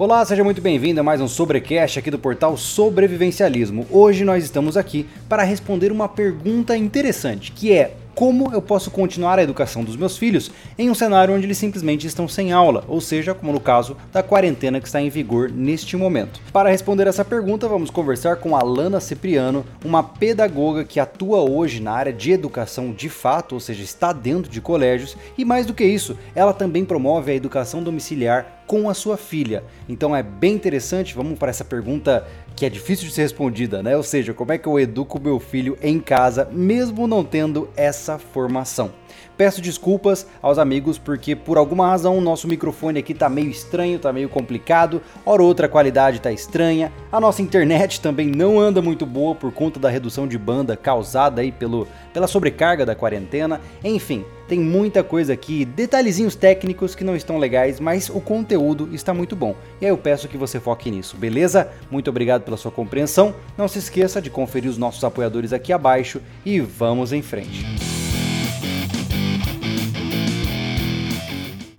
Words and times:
Olá, 0.00 0.24
seja 0.24 0.44
muito 0.44 0.62
bem-vindo 0.62 1.00
a 1.00 1.02
mais 1.02 1.20
um 1.20 1.26
Sobrecast 1.26 1.98
aqui 1.98 2.08
do 2.08 2.20
portal 2.20 2.56
Sobrevivencialismo. 2.56 3.84
Hoje 3.90 4.24
nós 4.24 4.44
estamos 4.44 4.76
aqui 4.76 5.04
para 5.28 5.42
responder 5.42 5.90
uma 5.90 6.08
pergunta 6.08 6.76
interessante, 6.76 7.50
que 7.50 7.72
é 7.72 7.94
como 8.18 8.52
eu 8.52 8.60
posso 8.60 8.90
continuar 8.90 9.38
a 9.38 9.44
educação 9.44 9.84
dos 9.84 9.94
meus 9.94 10.18
filhos 10.18 10.50
em 10.76 10.90
um 10.90 10.94
cenário 10.94 11.32
onde 11.32 11.46
eles 11.46 11.56
simplesmente 11.56 12.04
estão 12.04 12.26
sem 12.26 12.50
aula, 12.50 12.82
ou 12.88 13.00
seja, 13.00 13.32
como 13.32 13.52
no 13.52 13.60
caso 13.60 13.96
da 14.12 14.24
quarentena 14.24 14.80
que 14.80 14.88
está 14.88 15.00
em 15.00 15.08
vigor 15.08 15.48
neste 15.52 15.96
momento. 15.96 16.40
Para 16.52 16.68
responder 16.68 17.06
essa 17.06 17.24
pergunta, 17.24 17.68
vamos 17.68 17.90
conversar 17.90 18.38
com 18.38 18.56
a 18.56 18.62
Lana 18.64 18.98
Cipriano, 18.98 19.64
uma 19.84 20.02
pedagoga 20.02 20.82
que 20.82 20.98
atua 20.98 21.48
hoje 21.48 21.80
na 21.80 21.92
área 21.92 22.12
de 22.12 22.32
educação 22.32 22.90
de 22.90 23.08
fato, 23.08 23.52
ou 23.52 23.60
seja, 23.60 23.84
está 23.84 24.12
dentro 24.12 24.50
de 24.50 24.60
colégios, 24.60 25.16
e 25.38 25.44
mais 25.44 25.64
do 25.64 25.72
que 25.72 25.84
isso, 25.84 26.18
ela 26.34 26.52
também 26.52 26.84
promove 26.84 27.30
a 27.30 27.36
educação 27.36 27.84
domiciliar 27.84 28.58
com 28.68 28.90
a 28.90 28.94
sua 28.94 29.16
filha. 29.16 29.64
Então 29.88 30.14
é 30.14 30.22
bem 30.22 30.54
interessante, 30.54 31.14
vamos 31.14 31.38
para 31.38 31.50
essa 31.50 31.64
pergunta 31.64 32.26
que 32.58 32.66
é 32.66 32.68
difícil 32.68 33.06
de 33.06 33.14
ser 33.14 33.22
respondida, 33.22 33.82
né? 33.82 33.96
Ou 33.96 34.02
seja, 34.02 34.34
como 34.34 34.52
é 34.52 34.58
que 34.58 34.66
eu 34.66 34.80
educo 34.80 35.20
meu 35.20 35.38
filho 35.38 35.78
em 35.80 36.00
casa, 36.00 36.48
mesmo 36.50 37.06
não 37.06 37.22
tendo 37.22 37.68
essa 37.76 38.18
formação? 38.18 38.90
Peço 39.36 39.62
desculpas 39.62 40.26
aos 40.42 40.58
amigos 40.58 40.98
porque 40.98 41.36
por 41.36 41.56
alguma 41.56 41.86
razão 41.86 42.18
o 42.18 42.20
nosso 42.20 42.48
microfone 42.48 42.98
aqui 42.98 43.14
tá 43.14 43.28
meio 43.28 43.48
estranho, 43.48 44.00
tá 44.00 44.12
meio 44.12 44.28
complicado, 44.28 45.00
hora 45.24 45.40
outra 45.40 45.66
a 45.66 45.68
qualidade 45.68 46.20
tá 46.20 46.32
estranha, 46.32 46.92
a 47.12 47.20
nossa 47.20 47.40
internet 47.40 48.00
também 48.00 48.26
não 48.26 48.58
anda 48.58 48.82
muito 48.82 49.06
boa 49.06 49.36
por 49.36 49.52
conta 49.52 49.78
da 49.78 49.88
redução 49.88 50.26
de 50.26 50.36
banda 50.36 50.76
causada 50.76 51.40
aí 51.40 51.52
pelo, 51.52 51.86
pela 52.12 52.26
sobrecarga 52.26 52.84
da 52.84 52.96
quarentena, 52.96 53.60
enfim, 53.84 54.24
tem 54.48 54.58
muita 54.58 55.04
coisa 55.04 55.34
aqui, 55.34 55.66
detalhezinhos 55.66 56.34
técnicos 56.34 56.94
que 56.94 57.04
não 57.04 57.14
estão 57.14 57.36
legais, 57.36 57.78
mas 57.78 58.08
o 58.08 58.18
conteúdo 58.18 58.88
está 58.94 59.12
muito 59.12 59.36
bom. 59.36 59.54
E 59.78 59.84
aí 59.84 59.90
eu 59.90 59.98
peço 59.98 60.26
que 60.26 60.38
você 60.38 60.58
foque 60.58 60.90
nisso, 60.90 61.18
beleza? 61.18 61.70
Muito 61.90 62.08
obrigado 62.08 62.42
pela 62.42 62.56
sua 62.56 62.72
compreensão. 62.72 63.34
Não 63.58 63.68
se 63.68 63.78
esqueça 63.78 64.22
de 64.22 64.30
conferir 64.30 64.70
os 64.70 64.78
nossos 64.78 65.04
apoiadores 65.04 65.52
aqui 65.52 65.70
abaixo 65.70 66.22
e 66.46 66.60
vamos 66.60 67.12
em 67.12 67.20
frente. 67.20 67.66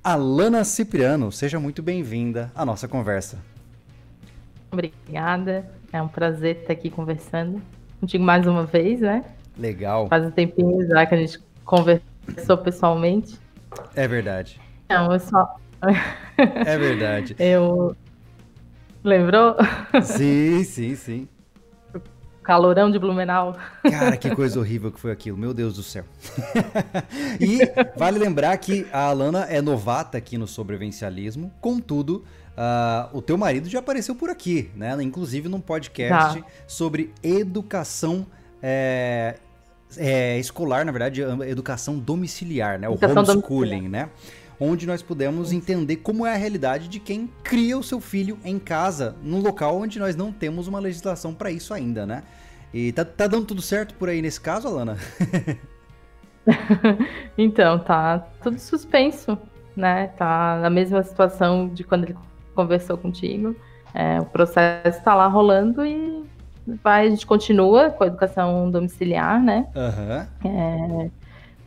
Alana 0.04 0.64
Cipriano, 0.64 1.32
seja 1.32 1.60
muito 1.60 1.82
bem-vinda 1.82 2.52
à 2.54 2.64
nossa 2.64 2.88
conversa. 2.88 3.40
Obrigada, 4.72 5.68
é 5.92 6.00
um 6.00 6.08
prazer 6.08 6.58
estar 6.58 6.74
aqui 6.74 6.92
conversando 6.92 7.60
contigo 8.00 8.24
mais 8.24 8.46
uma 8.46 8.64
vez, 8.64 9.02
né? 9.02 9.26
Legal. 9.58 10.08
Faz 10.08 10.24
um 10.24 10.32
tempinho 10.32 10.88
já 10.88 11.06
que 11.08 11.16
a 11.16 11.18
gente 11.18 11.40
conversou 11.66 12.09
pessoalmente. 12.58 13.40
É 13.96 14.08
verdade. 14.08 14.60
Não, 14.90 15.12
eu 15.14 15.20
só. 15.20 15.56
É 16.38 16.78
verdade. 16.78 17.36
eu. 17.40 17.96
Lembrou? 19.04 19.56
Sim, 20.02 20.64
sim, 20.64 20.96
sim. 20.96 21.28
Calorão 22.44 22.90
de 22.90 22.98
Blumenau. 22.98 23.56
Cara, 23.84 24.18
que 24.18 24.34
coisa 24.36 24.60
horrível 24.60 24.92
que 24.92 25.00
foi 25.00 25.12
aquilo, 25.12 25.38
meu 25.38 25.54
Deus 25.54 25.76
do 25.76 25.84
céu. 25.84 26.04
e 27.40 27.60
vale 27.96 28.18
lembrar 28.18 28.58
que 28.58 28.88
a 28.92 29.04
Alana 29.04 29.44
é 29.44 29.62
novata 29.62 30.18
aqui 30.18 30.36
no 30.36 30.48
sobrevivencialismo, 30.48 31.54
contudo, 31.62 32.26
uh, 32.58 33.16
o 33.16 33.22
teu 33.22 33.38
marido 33.38 33.70
já 33.70 33.78
apareceu 33.78 34.16
por 34.16 34.32
aqui, 34.32 34.72
né? 34.76 34.98
Inclusive 35.00 35.48
num 35.48 35.62
podcast 35.62 36.42
tá. 36.42 36.48
sobre 36.66 37.14
educação 37.22 38.26
é, 38.64 39.36
é, 39.98 40.38
escolar, 40.38 40.86
na 40.86 40.92
verdade, 40.92 41.22
educação 41.48 41.98
domiciliar, 41.98 42.80
né? 42.80 42.88
Educação 42.88 43.24
o 43.24 43.30
homeschooling, 43.30 43.70
domiciliar. 43.70 44.08
né? 44.08 44.10
onde 44.60 44.86
nós 44.86 45.02
pudemos 45.02 45.54
entender 45.54 45.98
como 45.98 46.26
é 46.26 46.34
a 46.34 46.38
realidade 46.38 46.90
de 46.90 47.00
quem 47.00 47.30
cria 47.44 47.78
o 47.78 47.84
seu 47.84 48.02
filho 48.02 48.38
em 48.44 48.60
casa, 48.60 49.16
num 49.24 49.40
local 49.40 49.78
onde 49.78 49.98
nós 49.98 50.16
não 50.16 50.32
temos 50.34 50.68
uma 50.68 50.80
legislação 50.80 51.34
para 51.34 51.50
isso 51.50 51.74
ainda, 51.74 52.06
né? 52.06 52.24
E 52.74 52.92
tá, 52.92 53.06
tá 53.06 53.26
dando 53.26 53.46
tudo 53.46 53.62
certo 53.62 53.96
por 53.96 54.10
aí 54.10 54.22
nesse 54.22 54.40
caso, 54.40 54.68
Alana? 54.68 54.98
então, 57.38 57.80
tá 57.80 58.20
tudo 58.44 58.60
suspenso, 58.60 59.38
né? 59.76 60.08
Tá 60.18 60.60
na 60.62 60.70
mesma 60.70 61.02
situação 61.04 61.70
de 61.70 61.84
quando 61.84 62.04
ele 62.04 62.18
conversou 62.54 62.98
contigo. 62.98 63.56
É, 63.94 64.20
o 64.20 64.26
processo 64.26 65.00
está 65.00 65.16
lá 65.16 65.28
rolando 65.28 65.84
e 65.86 66.19
vai, 66.84 67.08
a 67.08 67.10
gente 67.10 67.26
continua 67.26 67.90
com 67.90 68.04
a 68.04 68.08
educação 68.08 68.70
domiciliar, 68.70 69.42
né? 69.42 69.68
Uhum. 69.76 70.50
É, 70.50 71.10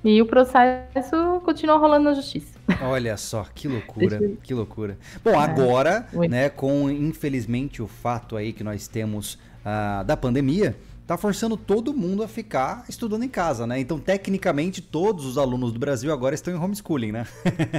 e 0.04 0.20
o 0.20 0.26
processo 0.26 1.40
continua 1.44 1.76
rolando 1.76 2.04
na 2.04 2.14
justiça. 2.14 2.58
Olha 2.82 3.16
só, 3.16 3.46
que 3.54 3.68
loucura, 3.68 4.20
que 4.42 4.52
loucura. 4.52 4.98
Bom, 5.24 5.38
agora, 5.38 6.06
é, 6.12 6.28
né, 6.28 6.48
com 6.48 6.90
infelizmente 6.90 7.80
o 7.80 7.86
fato 7.86 8.36
aí 8.36 8.52
que 8.52 8.64
nós 8.64 8.88
temos 8.88 9.34
uh, 9.34 10.02
da 10.04 10.16
pandemia, 10.16 10.76
tá 11.06 11.16
forçando 11.16 11.56
todo 11.56 11.92
mundo 11.92 12.22
a 12.22 12.28
ficar 12.28 12.84
estudando 12.88 13.22
em 13.22 13.28
casa, 13.28 13.66
né? 13.66 13.78
Então, 13.78 13.98
tecnicamente, 13.98 14.82
todos 14.82 15.24
os 15.24 15.38
alunos 15.38 15.72
do 15.72 15.78
Brasil 15.78 16.12
agora 16.12 16.34
estão 16.34 16.52
em 16.52 16.56
homeschooling, 16.56 17.12
né? 17.12 17.26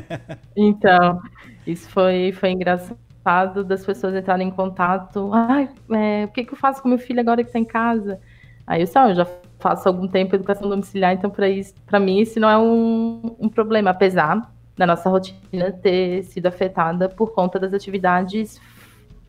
então, 0.56 1.22
isso 1.68 1.90
foi, 1.90 2.32
foi 2.32 2.52
engraçado 2.52 2.98
das 3.64 3.86
pessoas 3.86 4.16
entrarem 4.16 4.48
em 4.48 4.52
contato. 4.52 5.30
Ai, 5.34 5.70
é, 5.92 6.26
o 6.26 6.28
que, 6.30 6.44
que 6.44 6.54
eu 6.54 6.58
faço 6.58 6.82
com 6.82 6.90
meu 6.90 6.98
filho 6.98 7.20
agora 7.20 7.44
que 7.44 7.50
está 7.50 7.60
em 7.60 7.66
casa? 7.66 8.20
Aí 8.68 8.82
eu, 8.82 8.88
eu 9.10 9.16
já 9.16 9.28
faço 9.60 9.88
algum 9.88 10.08
tempo 10.08 10.36
educação 10.36 10.70
domiciliar, 10.70 11.14
então 11.14 11.32
para 11.86 12.00
mim 12.00 12.20
isso 12.20 12.40
não 12.40 12.50
é 12.50 12.58
um, 12.58 13.36
um 13.40 13.50
problema, 13.50 13.92
apesar 13.92 14.52
da 14.76 14.86
nossa 14.86 15.10
rotina 15.10 15.72
ter 15.72 16.24
sido 16.24 16.48
afetada 16.48 17.08
por 17.08 17.32
conta 17.34 17.60
das 17.60 17.74
atividades 17.74 18.60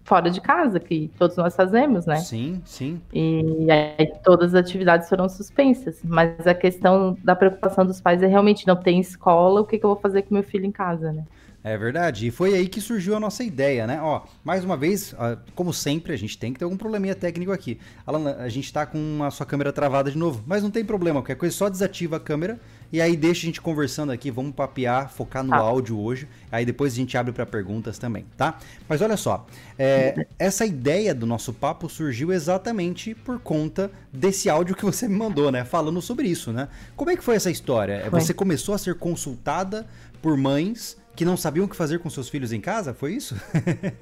fora 0.05 0.31
de 0.31 0.41
casa, 0.41 0.79
que 0.79 1.11
todos 1.19 1.37
nós 1.37 1.57
fazemos, 1.57 2.05
né? 2.05 2.17
Sim, 2.17 2.61
sim. 2.65 3.01
E 3.13 3.67
aí 3.71 4.13
todas 4.23 4.55
as 4.55 4.61
atividades 4.61 5.09
foram 5.09 5.29
suspensas. 5.29 6.01
Mas 6.05 6.47
a 6.47 6.55
questão 6.55 7.17
da 7.25 7.35
preocupação 7.35 7.87
dos 7.87 8.01
pais 8.01 8.23
é 8.23 8.27
realmente 8.27 8.67
não 8.67 8.77
tem 8.77 9.01
escola, 9.01 9.63
o 9.63 9.65
que, 9.65 9.79
que 9.79 9.85
eu 9.85 9.91
vou 9.91 9.99
fazer 9.99 10.23
com 10.23 10.35
meu 10.35 10.43
filho 10.43 10.67
em 10.67 10.73
casa, 10.73 11.11
né? 11.13 11.25
É 11.65 11.79
verdade. 11.79 12.27
E 12.27 12.31
foi 12.31 12.53
aí 12.53 12.69
que 12.69 12.79
surgiu 12.79 13.17
a 13.17 13.21
nossa 13.21 13.43
ideia, 13.43 13.87
né? 13.87 13.99
Ó, 14.03 14.21
mais 14.45 14.63
uma 14.63 14.77
vez, 14.77 15.15
como 15.55 15.73
sempre, 15.73 16.13
a 16.13 16.17
gente 16.17 16.37
tem 16.37 16.53
que 16.53 16.59
ter 16.59 16.67
algum 16.67 16.77
probleminha 16.77 17.15
técnico 17.15 17.51
aqui. 17.51 17.81
Alan, 18.07 18.37
a 18.39 18.51
gente 18.51 18.71
tá 18.71 18.85
com 18.85 19.25
a 19.25 19.31
sua 19.31 19.47
câmera 19.47 19.73
travada 19.73 20.11
de 20.11 20.19
novo, 20.19 20.45
mas 20.47 20.63
não 20.63 20.71
tem 20.71 20.85
problema, 20.85 21.21
qualquer 21.21 21.37
coisa 21.37 21.57
só 21.57 21.71
desativa 21.71 22.19
a 22.19 22.21
câmera 22.21 22.61
e 22.95 23.01
aí 23.01 23.17
deixa 23.17 23.41
a 23.41 23.47
gente 23.47 23.61
conversando 23.61 24.13
aqui, 24.13 24.31
vamos 24.31 24.55
papear, 24.55 25.11
focar 25.11 25.43
no 25.43 25.53
ah. 25.53 25.59
áudio 25.59 25.99
hoje. 25.99 26.29
Aí 26.53 26.65
depois 26.65 26.93
a 26.93 26.97
gente 26.97 27.17
abre 27.17 27.33
para 27.33 27.45
perguntas 27.45 27.99
também, 27.99 28.25
tá? 28.37 28.59
Mas 28.89 29.03
olha 29.03 29.17
só, 29.17 29.47
é, 29.79 30.27
essa 30.39 30.65
ideia 30.65 31.13
do 31.15 31.27
nosso 31.27 31.53
papo 31.53 31.89
surgiu 31.89 32.33
exatamente 32.33 33.15
por 33.15 33.41
conta 33.41 33.91
desse 34.13 34.49
áudio 34.49 34.77
que 34.77 34.85
você 34.85 35.09
me 35.09 35.17
mandou, 35.17 35.51
né? 35.51 35.65
Falando 35.65 36.01
sobre 36.01 36.29
isso, 36.29 36.53
né? 36.53 36.69
Como 36.95 37.11
é 37.11 37.17
que 37.17 37.25
foi 37.25 37.35
essa 37.35 37.51
história? 37.51 38.07
Foi. 38.09 38.21
Você 38.21 38.33
começou 38.33 38.75
a 38.75 38.79
ser 38.79 38.95
consultada 38.97 39.87
por 40.23 40.37
mães 40.37 40.97
que 41.15 41.25
não 41.25 41.37
sabiam 41.37 41.67
o 41.67 41.69
que 41.69 41.77
fazer 41.77 41.99
com 41.99 42.11
seus 42.11 42.29
filhos 42.29 42.53
em 42.53 42.61
casa? 42.61 42.93
Foi 42.93 43.13
isso? 43.13 43.35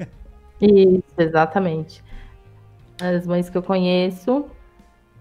isso, 0.61 1.15
exatamente. 1.19 2.03
As 3.01 3.27
mães 3.27 3.51
que 3.51 3.59
eu 3.59 3.63
conheço, 3.63 4.47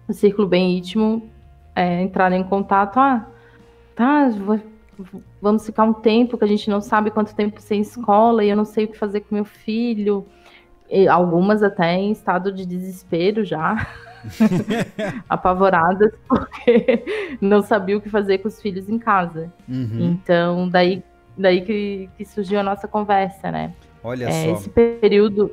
o 0.08 0.12
círculo 0.12 0.48
bem 0.48 0.78
íntimo, 0.78 1.30
é, 1.74 2.02
entraram 2.02 2.36
em 2.36 2.44
contato. 2.44 2.98
Ah, 2.98 3.26
tá, 3.94 4.30
vamos 5.40 5.66
ficar 5.66 5.84
um 5.84 5.92
tempo 5.92 6.38
que 6.38 6.44
a 6.44 6.48
gente 6.48 6.70
não 6.70 6.80
sabe 6.80 7.10
quanto 7.10 7.34
tempo 7.34 7.60
sem 7.60 7.80
escola 7.80 8.44
e 8.44 8.50
eu 8.50 8.56
não 8.56 8.64
sei 8.64 8.84
o 8.84 8.88
que 8.88 8.98
fazer 8.98 9.20
com 9.20 9.34
meu 9.34 9.44
filho. 9.44 10.26
E 10.88 11.08
algumas 11.08 11.62
até 11.62 11.94
em 11.94 12.12
estado 12.12 12.52
de 12.52 12.66
desespero 12.66 13.44
já. 13.44 13.86
apavoradas 15.28 16.12
porque 16.28 17.36
não 17.40 17.60
sabia 17.60 17.96
o 17.96 18.00
que 18.00 18.08
fazer 18.08 18.38
com 18.38 18.48
os 18.48 18.60
filhos 18.60 18.88
em 18.88 18.98
casa. 18.98 19.52
Uhum. 19.68 20.12
Então, 20.12 20.68
daí 20.68 21.02
daí 21.36 21.62
que, 21.62 22.08
que 22.16 22.24
surgiu 22.24 22.60
a 22.60 22.62
nossa 22.62 22.86
conversa, 22.86 23.50
né? 23.50 23.74
Olha 24.02 24.26
é, 24.26 24.46
só. 24.46 24.52
Esse 24.52 24.70
período. 24.70 25.52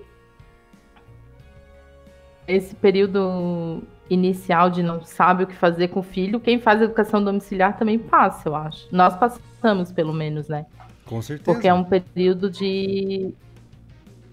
Esse 2.48 2.76
período 2.76 3.84
inicial 4.10 4.70
de 4.70 4.81
não 4.81 5.04
sabe 5.04 5.44
o 5.44 5.48
que 5.48 5.56
fazer 5.56 5.90
com 5.90 6.00
o 6.00 6.04
filho, 6.04 6.40
quem 6.40 6.60
faz 6.60 6.81
educação 6.81 7.24
domiciliar 7.24 7.78
também 7.78 8.00
passa, 8.00 8.50
eu 8.50 8.56
acho. 8.56 8.88
Nós 8.92 9.16
passamos, 9.16 9.92
pelo 9.92 10.12
menos, 10.12 10.48
né? 10.48 10.66
Com 11.06 11.22
certeza. 11.22 11.46
Porque 11.46 11.68
é 11.68 11.74
um 11.74 11.84
período 11.84 12.50
de, 12.50 13.34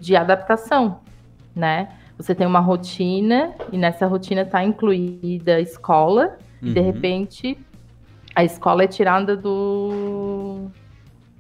de 0.01 0.17
adaptação, 0.17 1.01
né? 1.55 1.91
Você 2.17 2.35
tem 2.35 2.47
uma 2.47 2.61
rotina 2.61 3.55
e 3.71 3.77
nessa 3.77 4.07
rotina 4.07 4.43
está 4.43 4.65
incluída 4.65 5.57
a 5.57 5.61
escola 5.61 6.39
uhum. 6.63 6.69
e 6.69 6.73
de 6.73 6.81
uhum. 6.81 6.87
repente 6.87 7.59
a 8.35 8.45
escola 8.45 8.85
é 8.85 8.87
tirada 8.87 9.37
do 9.37 10.71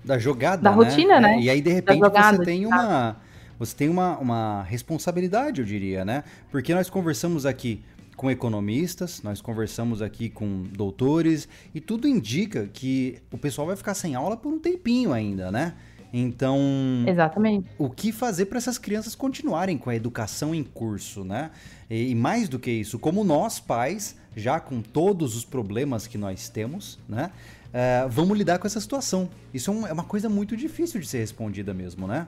da 0.07 0.19
jogada, 0.19 0.63
da 0.63 0.71
né? 0.71 0.77
rotina, 0.77 1.21
né? 1.21 1.35
É, 1.35 1.41
e 1.41 1.51
aí 1.51 1.61
de 1.61 1.71
repente 1.71 1.99
jogada, 1.99 2.37
você 2.39 2.45
tem 2.45 2.65
uma 2.65 3.17
você 3.59 3.75
tem 3.75 3.89
uma, 3.89 4.19
uma 4.19 4.63
responsabilidade, 4.65 5.61
eu 5.61 5.67
diria, 5.67 6.05
né? 6.05 6.25
Porque 6.51 6.75
nós 6.75 6.91
conversamos 6.91 7.47
aqui 7.47 7.83
com 8.17 8.31
economistas, 8.31 9.23
nós 9.23 9.41
conversamos 9.41 10.01
aqui 10.01 10.29
com 10.29 10.65
doutores 10.65 11.49
e 11.75 11.81
tudo 11.81 12.07
indica 12.07 12.69
que 12.73 13.19
o 13.31 13.39
pessoal 13.39 13.67
vai 13.67 13.77
ficar 13.77 13.95
sem 13.95 14.15
aula 14.15 14.37
por 14.37 14.53
um 14.53 14.59
tempinho 14.59 15.13
ainda, 15.13 15.51
né? 15.51 15.75
Então, 16.13 16.59
Exatamente. 17.07 17.69
o 17.77 17.91
que 17.91 18.13
fazer 18.13 18.47
para 18.47 18.59
essas 18.59 18.79
crianças 18.79 19.15
continuarem 19.15 19.77
com 19.77 19.91
a 19.91 19.97
educação 19.97 20.55
em 20.55 20.63
curso, 20.63 21.25
né? 21.25 21.51
E, 21.91 22.11
e, 22.11 22.15
mais 22.15 22.49
do 22.49 22.59
que 22.59 22.71
isso, 22.71 22.99
como 22.99 23.25
nós 23.25 23.61
pais, 23.61 24.17
já 24.35 24.61
com 24.61 24.81
todos 24.81 25.37
os 25.37 25.45
problemas 25.45 26.07
que 26.07 26.17
nós 26.17 26.49
temos, 26.49 26.99
né? 27.09 27.31
Uh, 27.69 28.09
vamos 28.09 28.37
lidar 28.39 28.59
com 28.59 28.67
essa 28.67 28.81
situação. 28.81 29.29
Isso 29.53 29.71
é, 29.71 29.75
um, 29.75 29.87
é 29.87 29.93
uma 29.93 30.05
coisa 30.05 30.29
muito 30.29 30.57
difícil 30.57 31.01
de 31.01 31.07
ser 31.07 31.19
respondida 31.19 31.75
mesmo, 31.75 32.07
né? 32.07 32.27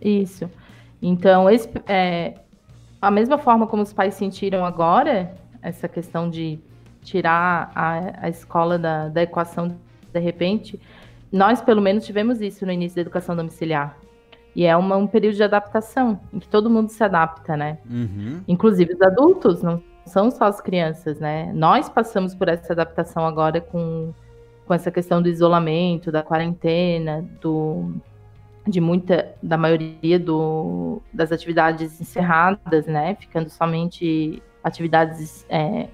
Isso. 0.00 0.50
Então, 1.00 1.48
esse, 1.48 1.68
é, 1.86 2.34
a 3.00 3.10
mesma 3.10 3.38
forma 3.38 3.66
como 3.66 3.82
os 3.82 3.92
pais 3.92 4.14
sentiram 4.14 4.64
agora, 4.64 5.34
essa 5.62 5.88
questão 5.88 6.28
de 6.28 6.58
tirar 7.02 7.72
a, 7.74 8.26
a 8.26 8.28
escola 8.28 8.78
da, 8.78 9.08
da 9.08 9.22
equação 9.22 9.74
de 10.12 10.20
repente, 10.20 10.78
nós 11.32 11.60
pelo 11.62 11.80
menos 11.80 12.04
tivemos 12.04 12.40
isso 12.40 12.66
no 12.66 12.72
início 12.72 12.96
da 12.96 13.02
educação 13.02 13.34
domiciliar. 13.34 13.96
E 14.54 14.66
é 14.66 14.76
uma, 14.76 14.96
um 14.96 15.06
período 15.06 15.36
de 15.36 15.42
adaptação, 15.42 16.20
em 16.32 16.40
que 16.40 16.48
todo 16.48 16.68
mundo 16.68 16.88
se 16.88 17.02
adapta, 17.04 17.56
né? 17.56 17.78
Uhum. 17.88 18.40
Inclusive 18.48 18.94
os 18.94 19.00
adultos, 19.00 19.62
não 19.62 19.80
são 20.06 20.30
só 20.30 20.44
as 20.44 20.60
crianças, 20.60 21.18
né? 21.18 21.52
Nós 21.54 21.88
passamos 21.88 22.34
por 22.34 22.48
essa 22.48 22.72
adaptação 22.72 23.26
agora 23.26 23.60
com, 23.60 24.12
com 24.66 24.74
essa 24.74 24.90
questão 24.90 25.22
do 25.22 25.28
isolamento, 25.28 26.10
da 26.10 26.22
quarentena, 26.22 27.24
do, 27.40 27.94
de 28.66 28.80
muita, 28.80 29.34
da 29.42 29.56
maioria 29.56 30.18
do, 30.18 31.00
das 31.12 31.32
atividades 31.32 32.00
encerradas, 32.00 32.86
né? 32.86 33.16
Ficando 33.16 33.48
somente 33.50 34.42
atividades 34.62 35.46
é, 35.48 35.88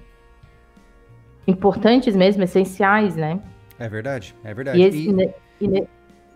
importantes 1.47 2.15
mesmo, 2.15 2.43
essenciais, 2.43 3.15
né? 3.15 3.39
É 3.79 3.87
verdade, 3.87 4.35
é 4.43 4.53
verdade. 4.53 4.79
E 4.79 4.83
esse, 4.83 5.09
e, 5.61 5.65
e, 5.65 5.87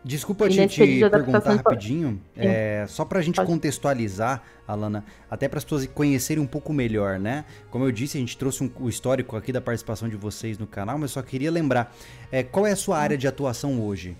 Desculpa 0.04 0.50
te, 0.50 0.68
te 0.68 1.10
perguntar 1.10 1.58
rapidinho, 1.58 2.20
é, 2.36 2.86
só 2.88 3.06
para 3.06 3.20
a 3.20 3.22
gente 3.22 3.36
Pode. 3.36 3.48
contextualizar, 3.48 4.42
Alana, 4.68 5.04
até 5.30 5.48
para 5.48 5.60
as 5.60 5.64
pessoas 5.64 5.86
conhecerem 5.86 6.44
um 6.44 6.48
pouco 6.48 6.74
melhor, 6.74 7.20
né? 7.20 7.46
Como 7.70 7.86
eu 7.86 7.92
disse, 7.92 8.18
a 8.18 8.20
gente 8.20 8.36
trouxe 8.36 8.64
um, 8.64 8.72
o 8.80 8.90
histórico 8.90 9.36
aqui 9.36 9.52
da 9.54 9.62
participação 9.62 10.10
de 10.10 10.16
vocês 10.16 10.58
no 10.58 10.66
canal, 10.66 10.98
mas 10.98 11.12
só 11.12 11.22
queria 11.22 11.52
lembrar, 11.52 11.94
é, 12.32 12.42
qual 12.42 12.66
é 12.66 12.72
a 12.72 12.76
sua 12.76 12.98
área 12.98 13.16
de 13.16 13.28
atuação 13.28 13.80
hoje? 13.80 14.18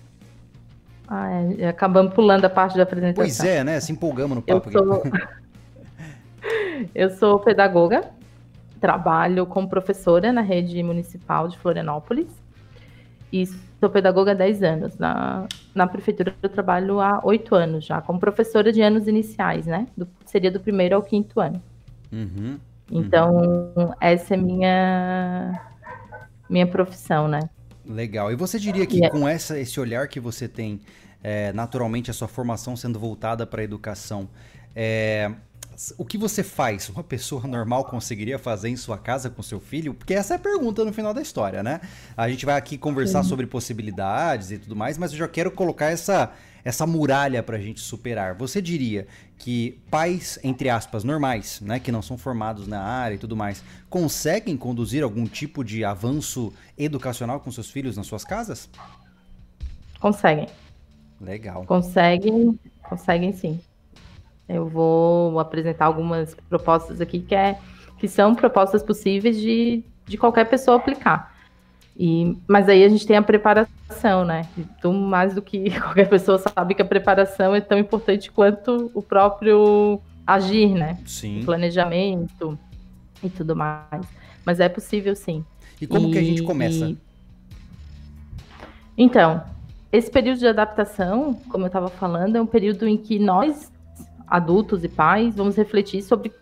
Ah, 1.08 1.28
é, 1.58 1.68
acabamos 1.68 2.14
pulando 2.14 2.44
a 2.44 2.50
parte 2.50 2.76
da 2.76 2.84
apresentação. 2.84 3.24
Pois 3.24 3.40
é, 3.40 3.64
né? 3.64 3.80
Se 3.80 3.90
empolgamos 3.90 4.36
no 4.36 4.42
papo 4.42 4.70
eu 4.70 4.84
sou... 4.84 4.92
aqui. 4.94 5.10
eu 6.94 7.10
sou 7.10 7.40
pedagoga, 7.40 8.08
trabalho 8.80 9.46
como 9.46 9.68
professora 9.68 10.32
na 10.32 10.42
rede 10.42 10.80
municipal 10.80 11.48
de 11.48 11.58
Florianópolis 11.58 12.28
e 13.32 13.48
sou 13.82 13.90
pedagoga 13.90 14.30
há 14.30 14.34
10 14.34 14.62
anos. 14.62 14.96
Na, 14.96 15.48
na 15.74 15.88
prefeitura 15.88 16.32
eu 16.40 16.48
trabalho 16.48 17.00
há 17.00 17.20
8 17.24 17.52
anos 17.52 17.84
já, 17.84 18.00
como 18.00 18.20
professora 18.20 18.72
de 18.72 18.80
anos 18.80 19.08
iniciais, 19.08 19.66
né? 19.66 19.88
Do, 19.96 20.06
seria 20.24 20.52
do 20.52 20.60
primeiro 20.60 20.94
ao 20.94 21.02
quinto 21.02 21.40
ano. 21.40 21.60
Uhum, 22.12 22.60
então, 22.88 23.72
uhum. 23.76 23.92
essa 24.00 24.34
é 24.34 24.36
minha 24.36 25.60
minha 26.48 26.66
profissão, 26.66 27.26
né? 27.26 27.40
Legal. 27.84 28.30
E 28.30 28.36
você 28.36 28.56
diria 28.56 28.86
que 28.86 29.08
com 29.10 29.26
essa, 29.26 29.58
esse 29.58 29.80
olhar 29.80 30.06
que 30.06 30.20
você 30.20 30.46
tem, 30.46 30.80
é, 31.20 31.52
naturalmente 31.52 32.08
a 32.08 32.14
sua 32.14 32.28
formação 32.28 32.76
sendo 32.76 33.00
voltada 33.00 33.44
para 33.44 33.62
a 33.62 33.64
educação, 33.64 34.28
é, 34.76 35.28
o 35.96 36.04
que 36.04 36.18
você 36.18 36.42
faz, 36.42 36.88
uma 36.88 37.02
pessoa 37.02 37.46
normal 37.46 37.84
conseguiria 37.84 38.38
fazer 38.38 38.68
em 38.68 38.76
sua 38.76 38.98
casa 38.98 39.30
com 39.30 39.42
seu 39.42 39.60
filho? 39.60 39.94
Porque 39.94 40.14
essa 40.14 40.34
é 40.34 40.36
a 40.36 40.40
pergunta 40.40 40.84
no 40.84 40.92
final 40.92 41.14
da 41.14 41.22
história, 41.22 41.62
né? 41.62 41.80
A 42.16 42.28
gente 42.28 42.44
vai 42.44 42.56
aqui 42.56 42.76
conversar 42.76 43.22
Sim. 43.22 43.28
sobre 43.28 43.46
possibilidades 43.46 44.50
e 44.50 44.58
tudo 44.58 44.76
mais, 44.76 44.98
mas 44.98 45.12
eu 45.12 45.18
já 45.18 45.28
quero 45.28 45.50
colocar 45.50 45.86
essa, 45.86 46.32
essa 46.64 46.86
muralha 46.86 47.42
para 47.42 47.56
a 47.56 47.60
gente 47.60 47.80
superar. 47.80 48.34
Você 48.34 48.60
diria 48.60 49.06
que 49.38 49.80
pais, 49.90 50.38
entre 50.44 50.68
aspas, 50.68 51.04
normais, 51.04 51.60
né, 51.60 51.80
que 51.80 51.90
não 51.90 52.02
são 52.02 52.16
formados 52.16 52.66
na 52.66 52.80
área 52.80 53.14
e 53.14 53.18
tudo 53.18 53.36
mais, 53.36 53.62
conseguem 53.88 54.56
conduzir 54.56 55.02
algum 55.02 55.26
tipo 55.26 55.64
de 55.64 55.84
avanço 55.84 56.52
educacional 56.76 57.40
com 57.40 57.50
seus 57.50 57.70
filhos 57.70 57.96
nas 57.96 58.06
suas 58.06 58.24
casas? 58.24 58.68
Conseguem. 59.98 60.48
Legal. 61.20 61.64
Conseguem, 61.64 62.58
conseguem 62.82 63.32
sim. 63.32 63.60
Eu 64.48 64.68
vou 64.68 65.38
apresentar 65.38 65.86
algumas 65.86 66.34
propostas 66.48 67.00
aqui 67.00 67.20
que, 67.20 67.34
é, 67.34 67.58
que 67.98 68.08
são 68.08 68.34
propostas 68.34 68.82
possíveis 68.82 69.36
de, 69.36 69.82
de 70.06 70.16
qualquer 70.16 70.44
pessoa 70.48 70.76
aplicar. 70.76 71.32
E, 71.96 72.36
mas 72.48 72.68
aí 72.68 72.84
a 72.84 72.88
gente 72.88 73.06
tem 73.06 73.16
a 73.16 73.22
preparação, 73.22 74.24
né? 74.24 74.46
Então, 74.56 74.92
mais 74.92 75.34
do 75.34 75.42
que 75.42 75.70
qualquer 75.80 76.08
pessoa 76.08 76.38
sabe 76.38 76.74
que 76.74 76.82
a 76.82 76.84
preparação 76.84 77.54
é 77.54 77.60
tão 77.60 77.78
importante 77.78 78.30
quanto 78.30 78.90
o 78.94 79.02
próprio 79.02 80.00
agir, 80.26 80.68
né? 80.68 80.98
Sim. 81.06 81.40
O 81.40 81.44
planejamento 81.44 82.58
e 83.22 83.28
tudo 83.28 83.54
mais. 83.54 84.06
Mas 84.44 84.60
é 84.60 84.68
possível 84.68 85.14
sim. 85.14 85.44
E 85.80 85.86
como 85.86 86.08
e, 86.08 86.12
que 86.12 86.18
a 86.18 86.22
gente 86.22 86.42
começa? 86.42 86.94
Então, 88.96 89.42
esse 89.90 90.10
período 90.10 90.38
de 90.38 90.46
adaptação, 90.46 91.34
como 91.48 91.64
eu 91.64 91.68
estava 91.68 91.88
falando, 91.88 92.36
é 92.36 92.42
um 92.42 92.46
período 92.46 92.86
em 92.86 92.96
que 92.96 93.18
nós 93.18 93.71
adultos 94.32 94.82
e 94.82 94.88
pais, 94.88 95.36
vamos 95.36 95.56
refletir 95.56 96.00
sobre 96.02 96.30
como 96.30 96.40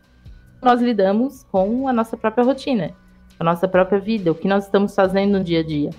nós 0.62 0.80
lidamos 0.80 1.42
com 1.50 1.88
a 1.88 1.92
nossa 1.92 2.16
própria 2.16 2.44
rotina, 2.44 2.92
a 3.36 3.42
nossa 3.42 3.66
própria 3.66 3.98
vida, 3.98 4.30
o 4.30 4.34
que 4.34 4.46
nós 4.46 4.66
estamos 4.66 4.94
fazendo 4.94 5.38
no 5.38 5.44
dia 5.44 5.58
a 5.58 5.64
dia. 5.64 5.90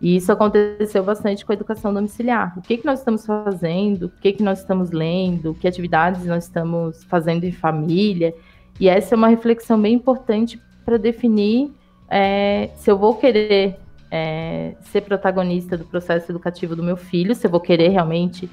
E 0.00 0.16
isso 0.16 0.32
aconteceu 0.32 1.04
bastante 1.04 1.44
com 1.44 1.52
a 1.52 1.54
educação 1.54 1.94
domiciliar. 1.94 2.58
O 2.58 2.62
que, 2.62 2.78
que 2.78 2.84
nós 2.84 2.98
estamos 2.98 3.24
fazendo, 3.24 4.06
o 4.06 4.08
que, 4.08 4.32
que 4.32 4.42
nós 4.42 4.58
estamos 4.58 4.90
lendo, 4.90 5.54
que 5.54 5.68
atividades 5.68 6.26
nós 6.26 6.44
estamos 6.44 7.04
fazendo 7.04 7.44
em 7.44 7.52
família. 7.52 8.34
E 8.80 8.88
essa 8.88 9.14
é 9.14 9.16
uma 9.16 9.28
reflexão 9.28 9.80
bem 9.80 9.94
importante 9.94 10.60
para 10.84 10.96
definir 10.96 11.72
é, 12.10 12.70
se 12.76 12.90
eu 12.90 12.98
vou 12.98 13.14
querer 13.14 13.76
é, 14.10 14.74
ser 14.82 15.02
protagonista 15.02 15.78
do 15.78 15.84
processo 15.84 16.32
educativo 16.32 16.74
do 16.74 16.82
meu 16.82 16.96
filho, 16.96 17.34
se 17.34 17.46
eu 17.46 17.50
vou 17.50 17.60
querer 17.60 17.88
realmente 17.88 18.50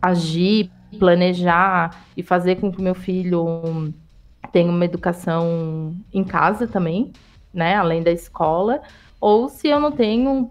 agir, 0.00 0.68
planejar 0.98 2.04
e 2.16 2.22
fazer 2.22 2.56
com 2.56 2.70
que 2.70 2.82
meu 2.82 2.94
filho 2.94 3.92
tenha 4.52 4.70
uma 4.70 4.84
educação 4.84 5.94
em 6.12 6.24
casa 6.24 6.66
também, 6.66 7.12
né, 7.52 7.74
além 7.74 8.02
da 8.02 8.10
escola, 8.10 8.80
ou 9.20 9.48
se 9.48 9.68
eu 9.68 9.80
não 9.80 9.92
tenho 9.92 10.50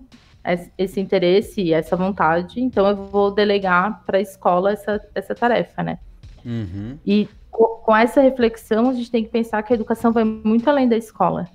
esse 0.78 1.00
interesse 1.00 1.62
e 1.62 1.74
essa 1.74 1.96
vontade, 1.96 2.60
então 2.60 2.88
eu 2.88 2.96
vou 2.96 3.32
delegar 3.32 4.04
para 4.06 4.18
a 4.18 4.22
escola 4.22 4.72
essa, 4.72 5.00
essa 5.14 5.36
tarefa, 5.36 5.84
né? 5.84 6.00
Uhum. 6.44 6.98
E 7.06 7.30
com 7.52 7.96
essa 7.96 8.22
reflexão, 8.22 8.90
a 8.90 8.94
gente 8.94 9.12
tem 9.12 9.24
que 9.24 9.30
pensar 9.30 9.62
que 9.62 9.74
a 9.74 9.76
educação 9.76 10.12
vai 10.12 10.24
muito 10.24 10.68
além 10.70 10.88
da 10.88 10.98
escola. 10.98 11.48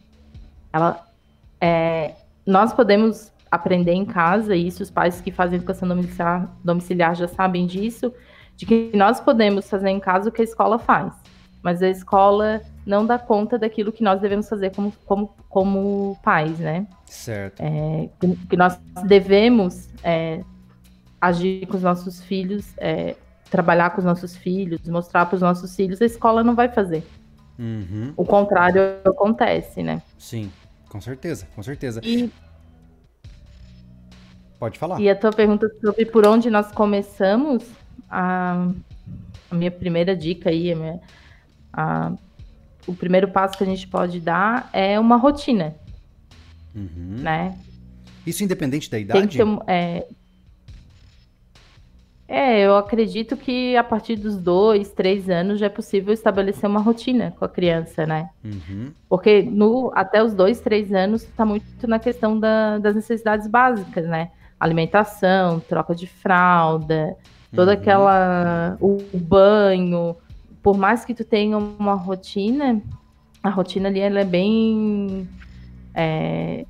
Ela, 0.73 1.05
é, 1.61 2.13
nós 2.47 2.73
podemos 2.73 3.33
aprender 3.51 3.93
em 3.93 4.05
casa, 4.05 4.55
e 4.55 4.67
isso 4.67 4.83
os 4.83 4.91
pais 4.91 5.21
que 5.21 5.33
fazem 5.33 5.57
educação 5.57 5.89
domiciliar, 5.89 6.55
domiciliar 6.63 7.15
já 7.15 7.27
sabem 7.27 7.67
disso, 7.67 8.13
de 8.57 8.65
que 8.67 8.91
nós 8.95 9.21
podemos 9.21 9.69
fazer 9.69 9.91
em 9.91 10.01
casa 10.01 10.29
o 10.29 10.33
que 10.33 10.41
a 10.41 10.45
escola 10.45 10.79
faz, 10.79 11.13
mas 11.63 11.83
a 11.83 11.89
escola 11.89 12.63
não 12.87 13.05
dá 13.05 13.19
conta 13.19 13.59
daquilo 13.59 13.93
que 13.93 14.03
nós 14.03 14.21
devemos 14.21 14.49
fazer 14.49 14.75
como, 14.75 14.93
como, 15.05 15.35
como 15.49 16.19
pais, 16.23 16.59
né? 16.59 16.87
Certo. 17.05 17.61
É, 17.61 18.09
que 18.49 18.57
nós 18.57 18.79
devemos 19.05 19.89
é, 20.03 20.43
agir 21.21 21.67
com 21.67 21.77
os 21.77 21.83
nossos 21.83 22.23
filhos, 22.23 22.73
é, 22.79 23.17
trabalhar 23.51 23.91
com 23.91 23.99
os 23.99 24.05
nossos 24.05 24.37
filhos, 24.37 24.81
mostrar 24.89 25.27
para 25.27 25.37
os 25.37 25.43
nossos 25.43 25.75
filhos, 25.75 26.01
a 26.01 26.07
escola 26.07 26.43
não 26.43 26.55
vai 26.55 26.69
fazer. 26.69 27.05
Uhum. 27.59 28.13
O 28.17 28.25
contrário 28.25 28.81
acontece, 29.05 29.83
né? 29.83 30.03
Sim, 30.19 30.51
com 30.89 31.01
certeza, 31.01 31.47
com 31.55 31.63
certeza. 31.63 32.01
E, 32.05 32.31
Pode 34.59 34.79
falar. 34.79 35.01
E 35.01 35.11
a 35.11 35.15
tua 35.15 35.31
pergunta 35.33 35.69
sobre 35.81 36.07
por 36.07 36.27
onde 36.27 36.49
nós 36.49 36.73
começamos, 36.73 37.65
a, 38.11 38.69
a 39.51 39.55
minha 39.55 39.71
primeira 39.71 40.17
dica 40.17 40.51
aí, 40.51 40.73
a 40.73 40.77
minha, 40.77 41.01
a, 41.73 42.13
o 42.87 42.95
primeiro 42.95 43.29
passo 43.29 43.57
que 43.57 43.65
a 43.65 43.67
gente 43.67 43.87
pode 43.87 44.21
dar 44.21 44.71
é 44.73 44.99
uma 44.99 45.17
rotina, 45.17 45.75
uhum. 46.75 47.17
né? 47.19 47.57
Isso 48.27 48.43
independente 48.43 48.91
da 48.91 48.99
idade? 48.99 49.21
Tem 49.21 49.29
que 49.29 49.37
ter, 49.37 49.71
é, 49.71 50.07
é, 52.29 52.61
eu 52.61 52.77
acredito 52.77 53.37
que 53.37 53.77
a 53.77 53.85
partir 53.85 54.17
dos 54.17 54.37
dois, 54.37 54.91
três 54.91 55.31
anos 55.31 55.61
já 55.61 55.67
é 55.67 55.69
possível 55.69 56.13
estabelecer 56.13 56.69
uma 56.69 56.81
rotina 56.81 57.33
com 57.39 57.45
a 57.45 57.49
criança, 57.49 58.05
né? 58.05 58.31
Uhum. 58.45 58.91
Porque 59.09 59.43
no, 59.43 59.93
até 59.95 60.23
os 60.23 60.35
dois, 60.35 60.61
três 60.61 60.93
anos 60.93 61.23
está 61.23 61.45
muito 61.45 61.87
na 61.87 62.01
questão 62.01 62.39
da, 62.39 62.79
das 62.79 62.97
necessidades 62.97 63.47
básicas, 63.47 64.07
né? 64.07 64.33
Alimentação, 64.59 65.61
troca 65.61 65.95
de 65.95 66.09
fralda, 66.09 67.17
toda 67.55 67.73
uhum. 67.73 67.79
aquela 67.79 68.77
o, 68.81 68.99
banho, 69.15 70.17
por 70.63 70.77
mais 70.77 71.05
que 71.05 71.15
tu 71.15 71.25
tenha 71.25 71.57
uma 71.57 71.95
rotina, 71.95 72.83
a 73.43 73.51
rotina 73.51 73.89
ali 73.89 74.01
ela 74.01 74.21
é 74.21 74.25
bem 74.25 75.29
é, 75.95 76.65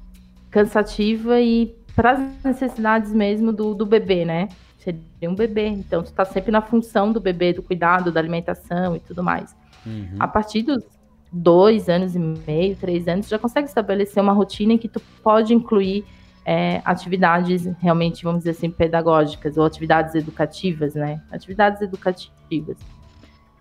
cansativa 0.51 1.41
e 1.41 1.75
para 1.95 2.13
as 2.13 2.45
necessidades 2.45 3.13
mesmo 3.13 3.53
do, 3.53 3.75
do 3.75 3.87
bebê, 3.87 4.25
né? 4.25 4.49
Seria 4.79 5.01
um 5.25 5.35
bebê, 5.35 5.67
então 5.67 6.03
tu 6.03 6.13
tá 6.13 6.25
sempre 6.25 6.53
na 6.53 6.61
função 6.61 7.11
do 7.11 7.21
bebê, 7.21 7.53
do 7.53 7.63
cuidado, 7.63 8.13
da 8.13 8.21
alimentação 8.21 8.95
e 8.95 9.01
tudo 9.01 9.23
mais. 9.23 9.57
Uhum. 9.85 10.17
A 10.19 10.29
partir 10.29 10.63
dos 10.63 10.85
dois 11.33 11.89
anos 11.89 12.15
e 12.15 12.19
meio, 12.19 12.77
três 12.77 13.09
anos, 13.09 13.29
já 13.29 13.39
consegue 13.39 13.67
estabelecer 13.67 14.23
uma 14.23 14.33
rotina 14.33 14.75
em 14.75 14.79
que 14.79 14.89
tu 14.89 15.01
pode 15.23 15.55
incluir 15.55 16.05
é, 16.49 16.81
atividades 16.85 17.67
realmente, 17.81 18.23
vamos 18.23 18.39
dizer 18.39 18.51
assim, 18.51 18.71
pedagógicas 18.71 19.59
ou 19.59 19.65
atividades 19.67 20.15
educativas, 20.15 20.95
né? 20.95 21.21
Atividades 21.33 21.83
educativas. 21.83 22.79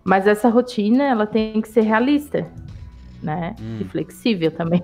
Mas 0.04 0.28
essa 0.28 0.50
rotina, 0.50 1.04
ela 1.04 1.26
tem 1.26 1.60
que 1.60 1.68
ser 1.68 1.82
realista, 1.82 2.48
né? 3.24 3.56
Hum. 3.60 3.80
E 3.82 3.86
flexível 3.86 4.52
também. 4.52 4.84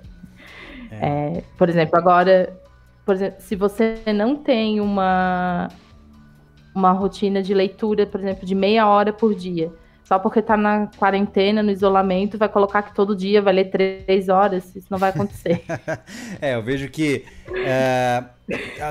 É. 0.89 1.35
É, 1.37 1.43
por 1.55 1.69
exemplo, 1.69 1.95
agora, 1.95 2.51
por 3.05 3.13
exemplo, 3.13 3.39
se 3.39 3.55
você 3.55 4.01
não 4.07 4.35
tem 4.35 4.81
uma, 4.81 5.67
uma 6.73 6.91
rotina 6.93 7.43
de 7.43 7.53
leitura, 7.53 8.07
por 8.07 8.19
exemplo, 8.19 8.47
de 8.47 8.55
meia 8.55 8.87
hora 8.87 9.13
por 9.13 9.35
dia, 9.35 9.71
só 10.11 10.19
porque 10.19 10.41
tá 10.41 10.57
na 10.57 10.87
quarentena, 10.87 11.63
no 11.63 11.71
isolamento, 11.71 12.37
vai 12.37 12.49
colocar 12.49 12.81
que 12.81 12.93
todo 12.93 13.15
dia 13.15 13.41
vai 13.41 13.53
ler 13.53 13.71
três 13.71 14.27
horas. 14.27 14.75
Isso 14.75 14.87
não 14.89 14.97
vai 14.97 15.09
acontecer. 15.09 15.63
é, 16.41 16.53
eu 16.53 16.61
vejo 16.61 16.89
que, 16.89 17.23
é, 17.65 18.21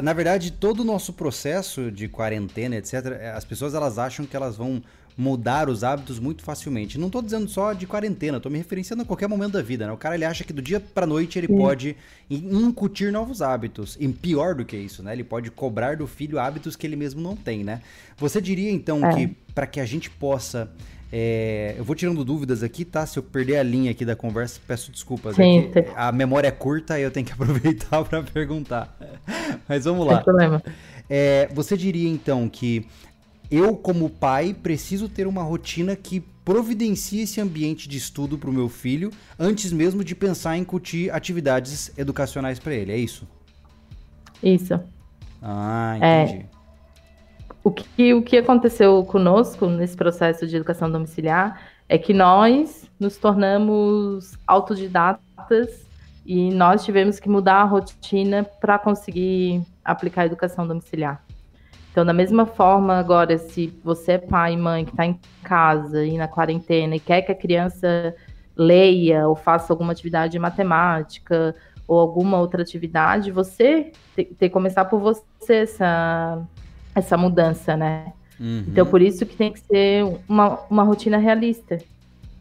na 0.03 0.15
verdade, 0.15 0.51
todo 0.51 0.81
o 0.81 0.85
nosso 0.85 1.13
processo 1.13 1.93
de 1.93 2.09
quarentena, 2.09 2.77
etc., 2.77 3.21
as 3.37 3.45
pessoas 3.45 3.75
elas 3.75 3.99
acham 3.99 4.25
que 4.25 4.35
elas 4.35 4.57
vão 4.57 4.83
mudar 5.15 5.69
os 5.69 5.85
hábitos 5.85 6.19
muito 6.19 6.43
facilmente. 6.43 6.97
Não 6.97 7.09
estou 7.09 7.21
dizendo 7.21 7.47
só 7.47 7.75
de 7.75 7.87
quarentena, 7.87 8.39
estou 8.39 8.51
me 8.51 8.57
referenciando 8.57 9.03
a 9.03 9.05
qualquer 9.05 9.29
momento 9.29 9.53
da 9.53 9.61
vida, 9.61 9.87
né? 9.87 9.93
O 9.93 9.99
cara 9.99 10.15
ele 10.15 10.25
acha 10.25 10.43
que 10.43 10.55
do 10.55 10.63
dia 10.63 10.81
para 10.81 11.07
noite 11.07 11.39
ele 11.39 11.49
Sim. 11.49 11.59
pode 11.59 11.97
incutir 12.31 13.13
novos 13.13 13.43
hábitos. 13.43 13.95
E 14.01 14.09
pior 14.09 14.55
do 14.55 14.65
que 14.65 14.75
isso, 14.75 15.03
né? 15.03 15.13
Ele 15.13 15.25
pode 15.25 15.51
cobrar 15.51 15.99
do 15.99 16.07
filho 16.07 16.39
hábitos 16.39 16.77
que 16.77 16.87
ele 16.87 16.97
mesmo 16.97 17.21
não 17.21 17.37
tem, 17.37 17.63
né? 17.63 17.83
Você 18.17 18.41
diria 18.41 18.71
então 18.71 19.05
é. 19.05 19.15
que 19.15 19.27
para 19.55 19.67
que 19.67 19.81
a 19.81 19.85
gente 19.85 20.09
possa 20.09 20.71
é, 21.13 21.75
eu 21.77 21.85
vou 21.85 21.97
tirando 21.97 22.25
dúvidas 22.25 22.63
aqui, 22.63 22.85
tá? 22.85 23.05
Se 23.05 23.19
eu 23.19 23.23
perder 23.23 23.57
a 23.57 23.63
linha 23.63 23.91
aqui 23.91 24.05
da 24.05 24.15
conversa, 24.15 24.61
peço 24.67 24.93
desculpas. 24.93 25.35
Sim, 25.35 25.71
é 25.75 25.93
a 25.97 26.13
memória 26.13 26.49
é 26.49 26.53
curta 26.53 26.99
e 26.99 27.03
eu 27.03 27.11
tenho 27.11 27.27
que 27.27 27.33
aproveitar 27.35 28.05
para 28.05 28.23
perguntar. 28.23 28.97
Mas 29.69 29.85
vamos 29.85 30.07
lá. 30.07 30.17
Sem 30.17 30.25
problema. 30.25 30.63
É, 31.09 31.49
você 31.53 31.77
diria 31.77 32.09
então 32.09 32.49
que 32.49 32.87
eu, 33.51 33.77
como 33.77 34.09
pai, 34.09 34.55
preciso 34.55 35.09
ter 35.09 35.27
uma 35.27 35.43
rotina 35.43 35.97
que 35.97 36.21
providencie 36.45 37.23
esse 37.23 37.41
ambiente 37.41 37.89
de 37.89 37.99
estudo 37.99 38.39
para 38.39 38.49
o 38.49 38.53
meu 38.53 38.69
filho 38.69 39.11
antes 39.39 39.73
mesmo 39.73 40.05
de 40.05 40.15
pensar 40.15 40.57
em 40.57 40.61
incutir 40.61 41.13
atividades 41.13 41.91
educacionais 41.99 42.61
para 42.61 42.75
ele, 42.75 42.93
é 42.93 42.97
isso? 42.97 43.27
Isso. 44.43 44.79
Ah, 45.43 45.95
entendi. 45.97 46.43
É, 46.43 46.60
o 47.63 47.71
que, 47.71 48.15
o 48.15 48.23
que 48.23 48.39
aconteceu 48.39 49.05
conosco 49.05 49.67
nesse 49.67 49.97
processo 49.97 50.47
de 50.47 50.57
educação 50.57 50.91
domiciliar 50.91 51.61
é 51.89 51.99
que 51.99 52.15
nós 52.15 52.89
nos 52.99 53.17
tornamos 53.17 54.39
autodidatas 54.47 55.87
e 56.25 56.51
nós 56.51 56.85
tivemos 56.85 57.19
que 57.19 57.29
mudar 57.29 57.57
a 57.57 57.65
rotina 57.65 58.45
para 58.45 58.79
conseguir 58.79 59.63
aplicar 59.85 60.23
a 60.23 60.27
educação 60.27 60.67
domiciliar. 60.67 61.23
Então, 61.91 62.07
da 62.07 62.13
mesma 62.13 62.47
forma, 62.47 62.95
agora, 62.95 63.37
se 63.37 63.67
você 63.83 64.13
é 64.13 64.19
pai 64.19 64.53
e 64.53 64.57
mãe 64.57 64.85
que 64.85 64.93
está 64.93 65.05
em 65.05 65.19
casa 65.43 66.05
e 66.05 66.17
na 66.17 66.29
quarentena 66.29 66.95
e 66.95 67.01
quer 67.01 67.23
que 67.23 67.33
a 67.33 67.35
criança 67.35 68.15
leia 68.57 69.27
ou 69.27 69.35
faça 69.35 69.73
alguma 69.73 69.91
atividade 69.93 70.33
de 70.33 70.39
matemática 70.39 71.55
ou 71.89 71.99
alguma 71.99 72.39
outra 72.39 72.63
atividade, 72.63 73.33
você 73.33 73.91
tem, 74.15 74.27
que 74.27 74.51
começar 74.51 74.85
por 74.85 75.01
você 75.01 75.55
essa, 75.55 76.41
essa 76.95 77.17
mudança, 77.17 77.77
né? 77.77 78.13
Uhum. 78.39 78.65
Então, 78.69 78.87
por 78.87 79.03
isso 79.03 79.27
que 79.27 79.37
tem 79.37 79.53
que 79.53 79.61
ser 79.61 80.05
uma, 80.29 80.61
uma 80.71 80.83
rotina 80.83 81.19
realista. 81.19 81.79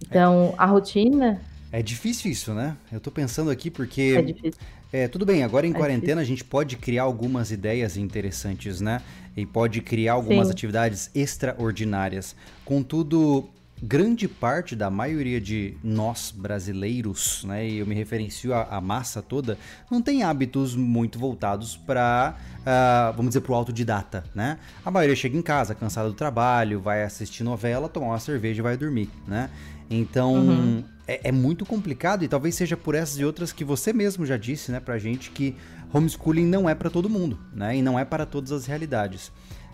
Então, 0.01 0.53
a 0.57 0.65
rotina. 0.65 1.41
É 1.71 1.81
difícil 1.81 2.31
isso, 2.31 2.53
né? 2.53 2.75
Eu 2.91 2.99
tô 2.99 3.11
pensando 3.11 3.51
aqui 3.51 3.69
porque. 3.69 4.15
É 4.17 4.21
difícil. 4.21 4.59
É, 4.91 5.07
tudo 5.07 5.23
bem, 5.23 5.43
agora 5.43 5.67
em 5.67 5.71
é 5.71 5.73
quarentena 5.73 6.21
difícil. 6.21 6.21
a 6.21 6.23
gente 6.23 6.43
pode 6.43 6.77
criar 6.77 7.03
algumas 7.03 7.51
ideias 7.51 7.95
interessantes, 7.95 8.81
né? 8.81 9.01
E 9.37 9.45
pode 9.45 9.81
criar 9.81 10.13
algumas 10.13 10.47
Sim. 10.47 10.53
atividades 10.53 11.11
extraordinárias. 11.13 12.35
Contudo, 12.65 13.47
grande 13.81 14.27
parte 14.27 14.75
da 14.75 14.89
maioria 14.89 15.39
de 15.39 15.77
nós 15.83 16.33
brasileiros, 16.35 17.43
né, 17.45 17.67
e 17.67 17.79
eu 17.79 17.85
me 17.85 17.95
referencio 17.95 18.53
à, 18.53 18.79
massa 18.81 19.21
toda, 19.21 19.57
não 19.89 20.01
tem 20.01 20.23
hábitos 20.23 20.75
muito 20.75 21.17
voltados 21.17 21.77
para, 21.77 22.35
uh, 22.35 22.63
ah, 22.65 23.13
vamos 23.15 23.29
dizer, 23.29 23.41
para 23.41 23.51
o 23.51 23.55
autodidata, 23.55 24.23
né? 24.35 24.57
A 24.83 24.91
maioria 24.91 25.15
chega 25.15 25.37
em 25.37 25.41
casa 25.41 25.73
cansada 25.73 26.09
do 26.09 26.15
trabalho, 26.15 26.79
vai 26.79 27.03
assistir 27.03 27.43
novela, 27.43 27.87
tomar 27.87 28.07
uma 28.07 28.19
cerveja 28.19 28.61
e 28.61 28.63
vai 28.63 28.77
dormir, 28.77 29.09
né? 29.27 29.49
Então 29.89 30.35
uhum. 30.35 30.83
é, 31.07 31.29
é, 31.29 31.31
muito 31.31 31.65
complicado 31.65 32.23
e 32.23 32.27
talvez 32.27 32.55
seja 32.55 32.77
por 32.77 32.93
essas 32.95 33.17
e 33.17 33.25
outras 33.25 33.51
que 33.51 33.63
você 33.63 33.91
mesmo 33.91 34.25
já 34.25 34.37
disse, 34.37 34.71
né, 34.71 34.79
pra 34.79 34.99
gente 34.99 35.31
que 35.31 35.55
homeschooling 35.91 36.45
não 36.45 36.69
é 36.69 36.75
para 36.75 36.89
todo 36.89 37.09
mundo, 37.09 37.39
né? 37.53 37.77
E 37.77 37.81
não 37.81 37.97
é 37.97 38.05
para 38.05 38.25
todas 38.25 38.51
as 38.51 38.65
realidades. 38.65 39.31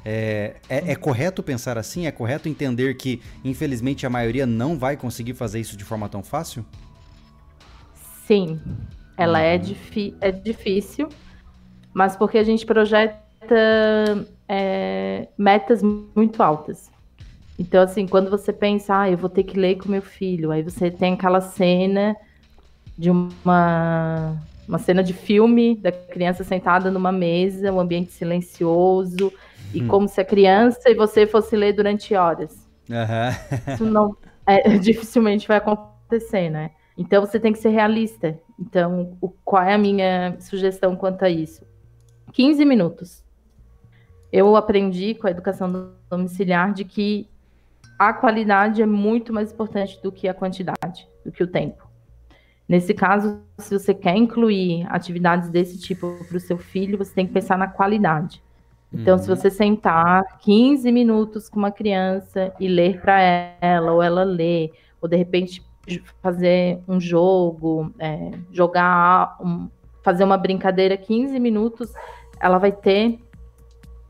É, 0.07 0.57
é, 0.69 0.91
é, 0.91 0.95
correto 0.95 1.41
pensar 1.41 1.79
assim? 1.79 2.05
É 2.05 2.11
correto 2.11 2.47
entender 2.47 2.93
que, 2.95 3.19
infelizmente, 3.43 4.05
a 4.05 4.09
maioria 4.09 4.45
não 4.45 4.77
vai 4.77 4.95
conseguir 4.95 5.33
fazer 5.33 5.59
isso 5.59 5.75
de 5.75 5.83
forma 5.83 6.07
tão 6.07 6.21
fácil? 6.21 6.63
Sim, 8.27 8.61
ela 9.17 9.41
é 9.41 9.55
uhum. 9.57 10.15
é, 10.21 10.27
é 10.29 10.31
difícil, 10.31 11.09
mas 11.91 12.15
porque 12.15 12.37
a 12.37 12.43
gente 12.43 12.65
projeta 12.67 13.17
é, 14.47 15.27
metas 15.35 15.81
muito 15.81 16.43
altas. 16.43 16.91
Então, 17.57 17.81
assim, 17.81 18.05
quando 18.05 18.29
você 18.29 18.53
pensa, 18.53 19.01
ah, 19.01 19.09
eu 19.09 19.17
vou 19.17 19.29
ter 19.29 19.43
que 19.43 19.57
ler 19.57 19.77
com 19.77 19.89
meu 19.89 20.01
filho, 20.01 20.51
aí 20.51 20.61
você 20.61 20.91
tem 20.91 21.13
aquela 21.13 21.41
cena 21.41 22.15
de 22.97 23.09
uma, 23.09 24.37
uma 24.67 24.77
cena 24.77 25.03
de 25.03 25.13
filme 25.13 25.75
da 25.77 25.91
criança 25.91 26.43
sentada 26.43 26.91
numa 26.91 27.11
mesa, 27.11 27.71
um 27.71 27.79
ambiente 27.79 28.11
silencioso, 28.11 29.31
e 29.75 29.83
hum. 29.83 29.87
como 29.87 30.07
se 30.07 30.21
a 30.21 30.25
criança 30.25 30.89
e 30.89 30.95
você 30.95 31.27
fosse 31.27 31.55
ler 31.55 31.73
durante 31.73 32.15
horas. 32.15 32.67
Uhum. 32.89 33.73
Isso 33.73 33.85
não 33.85 34.15
é, 34.47 34.77
dificilmente 34.77 35.47
vai 35.47 35.57
acontecer, 35.57 36.49
né? 36.49 36.71
Então 36.97 37.25
você 37.25 37.39
tem 37.39 37.51
que 37.51 37.59
ser 37.59 37.69
realista. 37.69 38.39
Então, 38.59 39.17
o, 39.19 39.29
qual 39.29 39.63
é 39.63 39.73
a 39.73 39.77
minha 39.77 40.37
sugestão 40.39 40.95
quanto 40.95 41.23
a 41.23 41.29
isso? 41.29 41.65
15 42.31 42.63
minutos. 42.63 43.23
Eu 44.31 44.55
aprendi 44.55 45.13
com 45.13 45.27
a 45.27 45.31
educação 45.31 45.93
domiciliar 46.09 46.73
de 46.73 46.85
que 46.85 47.29
a 47.97 48.13
qualidade 48.13 48.81
é 48.81 48.85
muito 48.85 49.33
mais 49.33 49.51
importante 49.51 50.01
do 50.01 50.11
que 50.11 50.27
a 50.27 50.33
quantidade, 50.33 51.07
do 51.23 51.31
que 51.31 51.43
o 51.43 51.47
tempo. 51.47 51.87
Nesse 52.67 52.93
caso, 52.93 53.41
se 53.59 53.77
você 53.77 53.93
quer 53.93 54.15
incluir 54.17 54.85
atividades 54.89 55.49
desse 55.49 55.79
tipo 55.79 56.17
para 56.27 56.37
o 56.37 56.39
seu 56.39 56.57
filho, 56.57 56.97
você 56.97 57.13
tem 57.13 57.27
que 57.27 57.33
pensar 57.33 57.57
na 57.57 57.67
qualidade. 57.67 58.43
Então, 58.95 59.17
uhum. 59.17 59.21
se 59.21 59.27
você 59.27 59.49
sentar 59.51 60.23
15 60.39 60.89
minutos 60.91 61.49
com 61.49 61.59
uma 61.59 61.71
criança 61.71 62.53
e 62.59 62.67
ler 62.67 63.01
para 63.01 63.19
ela, 63.61 63.91
ou 63.91 64.01
ela 64.01 64.23
ler, 64.23 64.71
ou 65.01 65.09
de 65.09 65.17
repente 65.17 65.61
fazer 66.21 66.79
um 66.87 66.99
jogo, 66.99 67.93
é, 67.99 68.31
jogar, 68.51 69.37
um, 69.41 69.69
fazer 70.01 70.23
uma 70.23 70.37
brincadeira 70.37 70.95
15 70.95 71.39
minutos, 71.39 71.93
ela 72.39 72.57
vai 72.57 72.71
ter 72.71 73.19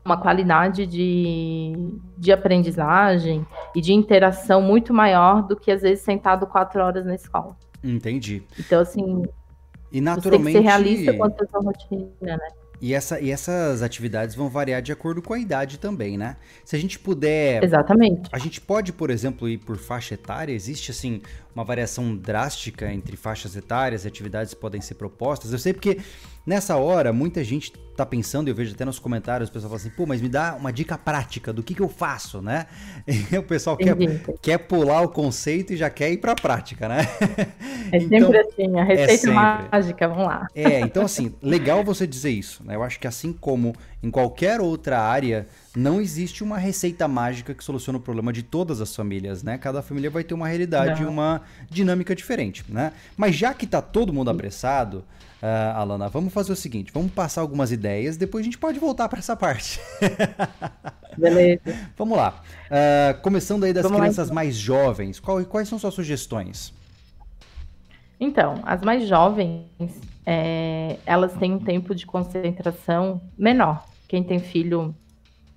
uma 0.04 0.16
qualidade 0.16 0.86
de, 0.86 1.72
de 2.16 2.32
aprendizagem 2.32 3.44
e 3.74 3.80
de 3.80 3.92
interação 3.92 4.62
muito 4.62 4.94
maior 4.94 5.42
do 5.42 5.56
que 5.56 5.70
às 5.70 5.82
vezes 5.82 6.04
sentado 6.04 6.46
quatro 6.46 6.80
horas 6.80 7.04
na 7.04 7.16
escola. 7.16 7.56
Entendi. 7.82 8.44
Então, 8.58 8.80
assim, 8.80 9.24
e 9.90 10.00
naturalmente... 10.00 10.52
você 10.52 10.52
tem 10.52 10.62
que 10.62 10.68
ser 10.70 10.76
realista 10.76 11.12
quanto 11.14 11.42
à 11.42 11.46
sua 11.48 11.60
rotina, 11.60 12.08
né? 12.20 12.48
E, 12.80 12.92
essa, 12.92 13.20
e 13.20 13.30
essas 13.30 13.82
atividades 13.82 14.34
vão 14.34 14.48
variar 14.48 14.82
de 14.82 14.92
acordo 14.92 15.22
com 15.22 15.32
a 15.32 15.38
idade 15.38 15.78
também, 15.78 16.18
né? 16.18 16.36
Se 16.64 16.76
a 16.76 16.78
gente 16.78 16.98
puder. 16.98 17.64
Exatamente. 17.64 18.28
A 18.32 18.38
gente 18.38 18.60
pode, 18.60 18.92
por 18.92 19.10
exemplo, 19.10 19.48
ir 19.48 19.58
por 19.58 19.76
faixa 19.76 20.14
etária? 20.14 20.52
Existe, 20.52 20.90
assim, 20.90 21.22
uma 21.54 21.64
variação 21.64 22.16
drástica 22.16 22.92
entre 22.92 23.16
faixas 23.16 23.56
etárias 23.56 24.04
e 24.04 24.08
atividades 24.08 24.54
que 24.54 24.60
podem 24.60 24.80
ser 24.80 24.94
propostas? 24.94 25.52
Eu 25.52 25.58
sei 25.58 25.72
porque 25.72 25.98
nessa 26.46 26.76
hora 26.76 27.12
muita 27.12 27.42
gente 27.42 27.72
tá 27.96 28.04
pensando, 28.04 28.48
eu 28.48 28.54
vejo 28.54 28.74
até 28.74 28.84
nos 28.84 28.98
comentários, 28.98 29.48
o 29.48 29.52
pessoal 29.52 29.70
fala 29.70 29.80
assim, 29.80 29.90
pô, 29.90 30.04
mas 30.04 30.20
me 30.20 30.28
dá 30.28 30.54
uma 30.54 30.70
dica 30.70 30.98
prática 30.98 31.50
do 31.52 31.62
que, 31.62 31.74
que 31.74 31.80
eu 31.80 31.88
faço, 31.88 32.42
né? 32.42 32.66
E 33.32 33.38
o 33.38 33.42
pessoal 33.42 33.76
quer, 33.76 33.96
quer 34.42 34.58
pular 34.58 35.00
o 35.00 35.08
conceito 35.08 35.72
e 35.72 35.76
já 35.76 35.88
quer 35.88 36.10
ir 36.12 36.18
pra 36.18 36.34
prática, 36.34 36.88
né? 36.88 36.98
É 37.92 37.98
então, 37.98 38.32
sempre 38.32 38.38
assim, 38.38 38.78
a 38.78 38.82
é 38.82 38.84
receita 38.84 39.30
é 39.30 39.32
mágica, 39.32 40.08
vamos 40.08 40.26
lá. 40.26 40.48
É, 40.52 40.80
então 40.80 41.04
assim, 41.04 41.32
legal 41.40 41.84
você 41.84 42.04
dizer 42.04 42.30
isso, 42.30 42.64
né? 42.64 42.74
Eu 42.74 42.82
acho 42.82 42.98
que 42.98 43.06
assim 43.06 43.32
como 43.32 43.74
em 44.02 44.10
qualquer 44.10 44.60
outra 44.60 45.00
área 45.00 45.46
não 45.74 46.00
existe 46.00 46.42
uma 46.42 46.58
receita 46.58 47.06
mágica 47.06 47.54
que 47.54 47.62
soluciona 47.62 47.98
o 47.98 48.02
problema 48.02 48.32
de 48.32 48.42
todas 48.42 48.80
as 48.80 48.94
famílias, 48.94 49.44
né? 49.44 49.56
Cada 49.56 49.82
família 49.82 50.10
vai 50.10 50.24
ter 50.24 50.34
uma 50.34 50.48
realidade 50.48 51.02
e 51.04 51.06
uma 51.06 51.42
dinâmica 51.70 52.12
diferente, 52.12 52.64
né? 52.68 52.92
Mas 53.16 53.36
já 53.36 53.54
que 53.54 53.68
tá 53.68 53.80
todo 53.80 54.12
mundo 54.12 54.30
apressado, 54.30 55.04
uh, 55.46 55.76
Alana, 55.78 56.08
vamos 56.08 56.32
fazer 56.32 56.52
o 56.52 56.56
seguinte, 56.56 56.92
vamos 56.92 57.12
passar 57.12 57.40
algumas 57.40 57.70
ideias, 57.70 58.16
depois 58.16 58.42
a 58.42 58.44
gente 58.44 58.58
pode 58.58 58.78
voltar 58.78 59.08
para 59.08 59.20
essa 59.20 59.36
parte. 59.36 59.80
Beleza. 61.16 61.62
vamos 61.96 62.18
lá. 62.18 62.42
Uh, 62.66 63.20
começando 63.22 63.64
aí 63.64 63.72
das 63.72 63.84
vamos 63.84 63.98
crianças 63.98 64.18
lá, 64.18 64.24
então. 64.24 64.34
mais 64.34 64.56
jovens, 64.56 65.20
qual, 65.20 65.42
quais 65.44 65.68
são 65.68 65.78
suas 65.78 65.94
sugestões? 65.94 66.74
Então, 68.18 68.54
as 68.64 68.80
mais 68.80 69.06
jovens, 69.06 69.66
é, 70.24 70.96
elas 71.04 71.34
têm 71.34 71.52
um 71.52 71.58
tempo 71.58 71.94
de 71.94 72.06
concentração 72.06 73.20
menor. 73.36 73.84
Quem 74.08 74.24
tem 74.24 74.38
filho 74.38 74.94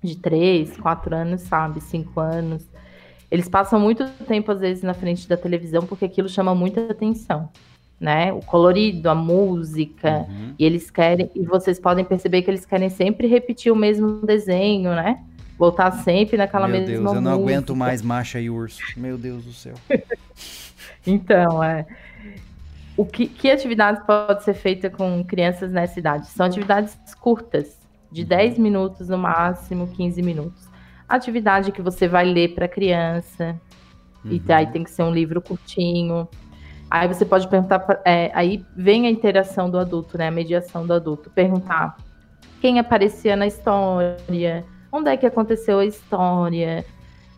de 0.02 0.16
3, 0.16 0.76
4 0.76 1.14
anos 1.14 1.40
sabe, 1.42 1.80
5 1.80 2.20
anos. 2.20 2.66
Eles 3.30 3.48
passam 3.48 3.80
muito 3.80 4.06
tempo, 4.26 4.52
às 4.52 4.60
vezes, 4.60 4.82
na 4.82 4.92
frente 4.92 5.26
da 5.26 5.36
televisão 5.36 5.86
porque 5.86 6.04
aquilo 6.04 6.28
chama 6.28 6.54
muita 6.54 6.90
atenção. 6.90 7.48
Né? 8.00 8.32
O 8.32 8.40
colorido, 8.40 9.10
a 9.10 9.14
música, 9.14 10.26
uhum. 10.26 10.54
e 10.58 10.64
eles 10.64 10.90
querem, 10.90 11.30
e 11.34 11.44
vocês 11.44 11.78
podem 11.78 12.02
perceber 12.02 12.40
que 12.40 12.50
eles 12.50 12.64
querem 12.64 12.88
sempre 12.88 13.26
repetir 13.26 13.70
o 13.70 13.76
mesmo 13.76 14.24
desenho, 14.24 14.94
né? 14.94 15.22
Voltar 15.58 15.90
sempre 15.90 16.38
naquela 16.38 16.66
Meu 16.66 16.78
mesma 16.78 16.86
Deus, 16.86 17.02
música. 17.02 17.18
eu 17.18 17.20
não 17.20 17.32
aguento 17.32 17.76
mais 17.76 18.00
Macha 18.00 18.40
e 18.40 18.48
Urso. 18.48 18.80
Meu 18.96 19.18
Deus 19.18 19.44
do 19.44 19.52
céu. 19.52 19.74
então, 21.06 21.62
é 21.62 21.84
o 23.00 23.04
que, 23.06 23.26
que 23.26 23.50
atividades 23.50 24.02
pode 24.04 24.44
ser 24.44 24.52
feita 24.52 24.90
com 24.90 25.24
crianças 25.24 25.72
nessa 25.72 25.98
idade? 25.98 26.26
São 26.26 26.44
atividades 26.44 26.94
curtas, 27.18 27.78
de 28.12 28.22
10 28.22 28.56
uhum. 28.56 28.62
minutos 28.62 29.08
no 29.08 29.16
máximo, 29.16 29.88
15 29.88 30.20
minutos. 30.20 30.68
Atividade 31.08 31.72
que 31.72 31.80
você 31.80 32.06
vai 32.06 32.26
ler 32.26 32.54
para 32.54 32.66
a 32.66 32.68
criança, 32.68 33.58
uhum. 34.22 34.32
e 34.46 34.52
aí 34.52 34.66
tem 34.66 34.84
que 34.84 34.90
ser 34.90 35.02
um 35.02 35.10
livro 35.10 35.40
curtinho. 35.40 36.28
Aí 36.90 37.06
você 37.06 37.24
pode 37.24 37.46
perguntar, 37.46 38.02
é, 38.04 38.32
aí 38.34 38.64
vem 38.74 39.06
a 39.06 39.10
interação 39.10 39.70
do 39.70 39.78
adulto, 39.78 40.18
né? 40.18 40.26
A 40.26 40.30
mediação 40.30 40.84
do 40.84 40.92
adulto. 40.92 41.30
Perguntar 41.30 41.96
quem 42.60 42.80
aparecia 42.80 43.36
na 43.36 43.46
história, 43.46 44.64
onde 44.90 45.08
é 45.08 45.16
que 45.16 45.24
aconteceu 45.24 45.78
a 45.78 45.86
história. 45.86 46.84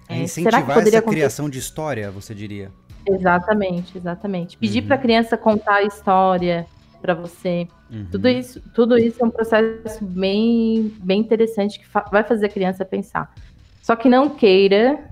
É, 0.09 0.19
incentivar 0.23 0.53
será 0.53 0.63
que 0.63 0.69
poderia 0.69 0.89
essa 0.89 0.99
acontecer... 0.99 1.17
criação 1.17 1.51
de 1.51 1.59
história, 1.59 2.11
você 2.11 2.35
diria? 2.35 2.71
Exatamente, 3.07 3.99
exatamente. 3.99 4.57
Pedir 4.57 4.81
uhum. 4.81 4.87
para 4.87 4.97
a 4.97 4.99
criança 4.99 5.37
contar 5.37 5.77
a 5.77 5.83
história 5.83 6.67
para 7.01 7.15
você. 7.15 7.69
Uhum. 7.91 8.07
Tudo 8.11 8.29
isso, 8.29 8.63
tudo 8.75 8.97
isso 8.97 9.23
é 9.23 9.27
um 9.27 9.31
processo 9.31 10.03
bem, 10.03 10.95
bem 11.03 11.21
interessante 11.21 11.79
que 11.79 11.87
fa 11.87 12.07
vai 12.11 12.25
fazer 12.25 12.47
a 12.47 12.49
criança 12.49 12.85
pensar. 12.85 13.35
Só 13.83 13.97
que 13.97 14.09
não 14.09 14.31
queira 14.31 15.05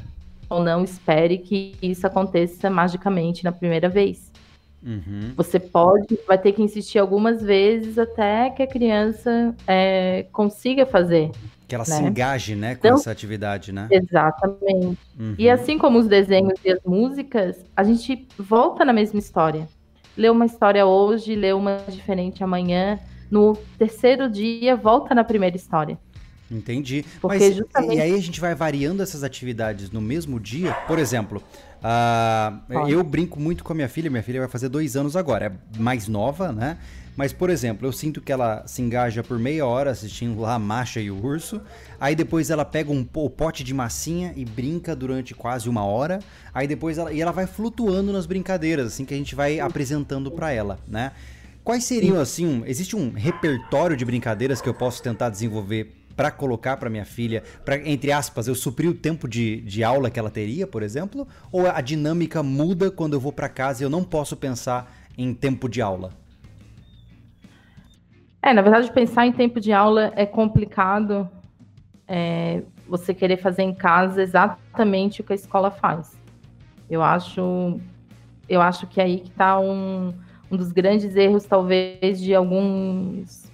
ou 0.49 0.63
não 0.63 0.83
espere 0.83 1.39
que 1.39 1.75
isso 1.83 2.07
aconteça 2.07 2.71
magicamente 2.71 3.45
na 3.45 3.53
primeira 3.53 3.89
vez. 3.89 4.30
Uhum. 4.83 5.33
Você 5.37 5.59
pode, 5.59 6.19
vai 6.27 6.39
ter 6.39 6.53
que 6.53 6.63
insistir 6.63 6.99
algumas 6.99 7.43
vezes 7.43 7.99
até 7.99 8.51
que 8.51 8.63
a 8.63 8.67
criança 8.67 9.55
é, 9.67 10.27
consiga 10.33 10.87
fazer. 10.87 11.31
Que 11.69 11.75
ela 11.75 11.85
né? 11.87 11.97
se 11.97 12.03
engaje, 12.03 12.55
né, 12.57 12.75
com 12.75 12.87
então, 12.87 12.99
essa 12.99 13.11
atividade, 13.11 13.73
né? 13.73 13.89
Exatamente. 13.91 14.99
Uhum. 15.19 15.35
E 15.39 15.49
assim 15.49 15.79
como 15.79 15.99
os 15.99 16.09
desenhos 16.09 16.59
e 16.65 16.71
as 16.71 16.83
músicas, 16.85 17.65
a 17.77 17.85
gente 17.85 18.27
volta 18.39 18.85
na 18.85 18.93
mesma 18.93 19.19
história. 19.19 19.69
Lê 20.17 20.29
uma 20.29 20.47
história 20.47 20.85
hoje, 20.85 21.37
lê 21.37 21.53
uma 21.53 21.79
diferente 21.89 22.43
amanhã. 22.43 22.99
No 23.31 23.57
terceiro 23.79 24.29
dia, 24.29 24.75
volta 24.75 25.15
na 25.15 25.23
primeira 25.23 25.57
história. 25.57 25.97
Entendi. 26.51 27.05
Porque 27.21 27.39
Mas 27.39 27.57
justamente... 27.57 27.97
e 27.97 28.01
aí 28.01 28.13
a 28.13 28.21
gente 28.21 28.41
vai 28.41 28.55
variando 28.55 29.03
essas 29.03 29.23
atividades 29.23 29.91
no 29.91 30.01
mesmo 30.01 30.41
dia? 30.41 30.75
Por 30.89 30.99
exemplo, 30.99 31.41
uh, 31.83 32.89
eu 32.89 33.03
brinco 33.03 33.41
muito 33.41 33.65
com 33.65 33.73
a 33.73 33.77
minha 33.77 33.89
filha. 33.89 34.11
Minha 34.11 34.23
filha 34.23 34.41
vai 34.41 34.49
fazer 34.49 34.69
dois 34.69 34.97
anos 34.97 35.17
agora. 35.17 35.47
É 35.47 35.79
mais 35.79 36.09
nova, 36.09 36.53
né? 36.53 36.79
Mas, 37.17 37.33
por 37.33 37.51
exemplo, 37.51 37.87
eu 37.87 37.93
sinto 37.93 38.21
que 38.21 38.33
ela 38.33 38.67
se 38.67 38.81
engaja 38.81 39.23
por 39.23 39.39
meia 39.39 39.67
hora 39.67 39.91
assistindo 39.91 40.41
lá 40.41 40.55
a 40.55 40.59
Macha 40.59 41.01
e 41.01 41.11
o 41.11 41.23
Urso. 41.23 41.61
Aí 42.01 42.15
depois 42.15 42.51
ela 42.51 42.65
pega 42.65 42.91
um 42.91 43.07
o 43.15 43.29
pote 43.29 43.63
de 43.63 43.75
massinha 43.75 44.33
e 44.37 44.45
brinca 44.45 44.97
durante 44.97 45.35
quase 45.35 45.69
uma 45.69 45.85
hora. 45.85 46.21
Aí 46.55 46.67
depois 46.67 46.97
ela, 46.97 47.13
e 47.13 47.21
ela 47.21 47.33
vai 47.33 47.47
flutuando 47.47 48.13
nas 48.13 48.27
brincadeiras, 48.27 48.87
assim 48.87 49.05
que 49.05 49.13
a 49.13 49.17
gente 49.17 49.35
vai 49.35 49.61
apresentando 49.61 50.31
para 50.31 50.51
ela, 50.53 50.79
né? 50.89 51.13
Quais 51.63 51.85
seriam, 51.85 52.19
assim, 52.19 52.47
um, 52.47 52.65
existe 52.65 52.97
um 52.97 53.13
repertório 53.13 53.97
de 53.97 54.05
brincadeiras 54.05 54.63
que 54.63 54.69
eu 54.69 54.75
posso 54.75 55.03
tentar 55.03 55.29
desenvolver 55.29 56.00
para 56.17 56.31
colocar 56.31 56.77
para 56.77 56.91
minha 56.91 57.05
filha, 57.05 57.43
para 57.65 57.77
entre 57.89 58.13
aspas, 58.13 58.49
eu 58.49 58.55
suprir 58.55 58.91
o 58.91 58.95
tempo 58.95 59.29
de, 59.29 59.61
de 59.63 59.83
aula 59.83 60.11
que 60.11 60.19
ela 60.19 60.31
teria, 60.31 60.67
por 60.67 60.83
exemplo? 60.83 61.27
Ou 61.51 61.67
a 61.67 61.81
dinâmica 61.81 62.43
muda 62.43 62.91
quando 62.91 63.15
eu 63.15 63.21
vou 63.21 63.33
para 63.33 63.49
casa 63.49 63.83
e 63.83 63.87
eu 63.87 63.91
não 63.91 64.05
posso 64.05 64.37
pensar 64.37 64.93
em 65.17 65.33
tempo 65.33 65.69
de 65.69 65.81
aula? 65.81 66.11
É, 68.43 68.53
na 68.53 68.63
verdade, 68.63 68.91
pensar 68.93 69.27
em 69.27 69.33
tempo 69.33 69.61
de 69.61 69.73
aula 69.73 70.13
é 70.17 70.25
complicado. 70.25 71.29
É, 72.09 72.63
você 72.89 73.15
querer 73.15 73.37
fazer 73.37 73.63
em 73.63 73.75
casa 73.75 74.21
exatamente 74.21 75.21
o 75.21 75.25
que 75.25 75.33
a 75.33 75.37
escola 75.37 75.71
faz. 75.71 76.19
Eu 76.89 77.03
acho, 77.03 77.79
eu 78.49 78.61
acho 78.61 78.87
que 78.89 79.01
é 79.01 79.05
aí 79.05 79.21
que 79.21 79.29
está 79.29 79.61
um, 79.61 80.13
um 80.51 80.57
dos 80.57 80.73
grandes 80.73 81.15
erros, 81.15 81.45
talvez, 81.45 82.21
de 82.21 82.35
alguns 82.35 83.50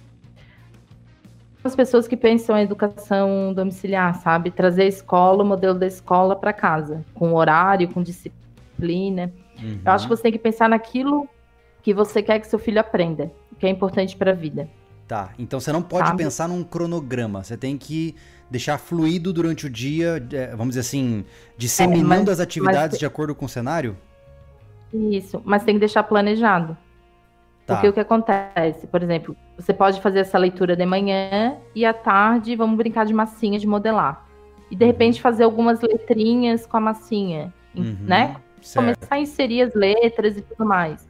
as 1.67 1.75
pessoas 1.75 2.07
que 2.07 2.17
pensam 2.17 2.57
em 2.57 2.63
educação 2.63 3.53
domiciliar, 3.53 4.15
sabe? 4.21 4.49
Trazer 4.49 4.83
a 4.83 4.87
escola, 4.87 5.43
o 5.43 5.45
modelo 5.45 5.77
da 5.77 5.85
escola 5.85 6.35
para 6.35 6.51
casa, 6.51 7.05
com 7.13 7.33
horário, 7.33 7.87
com 7.89 8.01
disciplina. 8.01 9.31
Uhum. 9.61 9.79
Eu 9.85 9.91
acho 9.91 10.07
que 10.07 10.15
você 10.15 10.23
tem 10.23 10.31
que 10.31 10.39
pensar 10.39 10.67
naquilo 10.67 11.27
que 11.81 11.93
você 11.93 12.21
quer 12.23 12.39
que 12.39 12.47
seu 12.47 12.59
filho 12.59 12.79
aprenda, 12.79 13.31
que 13.59 13.65
é 13.65 13.69
importante 13.69 14.15
para 14.15 14.31
a 14.31 14.33
vida. 14.33 14.69
Tá, 15.07 15.29
então 15.39 15.59
você 15.59 15.71
não 15.71 15.81
pode 15.81 16.07
Sabe? 16.09 16.23
pensar 16.23 16.49
num 16.49 16.63
cronograma, 16.63 17.41
você 17.41 17.55
tem 17.55 17.77
que 17.77 18.13
deixar 18.51 18.77
fluido 18.77 19.31
durante 19.31 19.65
o 19.65 19.69
dia, 19.69 20.21
é, 20.33 20.47
vamos 20.47 20.69
dizer 20.69 20.81
assim, 20.81 21.23
disseminando 21.57 22.13
é, 22.13 22.17
mas, 22.25 22.29
as 22.29 22.39
atividades 22.41 22.95
mas... 22.95 22.99
de 22.99 23.05
acordo 23.05 23.33
com 23.33 23.45
o 23.45 23.49
cenário? 23.49 23.95
Isso, 24.93 25.41
mas 25.45 25.63
tem 25.63 25.75
que 25.75 25.79
deixar 25.79 26.03
planejado. 26.03 26.77
Tá. 27.67 27.75
Porque 27.75 27.89
o 27.89 27.93
que 27.93 27.99
acontece, 27.99 28.87
por 28.87 29.03
exemplo, 29.03 29.35
você 29.57 29.73
pode 29.73 29.99
fazer 29.99 30.19
essa 30.19 30.37
leitura 30.37 30.73
de 30.73 30.85
manhã 30.85 31.57
e 31.75 31.85
à 31.85 31.93
tarde 31.93 32.55
vamos 32.55 32.77
brincar 32.77 33.05
de 33.05 33.13
massinha, 33.13 33.59
de 33.59 33.67
modelar. 33.67 34.25
E 34.71 34.75
de 34.75 34.85
uhum. 34.85 34.91
repente 34.91 35.21
fazer 35.21 35.43
algumas 35.43 35.81
letrinhas 35.81 36.65
com 36.65 36.77
a 36.77 36.79
massinha, 36.79 37.53
uhum, 37.75 37.97
né? 37.99 38.37
Certo. 38.61 38.75
Começar 38.85 39.15
a 39.15 39.19
inserir 39.19 39.63
as 39.63 39.75
letras 39.75 40.37
e 40.37 40.41
tudo 40.41 40.65
mais. 40.65 41.07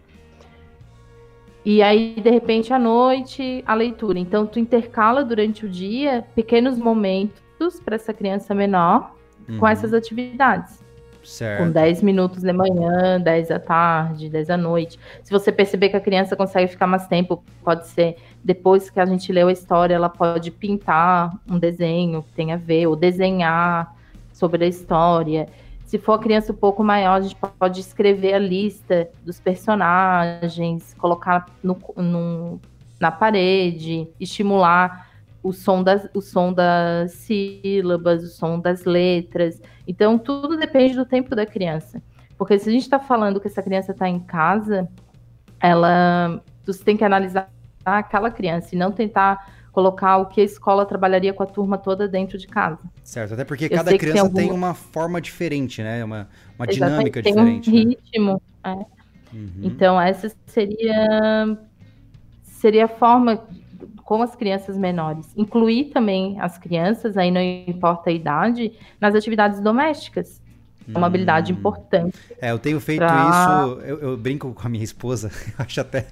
E 1.63 1.83
aí, 1.83 2.15
de 2.15 2.29
repente, 2.29 2.73
à 2.73 2.79
noite, 2.79 3.63
a 3.67 3.75
leitura. 3.75 4.17
Então, 4.17 4.47
tu 4.47 4.57
intercala 4.57 5.23
durante 5.23 5.65
o 5.65 5.69
dia 5.69 6.25
pequenos 6.33 6.77
momentos 6.77 7.79
para 7.83 7.95
essa 7.95 8.13
criança 8.13 8.55
menor 8.55 9.15
uhum. 9.47 9.59
com 9.59 9.67
essas 9.67 9.93
atividades. 9.93 10.83
Certo. 11.27 11.61
Com 11.61 11.71
10 11.71 12.03
minutos 12.03 12.41
de 12.41 12.53
manhã, 12.53 13.19
10 13.19 13.49
da 13.49 13.59
tarde, 13.59 14.29
10 14.29 14.47
da 14.47 14.55
noite. 14.55 14.97
Se 15.21 15.29
você 15.29 15.51
perceber 15.51 15.89
que 15.89 15.97
a 15.97 15.99
criança 15.99 16.37
consegue 16.37 16.71
ficar 16.71 16.87
mais 16.87 17.05
tempo, 17.05 17.43
pode 17.61 17.85
ser 17.87 18.15
depois 18.41 18.89
que 18.89 18.97
a 18.97 19.05
gente 19.05 19.29
leu 19.33 19.49
a 19.49 19.51
história, 19.51 19.93
ela 19.93 20.07
pode 20.07 20.49
pintar 20.51 21.37
um 21.45 21.59
desenho 21.59 22.23
que 22.23 22.31
tem 22.31 22.53
a 22.53 22.55
ver, 22.55 22.87
ou 22.87 22.95
desenhar 22.95 23.93
sobre 24.31 24.63
a 24.63 24.67
história. 24.69 25.49
Se 25.85 25.97
for 25.97 26.13
a 26.13 26.19
criança 26.19 26.53
um 26.53 26.55
pouco 26.55 26.81
maior, 26.81 27.15
a 27.15 27.21
gente 27.21 27.35
pode 27.35 27.81
escrever 27.81 28.33
a 28.33 28.39
lista 28.39 29.09
dos 29.25 29.37
personagens, 29.37 30.93
colocar 30.93 31.45
no, 31.61 31.77
no, 31.97 32.57
na 33.01 33.11
parede, 33.11 34.07
estimular 34.17 35.09
o 35.43 35.51
som, 35.51 35.83
das, 35.83 36.07
o 36.13 36.21
som 36.21 36.53
das 36.53 37.11
sílabas, 37.11 38.23
o 38.23 38.27
som 38.27 38.59
das 38.59 38.85
letras. 38.85 39.61
Então, 39.87 40.17
tudo 40.17 40.57
depende 40.57 40.95
do 40.95 41.05
tempo 41.05 41.35
da 41.35 41.45
criança. 41.45 42.01
Porque 42.37 42.59
se 42.59 42.69
a 42.69 42.71
gente 42.71 42.83
está 42.83 42.99
falando 42.99 43.39
que 43.39 43.47
essa 43.47 43.63
criança 43.63 43.93
está 43.93 44.07
em 44.07 44.19
casa, 44.19 44.87
ela. 45.59 46.43
Você 46.65 46.83
tem 46.83 46.97
que 46.97 47.03
analisar 47.03 47.49
aquela 47.83 48.29
criança 48.29 48.75
e 48.75 48.77
não 48.77 48.91
tentar 48.91 49.55
colocar 49.71 50.17
o 50.17 50.25
que 50.25 50.41
a 50.41 50.43
escola 50.43 50.85
trabalharia 50.85 51.31
com 51.33 51.43
a 51.43 51.45
turma 51.45 51.77
toda 51.77 52.07
dentro 52.07 52.37
de 52.37 52.47
casa. 52.47 52.79
Certo, 53.03 53.35
até 53.35 53.45
porque 53.45 53.65
eu 53.65 53.69
cada 53.69 53.95
criança 53.97 54.13
tem, 54.13 54.21
algum... 54.21 54.35
tem, 54.35 54.51
uma 54.51 54.73
forma 54.73 55.21
diferente, 55.21 55.81
né? 55.81 56.03
Uma, 56.03 56.27
uma 56.57 56.67
dinâmica 56.67 57.21
tem 57.21 57.31
diferente. 57.31 57.71
Tem 57.71 57.81
um 57.81 57.89
né? 57.89 57.95
ritmo. 57.95 58.41
É. 58.63 58.71
Uhum. 58.71 59.51
Então, 59.61 60.01
essa 60.01 60.31
seria, 60.47 61.57
seria 62.41 62.85
a 62.85 62.87
forma 62.87 63.43
com 64.07 64.21
as 64.21 64.33
crianças 64.37 64.77
menores. 64.77 65.27
Incluir 65.35 65.89
também 65.89 66.39
as 66.39 66.57
crianças, 66.57 67.17
aí 67.17 67.29
não 67.29 67.41
importa 67.41 68.09
a 68.09 68.13
idade, 68.13 68.71
nas 69.01 69.13
atividades 69.13 69.59
domésticas. 69.59 70.41
É 70.87 70.97
uma 70.97 71.07
habilidade 71.07 71.51
hum. 71.51 71.57
importante. 71.57 72.17
É, 72.41 72.51
eu 72.51 72.57
tenho 72.57 72.79
feito 72.79 72.99
pra... 72.99 73.29
isso, 73.29 73.81
eu, 73.81 73.99
eu, 73.99 74.17
brinco 74.17 74.53
com 74.53 74.65
a 74.65 74.69
minha 74.69 74.85
esposa, 74.85 75.29
acho 75.59 75.81
até, 75.81 76.07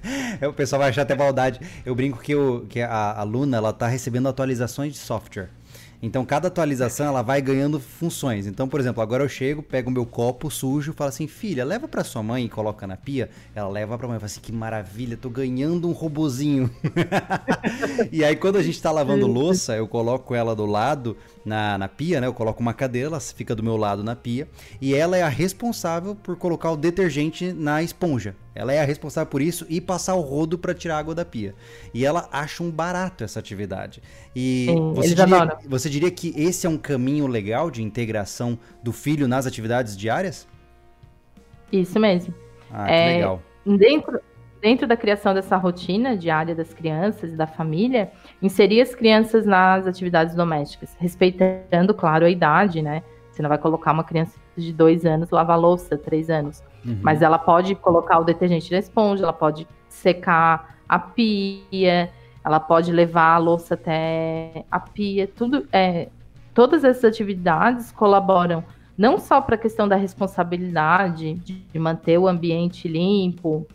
o 0.46 0.52
pessoal 0.52 0.80
vai 0.80 0.90
achar 0.90 1.02
até 1.02 1.16
maldade. 1.16 1.58
Eu 1.86 1.94
brinco 1.94 2.18
que, 2.18 2.32
eu, 2.32 2.66
que 2.68 2.82
a, 2.82 3.12
a 3.18 3.22
Luna, 3.22 3.56
ela 3.56 3.72
tá 3.72 3.86
recebendo 3.86 4.28
atualizações 4.28 4.92
de 4.92 4.98
software. 4.98 5.48
Então 6.02 6.24
cada 6.24 6.48
atualização 6.48 7.06
ela 7.06 7.22
vai 7.22 7.40
ganhando 7.40 7.80
funções. 7.80 8.46
Então, 8.46 8.68
por 8.68 8.80
exemplo, 8.80 9.02
agora 9.02 9.24
eu 9.24 9.28
chego, 9.28 9.62
pego 9.62 9.90
o 9.90 9.92
meu 9.92 10.06
copo 10.06 10.50
sujo, 10.50 10.92
falo 10.92 11.08
assim: 11.08 11.26
"Filha, 11.26 11.64
leva 11.64 11.88
para 11.88 12.04
sua 12.04 12.22
mãe 12.22 12.44
e 12.44 12.48
coloca 12.48 12.86
na 12.86 12.96
pia". 12.96 13.30
Ela 13.54 13.68
leva 13.68 13.96
para 13.96 14.08
mãe, 14.08 14.18
fala 14.18 14.26
assim: 14.26 14.40
"Que 14.40 14.52
maravilha, 14.52 15.16
tô 15.16 15.30
ganhando 15.30 15.88
um 15.88 15.92
robozinho". 15.92 16.70
e 18.12 18.24
aí 18.24 18.36
quando 18.36 18.56
a 18.56 18.62
gente 18.62 18.80
tá 18.80 18.90
lavando 18.90 19.26
louça, 19.26 19.76
eu 19.76 19.88
coloco 19.88 20.34
ela 20.34 20.54
do 20.54 20.66
lado 20.66 21.16
na, 21.44 21.78
na 21.78 21.88
pia, 21.88 22.20
né? 22.20 22.26
Eu 22.26 22.34
coloco 22.34 22.60
uma 22.60 22.74
cadeira, 22.74 23.08
ela 23.08 23.20
fica 23.20 23.54
do 23.54 23.62
meu 23.62 23.76
lado 23.76 24.02
na 24.02 24.14
pia, 24.14 24.48
e 24.80 24.94
ela 24.94 25.16
é 25.16 25.22
a 25.22 25.28
responsável 25.28 26.14
por 26.14 26.36
colocar 26.36 26.70
o 26.70 26.76
detergente 26.76 27.52
na 27.52 27.82
esponja. 27.82 28.34
Ela 28.56 28.72
é 28.72 28.80
a 28.80 28.84
responsável 28.84 29.30
por 29.30 29.42
isso 29.42 29.66
e 29.68 29.80
passar 29.80 30.14
o 30.14 30.20
rodo 30.20 30.58
para 30.58 30.74
tirar 30.74 30.98
água 30.98 31.14
da 31.14 31.24
pia. 31.24 31.54
E 31.92 32.04
ela 32.04 32.28
acha 32.32 32.62
um 32.62 32.70
barato 32.70 33.22
essa 33.22 33.38
atividade. 33.38 34.02
E 34.34 34.66
Sim, 34.68 34.92
você, 34.94 35.14
diria, 35.14 35.58
você 35.68 35.90
diria 35.90 36.10
que 36.10 36.32
esse 36.36 36.66
é 36.66 36.70
um 36.70 36.78
caminho 36.78 37.26
legal 37.26 37.70
de 37.70 37.82
integração 37.82 38.58
do 38.82 38.92
filho 38.92 39.28
nas 39.28 39.46
atividades 39.46 39.96
diárias? 39.96 40.48
Isso 41.70 41.98
mesmo. 42.00 42.34
Ah, 42.70 42.86
que 42.86 42.92
É, 42.92 43.14
legal. 43.14 43.42
Dentro, 43.64 44.20
dentro 44.60 44.86
da 44.86 44.96
criação 44.96 45.34
dessa 45.34 45.56
rotina 45.56 46.16
diária 46.16 46.54
das 46.54 46.72
crianças 46.72 47.32
e 47.32 47.36
da 47.36 47.46
família, 47.46 48.10
inserir 48.40 48.80
as 48.80 48.94
crianças 48.94 49.44
nas 49.44 49.86
atividades 49.86 50.34
domésticas, 50.34 50.96
respeitando, 50.98 51.92
claro, 51.94 52.24
a 52.24 52.30
idade, 52.30 52.82
né? 52.82 53.02
Você 53.36 53.42
não 53.42 53.50
vai 53.50 53.58
colocar 53.58 53.92
uma 53.92 54.02
criança 54.02 54.38
de 54.56 54.72
dois 54.72 55.04
anos 55.04 55.28
lavar 55.28 55.60
louça, 55.60 55.98
três 55.98 56.30
anos. 56.30 56.62
Uhum. 56.82 56.98
Mas 57.02 57.20
ela 57.20 57.38
pode 57.38 57.74
colocar 57.74 58.18
o 58.18 58.24
detergente 58.24 58.72
na 58.72 58.78
esponja, 58.78 59.24
ela 59.24 59.32
pode 59.32 59.68
secar 59.90 60.78
a 60.88 60.98
pia, 60.98 62.10
ela 62.42 62.58
pode 62.58 62.90
levar 62.90 63.34
a 63.34 63.38
louça 63.38 63.74
até 63.74 64.64
a 64.70 64.80
pia, 64.80 65.28
tudo 65.28 65.66
é, 65.70 66.08
todas 66.54 66.82
essas 66.82 67.04
atividades 67.04 67.92
colaboram 67.92 68.64
não 68.96 69.18
só 69.18 69.42
para 69.42 69.56
a 69.56 69.58
questão 69.58 69.86
da 69.86 69.96
responsabilidade 69.96 71.34
de, 71.34 71.78
manter 71.78 72.16
o 72.16 72.26
ambiente 72.26 72.88
limpo 72.88 73.66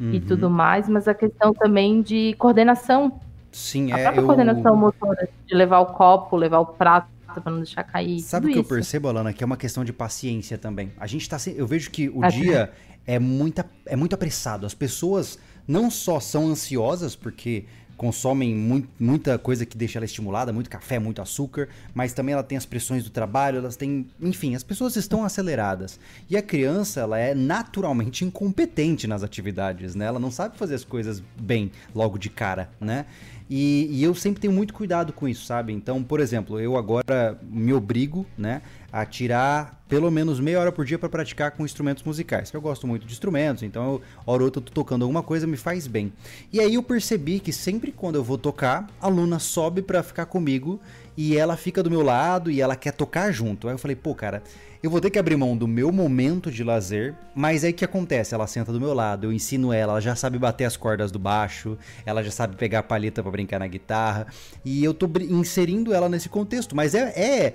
e 0.00 0.04
Uhum. 0.04 0.20
tudo 0.26 0.48
mais, 0.48 0.88
mas 0.88 1.06
a 1.06 1.12
questão 1.12 1.52
também 1.52 2.00
de 2.00 2.34
coordenação, 2.38 3.20
Sim, 3.52 3.92
a 3.92 3.98
é. 3.98 4.02
própria 4.04 4.20
Eu... 4.22 4.26
coordenação 4.26 4.76
motora, 4.76 5.28
de 5.44 5.54
levar 5.54 5.80
o 5.80 5.86
copo, 5.86 6.36
levar 6.36 6.60
o 6.60 6.66
prato 6.66 7.17
para 7.34 7.50
não 7.52 7.58
deixar 7.58 7.84
cair. 7.84 8.20
Sabe 8.20 8.46
o 8.48 8.50
que 8.52 8.58
eu 8.58 8.62
isso. 8.62 8.68
percebo, 8.68 9.08
Alana? 9.08 9.32
Que 9.32 9.42
é 9.42 9.46
uma 9.46 9.56
questão 9.56 9.84
de 9.84 9.92
paciência 9.92 10.56
também. 10.58 10.92
A 10.98 11.06
gente 11.06 11.28
tá. 11.28 11.36
Eu 11.54 11.66
vejo 11.66 11.90
que 11.90 12.08
o 12.08 12.24
É. 12.24 12.28
dia 12.28 12.72
é, 13.06 13.18
muita, 13.18 13.64
é 13.86 13.94
muito 13.96 14.14
apressado. 14.14 14.66
As 14.66 14.74
pessoas 14.74 15.38
não 15.66 15.90
só 15.90 16.18
são 16.20 16.46
ansiosas, 16.48 17.14
porque 17.14 17.64
consomem 17.96 18.54
mui- 18.54 18.86
muita 18.98 19.36
coisa 19.38 19.66
que 19.66 19.76
deixa 19.76 19.98
ela 19.98 20.04
estimulada, 20.04 20.52
muito 20.52 20.70
café, 20.70 21.00
muito 21.00 21.20
açúcar, 21.20 21.68
mas 21.92 22.12
também 22.12 22.32
ela 22.32 22.44
tem 22.44 22.56
as 22.56 22.64
pressões 22.64 23.02
do 23.02 23.10
trabalho, 23.10 23.58
elas 23.58 23.74
têm. 23.76 24.06
Enfim, 24.20 24.54
as 24.54 24.62
pessoas 24.62 24.94
estão 24.94 25.24
aceleradas. 25.24 25.98
E 26.30 26.36
a 26.36 26.42
criança, 26.42 27.00
ela 27.00 27.18
é 27.18 27.34
naturalmente 27.34 28.24
incompetente 28.24 29.06
nas 29.08 29.24
atividades, 29.24 29.96
né? 29.96 30.04
Ela 30.06 30.20
não 30.20 30.30
sabe 30.30 30.56
fazer 30.56 30.76
as 30.76 30.84
coisas 30.84 31.20
bem 31.40 31.72
logo 31.92 32.18
de 32.18 32.30
cara, 32.30 32.70
né? 32.80 33.04
E, 33.50 33.88
e 33.90 34.02
eu 34.02 34.14
sempre 34.14 34.40
tenho 34.40 34.52
muito 34.52 34.74
cuidado 34.74 35.12
com 35.12 35.26
isso, 35.26 35.46
sabe? 35.46 35.72
Então, 35.72 36.02
por 36.02 36.20
exemplo, 36.20 36.60
eu 36.60 36.76
agora 36.76 37.38
me 37.42 37.72
obrigo, 37.72 38.26
né, 38.36 38.60
a 38.92 39.06
tirar 39.06 39.82
pelo 39.88 40.10
menos 40.10 40.38
meia 40.38 40.60
hora 40.60 40.70
por 40.70 40.84
dia 40.84 40.98
para 40.98 41.08
praticar 41.08 41.52
com 41.52 41.64
instrumentos 41.64 42.02
musicais. 42.02 42.52
Eu 42.52 42.60
gosto 42.60 42.86
muito 42.86 43.06
de 43.06 43.12
instrumentos, 43.12 43.62
então 43.62 43.94
eu, 43.94 44.02
hora 44.26 44.42
ou 44.42 44.46
outra 44.46 44.60
eu 44.60 44.64
tô 44.64 44.72
tocando 44.72 45.02
alguma 45.02 45.22
coisa, 45.22 45.46
me 45.46 45.56
faz 45.56 45.86
bem. 45.86 46.12
E 46.52 46.60
aí 46.60 46.74
eu 46.74 46.82
percebi 46.82 47.40
que 47.40 47.52
sempre 47.52 47.90
quando 47.90 48.16
eu 48.16 48.24
vou 48.24 48.36
tocar, 48.36 48.86
a 49.00 49.08
Luna 49.08 49.38
sobe 49.38 49.80
para 49.80 50.02
ficar 50.02 50.26
comigo 50.26 50.78
e 51.16 51.36
ela 51.36 51.56
fica 51.56 51.82
do 51.82 51.90
meu 51.90 52.02
lado 52.02 52.50
e 52.50 52.60
ela 52.60 52.76
quer 52.76 52.92
tocar 52.92 53.32
junto. 53.32 53.66
Aí 53.66 53.74
eu 53.74 53.78
falei, 53.78 53.96
pô, 53.96 54.14
cara, 54.14 54.42
eu 54.82 54.90
vou 54.90 55.00
ter 55.00 55.10
que 55.10 55.18
abrir 55.18 55.36
mão 55.36 55.56
do 55.56 55.66
meu 55.66 55.90
momento 55.90 56.50
de 56.50 56.62
lazer, 56.62 57.14
mas 57.34 57.64
aí 57.64 57.70
o 57.72 57.74
que 57.74 57.84
acontece? 57.84 58.34
Ela 58.34 58.46
senta 58.46 58.72
do 58.72 58.80
meu 58.80 58.94
lado, 58.94 59.24
eu 59.26 59.32
ensino 59.32 59.72
ela, 59.72 59.92
ela 59.94 60.00
já 60.00 60.14
sabe 60.14 60.38
bater 60.38 60.64
as 60.64 60.76
cordas 60.76 61.10
do 61.10 61.18
baixo, 61.18 61.76
ela 62.06 62.22
já 62.22 62.30
sabe 62.30 62.56
pegar 62.56 62.80
a 62.80 62.82
palheta 62.82 63.22
pra 63.22 63.30
brincar 63.32 63.58
na 63.58 63.66
guitarra, 63.66 64.26
e 64.64 64.84
eu 64.84 64.94
tô 64.94 65.10
inserindo 65.28 65.92
ela 65.92 66.08
nesse 66.08 66.28
contexto, 66.28 66.76
mas 66.76 66.94
é. 66.94 67.12
é 67.16 67.54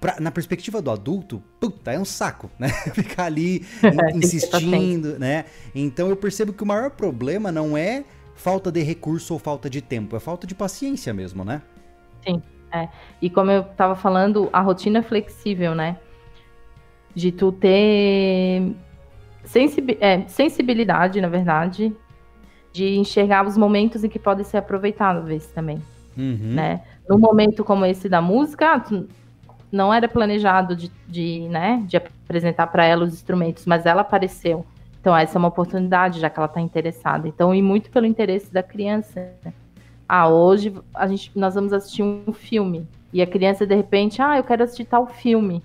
pra- 0.00 0.16
na 0.20 0.30
perspectiva 0.30 0.82
do 0.82 0.90
adulto, 0.90 1.42
puta, 1.60 1.92
é 1.92 1.98
um 1.98 2.04
saco, 2.04 2.50
né? 2.58 2.68
Ficar 2.94 3.24
ali 3.24 3.64
in- 4.14 4.18
insistindo, 4.18 5.18
né? 5.18 5.44
Então 5.74 6.08
eu 6.08 6.16
percebo 6.16 6.52
que 6.52 6.62
o 6.62 6.66
maior 6.66 6.90
problema 6.90 7.50
não 7.50 7.76
é 7.76 8.04
falta 8.34 8.70
de 8.70 8.82
recurso 8.82 9.32
ou 9.32 9.38
falta 9.38 9.70
de 9.70 9.80
tempo, 9.80 10.14
é 10.14 10.20
falta 10.20 10.46
de 10.46 10.54
paciência 10.54 11.14
mesmo, 11.14 11.44
né? 11.44 11.62
E 13.22 13.30
como 13.30 13.50
eu 13.50 13.62
estava 13.62 13.96
falando, 13.96 14.50
a 14.52 14.60
rotina 14.60 15.02
flexível, 15.02 15.74
né? 15.74 15.96
De 17.16 17.32
tu 17.32 17.50
ter 17.50 18.74
sensibi- 19.42 19.96
é, 20.00 20.20
sensibilidade, 20.28 21.20
na 21.20 21.28
verdade, 21.28 21.92
de 22.72 22.98
enxergar 22.98 23.46
os 23.46 23.56
momentos 23.56 24.04
em 24.04 24.08
que 24.08 24.18
podem 24.18 24.44
ser 24.44 24.58
aproveitáveis 24.58 25.46
também, 25.46 25.80
Uhum. 26.16 26.36
né? 26.54 26.82
Num 27.08 27.18
momento 27.18 27.64
como 27.64 27.86
esse 27.86 28.06
da 28.06 28.20
música, 28.20 28.84
não 29.72 29.94
era 29.94 30.06
planejado 30.06 30.76
de, 30.76 30.92
de, 31.08 31.48
né, 31.48 31.82
de 31.86 31.96
apresentar 31.96 32.66
para 32.66 32.84
ela 32.84 33.04
os 33.04 33.14
instrumentos, 33.14 33.64
mas 33.64 33.86
ela 33.86 34.02
apareceu. 34.02 34.66
Então, 35.00 35.16
essa 35.16 35.36
é 35.36 35.38
uma 35.38 35.48
oportunidade, 35.48 36.20
já 36.20 36.28
que 36.28 36.38
ela 36.38 36.46
está 36.48 36.60
interessada. 36.60 37.26
Então, 37.28 37.54
e 37.54 37.62
muito 37.62 37.90
pelo 37.90 38.04
interesse 38.06 38.52
da 38.52 38.62
criança. 38.62 39.32
Ah, 40.08 40.28
hoje 40.28 40.74
a 40.92 41.06
gente, 41.06 41.30
nós 41.34 41.54
vamos 41.54 41.72
assistir 41.72 42.02
um 42.02 42.32
filme. 42.32 42.86
E 43.12 43.22
a 43.22 43.26
criança, 43.26 43.64
de 43.64 43.74
repente, 43.74 44.20
ah, 44.20 44.36
eu 44.36 44.44
quero 44.44 44.64
assistir 44.64 44.84
tal 44.84 45.06
filme. 45.06 45.62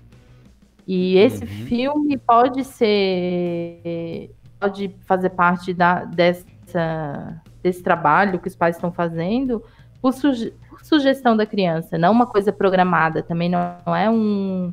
E 0.86 1.16
esse 1.16 1.44
Uhum. 1.44 1.66
filme 1.66 2.18
pode 2.18 2.64
ser. 2.64 4.30
pode 4.58 4.94
fazer 5.06 5.30
parte 5.30 5.72
da, 5.74 6.04
dessa, 6.04 7.40
desse 7.62 7.82
trabalho 7.82 8.38
que 8.38 8.48
os 8.48 8.54
pais 8.56 8.76
estão 8.76 8.92
fazendo 8.92 9.62
por, 10.00 10.12
suge- 10.12 10.52
por 10.68 10.84
sugestão 10.84 11.36
da 11.36 11.44
criança, 11.46 11.96
não 11.98 12.12
uma 12.12 12.26
coisa 12.26 12.52
programada. 12.52 13.22
Também 13.22 13.48
não, 13.48 13.76
não 13.86 13.94
é 13.96 14.10
um. 14.10 14.72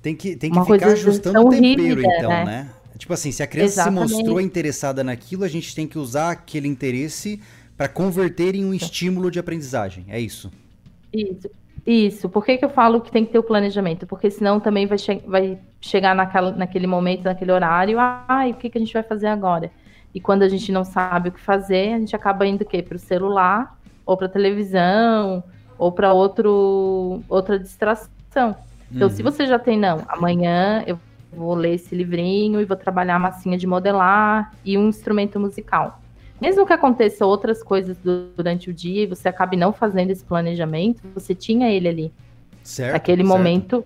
Tem 0.00 0.14
que, 0.16 0.36
tem 0.36 0.50
que 0.50 0.56
Uma 0.56 0.66
ficar 0.66 0.88
ajustando 0.88 1.38
o 1.40 1.50
tempero, 1.50 1.82
rígida, 1.82 2.16
então, 2.16 2.30
né? 2.30 2.44
né? 2.44 2.70
Tipo 2.98 3.12
assim, 3.14 3.30
se 3.32 3.42
a 3.42 3.46
criança 3.46 3.74
Exatamente. 3.82 4.08
se 4.08 4.14
mostrou 4.14 4.40
interessada 4.40 5.02
naquilo, 5.04 5.44
a 5.44 5.48
gente 5.48 5.74
tem 5.74 5.86
que 5.86 5.98
usar 5.98 6.30
aquele 6.32 6.66
interesse 6.68 7.40
para 7.76 7.88
converter 7.88 8.54
em 8.54 8.64
um 8.64 8.74
estímulo 8.74 9.30
de 9.30 9.38
aprendizagem. 9.38 10.04
É 10.08 10.20
isso. 10.20 10.50
Isso. 11.12 11.48
Isso. 11.86 12.28
Por 12.28 12.44
que, 12.44 12.56
que 12.58 12.64
eu 12.64 12.70
falo 12.70 13.00
que 13.00 13.10
tem 13.10 13.24
que 13.24 13.32
ter 13.32 13.38
o 13.38 13.42
planejamento? 13.42 14.06
Porque 14.06 14.30
senão 14.30 14.60
também 14.60 14.86
vai, 14.86 14.98
che 14.98 15.20
vai 15.26 15.58
chegar 15.80 16.14
naquela, 16.14 16.52
naquele 16.52 16.86
momento, 16.86 17.24
naquele 17.24 17.50
horário, 17.50 17.98
ai, 17.98 18.52
o 18.52 18.54
que, 18.54 18.70
que 18.70 18.78
a 18.78 18.80
gente 18.80 18.92
vai 18.92 19.02
fazer 19.02 19.26
agora? 19.26 19.70
E 20.14 20.20
quando 20.20 20.42
a 20.42 20.48
gente 20.48 20.70
não 20.70 20.84
sabe 20.84 21.30
o 21.30 21.32
que 21.32 21.40
fazer, 21.40 21.94
a 21.94 21.98
gente 21.98 22.14
acaba 22.14 22.46
indo 22.46 22.62
o 22.62 22.66
quê? 22.66 22.82
Para 22.82 22.96
o 22.96 22.98
celular, 22.98 23.76
ou 24.06 24.16
para 24.16 24.28
televisão, 24.28 25.42
ou 25.78 25.90
para 25.90 26.12
outra 26.12 27.58
distração. 27.58 28.56
Então, 28.94 29.08
se 29.08 29.22
Uhum. 29.22 29.30
você 29.30 29.46
já 29.46 29.58
tem, 29.58 29.78
não, 29.78 30.04
amanhã 30.08 30.84
eu 30.86 30.98
vou 31.32 31.54
ler 31.54 31.74
esse 31.74 31.94
livrinho 31.94 32.60
e 32.60 32.64
vou 32.64 32.76
trabalhar 32.76 33.16
a 33.16 33.18
massinha 33.18 33.56
de 33.56 33.66
modelar 33.66 34.52
e 34.64 34.76
um 34.76 34.88
instrumento 34.88 35.40
musical. 35.40 36.01
Mesmo 36.42 36.66
que 36.66 36.72
aconteça 36.72 37.24
outras 37.24 37.62
coisas 37.62 37.96
du- 37.98 38.32
durante 38.36 38.68
o 38.68 38.74
dia 38.74 39.04
e 39.04 39.06
você 39.06 39.28
acabe 39.28 39.56
não 39.56 39.72
fazendo 39.72 40.10
esse 40.10 40.24
planejamento, 40.24 41.00
você 41.14 41.36
tinha 41.36 41.70
ele 41.70 41.86
ali. 41.88 42.12
Certo. 42.64 42.94
Naquele 42.94 43.22
certo. 43.22 43.38
momento, 43.38 43.84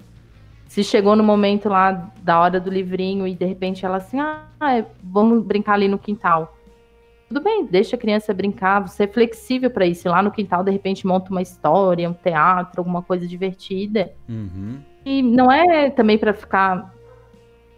se 0.66 0.82
chegou 0.82 1.14
no 1.14 1.22
momento 1.22 1.68
lá 1.68 2.10
da 2.22 2.40
hora 2.40 2.58
do 2.58 2.70
livrinho 2.70 3.26
e 3.26 3.34
de 3.34 3.44
repente 3.44 3.84
ela 3.84 3.98
assim, 3.98 4.18
ah, 4.18 4.46
é, 4.74 4.86
vamos 5.04 5.44
brincar 5.44 5.74
ali 5.74 5.86
no 5.86 5.98
quintal. 5.98 6.56
Tudo 7.28 7.42
bem, 7.42 7.66
deixa 7.66 7.94
a 7.94 7.98
criança 7.98 8.32
brincar, 8.32 8.80
você 8.80 9.04
é 9.04 9.06
flexível 9.06 9.68
para 9.68 9.84
isso. 9.84 10.08
Lá 10.08 10.22
no 10.22 10.30
quintal, 10.30 10.64
de 10.64 10.70
repente, 10.70 11.06
monta 11.06 11.30
uma 11.30 11.42
história, 11.42 12.08
um 12.08 12.14
teatro, 12.14 12.80
alguma 12.80 13.02
coisa 13.02 13.26
divertida. 13.26 14.12
Uhum. 14.26 14.78
E 15.04 15.20
não 15.20 15.52
é 15.52 15.90
também 15.90 16.16
para 16.16 16.32
ficar 16.32 16.94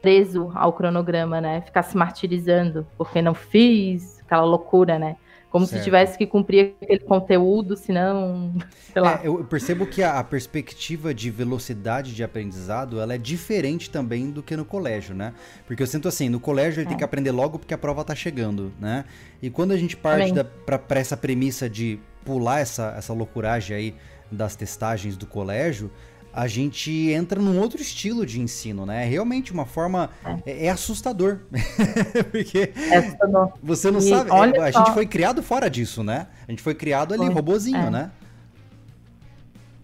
preso 0.00 0.52
ao 0.54 0.72
cronograma, 0.72 1.40
né? 1.40 1.62
Ficar 1.62 1.82
se 1.82 1.96
martirizando 1.96 2.86
porque 2.96 3.20
não 3.20 3.34
fiz, 3.34 4.17
aquela 4.28 4.44
loucura, 4.44 4.98
né? 4.98 5.16
Como 5.50 5.66
Certo. 5.66 5.80
se 5.80 5.80
tivesse 5.80 6.18
que 6.18 6.26
cumprir 6.26 6.76
aquele 6.82 7.00
conteúdo, 7.00 7.76
senão, 7.76 8.54
sei 8.92 9.02
lá. 9.02 9.20
É, 9.22 9.26
eu 9.26 9.44
percebo 9.44 9.86
que 9.86 10.02
a, 10.02 10.18
a 10.18 10.24
perspectiva 10.24 11.14
de 11.14 11.30
velocidade 11.30 12.14
de 12.14 12.22
aprendizado 12.22 13.00
ela 13.00 13.14
é 13.14 13.18
diferente 13.18 13.88
também 13.90 14.30
do 14.30 14.42
que 14.42 14.56
no 14.56 14.64
colégio, 14.64 15.14
né? 15.14 15.34
Porque 15.66 15.82
eu 15.82 15.86
sinto 15.86 16.08
assim, 16.08 16.28
no 16.28 16.40
colégio 16.40 16.80
ele 16.80 16.86
tem 16.88 16.94
É. 16.94 16.98
que 16.98 17.04
aprender 17.04 17.30
logo 17.32 17.58
porque 17.58 17.72
a 17.74 17.78
prova 17.78 18.04
tá 18.04 18.14
chegando, 18.14 18.72
né? 18.78 19.04
E 19.40 19.50
quando 19.50 19.72
a 19.72 19.76
gente 19.78 19.96
parte 19.96 20.28
Também. 20.28 20.34
da, 20.34 20.44
pra, 20.44 20.78
pra 20.78 21.00
essa 21.00 21.16
premissa 21.16 21.68
de 21.70 21.98
pular 22.24 22.60
essa, 22.60 22.94
essa 22.96 23.12
loucuragem 23.14 23.76
aí 23.76 23.94
das 24.30 24.54
testagens 24.56 25.16
do 25.16 25.26
colégio, 25.26 25.90
a 26.38 26.46
gente 26.46 27.10
entra 27.10 27.40
num 27.42 27.58
outro 27.58 27.82
estilo 27.82 28.24
de 28.24 28.40
ensino, 28.40 28.86
né? 28.86 29.02
É 29.04 29.08
realmente 29.08 29.52
uma 29.52 29.66
forma. 29.66 30.08
É, 30.46 30.66
é 30.66 30.70
assustador. 30.70 31.40
porque 32.30 32.72
É 32.76 32.98
assustador. 32.98 33.52
você 33.60 33.90
não 33.90 33.98
E 33.98 34.02
sabe. 34.02 34.30
é, 34.30 34.68
a 34.68 34.72
só. 34.72 34.78
gente 34.78 34.94
foi 34.94 35.04
criado 35.04 35.42
fora 35.42 35.68
disso, 35.68 36.04
né? 36.04 36.28
A 36.46 36.52
gente 36.52 36.62
foi 36.62 36.76
criado 36.76 37.12
ali, 37.12 37.24
Foi. 37.24 37.34
robozinho, 37.34 37.76
É. 37.88 37.90
né? 37.90 38.10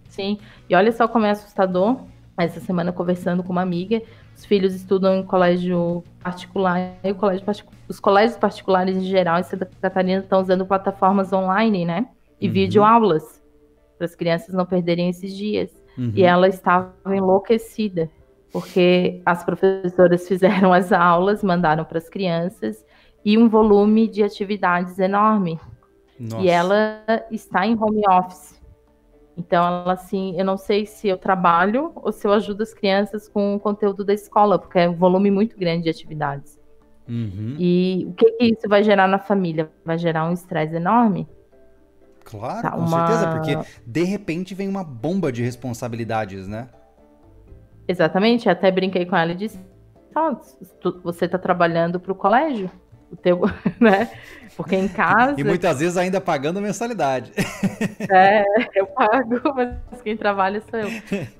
Sim, 0.07 0.39
e 0.69 0.75
olha 0.75 0.93
só 0.93 1.09
como 1.09 1.25
é 1.25 1.31
assustador. 1.31 1.99
Essa 2.37 2.61
semana, 2.61 2.93
conversando 2.93 3.43
com 3.43 3.51
uma 3.51 3.61
amiga, 3.61 4.01
os 4.33 4.45
filhos 4.45 4.73
estudam 4.73 5.17
em 5.17 5.23
colégio 5.23 6.05
particular, 6.21 6.95
e 7.03 7.11
o 7.11 7.15
colégio 7.15 7.45
os 7.87 7.99
colégios 7.99 8.37
particulares 8.37 8.95
em 8.95 9.03
geral 9.03 9.39
em 9.39 9.43
Santa 9.43 9.69
Catarina 9.81 10.21
estão 10.21 10.39
usando 10.41 10.65
plataformas 10.65 11.33
online, 11.33 11.83
né? 11.83 12.07
E 12.39 12.47
uhum. 12.47 12.53
videoaulas, 12.53 13.41
para 13.97 14.05
as 14.05 14.15
crianças 14.15 14.55
não 14.55 14.65
perderem 14.65 15.09
esses 15.09 15.35
dias. 15.35 15.84
Uhum. 15.97 16.11
E 16.15 16.23
ela 16.23 16.47
estava 16.47 16.93
enlouquecida, 17.07 18.09
porque 18.51 19.21
as 19.25 19.43
professoras 19.43 20.27
fizeram 20.29 20.73
as 20.73 20.91
aulas, 20.91 21.43
mandaram 21.43 21.85
para 21.85 21.97
as 21.97 22.09
crianças, 22.09 22.85
e 23.23 23.37
um 23.37 23.49
volume 23.49 24.07
de 24.07 24.23
atividades 24.23 24.99
enorme. 24.99 25.59
Nossa. 26.19 26.43
E 26.43 26.49
ela 26.49 27.03
está 27.31 27.65
em 27.65 27.75
home 27.77 28.03
office. 28.07 28.61
Então, 29.37 29.65
ela 29.65 29.93
assim, 29.93 30.37
eu 30.37 30.45
não 30.45 30.57
sei 30.57 30.85
se 30.85 31.07
eu 31.07 31.17
trabalho 31.17 31.91
ou 31.95 32.11
se 32.11 32.25
eu 32.25 32.31
ajudo 32.31 32.63
as 32.63 32.73
crianças 32.73 33.27
com 33.27 33.55
o 33.55 33.59
conteúdo 33.59 34.05
da 34.05 34.13
escola, 34.13 34.57
porque 34.57 34.79
é 34.79 34.89
um 34.89 34.95
volume 34.95 35.29
muito 35.29 35.57
grande 35.57 35.83
de 35.83 35.89
atividades. 35.89 36.57
Uhum. 37.07 37.55
E 37.59 38.07
o 38.09 38.13
que, 38.13 38.31
que, 38.31 38.45
isso 38.45 38.67
vai 38.67 38.83
gerar 38.83 39.07
na 39.07 39.19
família? 39.19 39.69
Vai 39.83 39.97
gerar 39.97 40.27
um 40.27 40.33
estresse 40.33 40.75
enorme? 40.75 41.27
Claro, 42.25 42.61
tá, 42.61 42.71
com 42.71 42.79
uma... 42.79 43.07
certeza, 43.07 43.31
porque 43.31 43.57
de 43.85 44.03
repente 44.03 44.53
vem 44.53 44.67
uma 44.67 44.83
bomba 44.83 45.31
de 45.31 45.41
responsabilidades, 45.41 46.47
né? 46.47 46.67
Exatamente, 47.87 48.49
até 48.49 48.69
brinquei 48.71 49.05
com 49.05 49.15
ela 49.15 49.31
e 49.31 49.35
disse: 49.35 49.59
você 51.03 51.25
está 51.25 51.37
trabalhando 51.37 51.99
para 51.99 52.11
o 52.11 52.15
colégio? 52.15 52.69
o 53.11 53.15
teu, 53.15 53.41
né? 53.79 54.11
Porque 54.55 54.75
em 54.75 54.87
casa. 54.87 55.39
E 55.39 55.43
muitas 55.43 55.79
vezes 55.79 55.97
ainda 55.97 56.21
pagando 56.21 56.61
mensalidade. 56.61 57.31
É, 58.07 58.45
eu 58.75 58.85
pago, 58.87 59.41
mas 59.55 60.01
quem 60.01 60.15
trabalha 60.15 60.61
sou 60.69 60.79
eu. 60.79 60.89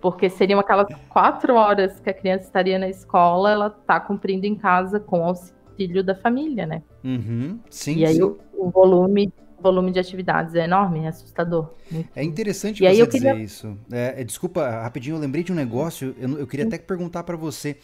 Porque 0.01 0.29
seriam 0.29 0.59
aquelas 0.59 0.87
quatro 1.09 1.55
horas 1.55 1.99
que 1.99 2.09
a 2.09 2.13
criança 2.13 2.45
estaria 2.45 2.79
na 2.79 2.89
escola, 2.89 3.51
ela 3.51 3.67
está 3.67 3.99
cumprindo 3.99 4.45
em 4.45 4.55
casa 4.55 4.99
com 4.99 5.19
o 5.19 5.23
auxílio 5.23 6.03
da 6.03 6.15
família, 6.15 6.65
né? 6.65 6.81
Uhum, 7.03 7.59
sim. 7.69 7.97
E 7.97 8.05
aí 8.05 8.15
sim. 8.15 8.23
O, 8.23 8.37
o, 8.53 8.69
volume. 8.69 9.31
Volume 9.65 9.91
de 9.91 9.99
atividades 9.99 10.53
é 10.53 10.65
enorme, 10.65 11.05
é 11.05 11.07
assustador. 11.07 11.73
É 12.15 12.23
interessante 12.23 12.83
e 12.83 12.87
você 12.87 13.05
dizer 13.07 13.07
queria... 13.07 13.43
isso. 13.43 13.75
É, 13.91 14.21
é, 14.21 14.23
desculpa, 14.23 14.69
rapidinho, 14.69 15.15
eu 15.15 15.19
lembrei 15.19 15.43
de 15.43 15.51
um 15.51 15.55
negócio, 15.55 16.15
eu, 16.19 16.37
eu 16.37 16.47
queria 16.47 16.67
até 16.67 16.77
perguntar 16.77 17.23
para 17.23 17.35
você. 17.35 17.77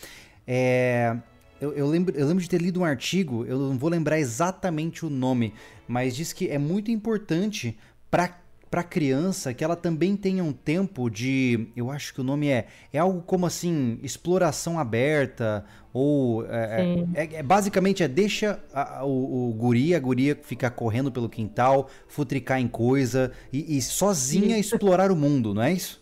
É, 0.45 1.17
eu, 1.59 1.73
eu, 1.73 1.87
lembro, 1.87 2.15
eu 2.15 2.27
lembro 2.27 2.43
de 2.43 2.49
ter 2.49 2.61
lido 2.61 2.81
um 2.81 2.85
artigo, 2.85 3.45
eu 3.45 3.57
não 3.57 3.77
vou 3.77 3.89
lembrar 3.89 4.19
exatamente 4.19 5.05
o 5.05 5.09
nome, 5.09 5.53
mas 5.87 6.15
diz 6.15 6.31
que 6.31 6.49
é 6.49 6.59
muito 6.59 6.91
importante 6.91 7.77
para 8.11 8.27
para 8.71 8.83
criança 8.83 9.53
que 9.53 9.65
ela 9.65 9.75
também 9.75 10.15
tenha 10.15 10.41
um 10.41 10.53
tempo 10.53 11.09
de, 11.09 11.67
eu 11.75 11.91
acho 11.91 12.13
que 12.13 12.21
o 12.21 12.23
nome 12.23 12.47
é, 12.47 12.67
é 12.93 12.99
algo 12.99 13.21
como 13.21 13.45
assim 13.45 13.99
exploração 14.01 14.79
aberta 14.79 15.65
ou 15.93 16.45
é, 16.45 17.05
é, 17.13 17.25
é, 17.25 17.35
é 17.35 17.43
basicamente 17.43 18.01
é 18.01 18.07
deixa 18.07 18.63
a, 18.73 19.03
o, 19.05 19.49
o 19.49 19.53
guri, 19.53 19.93
a 19.93 19.99
guria 19.99 20.39
ficar 20.41 20.69
correndo 20.69 21.11
pelo 21.11 21.27
quintal, 21.27 21.89
futricar 22.07 22.61
em 22.61 22.67
coisa 22.69 23.33
e, 23.51 23.77
e 23.77 23.81
sozinha 23.81 24.57
isso. 24.57 24.73
explorar 24.73 25.11
o 25.11 25.17
mundo, 25.17 25.53
não 25.53 25.61
é 25.61 25.73
isso? 25.73 26.01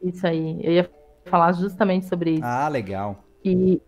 Isso 0.00 0.24
aí, 0.24 0.60
eu 0.62 0.72
ia 0.72 0.90
falar 1.24 1.52
justamente 1.52 2.06
sobre 2.06 2.34
isso. 2.34 2.44
Ah, 2.44 2.68
legal. 2.68 3.24
E, 3.44 3.82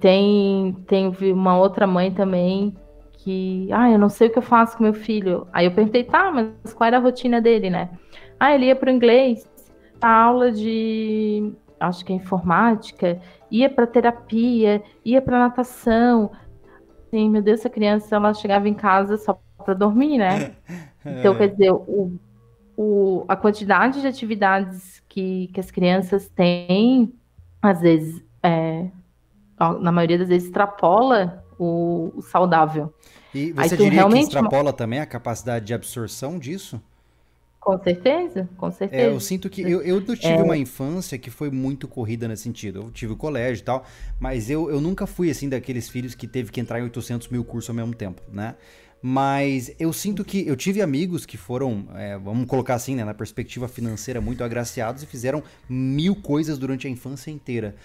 tem, 0.00 0.76
tem 0.86 1.08
uma 1.32 1.58
outra 1.58 1.86
mãe 1.86 2.10
também 2.10 2.74
que, 3.18 3.68
ah, 3.72 3.90
eu 3.90 3.98
não 3.98 4.08
sei 4.08 4.28
o 4.28 4.30
que 4.30 4.38
eu 4.38 4.42
faço 4.42 4.76
com 4.76 4.84
meu 4.84 4.94
filho. 4.94 5.46
Aí 5.52 5.66
eu 5.66 5.72
perguntei, 5.72 6.04
tá, 6.04 6.30
mas 6.30 6.72
qual 6.72 6.86
era 6.86 6.98
a 6.98 7.00
rotina 7.00 7.40
dele, 7.40 7.68
né? 7.68 7.90
Ah, 8.38 8.54
ele 8.54 8.66
ia 8.66 8.76
para 8.76 8.90
o 8.90 8.94
inglês, 8.94 9.48
a 10.00 10.08
aula 10.08 10.52
de, 10.52 11.52
acho 11.80 12.04
que 12.04 12.12
é 12.12 12.16
informática, 12.16 13.20
ia 13.50 13.68
para 13.68 13.86
terapia, 13.86 14.82
ia 15.04 15.20
para 15.20 15.38
natação. 15.38 16.30
Sim, 17.10 17.28
meu 17.30 17.42
Deus, 17.42 17.60
essa 17.60 17.68
criança 17.68 18.14
ela 18.14 18.32
chegava 18.32 18.68
em 18.68 18.74
casa 18.74 19.16
só 19.16 19.40
para 19.64 19.74
dormir, 19.74 20.18
né? 20.18 20.54
Então, 21.06 21.34
quer 21.34 21.48
dizer, 21.48 21.70
o, 21.70 22.18
o, 22.76 23.24
a 23.28 23.34
quantidade 23.34 24.02
de 24.02 24.06
atividades 24.06 25.02
que, 25.08 25.48
que 25.54 25.60
as 25.60 25.70
crianças 25.70 26.28
têm, 26.28 27.14
às 27.62 27.80
vezes, 27.80 28.22
é, 28.42 28.90
na 29.80 29.90
maioria 29.90 30.18
das 30.18 30.28
vezes, 30.28 30.48
extrapola 30.48 31.42
o, 31.58 32.12
o 32.16 32.22
saudável. 32.22 32.92
E 33.34 33.52
você 33.52 33.74
Aí, 33.74 33.78
diria 33.78 33.92
realmente... 33.92 34.20
que 34.20 34.24
extrapola 34.26 34.72
também 34.72 35.00
a 35.00 35.06
capacidade 35.06 35.66
de 35.66 35.74
absorção 35.74 36.38
disso? 36.38 36.80
Com 37.60 37.76
certeza, 37.82 38.48
com 38.56 38.70
certeza. 38.70 39.02
É, 39.02 39.08
eu 39.08 39.20
sinto 39.20 39.50
que 39.50 39.60
eu, 39.60 39.82
eu 39.82 40.00
tive 40.00 40.28
é... 40.28 40.42
uma 40.42 40.56
infância 40.56 41.18
que 41.18 41.28
foi 41.28 41.50
muito 41.50 41.86
corrida 41.86 42.26
nesse 42.26 42.44
sentido. 42.44 42.80
Eu 42.80 42.90
tive 42.90 43.12
o 43.12 43.16
colégio 43.16 43.60
e 43.60 43.64
tal, 43.64 43.84
mas 44.18 44.48
eu, 44.48 44.70
eu 44.70 44.80
nunca 44.80 45.06
fui 45.06 45.30
assim 45.30 45.48
daqueles 45.48 45.88
filhos 45.88 46.14
que 46.14 46.26
teve 46.26 46.50
que 46.50 46.60
entrar 46.60 46.80
em 46.80 46.84
800 46.84 47.28
mil 47.28 47.44
cursos 47.44 47.68
ao 47.68 47.76
mesmo 47.76 47.94
tempo, 47.94 48.22
né? 48.32 48.54
Mas 49.02 49.70
eu 49.78 49.92
sinto 49.92 50.24
que 50.24 50.46
eu 50.46 50.56
tive 50.56 50.80
amigos 50.80 51.26
que 51.26 51.36
foram, 51.36 51.86
é, 51.94 52.18
vamos 52.18 52.46
colocar 52.46 52.74
assim, 52.74 52.96
né, 52.96 53.04
na 53.04 53.14
perspectiva 53.14 53.68
financeira, 53.68 54.20
muito 54.20 54.42
agraciados 54.42 55.02
e 55.02 55.06
fizeram 55.06 55.42
mil 55.68 56.16
coisas 56.16 56.58
durante 56.58 56.86
a 56.86 56.90
infância 56.90 57.30
inteira 57.30 57.76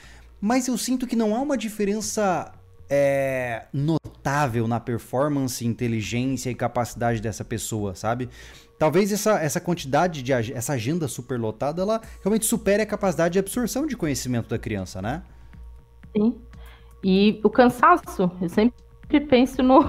mas 0.46 0.68
eu 0.68 0.78
sinto 0.78 1.08
que 1.08 1.16
não 1.16 1.34
há 1.34 1.40
uma 1.40 1.58
diferença 1.58 2.52
é, 2.96 3.66
notável 3.74 4.68
na 4.68 4.80
performance, 4.80 5.66
inteligência 5.66 6.52
e 6.52 6.56
capacidade 6.56 7.20
dessa 7.20 7.44
pessoa, 7.44 7.96
sabe? 7.96 8.30
Talvez 8.78 9.12
essa, 9.12 9.42
essa 9.42 9.60
quantidade 9.60 10.22
de 10.22 10.32
essa 10.32 10.74
agenda 10.74 11.08
superlotada, 11.08 11.82
ela 11.82 12.02
realmente 12.22 12.46
supere 12.46 12.84
a 12.84 12.86
capacidade 12.86 13.34
de 13.34 13.40
absorção 13.40 13.88
de 13.88 13.98
conhecimento 13.98 14.48
da 14.48 14.60
criança, 14.60 15.02
né? 15.02 15.24
Sim. 16.16 16.36
E 17.04 17.42
o 17.44 17.50
cansaço, 17.50 18.32
eu 18.40 18.50
sempre 18.50 18.76
penso 19.28 19.64
no, 19.64 19.80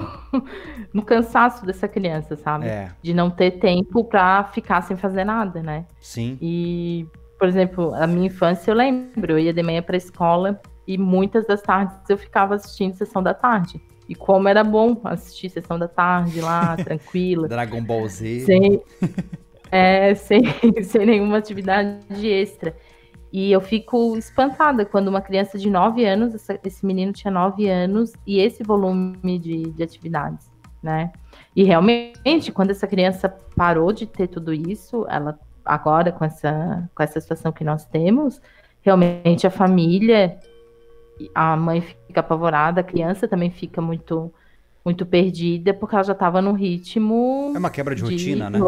no 0.94 1.02
cansaço 1.02 1.66
dessa 1.66 1.86
criança, 1.86 2.36
sabe? 2.36 2.66
É. 2.66 2.90
De 3.02 3.12
não 3.12 3.30
ter 3.30 3.58
tempo 3.58 4.02
para 4.04 4.44
ficar 4.44 4.80
sem 4.82 4.96
fazer 4.96 5.24
nada, 5.24 5.62
né? 5.62 5.84
Sim. 6.00 6.38
E 6.40 7.06
por 7.38 7.48
exemplo, 7.48 7.94
a 7.94 8.06
minha 8.06 8.28
infância 8.28 8.70
eu 8.70 8.74
lembro, 8.74 9.32
eu 9.32 9.38
ia 9.38 9.52
de 9.52 9.62
manhã 9.62 9.82
para 9.82 9.96
escola 9.96 10.58
e 10.86 10.98
muitas 10.98 11.46
das 11.46 11.62
tardes 11.62 11.96
eu 12.08 12.18
ficava 12.18 12.54
assistindo 12.54 12.94
sessão 12.94 13.22
da 13.22 13.34
tarde. 13.34 13.80
E 14.08 14.14
como 14.14 14.48
era 14.48 14.62
bom 14.62 15.00
assistir 15.04 15.48
sessão 15.48 15.78
da 15.78 15.88
tarde 15.88 16.40
lá, 16.40 16.76
tranquila. 16.82 17.48
Dragon 17.48 17.82
Ball 17.82 18.06
Z. 18.08 18.40
Sem, 18.40 18.82
é, 19.70 20.14
sem, 20.14 20.42
sem 20.84 21.06
nenhuma 21.06 21.38
atividade 21.38 22.26
extra. 22.26 22.76
E 23.32 23.50
eu 23.50 23.60
fico 23.60 24.16
espantada 24.16 24.84
quando 24.84 25.08
uma 25.08 25.20
criança 25.20 25.58
de 25.58 25.68
9 25.68 26.04
anos, 26.04 26.34
essa, 26.34 26.58
esse 26.64 26.86
menino 26.86 27.12
tinha 27.12 27.32
9 27.32 27.68
anos, 27.68 28.12
e 28.24 28.38
esse 28.38 28.62
volume 28.62 29.38
de, 29.40 29.72
de 29.72 29.82
atividades, 29.82 30.48
né? 30.80 31.10
E 31.56 31.64
realmente, 31.64 32.52
quando 32.52 32.70
essa 32.70 32.86
criança 32.86 33.28
parou 33.56 33.92
de 33.92 34.06
ter 34.06 34.28
tudo 34.28 34.52
isso, 34.52 35.04
ela 35.08 35.36
agora 35.64 36.12
com 36.12 36.24
essa, 36.24 36.88
com 36.94 37.02
essa 37.02 37.20
situação 37.20 37.50
que 37.50 37.64
nós 37.64 37.84
temos, 37.86 38.40
realmente 38.82 39.46
a 39.46 39.50
família, 39.50 40.38
a 41.34 41.56
mãe 41.56 41.80
fica 41.80 42.20
apavorada, 42.20 42.80
a 42.80 42.84
criança 42.84 43.28
também 43.28 43.50
fica 43.50 43.80
muito 43.80 44.32
muito 44.84 45.06
perdida, 45.06 45.72
porque 45.72 45.94
ela 45.94 46.04
já 46.04 46.12
estava 46.12 46.42
no 46.42 46.52
ritmo. 46.52 47.52
É 47.54 47.58
uma 47.58 47.70
quebra 47.70 47.94
de, 47.94 48.02
de... 48.02 48.10
rotina, 48.10 48.50
né? 48.50 48.60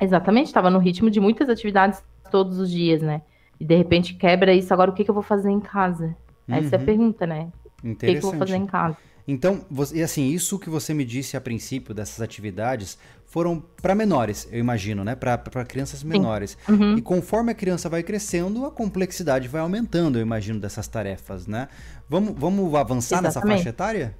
Exatamente, 0.00 0.46
estava 0.46 0.70
no 0.70 0.78
ritmo 0.78 1.10
de 1.10 1.20
muitas 1.20 1.48
atividades 1.50 2.02
todos 2.30 2.58
os 2.58 2.70
dias, 2.70 3.02
né? 3.02 3.20
E 3.60 3.64
de 3.64 3.76
repente 3.76 4.14
quebra 4.14 4.54
isso, 4.54 4.72
agora 4.72 4.90
o 4.90 4.94
que, 4.94 5.04
que 5.04 5.10
eu 5.10 5.14
vou 5.14 5.22
fazer 5.22 5.50
em 5.50 5.60
casa? 5.60 6.16
Uhum. 6.48 6.54
Essa 6.54 6.76
é 6.76 6.78
a 6.78 6.80
uhum. 6.80 6.86
pergunta, 6.86 7.26
né? 7.26 7.48
O 7.84 7.94
que, 7.94 8.06
que 8.06 8.16
eu 8.16 8.20
vou 8.20 8.34
fazer 8.34 8.56
em 8.56 8.66
casa? 8.66 8.96
Então, 9.28 9.64
você, 9.68 9.96
e 9.96 10.02
assim, 10.02 10.28
isso 10.28 10.58
que 10.58 10.70
você 10.70 10.94
me 10.94 11.04
disse 11.04 11.36
a 11.36 11.40
princípio 11.40 11.92
dessas 11.92 12.20
atividades 12.20 12.96
foram 13.24 13.60
para 13.82 13.92
menores, 13.94 14.48
eu 14.52 14.58
imagino, 14.60 15.02
né? 15.02 15.16
Para 15.16 15.64
crianças 15.64 16.04
menores. 16.04 16.56
Uhum. 16.68 16.96
E 16.96 17.02
conforme 17.02 17.50
a 17.50 17.54
criança 17.54 17.88
vai 17.88 18.02
crescendo, 18.04 18.64
a 18.64 18.70
complexidade 18.70 19.48
vai 19.48 19.60
aumentando, 19.60 20.18
eu 20.18 20.22
imagino, 20.22 20.60
dessas 20.60 20.86
tarefas, 20.86 21.46
né? 21.46 21.68
Vamos, 22.08 22.34
vamos 22.36 22.72
avançar 22.74 23.18
Exatamente. 23.18 23.24
nessa 23.24 23.40
faixa 23.40 23.68
etária? 23.68 24.16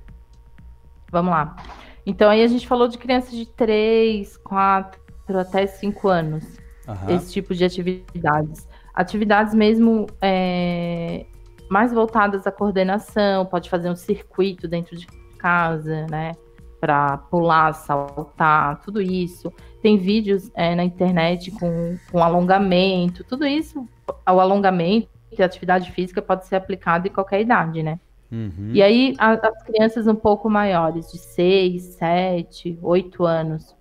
Vamos 1.11 1.31
lá. 1.31 1.57
Então, 2.05 2.29
aí 2.29 2.43
a 2.43 2.49
gente 2.49 2.67
falou 2.67 2.89
de 2.89 2.99
crianças 2.99 3.31
de 3.31 3.47
3, 3.47 4.37
4 4.39 5.01
até 5.39 5.67
5 5.67 6.09
anos. 6.09 6.45
Uhum. 6.89 7.17
Esse 7.17 7.33
tipo 7.33 7.55
de 7.55 7.65
atividades. 7.65 8.69
Atividades 8.93 9.55
mesmo 9.55 10.07
é, 10.21 11.27
mais 11.69 11.93
voltadas 11.93 12.47
à 12.47 12.53
coordenação, 12.53 13.47
pode 13.47 13.69
fazer 13.69 13.91
um 13.91 13.97
circuito 13.97 14.69
dentro 14.69 14.97
de 14.97 15.07
casa, 15.39 16.07
né? 16.11 16.33
Para 16.81 17.19
pular, 17.19 17.73
saltar, 17.73 18.81
tudo 18.81 19.01
isso. 19.01 19.53
Tem 19.83 19.97
vídeos 19.97 20.51
é, 20.55 20.75
na 20.75 20.85
internet 20.85 21.51
com, 21.51 21.99
com 22.11 22.23
alongamento, 22.23 23.25
tudo 23.25 23.47
isso. 23.47 23.87
O 24.09 24.41
alongamento 24.41 25.09
e 25.31 25.43
a 25.43 25.47
atividade 25.47 25.91
física 25.93 26.23
pode 26.23 26.47
ser 26.47 26.57
aplicado 26.57 27.09
em 27.09 27.11
qualquer 27.11 27.41
idade, 27.41 27.83
né? 27.83 27.99
Uhum. 28.31 28.71
E 28.73 28.83
aí, 28.83 29.15
a, 29.19 29.33
as 29.33 29.63
crianças 29.63 30.07
um 30.07 30.15
pouco 30.15 30.51
maiores, 30.51 31.11
de 31.13 31.19
6, 31.19 31.83
7, 31.83 32.79
8 32.83 33.25
anos, 33.25 33.77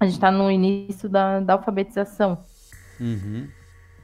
a 0.00 0.04
gente 0.04 0.14
está 0.14 0.30
no 0.30 0.50
início 0.50 1.08
da, 1.08 1.40
da 1.40 1.54
alfabetização. 1.54 2.38
Uhum. 3.00 3.48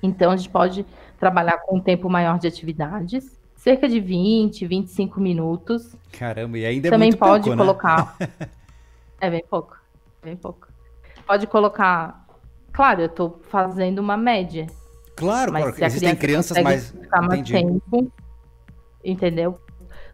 Então 0.02 0.30
a 0.32 0.36
gente 0.36 0.48
pode 0.48 0.86
trabalhar 1.20 1.58
com 1.58 1.76
um 1.76 1.80
tempo 1.80 2.08
maior 2.08 2.38
de 2.38 2.48
atividades, 2.48 3.38
cerca 3.54 3.86
de 3.86 4.00
20, 4.00 4.66
25 4.66 5.20
minutos. 5.20 5.94
Caramba, 6.18 6.58
e 6.58 6.64
ainda 6.64 6.88
é 6.88 6.90
Também 6.90 7.10
muito 7.10 7.18
pode 7.18 7.44
pouco, 7.44 7.50
né? 7.50 7.56
colocar. 7.56 8.16
é 9.20 9.30
bem 9.30 9.44
pouco, 9.48 9.76
bem 10.22 10.34
pouco. 10.34 10.66
Pode 11.26 11.46
colocar. 11.46 12.26
Claro, 12.72 13.02
eu 13.02 13.06
estou 13.06 13.38
fazendo 13.50 13.98
uma 13.98 14.16
média. 14.16 14.66
Claro, 15.14 15.52
Mas 15.52 15.64
claro, 15.64 15.84
existem 15.84 16.16
criança 16.16 16.54
crianças 16.54 16.92
mais. 17.12 17.28
mais 17.28 17.48
tempo, 17.48 18.10
entendeu? 19.04 19.60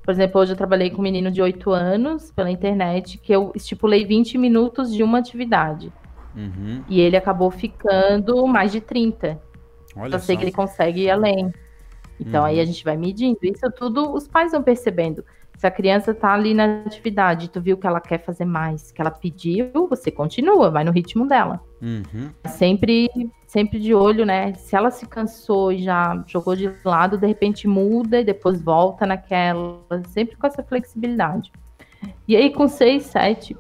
Por 0.03 0.11
exemplo, 0.11 0.41
hoje 0.41 0.53
eu 0.53 0.57
trabalhei 0.57 0.91
com 0.91 0.99
um 0.99 1.03
menino 1.03 1.31
de 1.31 1.41
8 1.41 1.71
anos 1.71 2.33
pela 2.33 2.51
internet, 2.51 3.19
que 3.19 3.33
eu 3.33 3.53
estipulei 3.55 4.05
20 4.05 4.39
minutos 4.39 4.93
de 4.93 5.03
uma 5.03 5.19
atividade. 5.19 5.93
Uhum. 6.35 6.85
E 6.89 7.01
ele 7.01 7.17
acabou 7.17 7.51
ficando 7.51 8.47
mais 8.47 8.73
de 8.73 8.81
30. 8.81 9.41
Olha 9.97 10.15
eu 10.17 10.19
sei 10.21 10.35
só. 10.35 10.39
que 10.41 10.45
ele 10.47 10.53
consegue 10.53 11.03
ir 11.03 11.11
além. 11.11 11.53
Então 12.21 12.41
Uhum. 12.43 12.47
aí 12.47 12.61
a 12.61 12.65
gente 12.65 12.83
vai 12.85 12.97
medindo. 12.97 13.39
Isso 13.43 13.71
tudo 13.77 14.13
os 14.15 14.27
pais 14.29 14.53
vão 14.53 14.63
percebendo. 14.63 15.25
Se 15.59 15.67
a 15.67 15.71
criança 15.71 16.13
tá 16.13 16.35
ali 16.35 16.53
na 16.53 16.83
atividade, 16.85 17.49
tu 17.49 17.63
viu 17.63 17.79
que 17.79 17.87
ela 17.87 17.99
quer 18.01 18.23
fazer 18.23 18.45
mais, 18.45 18.93
que 18.93 19.01
ela 19.01 19.11
pediu, 19.11 19.71
você 19.89 20.11
continua, 20.11 20.71
vai 20.71 20.85
no 20.85 20.93
ritmo 20.93 21.27
dela. 21.27 21.61
Uhum. 21.81 22.31
Sempre, 22.47 23.09
sempre 23.47 23.81
de 23.81 23.95
olho, 23.95 24.27
né? 24.27 24.53
Se 24.53 24.77
ela 24.77 24.91
se 24.91 25.07
cansou 25.07 25.73
e 25.73 25.83
já 25.83 26.23
jogou 26.27 26.55
de 26.55 26.71
lado, 26.85 27.17
de 27.17 27.27
repente 27.27 27.67
muda 27.67 28.21
e 28.21 28.25
depois 28.25 28.61
volta 28.61 29.07
naquela, 29.07 29.81
sempre 30.09 30.37
com 30.37 30.47
essa 30.47 30.63
flexibilidade. 30.63 31.51
E 32.29 32.37
aí, 32.37 32.51
com 32.53 32.69
6, 32.69 33.05
7, 33.05 33.57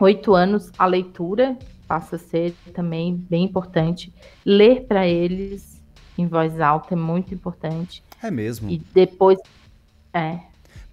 8 0.00 0.32
anos, 0.34 0.70
a 0.78 0.86
leitura 0.86 1.56
passa 1.86 2.16
a 2.16 2.18
ser 2.18 2.54
também 2.72 3.14
bem 3.14 3.44
importante. 3.44 4.12
Ler 4.44 4.86
para 4.86 5.06
eles 5.06 5.82
em 6.16 6.26
voz 6.26 6.60
alta 6.60 6.94
é 6.94 6.96
muito 6.96 7.34
importante. 7.34 8.02
É 8.22 8.30
mesmo. 8.30 8.70
E 8.70 8.78
depois. 8.92 9.38
É, 10.12 10.38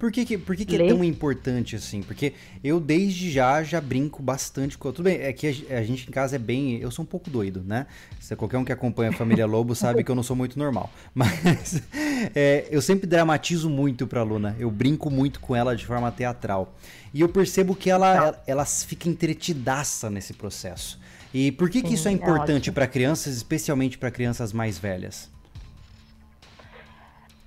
Por 0.02 0.12
que, 0.12 0.26
que, 0.26 0.36
por 0.36 0.56
que, 0.56 0.66
que 0.66 0.78
é 0.78 0.88
tão 0.88 1.04
importante 1.04 1.76
assim? 1.76 2.02
Porque 2.02 2.34
eu 2.64 2.80
desde 2.80 3.30
já 3.30 3.62
já 3.62 3.80
brinco 3.80 4.24
bastante 4.24 4.76
com. 4.76 4.92
Tudo 4.92 5.04
bem, 5.04 5.20
é 5.22 5.32
que 5.32 5.46
a, 5.70 5.78
a 5.78 5.84
gente 5.84 6.10
em 6.10 6.12
casa 6.12 6.38
é 6.38 6.40
bem. 6.40 6.80
Eu 6.80 6.90
sou 6.90 7.04
um 7.04 7.06
pouco 7.06 7.30
doido, 7.30 7.62
né? 7.64 7.86
Se 8.20 8.36
qualquer 8.36 8.58
um 8.58 8.66
que 8.66 8.72
acompanha 8.72 9.12
a 9.12 9.14
família 9.14 9.46
Lobo 9.46 9.76
sabe 9.76 10.04
que 10.04 10.10
eu 10.10 10.16
não 10.16 10.24
sou 10.24 10.36
muito 10.36 10.58
normal. 10.58 10.92
Mas 11.14 11.84
é, 12.34 12.68
eu 12.72 12.82
sempre 12.82 13.06
dramatizo 13.06 13.70
muito 13.70 14.08
pra 14.08 14.24
Luna. 14.24 14.56
Eu 14.58 14.72
brinco 14.72 15.12
muito 15.12 15.40
com 15.40 15.56
ela 15.56 15.76
de 15.76 15.86
forma 15.86 16.12
teatral. 16.12 16.76
E 17.14 17.22
eu 17.22 17.30
percebo 17.30 17.76
que 17.76 17.92
ela, 17.92 18.12
Tá. 18.12 18.18
ela, 18.18 18.44
ela 18.48 18.66
fica 18.66 19.08
entretidaça 19.08 20.10
nesse 20.10 20.34
processo. 20.34 21.00
E 21.32 21.52
por 21.52 21.70
que, 21.70 21.80
que 21.84 21.90
Sim, 21.90 21.94
isso 21.94 22.08
é 22.08 22.12
é 22.12 22.16
importante 22.16 22.72
ótimo. 22.72 22.74
pra 22.74 22.88
crianças, 22.88 23.36
especialmente 23.36 24.00
pra 24.00 24.10
crianças 24.10 24.52
mais 24.52 24.80
velhas? 24.80 25.30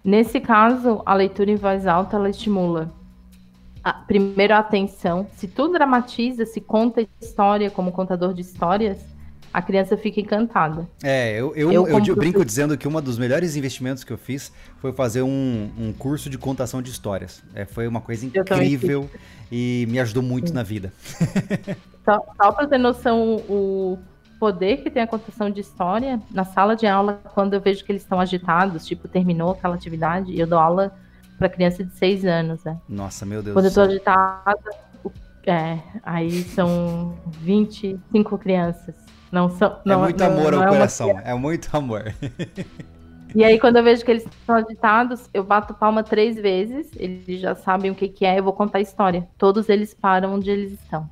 Nesse 0.05 0.39
caso, 0.39 1.01
a 1.07 1.15
leitura 1.15 1.51
em 1.51 1.57
voz 1.57 1.87
alta 1.87 2.17
ela 2.17 2.29
estimula 2.29 2.93
a, 3.83 3.93
primeiro 3.93 4.53
a 4.53 4.59
atenção. 4.59 5.27
Se 5.35 5.49
tu 5.49 5.69
dramatiza, 5.69 6.45
se 6.45 6.61
conta 6.61 7.07
história 7.21 7.71
como 7.71 7.91
contador 7.91 8.35
de 8.35 8.43
histórias, 8.43 8.99
a 9.51 9.63
criança 9.63 9.97
fica 9.97 10.21
encantada. 10.21 10.87
É, 11.03 11.33
eu, 11.41 11.55
eu, 11.55 11.73
Eu, 11.73 11.87
eu 11.87 12.17
brinco 12.17 12.45
dizendo 12.45 12.77
que 12.77 12.87
um 12.87 13.01
dos 13.01 13.17
melhores 13.17 13.57
investimentos 13.57 14.05
que 14.05 14.13
eu 14.13 14.19
fiz 14.19 14.53
foi 14.79 14.93
fazer 14.93 15.23
um, 15.23 15.71
um 15.79 15.93
curso 15.93 16.29
de 16.29 16.37
contação 16.37 16.83
de 16.83 16.91
histórias. 16.91 17.43
É, 17.55 17.65
foi 17.65 17.87
uma 17.87 18.01
coisa 18.01 18.27
incrível 18.27 19.09
e 19.51 19.87
me 19.89 20.01
ajudou 20.01 20.23
muito 20.23 20.53
na 20.53 20.63
vida. 20.63 20.93
Só, 22.05 22.23
só 22.37 22.53
para 22.53 22.67
ter 22.67 22.77
noção 22.77 23.37
o 23.49 23.99
poder 24.39 24.79
que 24.79 24.91
tem 24.91 25.03
a 25.03 25.07
contação 25.07 25.49
de 25.51 25.61
história, 25.61 26.21
na 26.31 26.45
sala 26.45 26.75
de 26.77 26.87
aula, 26.87 27.21
quando 27.35 27.55
eu 27.55 27.61
vejo 27.61 27.85
que 27.85 27.93
eles 27.93 28.03
estão 28.03 28.21
agitados, 28.21 28.87
tipo, 28.87 29.09
terminou 29.09 29.53
aquela 29.53 29.75
atividade, 29.75 30.39
eu 30.39 30.47
dou 30.47 30.59
aula 30.59 30.95
para 31.39 31.49
criança 31.49 31.83
de 31.85 31.93
6 31.95 32.25
anos, 32.25 32.63
né? 32.65 32.77
Nossa, 32.89 33.25
meu 33.27 33.43
Deus 33.43 33.55
Quando 33.55 33.65
do 33.65 33.71
eu 33.71 33.75
tô 33.75 33.81
agitada, 33.81 34.71
é, 35.47 35.79
aí 36.03 36.43
são 36.45 37.15
25 37.41 38.39
crianças. 38.39 38.95
Não 39.33 39.51
são. 39.51 39.73
É 39.85 39.89
Não, 39.89 40.01
muito 40.01 40.19
não- 40.19 40.27
amor 40.27 40.53
não 40.53 40.59
ao 40.59 40.65
é 40.65 40.67
uma 40.71 40.77
coração, 40.77 41.21
é 41.25 41.35
muito 41.35 41.77
amor. 41.77 42.15
E 43.35 43.43
aí, 43.43 43.59
quando 43.59 43.77
eu 43.77 43.83
vejo 43.83 44.05
que 44.05 44.11
eles 44.13 44.25
estão 44.25 44.55
agitados, 44.55 45.29
eu 45.35 45.43
bato 45.43 45.75
palma 45.75 46.05
três 46.05 46.37
vezes, 46.37 46.89
eles 46.97 47.41
já 47.41 47.57
sabem 47.57 47.91
o 47.91 47.95
que, 47.95 48.07
que 48.09 48.25
é, 48.25 48.39
eu 48.39 48.45
vou 48.45 48.53
contar 48.53 48.79
a 48.79 48.81
história. 48.81 49.27
Todos 49.37 49.69
eles 49.69 49.93
param 49.93 50.35
onde 50.35 50.49
eles 50.51 50.73
estão. 50.73 51.11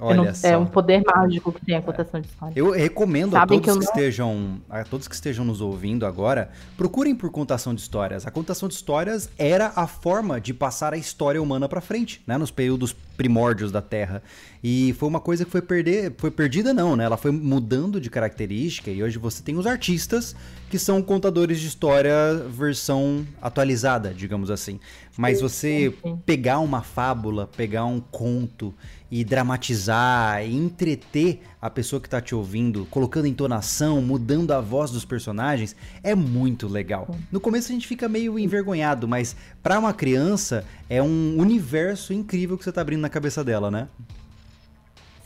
Olha 0.00 0.16
não- 0.32 0.50
é 0.50 0.56
um 0.56 0.66
poder 0.66 1.02
mágico 1.04 1.52
que 1.52 1.64
tem 1.64 1.76
a 1.76 1.82
contação 1.82 2.20
de 2.20 2.28
história. 2.28 2.52
Eu 2.56 2.70
recomendo 2.70 3.36
a 3.36 3.40
Sabem 3.40 3.58
todos 3.60 3.74
que 3.74 3.80
que, 3.80 3.84
não- 3.86 4.02
estejam, 4.02 4.60
a 4.70 4.84
todos 4.84 5.08
que 5.08 5.14
estejam 5.14 5.44
nos 5.44 5.60
ouvindo 5.60 6.06
agora, 6.06 6.50
procurem 6.76 7.14
por 7.14 7.30
contação 7.30 7.74
de 7.74 7.80
histórias. 7.80 8.26
A 8.26 8.30
contação 8.30 8.68
de 8.68 8.74
histórias 8.74 9.28
era 9.38 9.72
a 9.74 9.86
forma 9.86 10.40
de 10.40 10.54
passar 10.54 10.92
a 10.94 10.96
história 10.96 11.42
humana 11.42 11.68
pra 11.68 11.80
frente, 11.80 12.22
né, 12.26 12.38
nos 12.38 12.50
períodos 12.50 12.94
primórdios 13.16 13.72
da 13.72 13.82
Terra. 13.82 14.22
E 14.62 14.94
foi 14.98 15.08
uma 15.08 15.20
coisa 15.20 15.44
que 15.44 15.50
foi 15.50 15.62
perder, 15.62 16.14
foi 16.18 16.30
perdida 16.30 16.72
não, 16.72 16.94
né? 16.96 17.04
Ela 17.04 17.16
foi 17.16 17.30
mudando 17.32 18.00
de 18.00 18.08
característica 18.10 18.90
e 18.90 19.02
hoje 19.02 19.18
você 19.18 19.42
tem 19.42 19.56
os 19.56 19.66
artistas 19.66 20.34
que 20.70 20.78
são 20.78 21.00
contadores 21.02 21.58
de 21.60 21.66
história 21.66 22.12
versão 22.48 23.26
atualizada, 23.42 24.12
digamos 24.14 24.50
assim. 24.50 24.78
Mas 25.16 25.40
você 25.40 25.92
pegar 26.24 26.60
uma 26.60 26.82
fábula, 26.82 27.48
pegar 27.56 27.84
um 27.86 27.98
conto 28.00 28.72
e 29.10 29.24
dramatizar, 29.24 30.44
e 30.44 30.54
entreter 30.54 31.42
a 31.60 31.70
pessoa 31.70 32.00
que 32.00 32.08
tá 32.08 32.20
te 32.20 32.34
ouvindo, 32.34 32.86
colocando 32.90 33.26
entonação, 33.26 34.02
mudando 34.02 34.52
a 34.52 34.60
voz 34.60 34.90
dos 34.90 35.04
personagens, 35.04 35.74
é 36.02 36.14
muito 36.14 36.68
legal. 36.68 37.08
No 37.32 37.40
começo 37.40 37.70
a 37.70 37.72
gente 37.72 37.86
fica 37.86 38.08
meio 38.08 38.38
envergonhado, 38.38 39.08
mas 39.08 39.34
pra 39.62 39.78
uma 39.78 39.92
criança 39.92 40.64
é 40.88 41.02
um 41.02 41.36
universo 41.38 42.12
incrível 42.12 42.58
que 42.58 42.64
você 42.64 42.72
tá 42.72 42.80
abrindo 42.80 43.00
na 43.00 43.08
cabeça 43.08 43.42
dela, 43.42 43.70
né? 43.70 43.88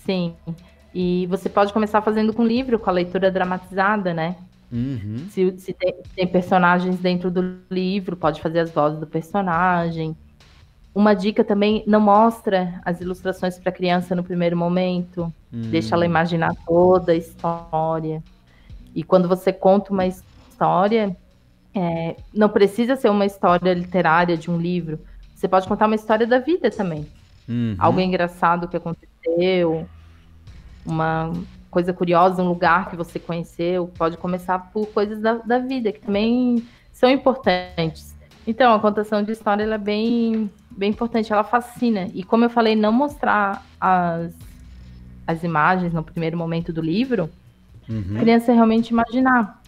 Sim. 0.06 0.34
E 0.94 1.26
você 1.26 1.48
pode 1.48 1.72
começar 1.72 2.02
fazendo 2.02 2.32
com 2.32 2.44
livro, 2.44 2.78
com 2.78 2.90
a 2.90 2.92
leitura 2.92 3.30
dramatizada, 3.30 4.12
né? 4.14 4.36
Uhum. 4.70 5.26
Se, 5.28 5.58
se 5.58 5.72
tem, 5.72 5.94
se 6.02 6.14
tem 6.14 6.26
personagens 6.26 6.98
dentro 6.98 7.30
do 7.30 7.58
livro, 7.70 8.16
pode 8.16 8.40
fazer 8.40 8.60
as 8.60 8.70
vozes 8.70 8.98
do 8.98 9.06
personagem. 9.06 10.16
Uma 10.94 11.14
dica 11.14 11.42
também, 11.42 11.82
não 11.86 12.00
mostra 12.00 12.80
as 12.84 13.00
ilustrações 13.00 13.58
para 13.58 13.70
a 13.70 13.72
criança 13.72 14.14
no 14.14 14.22
primeiro 14.22 14.56
momento. 14.56 15.32
Deixa 15.50 15.94
ela 15.94 16.04
imaginar 16.04 16.54
toda 16.66 17.12
a 17.12 17.14
história. 17.14 18.22
E 18.94 19.02
quando 19.02 19.26
você 19.26 19.52
conta 19.52 19.92
uma 19.92 20.06
história, 20.06 21.16
é, 21.74 22.16
não 22.32 22.48
precisa 22.48 22.96
ser 22.96 23.10
uma 23.10 23.24
história 23.24 23.72
literária 23.72 24.36
de 24.36 24.50
um 24.50 24.58
livro. 24.58 24.98
Você 25.34 25.48
pode 25.48 25.66
contar 25.66 25.86
uma 25.86 25.94
história 25.94 26.26
da 26.26 26.38
vida 26.38 26.70
também. 26.70 27.06
Uhum. 27.48 27.74
Algo 27.78 28.00
engraçado 28.00 28.68
que 28.68 28.76
aconteceu, 28.76 29.86
uma 30.84 31.32
coisa 31.70 31.92
curiosa, 31.92 32.42
um 32.42 32.48
lugar 32.48 32.90
que 32.90 32.96
você 32.96 33.18
conheceu. 33.18 33.90
Pode 33.96 34.16
começar 34.18 34.58
por 34.72 34.86
coisas 34.88 35.20
da, 35.20 35.34
da 35.34 35.58
vida, 35.58 35.90
que 35.90 36.00
também 36.00 36.66
são 36.92 37.10
importantes. 37.10 38.14
Então, 38.46 38.74
a 38.74 38.78
contação 38.78 39.22
de 39.22 39.32
história 39.32 39.64
é 39.64 39.78
bem, 39.78 40.50
bem 40.76 40.90
importante, 40.90 41.32
ela 41.32 41.44
fascina. 41.44 42.08
E 42.14 42.22
como 42.22 42.44
eu 42.44 42.50
falei, 42.50 42.74
não 42.76 42.92
mostrar 42.92 43.64
as, 43.80 44.32
as 45.26 45.42
imagens 45.42 45.92
no 45.92 46.02
primeiro 46.02 46.36
momento 46.36 46.72
do 46.72 46.80
livro, 46.80 47.28
Uhum. 47.88 48.16
a 48.16 48.20
criança 48.20 48.52
realmente 48.52 48.90
imaginar. 48.90 49.60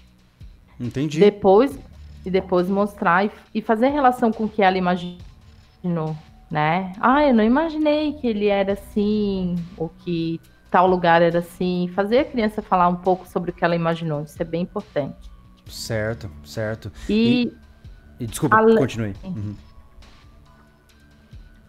Entendi. 0.78 1.18
Depois, 1.18 1.76
e 2.24 2.30
depois 2.30 2.68
mostrar 2.68 3.24
e, 3.26 3.30
e 3.54 3.60
fazer 3.60 3.88
relação 3.88 4.32
com 4.32 4.44
o 4.44 4.48
que 4.48 4.62
ela 4.62 4.78
imaginou, 4.78 6.16
né? 6.50 6.92
Ah, 7.00 7.24
eu 7.24 7.34
não 7.34 7.42
imaginei 7.44 8.12
que 8.14 8.26
ele 8.26 8.46
era 8.46 8.72
assim, 8.74 9.56
ou 9.76 9.88
que 9.88 10.40
tal 10.70 10.86
lugar 10.86 11.22
era 11.22 11.40
assim. 11.40 11.90
Fazer 11.94 12.20
a 12.20 12.24
criança 12.24 12.62
falar 12.62 12.88
um 12.88 12.96
pouco 12.96 13.26
sobre 13.28 13.50
o 13.50 13.54
que 13.54 13.64
ela 13.64 13.74
imaginou, 13.76 14.22
isso 14.22 14.40
é 14.40 14.44
bem 14.44 14.62
importante. 14.62 15.30
Certo, 15.66 16.30
certo. 16.44 16.92
E, 17.08 17.52
E 18.20 18.26
desculpa, 18.26 18.56
Ale- 18.56 18.76
continue. 18.78 19.14
Uhum. 19.24 19.54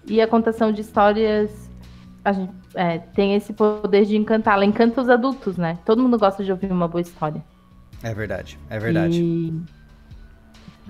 E 0.08 0.22
a 0.22 0.28
contação 0.28 0.72
de 0.72 0.82
histórias 0.82 1.70
a 2.24 2.32
gente, 2.32 2.52
é, 2.74 2.98
tem 2.98 3.36
esse 3.36 3.54
poder 3.54 4.06
de 4.06 4.18
encantar. 4.18 4.56
Ela 4.56 4.66
encanta 4.66 5.00
os 5.02 5.10
adultos, 5.10 5.58
né? 5.58 5.78
Todo 5.86 6.02
mundo 6.02 6.18
gosta 6.18 6.44
de 6.44 6.52
ouvir 6.52 6.72
uma 6.72 6.88
boa 6.88 7.02
história. 7.02 7.44
É 8.02 8.14
verdade, 8.14 8.58
é 8.70 8.80
verdade. 8.80 9.22
E 9.22 9.54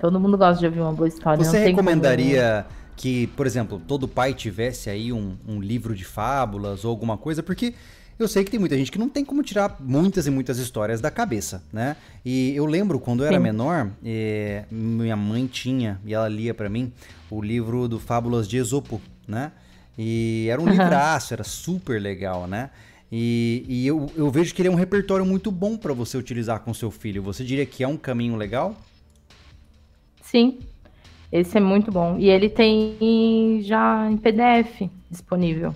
todo 0.00 0.18
mundo 0.18 0.36
gosta 0.38 0.58
de 0.60 0.66
ouvir 0.66 0.80
uma 0.80 0.92
boa 0.92 1.08
história. 1.08 1.44
Você 1.44 1.58
não 1.58 1.64
tem 1.64 1.74
como- 1.74 1.88
recomendaria 1.88 2.66
que, 2.96 3.26
por 3.28 3.46
exemplo, 3.46 3.80
todo 3.86 4.08
pai 4.08 4.32
tivesse 4.32 4.88
aí 4.88 5.12
um, 5.12 5.36
um 5.46 5.60
livro 5.60 5.94
de 5.94 6.04
fábulas 6.04 6.84
ou 6.84 6.90
alguma 6.90 7.18
coisa? 7.18 7.42
Porque 7.42 7.74
eu 8.18 8.26
sei 8.28 8.44
que 8.44 8.50
tem 8.50 8.58
muita 8.60 8.76
gente 8.76 8.90
que 8.90 8.98
não 8.98 9.08
tem 9.08 9.24
como 9.24 9.42
tirar 9.42 9.76
muitas 9.80 10.26
e 10.26 10.30
muitas 10.30 10.58
histórias 10.58 11.00
da 11.00 11.10
cabeça, 11.10 11.62
né? 11.72 11.96
E 12.24 12.54
eu 12.56 12.64
lembro 12.66 12.98
quando 12.98 13.22
eu 13.22 13.26
era 13.26 13.36
Sim. 13.36 13.42
menor, 13.42 13.90
eh, 14.04 14.64
minha 14.70 15.16
mãe 15.16 15.46
tinha, 15.46 16.00
e 16.04 16.14
ela 16.14 16.28
lia 16.28 16.54
pra 16.54 16.68
mim, 16.68 16.92
o 17.30 17.42
livro 17.42 17.86
do 17.88 17.98
Fábulas 17.98 18.48
de 18.48 18.56
Esopo, 18.56 19.00
né? 19.28 19.52
E 19.98 20.46
era 20.50 20.60
um 20.60 20.64
Aham. 20.64 20.72
livraço, 20.72 21.34
era 21.34 21.44
super 21.44 22.00
legal, 22.00 22.46
né? 22.46 22.70
E, 23.10 23.64
e 23.68 23.86
eu, 23.86 24.12
eu 24.16 24.30
vejo 24.30 24.54
que 24.54 24.62
ele 24.62 24.68
é 24.68 24.72
um 24.72 24.74
repertório 24.74 25.24
muito 25.24 25.50
bom 25.50 25.76
para 25.76 25.92
você 25.92 26.16
utilizar 26.16 26.60
com 26.60 26.74
seu 26.74 26.90
filho. 26.90 27.22
Você 27.22 27.44
diria 27.44 27.64
que 27.64 27.84
é 27.84 27.88
um 27.88 27.96
caminho 27.96 28.36
legal? 28.36 28.76
Sim, 30.20 30.58
esse 31.30 31.56
é 31.56 31.60
muito 31.60 31.92
bom. 31.92 32.18
E 32.18 32.28
ele 32.28 32.48
tem 32.48 33.60
já 33.62 34.10
em 34.10 34.16
PDF 34.16 34.90
disponível. 35.10 35.74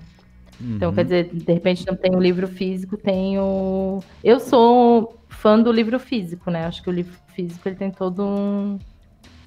Uhum. 0.61 0.77
Então, 0.77 0.93
quer 0.93 1.05
dizer, 1.05 1.31
de 1.33 1.53
repente 1.53 1.87
não 1.87 1.97
tem 1.97 2.15
o 2.15 2.21
livro 2.21 2.47
físico, 2.47 2.97
tem 2.97 3.39
o. 3.39 4.03
Eu 4.23 4.39
sou 4.39 5.17
fã 5.29 5.61
do 5.61 5.73
livro 5.73 5.99
físico, 5.99 6.51
né? 6.51 6.67
Acho 6.67 6.83
que 6.83 6.91
o 6.91 6.93
livro 6.93 7.17
físico 7.35 7.69
ele 7.69 7.77
tem 7.77 7.91
todo 7.91 8.23
um, 8.23 8.79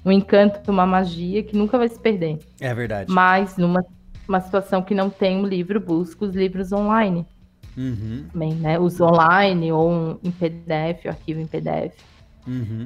um 0.04 0.10
encanto, 0.10 0.70
uma 0.70 0.86
magia 0.86 1.42
que 1.42 1.56
nunca 1.56 1.78
vai 1.78 1.88
se 1.88 1.98
perder. 1.98 2.38
É 2.60 2.74
verdade. 2.74 3.12
Mas 3.12 3.56
numa 3.56 3.84
uma 4.28 4.40
situação 4.40 4.82
que 4.82 4.94
não 4.94 5.10
tem 5.10 5.36
um 5.36 5.46
livro, 5.46 5.78
busca 5.78 6.24
os 6.24 6.34
livros 6.34 6.72
online. 6.72 7.26
Uhum. 7.76 8.26
Também, 8.32 8.54
né? 8.54 8.78
Os 8.78 9.00
online 9.00 9.72
ou 9.72 10.18
em 10.22 10.30
PDF, 10.30 11.04
o 11.04 11.08
arquivo 11.08 11.40
em 11.40 11.46
PDF. 11.46 11.94
Uhum. 12.46 12.84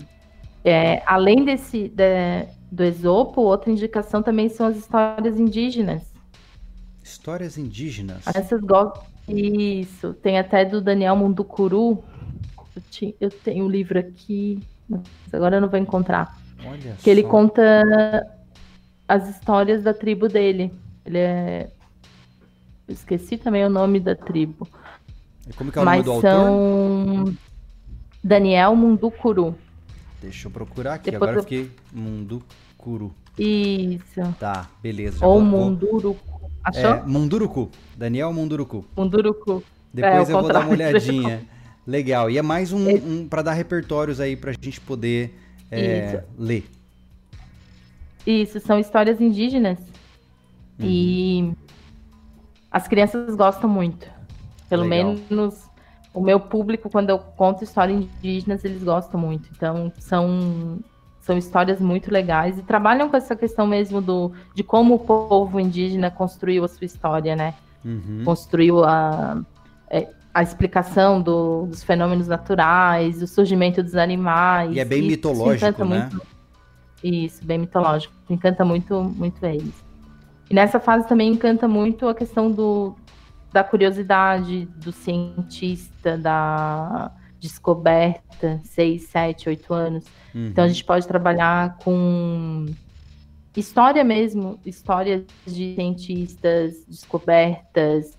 É, 0.64 1.02
além 1.06 1.44
desse 1.44 1.88
de, 1.88 2.46
do 2.70 2.82
Esopo, 2.82 3.40
outra 3.40 3.70
indicação 3.70 4.22
também 4.22 4.48
são 4.48 4.66
as 4.66 4.76
histórias 4.76 5.38
indígenas. 5.38 6.02
Histórias 7.28 7.58
indígenas? 7.58 8.26
Essas 8.26 8.58
gostam. 8.62 9.04
Isso. 9.28 10.14
Tem 10.14 10.38
até 10.38 10.64
do 10.64 10.80
Daniel 10.80 11.14
Munducuru. 11.14 12.02
Eu, 12.74 12.82
tinha, 12.90 13.12
eu 13.20 13.30
tenho 13.30 13.66
um 13.66 13.68
livro 13.68 13.98
aqui, 13.98 14.62
mas 14.88 15.02
agora 15.30 15.58
eu 15.58 15.60
não 15.60 15.68
vou 15.68 15.78
encontrar. 15.78 16.38
Olha 16.64 16.94
que 16.94 17.02
só. 17.02 17.10
ele 17.10 17.22
conta 17.22 18.26
as 19.06 19.28
histórias 19.28 19.82
da 19.82 19.92
tribo 19.92 20.26
dele. 20.26 20.72
Ele 21.04 21.18
é. 21.18 21.70
Eu 22.88 22.94
esqueci 22.94 23.36
também 23.36 23.62
o 23.62 23.68
nome 23.68 24.00
da 24.00 24.16
tribo. 24.16 24.66
E 25.46 25.52
como 25.52 25.70
que 25.70 25.78
é 25.78 25.82
o 25.82 25.84
Mas 25.84 26.06
nome 26.06 26.20
do 26.20 26.26
são... 26.26 27.18
autor? 27.18 27.34
Daniel 28.24 28.74
Munducuru. 28.74 29.54
Deixa 30.22 30.48
eu 30.48 30.50
procurar 30.50 30.94
aqui, 30.94 31.10
Depois 31.10 31.28
agora 31.28 31.40
eu 31.40 31.42
fiquei 31.42 31.70
Munducuru. 31.92 33.14
Isso. 33.38 34.34
Tá, 34.40 34.66
beleza. 34.82 35.26
Ou 35.26 35.40
vou... 35.40 35.42
Munduruku. 35.42 36.37
Achou? 36.62 36.90
É, 36.90 37.02
Munduruku. 37.04 37.70
Daniel 37.96 38.32
Munduruku. 38.32 38.84
Munduruku. 38.96 39.62
Depois 39.92 40.28
é, 40.28 40.32
eu 40.32 40.40
vou 40.40 40.52
dar 40.52 40.60
uma 40.60 40.70
olhadinha. 40.70 41.46
Legal. 41.86 42.30
E 42.30 42.36
é 42.36 42.42
mais 42.42 42.72
um, 42.72 42.88
um 42.88 43.28
para 43.28 43.42
dar 43.42 43.52
repertórios 43.52 44.20
aí 44.20 44.36
pra 44.36 44.52
gente 44.52 44.80
poder 44.80 45.34
é, 45.70 46.22
ler. 46.38 46.68
Isso, 48.26 48.60
são 48.60 48.78
histórias 48.78 49.20
indígenas. 49.20 49.78
Uhum. 50.78 50.86
E 50.86 51.52
as 52.70 52.86
crianças 52.86 53.34
gostam 53.34 53.70
muito. 53.70 54.06
Pelo 54.68 54.84
Legal. 54.84 55.16
menos 55.30 55.68
o 56.12 56.20
meu 56.20 56.38
público, 56.38 56.90
quando 56.90 57.10
eu 57.10 57.18
conto 57.18 57.64
histórias 57.64 57.98
indígenas, 57.98 58.64
eles 58.64 58.82
gostam 58.82 59.18
muito. 59.18 59.48
Então, 59.56 59.92
são, 59.98 60.78
são 61.28 61.36
histórias 61.36 61.78
muito 61.78 62.10
legais 62.10 62.58
e 62.58 62.62
trabalham 62.62 63.10
com 63.10 63.16
essa 63.18 63.36
questão 63.36 63.66
mesmo 63.66 64.00
do, 64.00 64.32
de 64.54 64.64
como 64.64 64.94
o 64.94 64.98
povo 64.98 65.60
indígena 65.60 66.10
construiu 66.10 66.64
a 66.64 66.68
sua 66.68 66.86
história, 66.86 67.36
né? 67.36 67.52
Uhum. 67.84 68.22
Construiu 68.24 68.82
a, 68.82 69.38
é, 69.90 70.08
a 70.32 70.42
explicação 70.42 71.20
do, 71.20 71.66
dos 71.66 71.84
fenômenos 71.84 72.28
naturais, 72.28 73.20
o 73.20 73.26
surgimento 73.26 73.82
dos 73.82 73.94
animais. 73.94 74.74
E 74.74 74.80
é 74.80 74.86
bem 74.86 75.02
mitológico, 75.02 75.84
né? 75.84 76.08
Muito, 76.10 76.26
isso, 77.04 77.44
bem 77.44 77.58
mitológico. 77.58 78.14
Encanta 78.30 78.64
muito, 78.64 78.98
muito 78.98 79.44
eles. 79.44 79.84
E 80.48 80.54
nessa 80.54 80.80
fase 80.80 81.06
também 81.06 81.30
encanta 81.30 81.68
muito 81.68 82.08
a 82.08 82.14
questão 82.14 82.50
do, 82.50 82.96
da 83.52 83.62
curiosidade 83.62 84.64
do 84.76 84.92
cientista, 84.92 86.16
da 86.16 87.12
descoberta, 87.38 88.60
6, 88.64 89.02
7, 89.04 89.48
8 89.48 89.74
anos. 89.74 90.04
Uhum. 90.34 90.46
Então 90.46 90.64
a 90.64 90.68
gente 90.68 90.84
pode 90.84 91.06
trabalhar 91.06 91.78
com 91.78 92.66
história 93.56 94.04
mesmo, 94.04 94.58
histórias 94.64 95.24
de 95.46 95.74
cientistas, 95.74 96.84
descobertas, 96.86 98.16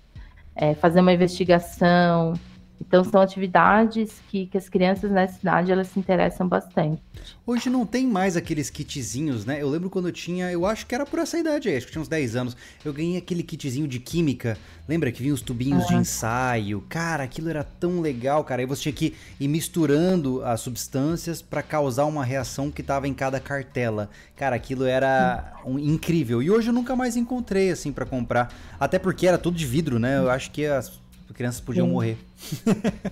é, 0.54 0.74
fazer 0.74 1.00
uma 1.00 1.12
investigação. 1.12 2.34
Então 2.80 3.04
são 3.04 3.20
atividades 3.20 4.22
que, 4.28 4.46
que 4.46 4.56
as 4.56 4.68
crianças 4.68 5.10
nessa 5.10 5.38
cidade 5.38 5.70
elas 5.70 5.88
se 5.88 5.98
interessam 5.98 6.48
bastante. 6.48 7.02
Hoje 7.46 7.68
não 7.68 7.84
tem 7.84 8.06
mais 8.06 8.36
aqueles 8.36 8.70
kitzinhos, 8.70 9.44
né? 9.44 9.60
Eu 9.60 9.68
lembro 9.68 9.90
quando 9.90 10.08
eu 10.08 10.12
tinha, 10.12 10.50
eu 10.50 10.64
acho 10.64 10.86
que 10.86 10.94
era 10.94 11.04
por 11.04 11.18
essa 11.18 11.38
idade 11.38 11.68
aí, 11.68 11.76
acho 11.76 11.86
que 11.86 11.92
tinha 11.92 12.00
uns 12.00 12.08
10 12.08 12.36
anos, 12.36 12.56
eu 12.84 12.92
ganhei 12.92 13.18
aquele 13.18 13.42
kitzinho 13.42 13.86
de 13.86 14.00
química. 14.00 14.56
Lembra 14.88 15.12
que 15.12 15.22
vinha 15.22 15.34
os 15.34 15.42
tubinhos 15.42 15.86
de 15.86 15.94
ensaio? 15.94 16.84
Cara, 16.88 17.22
aquilo 17.24 17.48
era 17.48 17.62
tão 17.62 18.00
legal, 18.00 18.42
cara. 18.42 18.62
Aí 18.62 18.66
você 18.66 18.82
tinha 18.82 18.92
que 18.92 19.14
ir 19.38 19.46
misturando 19.46 20.42
as 20.44 20.60
substâncias 20.60 21.40
para 21.40 21.62
causar 21.62 22.06
uma 22.06 22.24
reação 22.24 22.70
que 22.70 22.82
tava 22.82 23.06
em 23.06 23.14
cada 23.14 23.38
cartela. 23.38 24.10
Cara, 24.34 24.56
aquilo 24.56 24.84
era 24.84 25.60
um, 25.64 25.78
incrível. 25.78 26.42
E 26.42 26.50
hoje 26.50 26.70
eu 26.70 26.72
nunca 26.72 26.96
mais 26.96 27.16
encontrei 27.16 27.70
assim 27.70 27.92
para 27.92 28.06
comprar, 28.06 28.52
até 28.80 28.98
porque 28.98 29.26
era 29.26 29.38
tudo 29.38 29.56
de 29.56 29.66
vidro, 29.66 29.98
né? 29.98 30.18
Eu 30.18 30.30
acho 30.30 30.50
que 30.50 30.66
as 30.66 31.00
crianças 31.34 31.60
podiam 31.60 31.86
Sim. 31.86 31.92
morrer. 31.92 32.18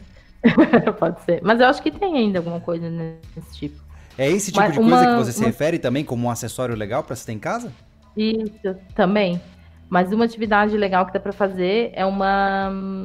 Pode 0.99 1.21
ser. 1.25 1.41
Mas 1.43 1.61
eu 1.61 1.66
acho 1.66 1.83
que 1.83 1.91
tem 1.91 2.16
ainda 2.16 2.39
alguma 2.39 2.61
coisa 2.61 2.89
nesse 2.89 3.57
tipo. 3.57 3.81
É 4.16 4.29
esse 4.29 4.47
tipo 4.51 4.61
Mas 4.61 4.73
de 4.73 4.81
coisa 4.81 5.07
que 5.07 5.14
você 5.16 5.33
se 5.33 5.39
uma... 5.41 5.47
refere 5.47 5.79
também 5.79 6.05
como 6.05 6.27
um 6.27 6.31
acessório 6.31 6.75
legal 6.75 7.05
para 7.05 7.14
você 7.14 7.27
ter 7.27 7.33
em 7.33 7.39
casa? 7.39 7.73
Isso, 8.16 8.77
também. 8.95 9.41
Mas 9.89 10.12
uma 10.12 10.25
atividade 10.25 10.77
legal 10.77 11.07
que 11.07 11.12
dá 11.12 11.21
para 11.21 11.33
fazer 11.33 11.91
é 11.95 12.05
uma 12.05 13.05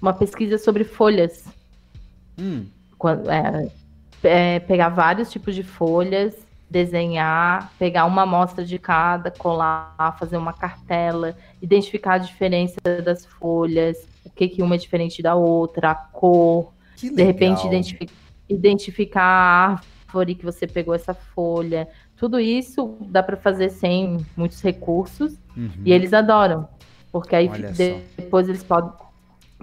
uma 0.00 0.12
pesquisa 0.12 0.58
sobre 0.58 0.82
folhas. 0.82 1.44
Hum. 2.36 2.66
Quando, 2.98 3.30
é, 3.30 3.70
é, 4.24 4.60
pegar 4.60 4.88
vários 4.88 5.30
tipos 5.30 5.54
de 5.54 5.62
folhas, 5.62 6.34
desenhar, 6.72 7.70
pegar 7.78 8.06
uma 8.06 8.22
amostra 8.22 8.64
de 8.64 8.78
cada, 8.78 9.30
colar, 9.30 10.16
fazer 10.18 10.38
uma 10.38 10.54
cartela, 10.54 11.36
identificar 11.60 12.14
a 12.14 12.18
diferença 12.18 12.80
das 13.04 13.26
folhas, 13.26 14.08
o 14.24 14.30
que, 14.30 14.48
que 14.48 14.62
uma 14.62 14.74
é 14.74 14.78
diferente 14.78 15.22
da 15.22 15.34
outra, 15.34 15.90
a 15.90 15.94
cor, 15.94 16.72
de 16.96 17.22
repente 17.22 17.66
identificar, 17.66 18.14
identificar 18.48 19.22
a 19.22 19.78
árvore 20.08 20.34
que 20.34 20.44
você 20.44 20.66
pegou 20.66 20.94
essa 20.94 21.12
folha. 21.12 21.86
Tudo 22.16 22.40
isso 22.40 22.96
dá 23.00 23.22
para 23.22 23.36
fazer 23.36 23.68
sem 23.68 24.24
muitos 24.34 24.62
recursos 24.62 25.38
uhum. 25.54 25.70
e 25.84 25.92
eles 25.92 26.14
adoram, 26.14 26.66
porque 27.10 27.36
aí 27.36 27.50
depois 28.16 28.48
eles 28.48 28.64
podem, 28.64 28.92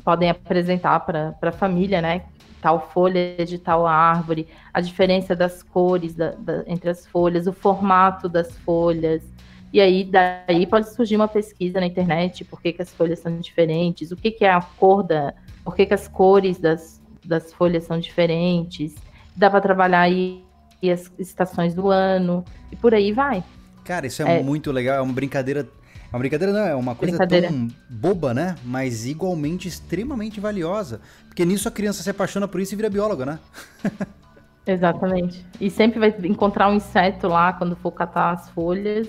podem 0.03 0.29
apresentar 0.29 0.99
para 0.99 1.35
a 1.41 1.51
família, 1.51 2.01
né? 2.01 2.25
Tal 2.61 2.89
folha 2.91 3.43
de 3.45 3.57
tal 3.57 3.85
árvore, 3.87 4.47
a 4.73 4.81
diferença 4.81 5.35
das 5.35 5.63
cores 5.63 6.13
da, 6.13 6.31
da, 6.31 6.63
entre 6.67 6.89
as 6.89 7.05
folhas, 7.05 7.47
o 7.47 7.53
formato 7.53 8.27
das 8.27 8.57
folhas. 8.59 9.23
E 9.71 9.79
aí, 9.79 10.03
daí 10.03 10.65
pode 10.65 10.89
surgir 10.93 11.15
uma 11.15 11.27
pesquisa 11.27 11.79
na 11.79 11.85
internet, 11.85 12.43
por 12.43 12.61
que, 12.61 12.73
que 12.73 12.81
as 12.81 12.91
folhas 12.91 13.19
são 13.19 13.37
diferentes, 13.37 14.11
o 14.11 14.15
que, 14.15 14.31
que 14.31 14.43
é 14.43 14.51
a 14.51 14.61
cor 14.61 15.03
da. 15.03 15.33
por 15.63 15.75
que, 15.75 15.85
que 15.85 15.93
as 15.93 16.07
cores 16.07 16.57
das, 16.59 17.01
das 17.23 17.53
folhas 17.53 17.83
são 17.83 17.99
diferentes. 17.99 18.95
Dá 19.35 19.49
para 19.49 19.61
trabalhar 19.61 20.01
aí 20.01 20.43
as 20.91 21.11
estações 21.19 21.73
do 21.73 21.89
ano, 21.89 22.43
e 22.71 22.75
por 22.75 22.93
aí 22.93 23.11
vai. 23.11 23.43
Cara, 23.83 24.07
isso 24.07 24.21
é, 24.21 24.39
é 24.39 24.43
muito 24.43 24.71
legal, 24.71 24.97
é 24.97 25.01
uma 25.01 25.13
brincadeira. 25.13 25.67
Uma 26.11 26.19
brincadeira 26.19 26.51
não, 26.51 26.65
é 26.65 26.75
uma 26.75 26.95
coisa 26.95 27.17
tão 27.27 27.67
boba, 27.87 28.33
né? 28.33 28.55
Mas 28.63 29.05
igualmente 29.05 29.67
extremamente 29.67 30.39
valiosa. 30.39 30.99
Porque 31.27 31.45
nisso 31.45 31.67
a 31.67 31.71
criança 31.71 32.01
se 32.01 32.09
apaixona 32.09 32.47
por 32.47 32.59
isso 32.59 32.73
e 32.73 32.75
vira 32.75 32.89
bióloga, 32.89 33.25
né? 33.25 33.39
Exatamente. 34.65 35.45
E 35.59 35.69
sempre 35.69 35.99
vai 35.99 36.15
encontrar 36.23 36.69
um 36.69 36.75
inseto 36.75 37.27
lá 37.27 37.53
quando 37.53 37.75
for 37.75 37.91
catar 37.91 38.31
as 38.31 38.49
folhas. 38.49 39.07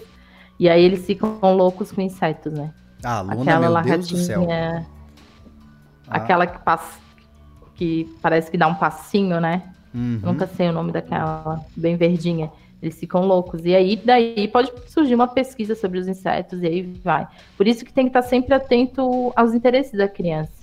E 0.58 0.68
aí 0.68 0.82
eles 0.82 1.06
ficam 1.06 1.38
loucos 1.42 1.90
com 1.90 2.02
insetos, 2.02 2.52
né? 2.52 2.70
Ah, 3.02 3.22
Luna, 3.22 3.40
aquela 3.40 3.82
meu 3.82 3.92
Deus 3.94 4.08
do 4.08 4.16
céu. 4.18 4.46
Ah. 4.50 4.84
Aquela 6.06 6.46
que 6.46 6.58
passa, 6.58 6.98
que 7.74 8.14
parece 8.20 8.50
que 8.50 8.58
dá 8.58 8.66
um 8.66 8.74
passinho, 8.74 9.40
né? 9.40 9.62
Uhum. 9.94 10.20
Nunca 10.22 10.46
sei 10.46 10.68
o 10.68 10.72
nome 10.72 10.92
daquela, 10.92 11.60
bem 11.74 11.96
verdinha. 11.96 12.50
Eles 12.82 12.98
ficam 12.98 13.26
loucos. 13.26 13.64
E 13.64 13.74
aí, 13.74 14.00
daí 14.02 14.48
pode 14.48 14.72
surgir 14.86 15.14
uma 15.14 15.28
pesquisa 15.28 15.74
sobre 15.74 15.98
os 15.98 16.08
insetos 16.08 16.62
e 16.62 16.66
aí 16.66 16.82
vai. 16.82 17.26
Por 17.56 17.68
isso 17.68 17.84
que 17.84 17.92
tem 17.92 18.04
que 18.04 18.10
estar 18.10 18.22
sempre 18.22 18.54
atento 18.54 19.32
aos 19.36 19.54
interesses 19.54 19.92
da 19.92 20.08
criança. 20.08 20.60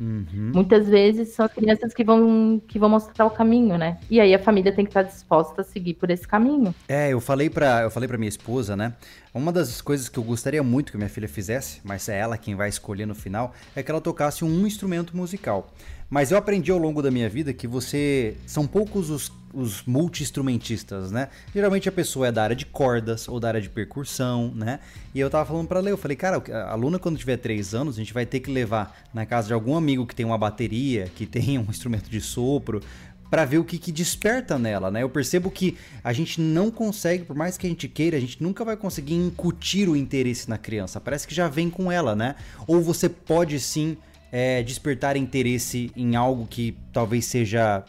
Uhum. 0.00 0.52
Muitas 0.54 0.88
vezes 0.88 1.28
são 1.28 1.44
as 1.44 1.52
crianças 1.52 1.92
que 1.92 2.02
vão, 2.02 2.60
que 2.66 2.78
vão 2.78 2.88
mostrar 2.88 3.26
o 3.26 3.30
caminho, 3.30 3.76
né? 3.76 3.98
E 4.08 4.18
aí 4.18 4.34
a 4.34 4.38
família 4.38 4.72
tem 4.72 4.82
que 4.82 4.90
estar 4.90 5.02
disposta 5.02 5.60
a 5.60 5.64
seguir 5.64 5.92
por 5.94 6.08
esse 6.10 6.26
caminho. 6.26 6.74
É, 6.88 7.12
eu 7.12 7.20
falei 7.20 7.50
para 7.50 7.82
eu 7.82 7.90
falei 7.90 8.08
para 8.08 8.16
minha 8.16 8.30
esposa, 8.30 8.74
né? 8.74 8.94
Uma 9.34 9.52
das 9.52 9.82
coisas 9.82 10.08
que 10.08 10.18
eu 10.18 10.24
gostaria 10.24 10.62
muito 10.62 10.90
que 10.90 10.96
minha 10.96 11.10
filha 11.10 11.28
fizesse, 11.28 11.80
mas 11.84 12.08
é 12.08 12.18
ela 12.18 12.38
quem 12.38 12.54
vai 12.54 12.70
escolher 12.70 13.04
no 13.04 13.14
final, 13.14 13.52
é 13.76 13.82
que 13.82 13.90
ela 13.90 14.00
tocasse 14.00 14.42
um 14.42 14.66
instrumento 14.66 15.14
musical. 15.14 15.70
Mas 16.10 16.32
eu 16.32 16.36
aprendi 16.36 16.72
ao 16.72 16.78
longo 16.78 17.00
da 17.00 17.10
minha 17.10 17.28
vida 17.28 17.52
que 17.52 17.68
você. 17.68 18.36
São 18.44 18.66
poucos 18.66 19.10
os, 19.10 19.32
os 19.54 19.84
multi-instrumentistas, 19.84 21.12
né? 21.12 21.28
Geralmente 21.54 21.88
a 21.88 21.92
pessoa 21.92 22.26
é 22.26 22.32
da 22.32 22.42
área 22.42 22.56
de 22.56 22.66
cordas 22.66 23.28
ou 23.28 23.38
da 23.38 23.46
área 23.46 23.60
de 23.60 23.70
percussão, 23.70 24.52
né? 24.52 24.80
E 25.14 25.20
eu 25.20 25.30
tava 25.30 25.46
falando 25.46 25.68
pra 25.68 25.78
ler, 25.78 25.92
eu 25.92 25.96
falei, 25.96 26.16
cara, 26.16 26.42
a 26.52 26.72
aluna 26.72 26.98
quando 26.98 27.16
tiver 27.16 27.36
3 27.36 27.74
anos, 27.76 27.94
a 27.94 27.98
gente 27.98 28.12
vai 28.12 28.26
ter 28.26 28.40
que 28.40 28.50
levar 28.50 29.06
na 29.14 29.24
casa 29.24 29.46
de 29.46 29.54
algum 29.54 29.76
amigo 29.76 30.04
que 30.04 30.14
tem 30.14 30.26
uma 30.26 30.36
bateria, 30.36 31.08
que 31.14 31.24
tem 31.30 31.56
um 31.58 31.66
instrumento 31.70 32.10
de 32.10 32.20
sopro, 32.20 32.82
para 33.30 33.44
ver 33.44 33.58
o 33.58 33.64
que, 33.64 33.78
que, 33.78 33.92
desperta 33.92 34.58
nela, 34.58 34.90
né? 34.90 35.04
Eu 35.04 35.08
percebo 35.08 35.48
que 35.48 35.78
a 36.02 36.12
gente 36.12 36.40
não 36.40 36.68
consegue, 36.72 37.24
por 37.24 37.36
mais 37.36 37.56
que 37.56 37.64
a 37.64 37.70
gente 37.70 37.86
queira, 37.86 38.16
a 38.16 38.20
gente 38.20 38.42
nunca 38.42 38.64
vai 38.64 38.76
conseguir 38.76 39.14
incutir 39.14 39.88
o 39.88 39.94
interesse 39.94 40.50
na 40.50 40.58
criança. 40.58 41.00
Parece 41.00 41.28
que 41.28 41.34
já 41.34 41.46
vem 41.46 41.70
com 41.70 41.92
ela, 41.92 42.16
né? 42.16 42.34
Ou 42.66 42.82
você 42.82 43.08
pode 43.08 43.60
sim 43.60 43.96
é, 44.32 44.62
despertar 44.62 45.16
interesse 45.16 45.90
em 45.96 46.16
algo 46.16 46.46
que 46.46 46.76
talvez 46.92 47.24
seja, 47.26 47.84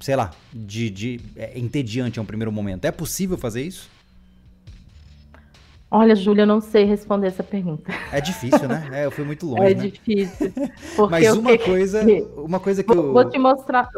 sei 0.00 0.16
lá, 0.16 0.30
de, 0.52 0.90
de 0.90 1.20
é, 1.36 1.58
entediante 1.58 2.18
a 2.18 2.22
um 2.22 2.26
primeiro 2.26 2.52
momento. 2.52 2.84
É 2.84 2.90
possível 2.90 3.38
fazer 3.38 3.62
isso? 3.62 3.88
Olha, 5.90 6.14
Júlia, 6.14 6.42
eu 6.42 6.46
não 6.46 6.60
sei 6.60 6.84
responder 6.84 7.28
essa 7.28 7.42
pergunta. 7.42 7.90
É 8.12 8.20
difícil, 8.20 8.68
né? 8.68 8.88
É, 8.92 9.06
eu 9.06 9.10
fui 9.10 9.24
muito 9.24 9.46
longe. 9.46 9.72
É 9.72 9.74
né? 9.74 9.88
difícil. 9.88 10.52
Mas 11.10 11.32
uma 11.32 11.56
coisa, 11.56 12.02
uma 12.36 12.60
coisa 12.60 12.82
que 12.82 12.94
vou, 12.94 13.06
eu... 13.06 13.12
vou 13.14 13.30
te 13.30 13.38
mostrar. 13.38 13.88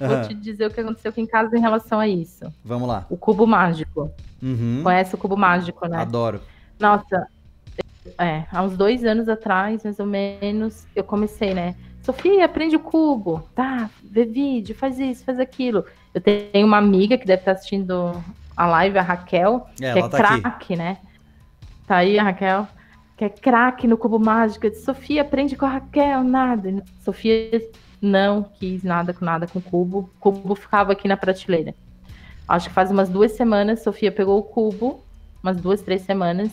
Uhum. 0.00 0.08
Vou 0.08 0.22
te 0.22 0.34
dizer 0.34 0.66
o 0.66 0.70
que 0.70 0.80
aconteceu 0.80 1.10
aqui 1.10 1.20
em 1.20 1.26
casa 1.26 1.56
em 1.56 1.60
relação 1.60 2.00
a 2.00 2.08
isso. 2.08 2.50
Vamos 2.64 2.88
lá. 2.88 3.06
O 3.10 3.16
cubo 3.16 3.46
mágico. 3.46 4.10
Uhum. 4.42 4.80
Conhece 4.82 5.14
o 5.14 5.18
cubo 5.18 5.36
mágico, 5.36 5.86
né? 5.86 5.98
Adoro. 5.98 6.40
Nossa, 6.80 7.26
é, 8.18 8.44
há 8.50 8.62
uns 8.62 8.76
dois 8.76 9.04
anos 9.04 9.28
atrás, 9.28 9.84
mais 9.84 9.98
ou 9.98 10.06
menos, 10.06 10.86
eu 10.94 11.04
comecei, 11.04 11.54
né? 11.54 11.74
Sofia, 12.02 12.44
aprende 12.44 12.76
o 12.76 12.80
cubo. 12.80 13.48
Tá, 13.54 13.88
vê 14.02 14.24
vídeo, 14.24 14.74
faz 14.74 14.98
isso, 14.98 15.24
faz 15.24 15.40
aquilo. 15.40 15.84
Eu 16.12 16.20
tenho 16.20 16.66
uma 16.66 16.76
amiga 16.76 17.16
que 17.16 17.26
deve 17.26 17.40
estar 17.40 17.52
assistindo 17.52 18.22
a 18.56 18.66
live, 18.66 18.98
a 18.98 19.02
Raquel, 19.02 19.66
é, 19.80 19.92
que 19.92 19.98
é 19.98 20.08
tá 20.08 20.16
craque, 20.16 20.76
né? 20.76 20.98
Tá 21.86 21.96
aí 21.96 22.18
a 22.18 22.22
Raquel, 22.22 22.68
que 23.16 23.24
é 23.24 23.28
craque 23.28 23.86
no 23.86 23.96
cubo 23.96 24.18
mágico. 24.18 24.66
Eu 24.66 24.70
disse, 24.70 24.84
Sofia, 24.84 25.22
aprende 25.22 25.56
com 25.56 25.64
a 25.64 25.70
Raquel, 25.70 26.22
nada. 26.22 26.84
Sofia 27.02 27.62
não 28.00 28.42
quis 28.42 28.82
nada 28.82 29.14
com 29.14 29.24
nada 29.24 29.46
com 29.46 29.58
o 29.58 29.62
cubo. 29.62 30.10
O 30.16 30.20
cubo 30.20 30.54
ficava 30.54 30.92
aqui 30.92 31.08
na 31.08 31.16
prateleira. 31.16 31.74
Acho 32.46 32.68
que 32.68 32.74
faz 32.74 32.90
umas 32.90 33.08
duas 33.08 33.32
semanas, 33.32 33.82
Sofia 33.82 34.12
pegou 34.12 34.38
o 34.38 34.42
cubo, 34.42 35.02
umas 35.42 35.56
duas, 35.56 35.80
três 35.80 36.02
semanas. 36.02 36.52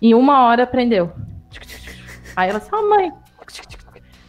Em 0.00 0.14
uma 0.14 0.44
hora 0.44 0.62
aprendeu. 0.62 1.12
Aí 2.36 2.50
ela 2.50 2.58
disse, 2.58 2.70
oh, 2.72 2.88
mãe. 2.88 3.12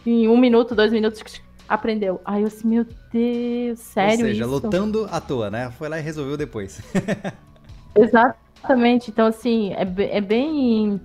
Em 0.04 0.26
um 0.28 0.36
minuto, 0.36 0.74
dois 0.74 0.92
minutos, 0.92 1.22
aprendeu. 1.68 2.20
Aí 2.24 2.42
eu 2.42 2.48
disse, 2.48 2.66
meu 2.66 2.84
Deus, 3.12 3.78
sério 3.78 4.26
Ou 4.26 4.32
seja, 4.32 4.44
isso? 4.44 4.50
lutando 4.50 5.06
à 5.10 5.20
toa, 5.20 5.50
né? 5.50 5.70
Foi 5.70 5.88
lá 5.88 5.98
e 5.98 6.02
resolveu 6.02 6.36
depois. 6.36 6.80
Exatamente. 7.94 9.10
Então, 9.10 9.26
assim, 9.26 9.72
é, 9.74 10.16
é 10.16 10.20
bem 10.20 11.00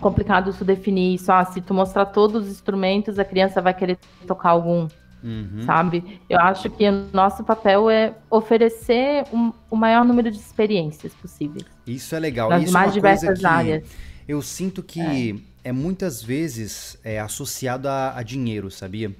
complicado 0.00 0.50
isso 0.50 0.64
definir 0.64 1.14
isso. 1.14 1.30
Ah, 1.30 1.44
se 1.44 1.60
tu 1.60 1.74
mostrar 1.74 2.06
todos 2.06 2.46
os 2.46 2.50
instrumentos, 2.50 3.18
a 3.18 3.24
criança 3.24 3.60
vai 3.60 3.74
querer 3.74 3.98
tocar 4.26 4.50
algum, 4.50 4.88
uhum. 5.22 5.62
sabe? 5.64 6.20
Eu 6.28 6.38
acho 6.38 6.70
que 6.70 6.88
o 6.88 7.08
nosso 7.12 7.44
papel 7.44 7.90
é 7.90 8.14
oferecer 8.30 9.24
um, 9.32 9.52
o 9.70 9.76
maior 9.76 10.04
número 10.04 10.30
de 10.30 10.38
experiências 10.38 11.12
possíveis. 11.14 11.64
Isso 11.86 12.14
é 12.14 12.18
legal. 12.18 12.48
Nas 12.50 12.64
isso 12.64 12.72
mais 12.72 12.90
é 12.90 12.94
diversas 12.94 13.44
áreas. 13.44 13.84
Eu 14.26 14.42
sinto 14.42 14.82
que 14.82 15.42
é, 15.64 15.70
é 15.70 15.72
muitas 15.72 16.22
vezes 16.22 16.98
é, 17.02 17.18
associado 17.18 17.88
a, 17.88 18.16
a 18.16 18.22
dinheiro, 18.22 18.70
sabia? 18.70 19.14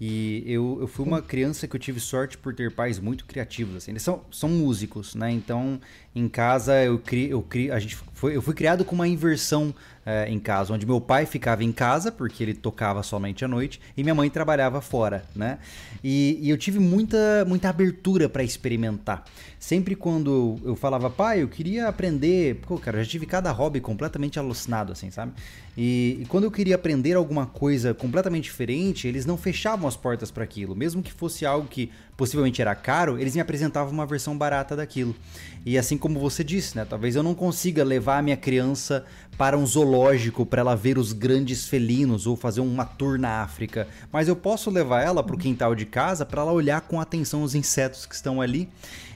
E 0.00 0.42
eu, 0.46 0.78
eu 0.80 0.88
fui 0.88 1.06
uma 1.06 1.22
criança 1.22 1.68
que 1.68 1.76
eu 1.76 1.80
tive 1.80 2.00
sorte 2.00 2.36
por 2.36 2.52
ter 2.52 2.70
pais 2.70 2.98
muito 2.98 3.24
criativos, 3.24 3.76
assim. 3.76 3.92
Eles 3.92 4.02
são, 4.02 4.22
são 4.30 4.48
músicos, 4.48 5.14
né? 5.14 5.30
Então, 5.30 5.80
em 6.14 6.28
casa, 6.28 6.82
eu 6.82 6.98
cri, 6.98 7.30
eu 7.30 7.40
cri, 7.40 7.70
a 7.70 7.78
gente 7.78 7.96
foi, 8.12 8.34
eu 8.34 8.42
fui 8.42 8.54
criado 8.54 8.84
com 8.84 8.94
uma 8.94 9.06
inversão 9.06 9.72
é, 10.06 10.28
em 10.28 10.38
casa, 10.38 10.72
onde 10.72 10.86
meu 10.86 11.00
pai 11.00 11.26
ficava 11.26 11.64
em 11.64 11.72
casa, 11.72 12.12
porque 12.12 12.42
ele 12.42 12.54
tocava 12.54 13.02
somente 13.02 13.44
à 13.44 13.48
noite, 13.48 13.80
e 13.96 14.02
minha 14.02 14.14
mãe 14.14 14.28
trabalhava 14.28 14.80
fora, 14.80 15.24
né? 15.34 15.58
E, 16.02 16.38
e 16.42 16.50
eu 16.50 16.58
tive 16.58 16.78
muita, 16.78 17.44
muita 17.46 17.68
abertura 17.68 18.28
para 18.28 18.42
experimentar. 18.42 19.24
Sempre 19.58 19.96
quando 19.96 20.58
eu 20.62 20.76
falava, 20.76 21.08
pai, 21.08 21.42
eu 21.42 21.48
queria 21.48 21.88
aprender. 21.88 22.56
Pô, 22.66 22.76
cara, 22.78 22.98
eu 22.98 23.04
já 23.04 23.10
tive 23.10 23.24
cada 23.24 23.50
hobby 23.50 23.80
completamente 23.80 24.38
alucinado, 24.38 24.92
assim, 24.92 25.10
sabe? 25.10 25.32
E, 25.76 26.18
e 26.20 26.26
quando 26.26 26.44
eu 26.44 26.50
queria 26.50 26.74
aprender 26.74 27.14
alguma 27.14 27.46
coisa 27.46 27.94
completamente 27.94 28.44
diferente, 28.44 29.08
eles 29.08 29.24
não 29.24 29.38
fechavam 29.38 29.88
as 29.88 29.96
portas 29.96 30.30
para 30.30 30.44
aquilo. 30.44 30.76
Mesmo 30.76 31.02
que 31.02 31.10
fosse 31.10 31.46
algo 31.46 31.66
que 31.66 31.90
possivelmente 32.14 32.60
era 32.60 32.74
caro, 32.74 33.18
eles 33.18 33.34
me 33.34 33.40
apresentavam 33.40 33.92
uma 33.92 34.06
versão 34.06 34.36
barata 34.36 34.76
daquilo. 34.76 35.16
E 35.64 35.78
assim 35.78 35.96
como 35.96 36.20
você 36.20 36.44
disse, 36.44 36.76
né? 36.76 36.84
Talvez 36.84 37.16
eu 37.16 37.22
não 37.22 37.34
consiga 37.34 37.82
levar 37.82 38.18
a 38.18 38.22
minha 38.22 38.36
criança 38.36 39.04
para 39.36 39.58
um 39.58 39.66
zoológico 39.66 40.46
para 40.46 40.60
ela 40.60 40.74
ver 40.74 40.98
os 40.98 41.12
grandes 41.12 41.66
felinos 41.66 42.26
ou 42.26 42.36
fazer 42.36 42.60
uma 42.60 42.84
tour 42.84 43.18
na 43.18 43.42
África, 43.42 43.88
mas 44.12 44.28
eu 44.28 44.36
posso 44.36 44.70
levar 44.70 45.02
ela 45.02 45.22
para 45.22 45.34
o 45.34 45.38
quintal 45.38 45.74
de 45.74 45.84
casa 45.84 46.24
para 46.24 46.42
ela 46.42 46.52
olhar 46.52 46.80
com 46.82 47.00
atenção 47.00 47.42
os 47.42 47.54
insetos 47.54 48.06
que 48.06 48.14
estão 48.14 48.40
ali. 48.40 48.68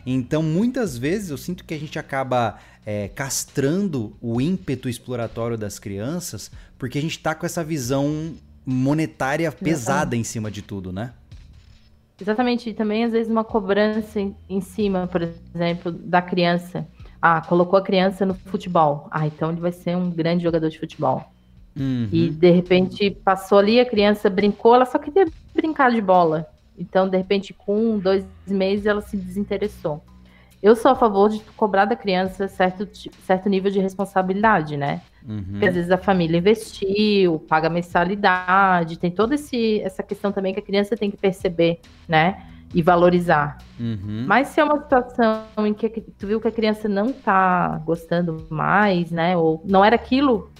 Então, 0.05 0.43
muitas 0.43 0.97
vezes 0.97 1.31
eu 1.31 1.37
sinto 1.37 1.65
que 1.65 1.75
a 1.75 1.79
gente 1.79 1.99
acaba 1.99 2.59
é, 2.85 3.09
castrando 3.09 4.17
o 4.21 4.41
ímpeto 4.41 4.89
exploratório 4.89 5.59
das 5.59 5.79
crianças 5.79 6.51
porque 6.79 6.99
a 6.99 7.03
gente 7.03 7.19
está 7.19 7.35
com 7.35 7.45
essa 7.45 7.63
visão 7.65 8.35
monetária 8.65 9.51
pesada 9.51 10.17
em 10.17 10.23
cima 10.23 10.51
de 10.51 10.63
tudo, 10.63 10.93
né? 10.93 11.13
Exatamente, 12.21 12.71
e 12.71 12.75
também 12.75 13.05
às 13.05 13.13
vezes 13.13 13.31
uma 13.31 13.45
cobrança 13.45 14.21
em, 14.21 14.35
em, 14.49 14.61
cima, 14.61 15.07
por 15.07 15.23
exemplo, 15.23 15.93
da 15.93 16.21
criança. 16.21 16.87
Ah, 17.21 17.41
colocou 17.41 17.79
a 17.79 17.83
criança 17.83 18.25
no 18.25 18.35
futebol. 18.35 19.09
Ah, 19.11 19.27
então 19.27 19.51
ele 19.51 19.61
vai 19.61 19.73
ser 19.73 19.97
um 19.97 20.11
grande 20.11 20.43
jogador 20.43 20.69
de 20.69 20.79
futebol. 20.79 21.25
Uhum. 21.77 22.09
E 22.13 22.31
de 22.31 22.51
repente 22.51 23.11
passou 23.11 23.59
ali, 23.59 23.79
a 23.81 23.87
criança 23.87 24.29
brincou, 24.29 24.75
ela 24.75 24.87
só 24.87 24.99
queria 24.99 25.27
brincar 25.55 25.91
de 25.91 26.01
bola. 26.01 26.47
Então, 26.79 27.09
de 27.09 27.17
repente, 27.17 27.53
com 27.53 27.77
um, 27.77 27.99
dois 27.99 28.25
meses, 28.47 28.87
ela 28.87 29.01
se 29.01 29.17
desinteressou. 29.17 30.03
Eu 30.63 30.75
sou 30.75 30.91
a 30.91 30.95
favor 30.95 31.29
de 31.29 31.41
cobrar 31.57 31.85
da 31.85 31.95
criança 31.95 32.49
certo, 32.49 32.89
certo 33.25 33.49
nível 33.49 33.71
de 33.71 33.79
responsabilidade, 33.79 34.77
né? 34.77 35.03
Uhum. 35.27 35.45
Porque 35.51 35.67
às 35.67 35.75
vezes 35.75 35.91
a 35.91 35.99
família 35.99 36.39
investiu, 36.39 37.39
paga 37.49 37.69
mensalidade, 37.69 38.99
tem 38.99 39.11
toda 39.11 39.37
esse, 39.37 39.81
essa 39.81 40.03
questão 40.03 40.33
também 40.33 40.53
que 40.53 40.61
a 40.61 40.63
criança 40.63 40.97
tem 40.97 41.11
que 41.11 41.17
perceber, 41.17 41.81
né? 42.09 42.45
E 42.75 42.83
valorizar. 42.83 43.59
Uhum. 43.81 44.25
Mas 44.27 44.49
se 44.49 44.61
é 44.61 44.65
uma 44.65 44.79
situação 44.83 45.47
em 45.59 45.73
que 45.73 45.89
tu 45.89 46.27
viu 46.27 46.41
que 46.41 46.49
a 46.49 46.53
criança 46.53 46.89
não 46.89 47.13
tá 47.13 47.81
gostando 47.85 48.47
mais, 48.51 49.11
né? 49.11 49.37
Ou 49.37 49.63
não 49.65 49.85
era 49.85 49.97
aquilo 49.97 50.51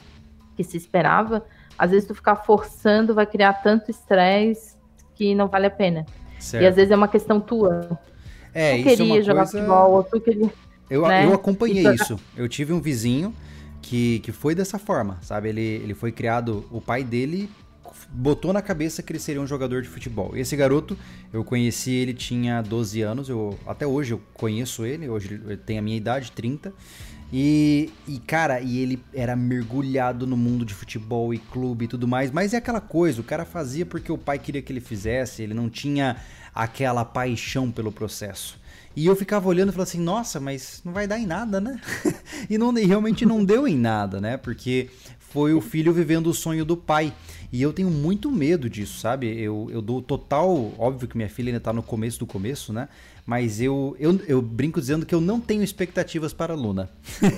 que 0.57 0.65
se 0.65 0.77
esperava, 0.77 1.45
às 1.79 1.91
vezes 1.91 2.09
tu 2.09 2.15
ficar 2.15 2.37
forçando 2.37 3.15
vai 3.15 3.27
criar 3.27 3.53
tanto 3.55 3.91
estresse 3.91 4.77
que 5.15 5.35
não 5.35 5.49
vale 5.49 5.67
a 5.67 5.71
pena. 5.71 6.07
Certo. 6.39 6.63
E 6.63 6.67
às 6.67 6.77
vezes 6.77 6.91
é 6.91 6.97
uma 6.97 7.09
questão 7.09 7.41
tua. 7.41 7.99
É, 8.55 8.73
tu 8.73 8.79
isso 8.79 8.89
queria 8.89 9.19
é 9.19 9.23
jogar 9.23 9.43
coisa... 9.43 9.59
futebol, 9.59 9.93
ou 9.93 10.03
tu 10.05 10.21
queria. 10.21 10.51
Eu, 10.89 11.03
né? 11.07 11.25
eu 11.27 11.35
acompanhei 11.35 11.81
Então- 11.81 11.95
isso. 11.95 12.19
Eu 12.37 12.49
tive 12.49 12.73
um 12.73 12.81
vizinho 12.81 13.35
que, 13.83 14.21
que 14.21 14.33
foi 14.33 14.55
dessa 14.55 14.79
forma, 14.79 15.19
sabe? 15.21 15.51
Ele, 15.51 15.61
ele 15.61 15.95
foi 15.95 16.11
criado, 16.11 16.65
o 16.71 16.81
pai 16.81 17.05
dele 17.05 17.51
botou 18.11 18.53
na 18.53 18.63
cabeça 18.63 19.03
que 19.03 19.13
ele 19.13 19.19
seria 19.19 19.41
um 19.41 19.47
jogador 19.47 19.83
de 19.83 19.89
futebol. 19.89 20.37
Esse 20.37 20.57
garoto, 20.57 20.97
eu 21.33 21.45
conheci 21.45 21.93
ele 21.93 22.15
tinha 22.15 22.63
12 22.63 23.03
anos, 23.03 23.29
eu 23.29 23.59
até 23.67 23.87
hoje 23.87 24.13
eu 24.13 24.21
conheço 24.35 24.85
ele, 24.85 25.09
hoje 25.09 25.35
ele 25.35 25.57
tem 25.57 25.79
a 25.79 25.83
minha 25.83 25.97
idade, 25.97 26.33
30. 26.33 26.73
E, 27.31 27.91
e, 28.07 28.19
cara, 28.19 28.61
e 28.61 28.79
ele 28.79 29.03
era 29.13 29.37
mergulhado 29.37 30.27
no 30.27 30.37
mundo 30.37 30.65
de 30.65 30.73
futebol 30.73 31.35
e 31.35 31.39
clube 31.39 31.85
e 31.85 31.89
tudo 31.89 32.09
mais, 32.09 32.31
mas 32.31 32.55
é 32.55 32.57
aquela 32.57 32.81
coisa, 32.81 33.21
o 33.21 33.25
cara 33.25 33.45
fazia 33.45 33.85
porque 33.85 34.11
o 34.11 34.17
pai 34.17 34.39
queria 34.39 34.63
que 34.63 34.73
ele 34.73 34.81
fizesse, 34.81 35.43
ele 35.43 35.53
não 35.53 35.69
tinha 35.69 36.17
aquela 36.55 37.05
paixão 37.05 37.71
pelo 37.71 37.93
processo. 37.93 38.59
E 38.97 39.07
eu 39.07 39.15
ficava 39.15 39.47
olhando 39.47 39.69
e 39.69 39.73
falava 39.73 39.89
assim, 39.89 40.01
nossa, 40.01 40.41
mas 40.41 40.81
não 40.85 40.93
vai 40.93 41.07
dar 41.07 41.19
em 41.21 41.27
nada, 41.27 41.61
né? 41.61 41.81
e, 42.51 42.59
não, 42.59 42.77
e 42.77 42.85
realmente 42.85 43.25
não 43.25 43.45
deu 43.45 43.69
em 43.69 43.77
nada, 43.77 44.21
né? 44.21 44.37
Porque 44.37 44.89
foi 45.19 45.53
o 45.53 45.61
filho 45.61 45.93
vivendo 45.93 46.27
o 46.29 46.35
sonho 46.35 46.65
do 46.65 46.77
pai. 46.77 47.13
E 47.51 47.63
eu 47.63 47.73
tenho 47.73 47.91
muito 47.91 48.31
medo 48.31 48.69
disso, 48.69 48.99
sabe? 48.99 49.27
Eu, 49.41 49.69
eu 49.71 49.81
dou 49.81 50.03
total. 50.03 50.73
Óbvio 50.79 51.09
que 51.09 51.17
minha 51.17 51.29
filha 51.29 51.49
ainda 51.49 51.61
tá 51.61 51.73
no 51.73 51.83
começo 51.83 52.19
do 52.19 52.27
começo, 52.27 52.73
né? 52.73 52.89
mas 53.29 53.61
eu, 53.61 53.95
eu, 54.01 54.19
eu 54.27 54.41
brinco 54.41 54.81
dizendo 54.81 55.05
que 55.05 55.15
eu 55.15 55.21
não 55.21 55.39
tenho 55.39 55.63
expectativas 55.63 56.33
para 56.33 56.55
a 56.55 56.57
Luna. 56.57 56.89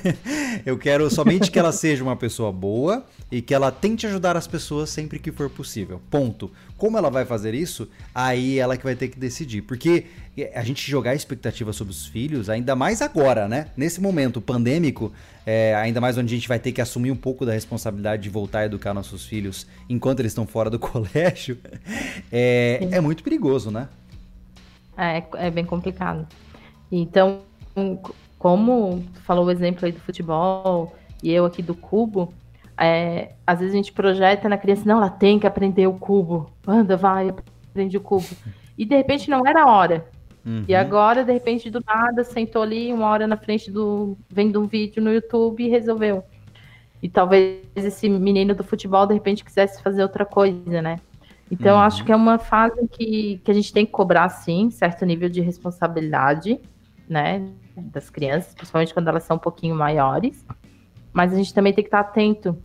eu 0.65 0.79
quero 0.79 1.11
somente 1.11 1.51
que 1.51 1.59
ela 1.59 1.73
seja 1.73 2.05
uma 2.05 2.15
pessoa 2.15 2.53
boa 2.53 3.05
e 3.29 3.43
que 3.43 3.53
ela 3.53 3.73
tente 3.73 4.07
ajudar 4.07 4.37
as 4.37 4.47
pessoas 4.47 4.89
sempre 4.89 5.19
que 5.19 5.33
for 5.33 5.51
possível. 5.51 6.01
Ponto. 6.09 6.49
Como 6.77 6.97
ela 6.97 7.11
vai 7.11 7.25
fazer 7.25 7.55
isso, 7.55 7.89
aí 8.15 8.57
ela 8.57 8.77
que 8.77 8.85
vai 8.85 8.95
ter 8.95 9.09
que 9.09 9.19
decidir. 9.19 9.63
Porque 9.63 10.07
a 10.55 10.63
gente 10.63 10.89
jogar 10.89 11.17
expectativa 11.17 11.73
sobre 11.73 11.91
os 11.91 12.07
filhos, 12.07 12.49
ainda 12.49 12.77
mais 12.77 13.03
agora, 13.03 13.49
né? 13.49 13.67
Nesse 13.77 14.01
momento 14.01 14.41
pandêmico, 14.41 15.13
é, 15.45 15.75
ainda 15.75 16.01
mais 16.01 16.17
onde 16.17 16.33
a 16.33 16.37
gente 16.37 16.47
vai 16.47 16.61
ter 16.61 16.71
que 16.71 16.81
assumir 16.81 17.11
um 17.11 17.17
pouco 17.17 17.45
da 17.45 17.53
responsabilidade 17.53 18.23
de 18.23 18.29
voltar 18.29 18.61
a 18.61 18.67
educar 18.67 18.95
nossos 18.95 19.27
filhos 19.27 19.67
enquanto 20.01 20.21
eles 20.21 20.33
estão 20.33 20.47
fora 20.47 20.71
do 20.71 20.79
colégio, 20.81 21.59
é, 22.33 22.89
é 22.91 23.01
muito 23.01 23.23
perigoso, 23.23 23.71
né? 23.71 23.87
É, 24.97 25.23
é 25.35 25.51
bem 25.51 25.65
complicado. 25.65 26.27
Então, 26.91 27.43
como 28.39 29.05
falou 29.27 29.45
o 29.45 29.51
exemplo 29.51 29.85
aí 29.85 29.93
do 29.93 30.01
futebol 30.01 30.97
e 31.23 31.31
eu 31.31 31.45
aqui 31.45 31.63
do 31.63 31.75
cubo, 31.75 32.33
é, 32.79 33.33
às 33.47 33.59
vezes 33.59 33.75
a 33.75 33.77
gente 33.77 33.93
projeta 33.93 34.49
na 34.49 34.57
criança, 34.57 34.83
não, 34.87 34.97
ela 34.97 35.11
tem 35.11 35.39
que 35.39 35.47
aprender 35.47 35.87
o 35.87 35.93
cubo. 35.93 36.51
Anda, 36.67 36.97
vai, 36.97 37.29
aprende 37.29 37.99
o 37.99 38.01
cubo. 38.01 38.27
E 38.79 38.87
de 38.87 38.97
repente 38.97 39.29
não 39.29 39.47
era 39.47 39.65
a 39.65 39.71
hora. 39.71 40.07
Uhum. 40.45 40.65
E 40.67 40.75
agora, 40.75 41.23
de 41.23 41.33
repente, 41.33 41.71
do 41.71 41.83
nada, 41.87 42.25
sentou 42.25 42.63
ali 42.63 42.91
uma 42.91 43.07
hora 43.07 43.27
na 43.27 43.37
frente 43.37 43.71
do. 43.71 44.17
vendo 44.31 44.59
um 44.59 44.67
vídeo 44.67 45.03
no 45.03 45.13
YouTube 45.13 45.63
e 45.63 45.69
resolveu. 45.69 46.25
E 47.03 47.09
talvez 47.09 47.63
esse 47.75 48.09
menino 48.09 48.55
do 48.55 48.63
futebol, 48.63 49.07
de 49.07 49.15
repente, 49.15 49.45
quisesse 49.45 49.83
fazer 49.83 50.03
outra 50.03 50.25
coisa, 50.25 50.83
né? 50.83 51.01
Então, 51.51 51.77
uhum. 51.77 51.83
acho 51.83 52.05
que 52.05 52.13
é 52.13 52.17
uma 52.17 52.39
fase 52.39 52.87
que, 52.89 53.41
que 53.45 53.51
a 53.51 53.55
gente 53.55 53.73
tem 53.73 53.85
que 53.85 53.91
cobrar, 53.91 54.29
sim, 54.29 54.71
certo 54.71 55.05
nível 55.05 55.29
de 55.29 55.41
responsabilidade, 55.41 56.61
né? 57.09 57.45
Das 57.77 58.09
crianças, 58.09 58.55
principalmente 58.55 58.95
quando 58.95 59.09
elas 59.09 59.25
são 59.25 59.37
um 59.37 59.41
pouquinho 59.41 59.75
maiores. 59.75 60.45
Mas 61.13 61.33
a 61.33 61.37
gente 61.37 61.53
também 61.53 61.73
tem 61.73 61.83
que 61.83 61.89
estar 61.89 62.01
atento 62.01 62.57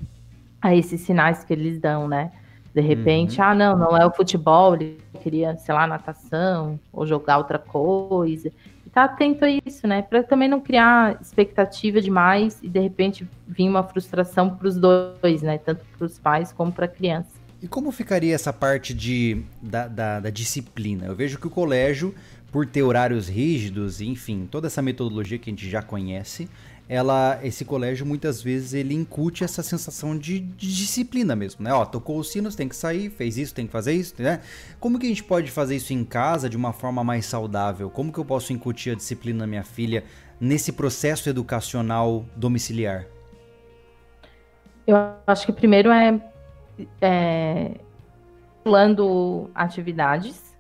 a 0.62 0.76
esses 0.76 1.02
sinais 1.02 1.44
que 1.44 1.54
eles 1.54 1.80
dão, 1.80 2.08
né? 2.08 2.32
De 2.74 2.82
repente, 2.82 3.40
uhum. 3.40 3.48
ah, 3.48 3.56
não, 3.56 3.78
não 3.78 3.98
é 3.98 4.06
o 4.06 4.12
futebol, 4.12 4.76
ele 4.76 5.00
queria, 5.22 5.56
sei 5.58 5.74
lá, 5.74 5.88
natação 5.88 6.80
ou 6.92 7.06
jogar 7.08 7.38
outra 7.38 7.58
coisa. 7.58 8.52
E 8.96 8.98
tá 8.98 9.04
atento 9.04 9.44
a 9.44 9.50
isso, 9.50 9.86
né? 9.86 10.02
Para 10.02 10.24
também 10.24 10.48
não 10.48 10.62
criar 10.62 11.20
expectativa 11.22 12.00
demais 12.00 12.60
e 12.64 12.70
de 12.70 12.80
repente 12.80 13.28
vir 13.46 13.68
uma 13.68 13.84
frustração 13.84 14.56
para 14.56 14.70
os 14.70 14.78
dois, 14.78 15.42
né? 15.42 15.58
Tanto 15.58 15.84
para 15.98 16.06
os 16.06 16.18
pais 16.18 16.54
como 16.54 16.72
para 16.72 16.86
a 16.86 16.88
criança. 16.88 17.28
E 17.62 17.68
como 17.68 17.92
ficaria 17.92 18.34
essa 18.34 18.54
parte 18.54 18.94
de, 18.94 19.44
da, 19.62 19.90
da, 19.90 20.20
da 20.22 20.30
disciplina? 20.30 21.08
Eu 21.08 21.14
vejo 21.14 21.38
que 21.38 21.46
o 21.46 21.50
colégio, 21.50 22.16
por 22.54 22.66
ter 22.66 22.84
horários 22.84 23.28
rígidos, 23.28 24.00
enfim, 24.00 24.48
toda 24.50 24.68
essa 24.68 24.82
metodologia 24.82 25.38
que 25.38 25.50
a 25.50 25.52
gente 25.52 25.70
já 25.70 25.82
conhece, 25.82 26.48
ela, 26.88 27.40
esse 27.44 27.66
colégio 27.66 28.06
muitas 28.06 28.42
vezes 28.42 28.74
ele 28.74 28.94
incute 28.94 29.44
essa 29.44 29.64
sensação 29.64 30.18
de, 30.18 30.40
de, 30.40 30.68
disciplina 30.68 31.36
mesmo, 31.36 31.64
né? 31.64 31.74
Ó, 31.74 31.84
tocou 31.84 32.20
os 32.20 32.32
sinos, 32.32 32.56
tem 32.56 32.70
que 32.70 32.76
sair, 32.76 33.10
fez 33.10 33.38
isso, 33.38 33.56
tem 33.56 33.66
que 33.66 33.72
fazer 33.72 33.94
isso, 33.94 34.22
né? 34.22 34.42
Como 34.80 35.00
que 35.00 35.06
a 35.06 35.10
gente 35.10 35.24
pode 35.24 35.50
fazer 35.50 35.76
isso 35.76 35.94
em 35.94 36.06
casa 36.06 36.48
de 36.48 36.56
uma 36.56 36.72
forma 36.72 37.04
mais 37.04 37.26
saudável? 37.26 37.90
Como 37.90 38.14
que 38.14 38.20
eu 38.20 38.26
posso 38.26 38.54
incutir 38.54 38.94
a 38.94 38.96
disciplina 38.96 39.40
na 39.40 39.48
minha 39.48 39.64
filha 39.64 40.04
nesse 40.40 40.72
processo 40.72 41.28
educacional 41.28 42.24
domiciliar? 42.36 43.08
Eu 44.86 44.96
acho 45.26 45.48
que 45.48 45.52
primeiro 45.52 45.90
é, 45.90 46.22
é 47.02 47.72
pulando 48.64 49.50
atividades, 49.56 50.56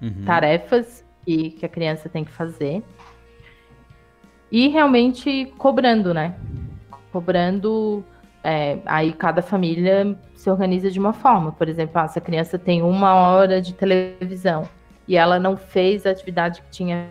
uhum. 0.00 0.24
tarefas 0.24 1.04
que, 1.26 1.50
que 1.50 1.66
a 1.66 1.68
criança 1.68 2.08
tem 2.08 2.24
que 2.24 2.32
fazer 2.32 2.82
e 4.50 4.68
realmente 4.68 5.52
cobrando, 5.58 6.14
né? 6.14 6.34
Cobrando. 7.12 8.04
É, 8.42 8.78
aí 8.86 9.12
cada 9.12 9.42
família 9.42 10.16
se 10.34 10.48
organiza 10.48 10.90
de 10.90 11.00
uma 11.00 11.12
forma. 11.12 11.50
Por 11.50 11.68
exemplo, 11.68 11.98
ah, 11.98 12.06
se 12.06 12.18
a 12.18 12.22
criança 12.22 12.58
tem 12.58 12.80
uma 12.80 13.14
hora 13.14 13.60
de 13.60 13.74
televisão 13.74 14.68
e 15.08 15.16
ela 15.16 15.38
não 15.38 15.56
fez 15.56 16.06
a 16.06 16.10
atividade 16.10 16.62
que 16.62 16.70
tinha 16.70 17.08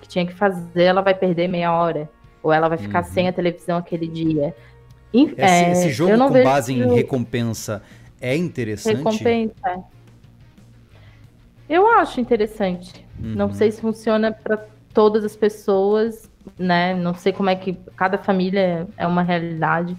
que, 0.00 0.08
tinha 0.08 0.26
que 0.26 0.32
fazer, 0.32 0.84
ela 0.84 1.02
vai 1.02 1.14
perder 1.14 1.48
meia 1.48 1.72
hora. 1.72 2.08
Ou 2.42 2.50
ela 2.52 2.68
vai 2.68 2.78
ficar 2.78 3.04
uhum. 3.04 3.10
sem 3.10 3.28
a 3.28 3.32
televisão 3.32 3.76
aquele 3.76 4.08
dia. 4.08 4.54
esse, 5.12 5.34
é, 5.36 5.72
esse, 5.72 5.90
jogo 5.90 6.16
com 6.16 6.42
base 6.42 6.72
em 6.72 6.94
recompensa 6.94 7.82
é 8.18 8.34
interessante? 8.34 8.96
Recompensa. 8.96 9.54
É. 9.66 9.78
Eu 11.68 11.86
acho 11.86 12.20
interessante. 12.20 13.06
Uhum. 13.22 13.34
Não 13.34 13.52
sei 13.52 13.70
se 13.70 13.80
funciona 13.82 14.32
para 14.32 14.66
todas 14.94 15.24
as 15.24 15.36
pessoas, 15.36 16.29
né? 16.58 16.94
Não 16.94 17.14
sei 17.14 17.32
como 17.32 17.50
é 17.50 17.56
que 17.56 17.74
cada 17.96 18.18
família 18.18 18.86
é 18.96 19.06
uma 19.06 19.22
realidade, 19.22 19.96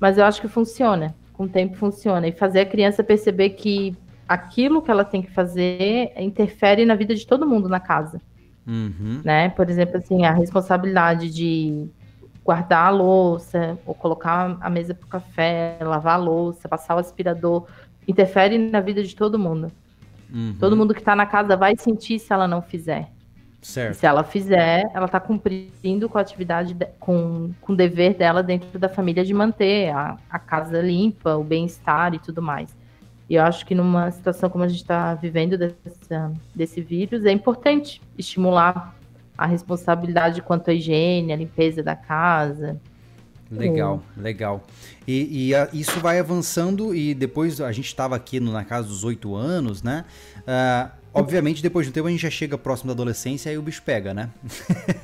mas 0.00 0.18
eu 0.18 0.24
acho 0.24 0.40
que 0.40 0.48
funciona. 0.48 1.14
Com 1.32 1.44
o 1.44 1.48
tempo 1.48 1.76
funciona 1.76 2.26
e 2.26 2.32
fazer 2.32 2.60
a 2.60 2.66
criança 2.66 3.04
perceber 3.04 3.50
que 3.50 3.96
aquilo 4.28 4.82
que 4.82 4.90
ela 4.90 5.04
tem 5.04 5.22
que 5.22 5.30
fazer 5.30 6.12
interfere 6.16 6.84
na 6.84 6.94
vida 6.94 7.14
de 7.14 7.26
todo 7.26 7.46
mundo 7.46 7.68
na 7.68 7.80
casa. 7.80 8.20
Uhum. 8.66 9.22
Né? 9.24 9.48
Por 9.48 9.70
exemplo, 9.70 9.96
assim, 9.96 10.24
a 10.24 10.32
responsabilidade 10.32 11.30
de 11.30 11.88
guardar 12.44 12.86
a 12.86 12.90
louça, 12.90 13.78
ou 13.84 13.94
colocar 13.94 14.56
a 14.60 14.70
mesa 14.70 14.94
para 14.94 15.06
o 15.06 15.08
café, 15.08 15.78
lavar 15.80 16.14
a 16.14 16.22
louça, 16.22 16.68
passar 16.68 16.94
o 16.96 16.98
aspirador, 16.98 17.66
interfere 18.06 18.58
na 18.58 18.80
vida 18.80 19.02
de 19.02 19.14
todo 19.14 19.38
mundo. 19.38 19.70
Uhum. 20.32 20.56
Todo 20.58 20.76
mundo 20.76 20.94
que 20.94 21.00
está 21.00 21.14
na 21.14 21.26
casa 21.26 21.56
vai 21.56 21.76
sentir 21.76 22.18
se 22.18 22.32
ela 22.32 22.48
não 22.48 22.62
fizer. 22.62 23.10
Certo. 23.60 23.94
Se 23.94 24.06
ela 24.06 24.22
fizer, 24.22 24.84
ela 24.94 25.06
está 25.06 25.18
cumprindo 25.18 26.08
com 26.08 26.16
a 26.16 26.20
atividade, 26.20 26.74
de, 26.74 26.86
com, 27.00 27.50
com 27.60 27.72
o 27.72 27.76
dever 27.76 28.14
dela 28.14 28.42
dentro 28.42 28.78
da 28.78 28.88
família 28.88 29.24
de 29.24 29.34
manter 29.34 29.90
a, 29.90 30.16
a 30.30 30.38
casa 30.38 30.80
limpa, 30.80 31.36
o 31.36 31.42
bem-estar 31.42 32.14
e 32.14 32.18
tudo 32.18 32.40
mais. 32.40 32.74
E 33.28 33.34
eu 33.34 33.42
acho 33.42 33.66
que 33.66 33.74
numa 33.74 34.10
situação 34.10 34.48
como 34.48 34.64
a 34.64 34.68
gente 34.68 34.80
está 34.80 35.14
vivendo 35.14 35.58
dessa, 35.58 36.32
desse 36.54 36.80
vírus, 36.80 37.24
é 37.24 37.32
importante 37.32 38.00
estimular 38.16 38.96
a 39.36 39.46
responsabilidade 39.46 40.40
quanto 40.40 40.70
à 40.70 40.74
higiene, 40.74 41.32
a 41.32 41.36
limpeza 41.36 41.82
da 41.82 41.94
casa. 41.94 42.80
Legal, 43.50 44.02
é. 44.16 44.20
legal. 44.20 44.62
E, 45.06 45.48
e 45.48 45.54
a, 45.54 45.68
isso 45.72 46.00
vai 46.00 46.18
avançando 46.18 46.94
e 46.94 47.14
depois 47.14 47.60
a 47.60 47.72
gente 47.72 47.86
estava 47.86 48.14
aqui 48.14 48.40
no, 48.40 48.52
na 48.52 48.64
casa 48.64 48.88
dos 48.88 49.04
oito 49.04 49.34
anos, 49.34 49.82
né? 49.82 50.04
Uh, 50.40 50.90
Obviamente, 51.18 51.62
depois 51.62 51.86
de 51.86 51.90
um 51.90 51.92
tempo, 51.92 52.08
a 52.08 52.10
gente 52.10 52.20
já 52.22 52.30
chega 52.30 52.56
próximo 52.56 52.88
da 52.88 52.94
adolescência 52.94 53.50
e 53.50 53.58
o 53.58 53.62
bicho 53.62 53.82
pega, 53.82 54.14
né? 54.14 54.30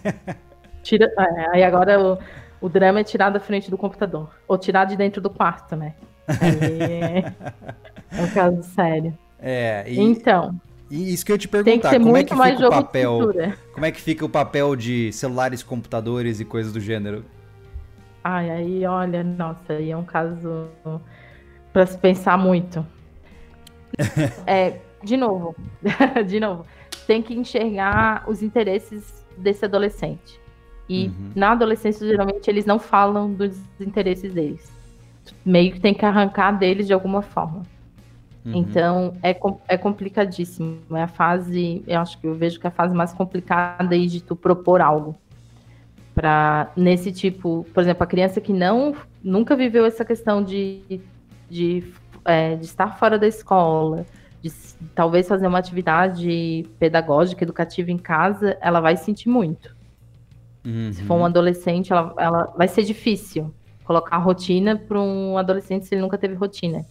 Tira, 0.82 1.10
é, 1.18 1.50
aí 1.50 1.62
agora 1.64 2.00
o, 2.00 2.18
o 2.60 2.68
drama 2.68 3.00
é 3.00 3.04
tirar 3.04 3.30
da 3.30 3.40
frente 3.40 3.70
do 3.70 3.78
computador. 3.78 4.30
Ou 4.46 4.58
tirar 4.58 4.84
de 4.84 4.96
dentro 4.96 5.20
do 5.20 5.30
quarto, 5.30 5.74
né? 5.74 5.94
Aí 6.28 7.24
é 8.12 8.22
um 8.22 8.28
caso 8.28 8.62
sério. 8.62 9.16
É, 9.38 9.84
e, 9.86 10.00
então. 10.00 10.58
E 10.90 11.12
isso 11.12 11.24
que 11.24 11.32
eu 11.32 11.38
te 11.38 11.48
perguntar, 11.48 11.90
que 11.90 11.98
como 11.98 12.16
é 12.16 12.24
que 12.24 12.34
fica 12.34 12.66
o 12.66 12.70
papel? 12.70 13.18
Como 13.72 13.86
é 13.86 13.90
que 13.90 14.00
fica 14.00 14.24
o 14.24 14.28
papel 14.28 14.76
de 14.76 15.12
celulares, 15.12 15.62
computadores 15.62 16.40
e 16.40 16.44
coisas 16.44 16.72
do 16.72 16.80
gênero? 16.80 17.24
Ai, 18.22 18.50
aí, 18.50 18.86
olha, 18.86 19.22
nossa, 19.22 19.74
aí 19.74 19.90
é 19.90 19.96
um 19.96 20.04
caso 20.04 20.68
para 21.72 21.84
se 21.86 21.98
pensar 21.98 22.38
muito. 22.38 22.86
é, 24.46 24.78
de 25.04 25.16
novo, 25.16 25.54
de 26.26 26.40
novo, 26.40 26.64
tem 27.06 27.22
que 27.22 27.34
enxergar 27.34 28.24
os 28.26 28.42
interesses 28.42 29.24
desse 29.36 29.64
adolescente. 29.64 30.40
E 30.88 31.06
uhum. 31.06 31.30
na 31.34 31.52
adolescência, 31.52 32.06
geralmente, 32.06 32.48
eles 32.48 32.66
não 32.66 32.78
falam 32.78 33.32
dos 33.32 33.58
interesses 33.80 34.32
deles. 34.32 34.72
Meio 35.44 35.72
que 35.72 35.80
tem 35.80 35.94
que 35.94 36.04
arrancar 36.04 36.52
deles 36.52 36.86
de 36.86 36.92
alguma 36.92 37.22
forma. 37.22 37.62
Uhum. 38.44 38.52
Então, 38.54 39.14
é, 39.22 39.36
é 39.68 39.78
complicadíssimo. 39.78 40.78
É 40.92 41.02
a 41.02 41.08
fase, 41.08 41.82
eu 41.86 42.00
acho 42.00 42.18
que 42.18 42.26
eu 42.26 42.34
vejo 42.34 42.60
que 42.60 42.66
é 42.66 42.68
a 42.68 42.72
fase 42.72 42.94
mais 42.94 43.12
complicada 43.12 43.94
aí 43.94 44.06
de 44.06 44.22
tu 44.22 44.36
propor 44.36 44.80
algo. 44.80 45.16
Para 46.14 46.70
nesse 46.76 47.10
tipo, 47.10 47.66
por 47.72 47.82
exemplo, 47.82 48.04
a 48.04 48.06
criança 48.06 48.40
que 48.40 48.52
não 48.52 48.94
nunca 49.22 49.56
viveu 49.56 49.84
essa 49.86 50.04
questão 50.04 50.44
de, 50.44 51.00
de, 51.48 51.82
é, 52.24 52.54
de 52.56 52.66
estar 52.66 52.98
fora 52.98 53.18
da 53.18 53.26
escola, 53.26 54.06
de 54.44 54.52
talvez 54.94 55.26
fazer 55.26 55.46
uma 55.46 55.58
atividade 55.58 56.68
pedagógica, 56.78 57.42
educativa 57.42 57.90
em 57.90 57.96
casa, 57.96 58.58
ela 58.60 58.78
vai 58.78 58.94
sentir 58.94 59.30
muito. 59.30 59.74
Uhum. 60.62 60.92
Se 60.92 61.02
for 61.04 61.14
um 61.14 61.24
adolescente, 61.24 61.90
ela, 61.90 62.14
ela 62.18 62.52
vai 62.54 62.68
ser 62.68 62.82
difícil 62.82 63.52
colocar 63.84 64.18
rotina 64.18 64.76
para 64.76 65.00
um 65.00 65.38
adolescente 65.38 65.86
se 65.86 65.94
ele 65.94 66.02
nunca 66.02 66.18
teve 66.18 66.34
rotina. 66.34 66.84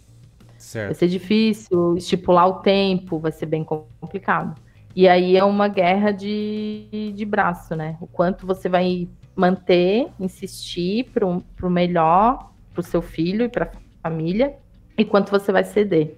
Certo. 0.58 0.88
Vai 0.88 0.96
ser 0.96 1.08
difícil 1.08 1.96
estipular 1.96 2.48
o 2.48 2.54
tempo, 2.62 3.20
vai 3.20 3.32
ser 3.32 3.46
bem 3.46 3.64
complicado. 3.64 4.60
E 4.96 5.08
aí 5.08 5.38
é 5.38 5.44
uma 5.44 5.68
guerra 5.68 6.10
de, 6.12 7.14
de 7.16 7.26
braço, 7.26 7.76
né? 7.76 7.98
O 8.02 8.08
quanto 8.08 8.48
você 8.48 8.68
vai 8.68 9.08
manter, 9.36 10.08
insistir 10.20 11.12
para 11.12 11.26
o 11.28 11.70
melhor 11.70 12.52
para 12.74 12.82
o 12.82 12.84
seu 12.84 13.02
filho 13.02 13.46
e 13.46 13.50
para 13.50 13.66
a 13.66 14.10
família, 14.10 14.56
e 14.98 15.06
quanto 15.06 15.30
você 15.30 15.52
vai 15.52 15.64
ceder. 15.64 16.18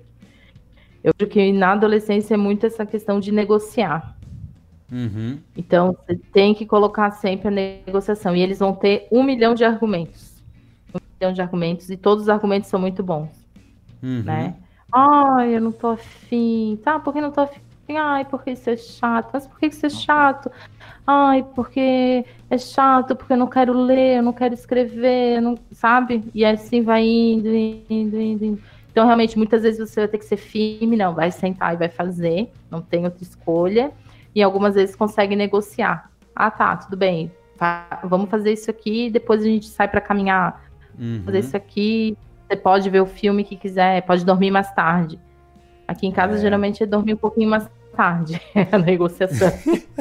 Eu 1.05 1.13
acho 1.15 1.29
que 1.29 1.51
na 1.51 1.73
adolescência 1.73 2.33
é 2.33 2.37
muito 2.37 2.65
essa 2.65 2.83
questão 2.83 3.19
de 3.19 3.31
negociar. 3.31 4.17
Uhum. 4.91 5.37
Então, 5.55 5.95
você 5.95 6.15
tem 6.33 6.55
que 6.55 6.65
colocar 6.65 7.11
sempre 7.11 7.47
a 7.47 7.51
negociação. 7.51 8.35
E 8.35 8.41
eles 8.41 8.57
vão 8.57 8.73
ter 8.73 9.07
um 9.11 9.21
milhão 9.21 9.53
de 9.53 9.63
argumentos. 9.63 10.41
Um 10.91 10.97
milhão 11.13 11.31
de 11.31 11.43
argumentos, 11.43 11.91
e 11.91 11.95
todos 11.95 12.23
os 12.23 12.29
argumentos 12.29 12.71
são 12.71 12.79
muito 12.79 13.03
bons. 13.03 13.29
Uhum. 14.01 14.23
Né? 14.23 14.55
Ai, 14.91 15.55
eu 15.55 15.61
não 15.61 15.71
tô 15.71 15.89
afim. 15.89 16.79
Tá, 16.83 16.99
por 16.99 17.13
que 17.13 17.21
não 17.21 17.31
tô 17.31 17.41
afim? 17.41 17.61
Ai, 17.87 18.25
porque 18.25 18.49
isso 18.49 18.67
é 18.67 18.75
chato. 18.75 19.29
Mas 19.31 19.45
por 19.45 19.59
que 19.59 19.67
isso 19.67 19.85
é 19.85 19.89
chato? 19.91 20.51
Ai, 21.05 21.45
porque 21.53 22.25
é 22.49 22.57
chato, 22.57 23.15
porque 23.15 23.33
eu 23.33 23.37
não 23.37 23.45
quero 23.45 23.73
ler, 23.73 24.17
eu 24.17 24.23
não 24.23 24.33
quero 24.33 24.55
escrever, 24.55 25.39
não, 25.39 25.55
sabe? 25.71 26.23
E 26.33 26.43
assim 26.43 26.81
vai 26.81 27.05
indo, 27.05 27.47
indo, 27.47 28.19
indo, 28.19 28.43
indo. 28.43 28.74
Então, 28.95 29.05
realmente, 29.05 29.37
muitas 29.37 29.63
vezes 29.63 29.77
você 29.77 29.99
vai 29.99 30.07
ter 30.07 30.17
que 30.19 30.23
ser 30.23 30.37
firme, 30.37 30.95
não, 30.95 31.13
vai 31.13 31.29
sentar 31.29 31.73
e 31.73 31.77
vai 31.77 31.89
fazer, 31.89 32.49
não 32.71 32.81
tem 32.81 33.03
outra 33.03 33.21
escolha. 33.21 33.91
E 34.33 34.41
algumas 34.41 34.73
vezes 34.73 34.95
consegue 34.95 35.35
negociar. 35.35 36.09
Ah, 36.33 36.49
tá, 36.49 36.77
tudo 36.77 36.95
bem, 36.95 37.29
vamos 38.05 38.29
fazer 38.29 38.53
isso 38.53 38.71
aqui, 38.71 39.09
depois 39.09 39.41
a 39.41 39.47
gente 39.47 39.67
sai 39.67 39.89
para 39.89 39.99
caminhar. 39.99 40.65
Uhum. 40.97 41.23
Fazer 41.25 41.39
isso 41.39 41.57
aqui, 41.57 42.17
você 42.47 42.55
pode 42.55 42.89
ver 42.89 43.01
o 43.01 43.05
filme 43.05 43.43
que 43.43 43.57
quiser, 43.57 44.01
pode 44.03 44.23
dormir 44.23 44.49
mais 44.49 44.73
tarde. 44.73 45.19
Aqui 45.85 46.07
em 46.07 46.11
casa, 46.13 46.37
é. 46.37 46.39
geralmente, 46.39 46.81
é 46.81 46.85
dormir 46.85 47.15
um 47.15 47.17
pouquinho 47.17 47.49
mais 47.49 47.69
tarde, 47.97 48.39
a 48.71 48.77
negociação. 48.77 49.51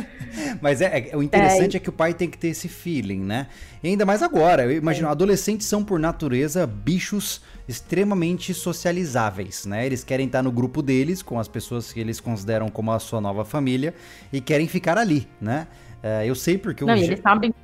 Mas 0.62 0.80
é, 0.80 1.11
é, 1.11 1.16
o 1.16 1.22
interessante 1.22 1.76
é. 1.76 1.78
é. 1.78 1.80
que 1.80 1.88
o 1.88 1.92
pai 1.92 2.14
tem 2.14 2.30
que 2.30 2.38
ter 2.38 2.49
esse 2.49 2.68
feeling, 2.68 3.20
né? 3.20 3.49
E 3.82 3.88
ainda 3.88 4.07
mais 4.07 4.22
agora. 4.22 4.64
Eu 4.64 4.72
imagino, 4.72 5.09
é. 5.09 5.11
adolescentes 5.11 5.66
são, 5.66 5.82
por 5.82 5.99
natureza, 5.99 6.64
bichos 6.64 7.42
extremamente 7.67 8.53
socializáveis, 8.53 9.65
né? 9.67 9.87
Eles 9.87 10.05
querem 10.05 10.27
estar 10.27 10.43
no 10.43 10.53
grupo 10.53 10.83
deles, 10.83 11.23
com 11.23 11.39
as 11.39 11.49
pessoas 11.49 11.93
que 11.93 12.01
eles 12.01 12.21
consideram 12.21 12.69
como 12.69 12.93
a 12.93 12.99
sua 12.99 13.21
nova 13.21 13.45
família, 13.45 13.95
e 14.33 14.41
querem 14.41 14.69
ficar 14.69 14.99
ali, 14.99 15.27
né? 15.41 15.67
É, 16.03 16.27
eu 16.27 16.35
sei 16.35 16.59
porque... 16.59 16.85
Não, 16.85 16.95
eles 16.95 17.21
sabem 17.21 17.55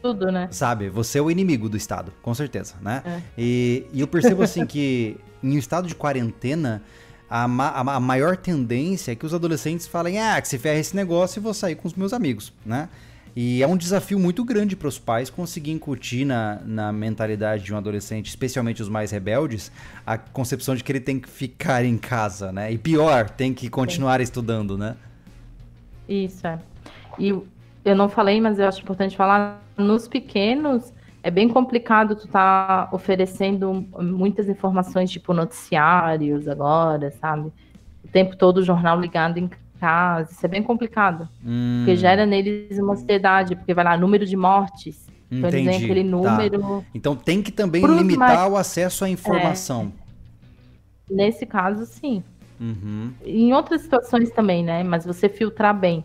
tudo, 0.00 0.32
né? 0.32 0.48
Sabe, 0.50 0.88
você 0.88 1.18
é 1.18 1.22
o 1.22 1.30
inimigo 1.30 1.68
do 1.68 1.76
Estado, 1.76 2.12
com 2.22 2.32
certeza, 2.32 2.74
né? 2.80 3.02
É. 3.04 3.20
E, 3.36 3.86
e 3.92 4.00
eu 4.00 4.06
percebo, 4.06 4.42
assim, 4.42 4.64
que 4.64 5.16
em 5.42 5.56
um 5.56 5.58
estado 5.58 5.86
de 5.86 5.94
quarentena 5.94 6.82
a, 7.28 7.46
ma 7.48 7.70
a, 7.70 8.00
maior 8.00 8.36
tendência 8.36 9.12
é 9.12 9.14
que 9.14 9.26
os 9.26 9.34
adolescentes 9.34 9.86
falem: 9.86 10.18
ah, 10.18 10.40
que 10.40 10.48
se 10.48 10.58
ferra 10.58 10.78
esse 10.78 10.94
negócio 10.94 11.40
e 11.40 11.42
vou 11.42 11.52
sair 11.52 11.74
com 11.74 11.88
os 11.88 11.94
meus 11.94 12.12
amigos, 12.12 12.52
né? 12.64 12.88
E 13.36 13.62
é 13.62 13.66
um 13.66 13.76
desafio 13.76 14.18
muito 14.18 14.42
grande 14.42 14.74
para 14.74 14.88
os 14.88 14.98
pais 14.98 15.28
conseguir 15.28 15.70
incutir 15.70 16.24
na, 16.24 16.58
na 16.64 16.90
mentalidade 16.90 17.62
de 17.64 17.74
um 17.74 17.76
adolescente, 17.76 18.28
especialmente 18.28 18.80
os 18.80 18.88
mais 18.88 19.10
rebeldes, 19.10 19.70
a 20.06 20.16
concepção 20.16 20.74
de 20.74 20.82
que 20.82 20.90
ele 20.90 21.00
tem 21.00 21.20
que 21.20 21.28
ficar 21.28 21.84
em 21.84 21.98
casa, 21.98 22.50
né? 22.50 22.72
E 22.72 22.78
pior, 22.78 23.28
tem 23.28 23.52
que 23.52 23.68
continuar 23.68 24.20
Sim. 24.20 24.22
estudando, 24.22 24.78
né? 24.78 24.96
Isso, 26.08 26.46
é. 26.46 26.58
E 27.18 27.28
eu 27.28 27.94
não 27.94 28.08
falei, 28.08 28.40
mas 28.40 28.58
eu 28.58 28.66
acho 28.66 28.80
importante 28.80 29.14
falar, 29.14 29.62
nos 29.76 30.08
pequenos, 30.08 30.90
é 31.22 31.30
bem 31.30 31.46
complicado 31.46 32.16
tu 32.16 32.26
tá 32.26 32.88
oferecendo 32.90 33.86
muitas 34.00 34.48
informações, 34.48 35.10
tipo 35.10 35.34
noticiários 35.34 36.48
agora, 36.48 37.10
sabe? 37.20 37.52
O 38.02 38.08
tempo 38.08 38.34
todo 38.34 38.58
o 38.58 38.62
jornal 38.62 38.98
ligado 38.98 39.36
em 39.36 39.50
casa, 39.80 40.32
isso 40.32 40.44
é 40.44 40.48
bem 40.48 40.62
complicado. 40.62 41.28
Hum. 41.44 41.82
Porque 41.84 41.96
gera 41.96 42.26
neles 42.26 42.78
uma 42.78 42.94
ansiedade, 42.94 43.56
porque 43.56 43.74
vai 43.74 43.84
lá, 43.84 43.96
número 43.96 44.26
de 44.26 44.36
mortes. 44.36 45.06
Então 45.30 45.48
Entendi. 45.48 45.68
eles 45.68 45.84
aquele 45.84 46.04
tá. 46.04 46.10
número. 46.10 46.60
Tá. 46.60 46.82
Então 46.94 47.16
tem 47.16 47.42
que 47.42 47.52
também 47.52 47.84
limitar 47.84 48.36
mais... 48.36 48.52
o 48.52 48.56
acesso 48.56 49.04
à 49.04 49.08
informação. 49.08 49.92
É. 51.10 51.14
Nesse 51.14 51.46
caso, 51.46 51.86
sim. 51.86 52.22
Uhum. 52.60 53.12
Em 53.24 53.52
outras 53.52 53.82
situações 53.82 54.30
também, 54.30 54.64
né? 54.64 54.82
Mas 54.82 55.04
você 55.04 55.28
filtrar 55.28 55.74
bem. 55.74 56.04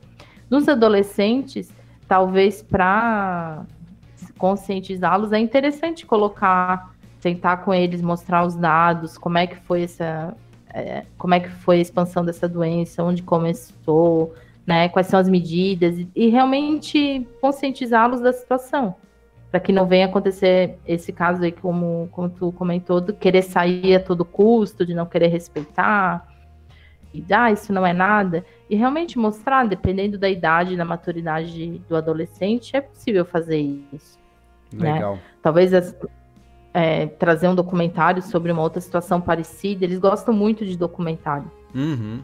Nos 0.49 0.67
adolescentes, 0.67 1.72
talvez 2.07 2.61
para 2.61 3.63
conscientizá-los, 4.38 5.32
é 5.32 5.39
interessante 5.39 6.05
colocar, 6.05 6.93
sentar 7.19 7.63
com 7.63 7.74
eles, 7.74 8.01
mostrar 8.01 8.45
os 8.45 8.55
dados, 8.55 9.17
como 9.17 9.38
é 9.38 9.47
que 9.47 9.55
foi 9.55 9.84
essa, 9.84 10.36
é, 10.74 11.05
como 11.17 11.34
é 11.34 11.39
que 11.39 11.49
foi 11.49 11.78
a 11.78 11.82
expansão 11.82 12.24
dessa 12.24 12.47
doença, 12.47 13.03
onde 13.03 13.24
começou, 13.24 14.34
né, 14.65 14.89
quais 14.89 15.07
são 15.07 15.19
as 15.19 15.28
medidas, 15.28 15.97
e, 15.97 16.09
e 16.15 16.30
realmente 16.30 17.28
conscientizá-los 17.39 18.22
da 18.22 18.32
situação, 18.32 18.95
para 19.49 19.59
que 19.59 19.72
não 19.72 19.86
venha 19.86 20.05
acontecer 20.05 20.80
esse 20.86 21.11
caso 21.11 21.43
aí, 21.43 21.51
como, 21.51 22.07
como 22.11 22.30
tu 22.30 22.51
comentou, 22.53 23.01
de 23.01 23.13
querer 23.13 23.41
sair 23.41 23.95
a 23.95 23.99
todo 23.99 24.24
custo, 24.24 24.86
de 24.86 24.93
não 24.93 25.05
querer 25.05 25.28
respeitar, 25.28 26.28
e 27.13 27.26
ah, 27.34 27.51
isso 27.51 27.74
não 27.74 27.86
é 27.86 27.91
nada, 27.91 28.45
e 28.69 28.76
realmente 28.76 29.19
mostrar, 29.19 29.67
dependendo 29.67 30.17
da 30.17 30.30
idade 30.30 30.78
da 30.78 30.86
maturidade 30.86 31.82
do 31.89 31.95
adolescente, 31.95 32.76
é 32.76 32.82
possível 32.82 33.26
fazer 33.26 33.59
isso. 33.91 34.17
Né? 34.74 34.93
Legal. 34.93 35.15
Né? 35.15 35.22
Talvez 35.41 35.74
as, 35.74 35.93
é, 36.74 37.07
trazer 37.07 37.47
um 37.47 37.55
documentário 37.55 38.22
sobre 38.22 38.51
uma 38.51 38.61
outra 38.61 38.82
situação 38.82 39.19
parecida. 39.19 39.86
Eles 39.86 39.99
gostam 39.99 40.34
muito 40.34 40.65
de 40.65 40.78
documentário. 40.78 41.49
Uhum. 41.74 42.22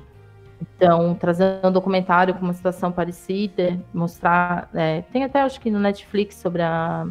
Então, 0.61 1.13
trazer 1.15 1.59
um 1.63 1.71
documentário 1.71 2.33
com 2.33 2.41
uma 2.41 2.53
situação 2.53 2.91
parecida, 2.91 3.79
mostrar. 3.93 4.69
É, 4.73 5.01
tem 5.13 5.23
até, 5.23 5.41
acho 5.41 5.59
que 5.59 5.69
no 5.69 5.79
Netflix, 5.79 6.35
sobre 6.35 6.61
a 6.61 7.05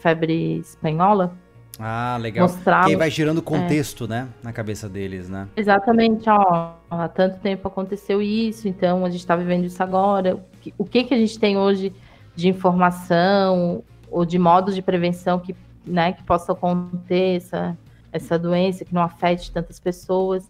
febre 0.00 0.58
espanhola. 0.58 1.32
Ah, 1.78 2.18
legal. 2.20 2.48
Mostrar, 2.48 2.86
que 2.86 2.90
aí 2.90 2.96
vai 2.96 3.08
girando 3.08 3.40
contexto, 3.40 4.04
é, 4.04 4.08
né? 4.08 4.28
Na 4.42 4.52
cabeça 4.52 4.88
deles, 4.88 5.28
né? 5.28 5.46
Exatamente, 5.56 6.28
ó. 6.28 6.72
Há 6.90 7.06
tanto 7.06 7.38
tempo 7.38 7.68
aconteceu 7.68 8.20
isso, 8.20 8.66
então 8.66 9.04
a 9.04 9.10
gente 9.10 9.20
está 9.20 9.36
vivendo 9.36 9.64
isso 9.64 9.80
agora. 9.80 10.36
O 10.76 10.84
que, 10.84 11.04
que 11.04 11.14
a 11.14 11.18
gente 11.18 11.38
tem 11.38 11.56
hoje 11.56 11.92
de 12.34 12.48
informação? 12.48 13.84
ou 14.10 14.24
de 14.24 14.38
modos 14.38 14.74
de 14.74 14.82
prevenção 14.82 15.38
que, 15.38 15.54
né, 15.88 16.12
que 16.12 16.22
possam 16.22 16.54
conter 16.54 17.36
essa, 17.36 17.76
essa 18.12 18.38
doença, 18.38 18.84
que 18.84 18.94
não 18.94 19.02
afete 19.02 19.50
tantas 19.50 19.80
pessoas. 19.80 20.48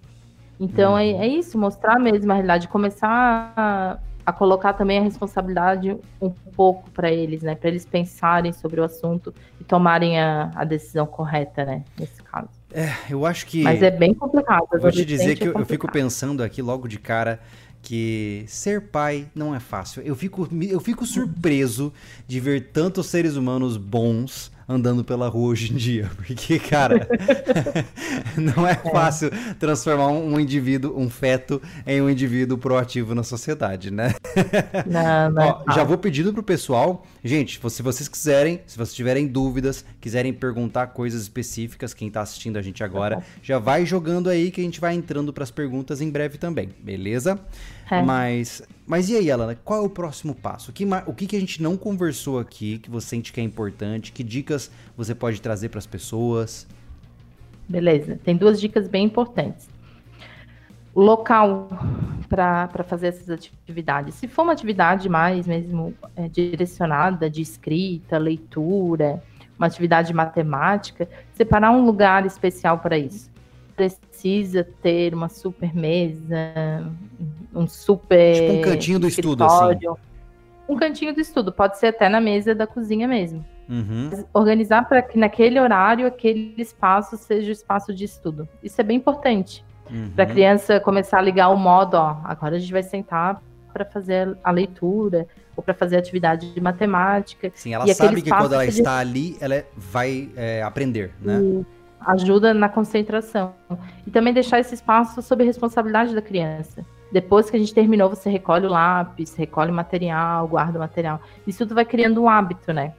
Então 0.60 0.98
é, 0.98 1.10
é, 1.10 1.26
isso, 1.26 1.58
mostrar 1.58 1.98
mesmo 1.98 2.30
a 2.32 2.34
realidade, 2.34 2.68
começar 2.68 3.52
a, 3.56 3.98
a 4.26 4.32
colocar 4.32 4.72
também 4.72 4.98
a 4.98 5.02
responsabilidade 5.02 5.96
um 6.20 6.30
pouco 6.30 6.90
para 6.90 7.10
eles, 7.10 7.42
né? 7.42 7.54
Para 7.54 7.70
eles 7.70 7.86
pensarem 7.86 8.52
sobre 8.52 8.80
o 8.80 8.84
assunto 8.84 9.32
e 9.60 9.64
tomarem 9.64 10.18
a, 10.20 10.50
a 10.54 10.64
decisão 10.64 11.06
correta, 11.06 11.64
né? 11.64 11.84
Nesse 11.98 12.22
caso. 12.22 12.48
É, 12.72 12.92
eu 13.08 13.24
acho 13.24 13.46
que. 13.46 13.62
Mas 13.62 13.82
é 13.82 13.90
bem 13.90 14.12
complicado. 14.12 14.66
Vou 14.80 14.90
te 14.90 15.04
dizer 15.04 15.36
que 15.36 15.44
é 15.44 15.46
eu, 15.48 15.54
eu 15.54 15.64
fico 15.64 15.90
pensando 15.90 16.42
aqui 16.42 16.60
logo 16.60 16.88
de 16.88 16.98
cara 16.98 17.40
que 17.80 18.44
ser 18.46 18.88
pai 18.88 19.28
não 19.34 19.54
é 19.54 19.60
fácil. 19.60 20.02
Eu 20.02 20.16
fico, 20.16 20.48
eu 20.68 20.80
fico 20.80 21.06
surpreso 21.06 21.92
de 22.26 22.40
ver 22.40 22.72
tantos 22.72 23.06
seres 23.06 23.36
humanos 23.36 23.76
bons 23.76 24.52
andando 24.68 25.02
pela 25.02 25.28
rua 25.28 25.48
hoje 25.48 25.72
em 25.72 25.76
dia. 25.76 26.10
Porque, 26.16 26.58
cara, 26.58 27.08
não 28.36 28.66
é, 28.66 28.72
é 28.72 28.90
fácil 28.90 29.30
transformar 29.58 30.08
um 30.08 30.38
indivíduo, 30.38 30.98
um 30.98 31.08
feto, 31.08 31.62
em 31.86 32.02
um 32.02 32.10
indivíduo 32.10 32.58
proativo 32.58 33.14
na 33.14 33.22
sociedade, 33.22 33.90
né? 33.90 34.14
Não, 34.86 35.30
não 35.30 35.42
é 35.42 35.48
Ó, 35.66 35.72
já 35.72 35.84
vou 35.84 35.96
pedindo 35.96 36.32
pro 36.32 36.42
pessoal, 36.42 37.06
gente, 37.24 37.60
se 37.70 37.82
vocês 37.82 38.08
quiserem, 38.08 38.60
se 38.66 38.76
vocês 38.76 38.94
tiverem 38.94 39.26
dúvidas, 39.26 39.84
quiserem 40.00 40.32
perguntar 40.32 40.88
coisas 40.88 41.22
específicas, 41.22 41.94
quem 41.94 42.10
tá 42.10 42.20
assistindo 42.20 42.56
a 42.56 42.62
gente 42.62 42.82
agora, 42.82 43.22
já 43.42 43.58
vai 43.58 43.86
jogando 43.86 44.28
aí 44.28 44.50
que 44.50 44.60
a 44.60 44.64
gente 44.64 44.80
vai 44.80 44.94
entrando 44.94 45.32
para 45.32 45.44
as 45.44 45.50
perguntas 45.50 46.00
em 46.00 46.10
breve 46.10 46.38
também, 46.38 46.70
beleza? 46.82 47.38
É. 47.90 48.02
Mas, 48.02 48.62
mas 48.86 49.08
e 49.08 49.16
aí, 49.16 49.30
Alana, 49.30 49.56
qual 49.64 49.82
é 49.82 49.86
o 49.86 49.88
próximo 49.88 50.34
passo? 50.34 50.70
O 50.70 50.74
que, 50.74 50.84
o 51.06 51.14
que, 51.14 51.26
que 51.26 51.36
a 51.36 51.40
gente 51.40 51.62
não 51.62 51.76
conversou 51.76 52.38
aqui 52.38 52.78
que 52.78 52.90
você 52.90 53.08
sente 53.08 53.32
que 53.32 53.40
é 53.40 53.44
importante? 53.44 54.12
Que 54.12 54.22
dicas 54.22 54.70
você 54.96 55.14
pode 55.14 55.40
trazer 55.40 55.68
para 55.68 55.78
as 55.78 55.86
pessoas? 55.86 56.66
Beleza, 57.68 58.18
tem 58.22 58.36
duas 58.36 58.60
dicas 58.60 58.88
bem 58.88 59.04
importantes. 59.04 59.68
Local 60.94 61.68
para 62.28 62.84
fazer 62.86 63.08
essas 63.08 63.30
atividades. 63.30 64.14
Se 64.14 64.26
for 64.26 64.42
uma 64.42 64.52
atividade 64.52 65.08
mais 65.08 65.46
mesmo 65.46 65.94
é, 66.16 66.28
direcionada 66.28 67.30
de 67.30 67.40
escrita, 67.40 68.18
leitura, 68.18 69.22
uma 69.56 69.66
atividade 69.66 70.12
matemática, 70.12 71.08
separar 71.34 71.70
um 71.72 71.84
lugar 71.84 72.26
especial 72.26 72.78
para 72.78 72.98
isso 72.98 73.30
precisa 74.18 74.66
ter 74.82 75.14
uma 75.14 75.28
super 75.28 75.74
mesa, 75.74 76.90
um 77.54 77.68
super. 77.68 78.34
Tipo 78.34 78.52
um 78.52 78.62
cantinho 78.62 78.98
do 78.98 79.06
estudo, 79.06 79.44
assim. 79.44 79.86
Um 80.68 80.76
cantinho 80.76 81.14
do 81.14 81.20
estudo, 81.20 81.52
pode 81.52 81.78
ser 81.78 81.86
até 81.88 82.08
na 82.08 82.20
mesa 82.20 82.54
da 82.54 82.66
cozinha 82.66 83.06
mesmo. 83.06 83.44
Uhum. 83.68 84.10
Organizar 84.34 84.86
para 84.86 85.00
que 85.00 85.18
naquele 85.18 85.58
horário 85.58 86.06
aquele 86.06 86.54
espaço 86.58 87.16
seja 87.16 87.48
o 87.48 87.52
espaço 87.52 87.94
de 87.94 88.04
estudo. 88.04 88.48
Isso 88.62 88.78
é 88.80 88.84
bem 88.84 88.96
importante. 88.96 89.64
Uhum. 89.90 90.10
Para 90.10 90.24
a 90.24 90.26
criança 90.26 90.80
começar 90.80 91.18
a 91.18 91.22
ligar 91.22 91.48
o 91.48 91.56
modo, 91.56 91.94
ó, 91.94 92.18
agora 92.24 92.56
a 92.56 92.58
gente 92.58 92.72
vai 92.72 92.82
sentar 92.82 93.40
para 93.72 93.84
fazer 93.84 94.36
a 94.42 94.50
leitura 94.50 95.26
ou 95.56 95.62
para 95.62 95.72
fazer 95.72 95.96
atividade 95.96 96.52
de 96.52 96.60
matemática. 96.60 97.50
Sim, 97.54 97.72
ela 97.72 97.86
sabe 97.94 98.20
que 98.20 98.30
quando 98.30 98.52
ela 98.52 98.66
está 98.66 98.98
ali, 98.98 99.36
ela 99.40 99.64
vai 99.76 100.28
é, 100.36 100.62
aprender, 100.62 101.12
né? 101.20 101.40
E 101.40 101.77
ajuda 102.00 102.52
na 102.54 102.68
concentração. 102.68 103.54
E 104.06 104.10
também 104.10 104.32
deixar 104.32 104.58
esse 104.60 104.74
espaço 104.74 105.20
sob 105.22 105.44
responsabilidade 105.44 106.14
da 106.14 106.22
criança. 106.22 106.84
Depois 107.12 107.48
que 107.50 107.56
a 107.56 107.58
gente 107.58 107.72
terminou, 107.74 108.08
você 108.10 108.28
recolhe 108.28 108.66
o 108.66 108.70
lápis, 108.70 109.34
recolhe 109.34 109.70
o 109.70 109.74
material, 109.74 110.46
guarda 110.46 110.78
o 110.78 110.80
material. 110.80 111.20
Isso 111.46 111.58
tudo 111.60 111.74
vai 111.74 111.84
criando 111.84 112.22
um 112.22 112.28
hábito, 112.28 112.72
né? 112.72 112.92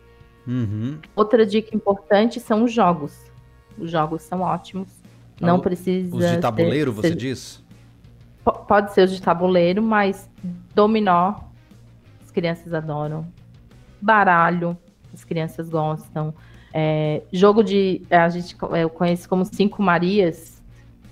Uhum. 0.47 0.97
Outra 1.15 1.45
dica 1.45 1.75
importante 1.75 2.39
são 2.39 2.63
os 2.63 2.73
jogos. 2.73 3.15
Os 3.77 3.91
jogos 3.91 4.23
são 4.23 4.41
ótimos. 4.41 4.89
Não 5.39 5.57
Ah, 5.57 5.59
precisa. 5.59 6.15
Os 6.15 6.23
de 6.23 6.29
ser- 6.31 6.39
tabuleiro, 6.39 6.91
você 6.91 7.09
ser- 7.09 7.15
diz? 7.15 7.63
po- 8.43 8.51
Pode 8.65 8.93
ser 8.93 9.03
os 9.03 9.11
de 9.11 9.21
tabuleiro, 9.21 9.81
mas 9.81 10.29
dominó, 10.73 11.35
as 12.23 12.31
crianças 12.31 12.73
adoram. 12.73 13.25
Baralho, 14.01 14.75
as 15.13 15.23
crianças 15.23 15.69
gostam. 15.69 16.33
É, 16.73 17.21
jogo 17.33 17.63
de. 17.63 18.01
A 18.09 18.29
gente 18.29 18.55
co- 18.55 18.75
eu 18.75 18.89
conheço 18.89 19.27
como 19.27 19.43
Cinco 19.45 19.81
Marias. 19.81 20.61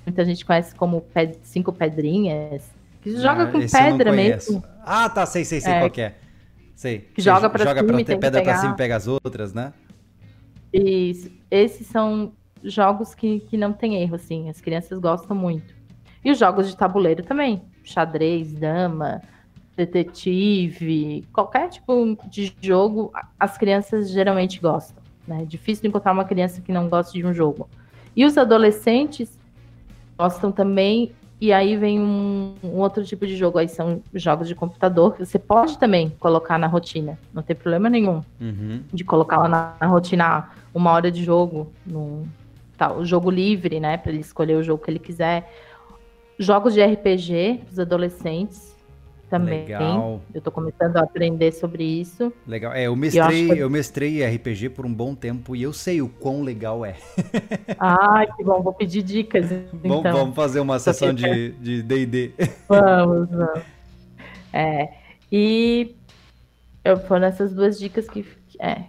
Muita 0.06 0.24
gente 0.24 0.46
conhece 0.46 0.74
como 0.76 1.02
ped- 1.02 1.38
Cinco 1.44 1.74
Pedrinhas. 1.74 2.64
Que 3.02 3.12
joga 3.20 3.44
Ah, 3.44 3.48
com 3.52 3.60
pedra 3.68 4.12
mesmo. 4.12 4.64
Ah, 4.86 5.10
tá, 5.10 5.26
sei, 5.26 5.44
sei, 5.46 5.60
sei 5.62 5.74
É. 5.74 5.80
qual 5.80 5.92
é. 6.06 6.16
Sei. 6.76 7.00
Que 7.00 7.22
joga 7.22 7.50
pra 7.50 7.64
joga 7.66 7.80
cima 7.80 7.88
pra 7.94 7.98
ter 7.98 8.04
tem 8.06 8.20
pedra 8.20 8.42
pra 8.42 8.52
pegar. 8.52 8.62
cima 8.62 8.74
e 8.74 8.78
pega 8.78 8.96
as 8.96 9.08
outras, 9.08 9.54
né? 9.54 9.74
Isso. 10.72 11.32
Esses 11.50 11.88
são 11.88 12.32
jogos 12.64 13.16
que, 13.16 13.40
que 13.42 13.58
não 13.58 13.74
tem 13.74 13.96
erro, 14.02 14.16
assim. 14.16 14.50
As 14.50 14.62
crianças 14.62 15.00
gostam 15.00 15.36
muito. 15.36 15.76
E 16.24 16.32
os 16.32 16.38
jogos 16.38 16.68
de 16.70 16.78
tabuleiro 16.78 17.24
também. 17.24 17.62
Xadrez, 17.84 18.52
dama, 18.54 19.22
detetive, 19.76 21.26
qualquer 21.34 21.70
tipo 21.70 22.18
de 22.30 22.54
jogo, 22.62 23.12
as 23.40 23.58
crianças 23.58 24.10
geralmente 24.12 24.60
gostam. 24.60 24.97
Né? 25.28 25.42
É 25.42 25.46
difícil 25.46 25.88
encontrar 25.88 26.12
uma 26.14 26.24
criança 26.26 26.62
que 26.62 26.72
não 26.72 26.88
goste 26.88 27.18
de 27.20 27.26
um 27.26 27.34
jogo. 27.34 27.70
E 28.16 28.26
os 28.26 28.38
adolescentes 28.38 29.38
gostam 30.18 30.52
também. 30.52 31.12
E 31.40 31.54
aí 31.54 31.76
vem 31.78 32.00
um, 32.00 32.56
um 32.64 32.78
outro 32.80 33.04
tipo 33.06 33.28
de 33.28 33.36
jogo. 33.36 33.60
Aí 33.60 33.68
são 33.68 34.02
jogos 34.14 34.48
de 34.48 34.56
computador 34.56 35.14
que 35.16 35.26
você 35.26 35.38
pode 35.38 35.78
também 35.78 36.10
colocar 36.20 36.58
na 36.58 36.66
rotina. 36.66 37.20
Não 37.34 37.44
tem 37.44 37.56
problema 37.56 37.90
nenhum 37.90 38.24
Uhum. 38.42 38.82
de 38.92 39.04
colocar 39.04 39.38
lá 39.38 39.48
na, 39.48 39.76
na 39.80 39.88
rotina 39.88 40.50
uma 40.74 40.92
hora 40.92 41.12
de 41.12 41.24
jogo, 41.24 41.72
no, 41.86 42.28
tá, 42.78 42.94
o 42.94 43.04
jogo 43.06 43.30
livre, 43.30 43.80
né, 43.80 43.98
para 43.98 44.12
ele 44.12 44.22
escolher 44.22 44.56
o 44.56 44.64
jogo 44.64 44.84
que 44.84 44.90
ele 44.92 45.00
quiser. 45.00 45.52
Jogos 46.40 46.74
de 46.74 46.84
RPG 46.84 47.62
dos 47.70 47.80
adolescentes 47.80 48.76
também. 49.30 49.62
Legal. 49.62 50.22
Eu 50.34 50.42
tô 50.42 50.52
começando 50.52 50.98
a 50.98 51.02
aprender 51.02 51.52
sobre 51.52 51.84
isso. 51.84 52.32
Legal. 52.46 52.74
É, 52.74 52.84
eu 52.84 52.96
mestrei, 52.96 53.48
que- 53.48 53.58
eu 53.58 53.70
mestrei 53.70 54.24
RPG 54.24 54.70
por 54.70 54.86
um 54.86 54.94
bom 54.94 55.14
tempo 55.16 55.56
e 55.56 55.64
eu 55.64 55.74
sei 55.74 56.02
o 56.02 56.08
quão 56.10 56.42
legal 56.42 56.86
é. 56.86 56.96
Ai, 57.78 58.28
que 58.36 58.44
bom, 58.44 58.62
vou 58.62 58.74
pedir 58.74 59.04
dicas. 59.04 59.50
Vamos, 59.50 60.00
Então, 60.00 60.12
vamos 60.18 60.36
fazer 60.36 60.60
uma 60.60 60.80
sessão 60.80 61.14
de 61.14 61.82
D&D. 61.84 62.32
vamos, 62.68 63.30
vamos. 63.30 63.62
É, 64.54 64.90
e 65.32 65.96
eu, 66.84 66.98
foram 66.98 67.28
essas 67.28 67.54
duas 67.54 67.78
dicas 67.78 68.10
que, 68.10 68.26
é, 68.60 68.84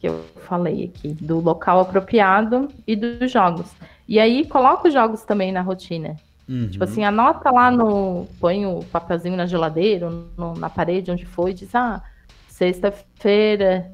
que 0.00 0.08
eu 0.08 0.24
falei 0.46 0.84
aqui, 0.94 1.08
do 1.14 1.40
local 1.40 1.80
apropriado 1.80 2.68
e 2.86 2.94
dos 2.96 3.30
jogos. 3.30 3.70
E 4.08 4.18
aí, 4.18 4.46
coloca 4.46 4.88
os 4.88 4.94
jogos 4.94 5.22
também 5.22 5.52
na 5.52 5.60
rotina. 5.60 6.16
Uhum. 6.48 6.68
Tipo 6.68 6.84
assim, 6.84 7.04
anota 7.04 7.50
lá 7.50 7.70
no. 7.70 8.26
Põe 8.40 8.64
o 8.66 8.82
papelzinho 8.84 9.36
na 9.36 9.46
geladeira, 9.46 10.08
no- 10.36 10.54
na 10.54 10.70
parede 10.70 11.10
onde 11.10 11.26
foi, 11.26 11.52
diz: 11.52 11.74
ah, 11.74 12.02
sexta-feira, 12.48 13.90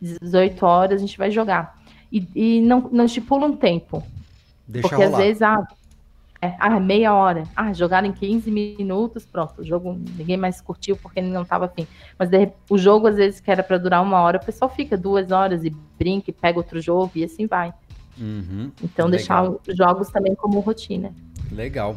18 0.00 0.64
horas, 0.66 1.00
a 1.00 1.06
gente 1.06 1.16
vai 1.18 1.30
jogar. 1.30 1.78
E, 2.12 2.26
e 2.34 2.60
não, 2.60 2.88
não 2.92 3.04
estipula 3.06 3.46
um 3.46 3.56
tempo. 3.56 4.02
Deixa 4.66 4.88
porque 4.88 5.04
rolar. 5.04 5.18
às 5.18 5.24
vezes, 5.24 5.42
ah, 5.42 5.66
é, 6.40 6.54
ah, 6.58 6.78
meia 6.78 7.14
hora. 7.14 7.44
Ah, 7.56 7.72
jogaram 7.72 8.06
em 8.06 8.12
15 8.12 8.50
minutos, 8.50 9.24
pronto. 9.24 9.62
O 9.62 9.64
jogo 9.64 9.98
ninguém 10.16 10.36
mais 10.36 10.60
curtiu 10.60 10.96
porque 10.96 11.20
não 11.22 11.42
estava 11.42 11.64
afim. 11.66 11.86
Mas 12.18 12.28
de 12.28 12.50
o 12.68 12.76
jogo, 12.76 13.06
às 13.06 13.16
vezes, 13.16 13.40
que 13.40 13.50
era 13.50 13.62
para 13.62 13.78
durar 13.78 14.02
uma 14.02 14.20
hora, 14.20 14.38
o 14.38 14.44
pessoal 14.44 14.70
fica 14.70 14.96
duas 14.96 15.30
horas 15.30 15.64
e 15.64 15.74
brinca 15.98 16.30
e 16.30 16.32
pega 16.32 16.58
outro 16.58 16.80
jogo 16.80 17.12
e 17.14 17.24
assim 17.24 17.46
vai. 17.46 17.72
Uhum. 18.18 18.70
Então, 18.82 19.06
Legal. 19.06 19.10
deixar 19.10 19.42
os 19.50 19.76
jogos 19.76 20.08
também 20.10 20.34
como 20.34 20.60
rotina. 20.60 21.12
Legal. 21.54 21.96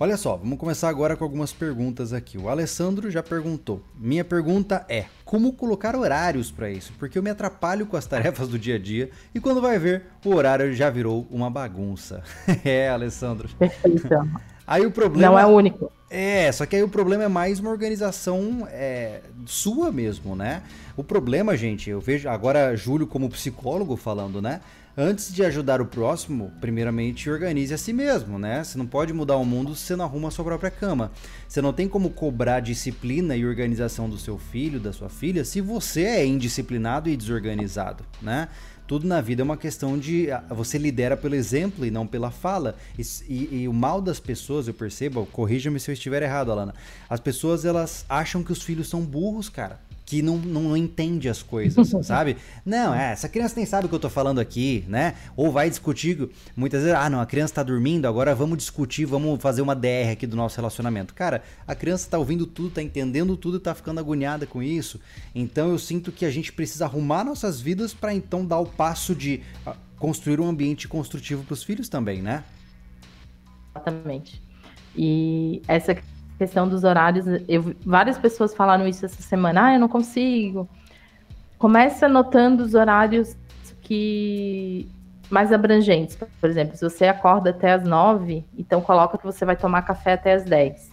Olha 0.00 0.16
só, 0.16 0.36
vamos 0.36 0.58
começar 0.58 0.88
agora 0.88 1.16
com 1.16 1.22
algumas 1.22 1.52
perguntas 1.52 2.12
aqui. 2.12 2.36
O 2.36 2.48
Alessandro 2.48 3.10
já 3.10 3.22
perguntou. 3.22 3.80
Minha 3.96 4.24
pergunta 4.24 4.84
é: 4.88 5.04
como 5.24 5.52
colocar 5.52 5.94
horários 5.94 6.50
para 6.50 6.68
isso? 6.68 6.92
Porque 6.98 7.16
eu 7.16 7.22
me 7.22 7.30
atrapalho 7.30 7.86
com 7.86 7.96
as 7.96 8.06
tarefas 8.06 8.48
do 8.48 8.58
dia 8.58 8.74
a 8.74 8.78
dia 8.78 9.10
e 9.32 9.38
quando 9.38 9.60
vai 9.60 9.78
ver, 9.78 10.02
o 10.24 10.34
horário 10.34 10.74
já 10.74 10.90
virou 10.90 11.26
uma 11.30 11.48
bagunça. 11.48 12.24
é, 12.64 12.88
Alessandro. 12.88 13.48
Perfeito. 13.56 14.08
Aí 14.66 14.84
o 14.86 14.90
problema 14.90 15.32
Não 15.32 15.38
é 15.38 15.44
único. 15.44 15.92
É, 16.08 16.50
só 16.52 16.64
que 16.64 16.76
aí 16.76 16.82
o 16.82 16.88
problema 16.88 17.24
é 17.24 17.28
mais 17.28 17.60
uma 17.60 17.70
organização 17.70 18.66
é, 18.70 19.20
sua 19.44 19.92
mesmo, 19.92 20.34
né? 20.34 20.62
O 20.96 21.04
problema, 21.04 21.54
gente, 21.54 21.90
eu 21.90 22.00
vejo 22.00 22.28
agora 22.30 22.74
Júlio 22.74 23.06
como 23.06 23.28
psicólogo 23.28 23.94
falando, 23.94 24.40
né? 24.40 24.60
Antes 24.96 25.34
de 25.34 25.44
ajudar 25.44 25.80
o 25.80 25.86
próximo, 25.86 26.52
primeiramente 26.60 27.28
organize 27.28 27.74
a 27.74 27.78
si 27.78 27.92
mesmo, 27.92 28.38
né? 28.38 28.62
Você 28.62 28.78
não 28.78 28.86
pode 28.86 29.12
mudar 29.12 29.36
o 29.36 29.44
mundo 29.44 29.74
se 29.74 29.82
você 29.86 29.96
não 29.96 30.04
arruma 30.04 30.28
a 30.28 30.30
sua 30.30 30.44
própria 30.44 30.70
cama. 30.70 31.10
Você 31.48 31.60
não 31.60 31.72
tem 31.72 31.88
como 31.88 32.10
cobrar 32.10 32.60
disciplina 32.60 33.34
e 33.36 33.44
organização 33.44 34.08
do 34.08 34.16
seu 34.16 34.38
filho, 34.38 34.78
da 34.78 34.92
sua 34.92 35.08
filha, 35.08 35.44
se 35.44 35.60
você 35.60 36.02
é 36.04 36.24
indisciplinado 36.24 37.08
e 37.08 37.16
desorganizado, 37.16 38.04
né? 38.22 38.48
Tudo 38.86 39.04
na 39.04 39.20
vida 39.20 39.42
é 39.42 39.44
uma 39.44 39.56
questão 39.56 39.98
de. 39.98 40.30
ah, 40.30 40.44
Você 40.50 40.78
lidera 40.78 41.16
pelo 41.16 41.34
exemplo 41.34 41.84
e 41.84 41.90
não 41.90 42.06
pela 42.06 42.30
fala. 42.30 42.76
E, 42.96 43.02
e- 43.28 43.48
e 43.62 43.68
o 43.68 43.72
mal 43.72 44.00
das 44.00 44.20
pessoas, 44.20 44.68
eu 44.68 44.74
percebo, 44.74 45.26
corrija-me 45.32 45.80
se 45.80 45.90
eu 45.90 45.94
estiver 45.94 46.22
errado, 46.22 46.52
Alana. 46.52 46.74
As 47.10 47.18
pessoas, 47.18 47.64
elas 47.64 48.04
acham 48.08 48.44
que 48.44 48.52
os 48.52 48.62
filhos 48.62 48.88
são 48.88 49.00
burros, 49.00 49.48
cara. 49.48 49.80
Que 50.06 50.20
não, 50.20 50.36
não, 50.36 50.76
entende 50.76 51.28
as 51.28 51.42
coisas, 51.42 51.88
sabe? 52.06 52.36
Não, 52.64 52.94
é, 52.94 53.12
essa 53.12 53.28
criança 53.28 53.54
nem 53.56 53.64
sabe 53.64 53.86
o 53.86 53.88
que 53.88 53.94
eu 53.94 54.00
tô 54.00 54.10
falando 54.10 54.38
aqui, 54.38 54.84
né? 54.86 55.14
Ou 55.36 55.50
vai 55.50 55.70
discutir. 55.70 56.28
Muitas 56.54 56.82
vezes, 56.82 56.96
ah, 56.96 57.08
não, 57.08 57.20
a 57.20 57.26
criança 57.26 57.54
tá 57.54 57.62
dormindo, 57.62 58.06
agora 58.06 58.34
vamos 58.34 58.58
discutir, 58.58 59.04
vamos 59.06 59.40
fazer 59.40 59.62
uma 59.62 59.74
DR 59.74 60.12
aqui 60.12 60.26
do 60.26 60.36
nosso 60.36 60.56
relacionamento. 60.56 61.14
Cara, 61.14 61.42
a 61.66 61.74
criança 61.74 62.08
tá 62.10 62.18
ouvindo 62.18 62.46
tudo, 62.46 62.70
tá 62.70 62.82
entendendo 62.82 63.36
tudo 63.36 63.56
e 63.56 63.60
tá 63.60 63.74
ficando 63.74 63.98
agoniada 64.00 64.46
com 64.46 64.62
isso. 64.62 65.00
Então 65.34 65.70
eu 65.70 65.78
sinto 65.78 66.12
que 66.12 66.24
a 66.24 66.30
gente 66.30 66.52
precisa 66.52 66.84
arrumar 66.84 67.24
nossas 67.24 67.60
vidas 67.60 67.94
para 67.94 68.12
então 68.12 68.44
dar 68.44 68.58
o 68.58 68.66
passo 68.66 69.14
de 69.14 69.42
ah, 69.66 69.74
construir 69.98 70.40
um 70.40 70.48
ambiente 70.48 70.86
construtivo 70.86 71.44
pros 71.44 71.62
filhos 71.62 71.88
também, 71.88 72.20
né? 72.20 72.44
Exatamente. 73.74 74.40
E 74.96 75.60
essa 75.66 75.96
questão 76.38 76.68
dos 76.68 76.84
horários, 76.84 77.26
eu, 77.48 77.74
várias 77.84 78.18
pessoas 78.18 78.54
falaram 78.54 78.86
isso 78.86 79.04
essa 79.04 79.22
semana. 79.22 79.66
Ah, 79.66 79.74
eu 79.74 79.80
não 79.80 79.88
consigo. 79.88 80.68
Começa 81.58 82.06
anotando 82.06 82.62
os 82.62 82.74
horários 82.74 83.36
que 83.82 84.88
mais 85.30 85.52
abrangentes. 85.52 86.16
Por 86.40 86.50
exemplo, 86.50 86.76
se 86.76 86.82
você 86.82 87.06
acorda 87.06 87.50
até 87.50 87.72
as 87.72 87.84
nove, 87.84 88.44
então 88.56 88.80
coloca 88.80 89.16
que 89.18 89.24
você 89.24 89.44
vai 89.44 89.56
tomar 89.56 89.82
café 89.82 90.14
até 90.14 90.34
as 90.34 90.44
10. 90.44 90.90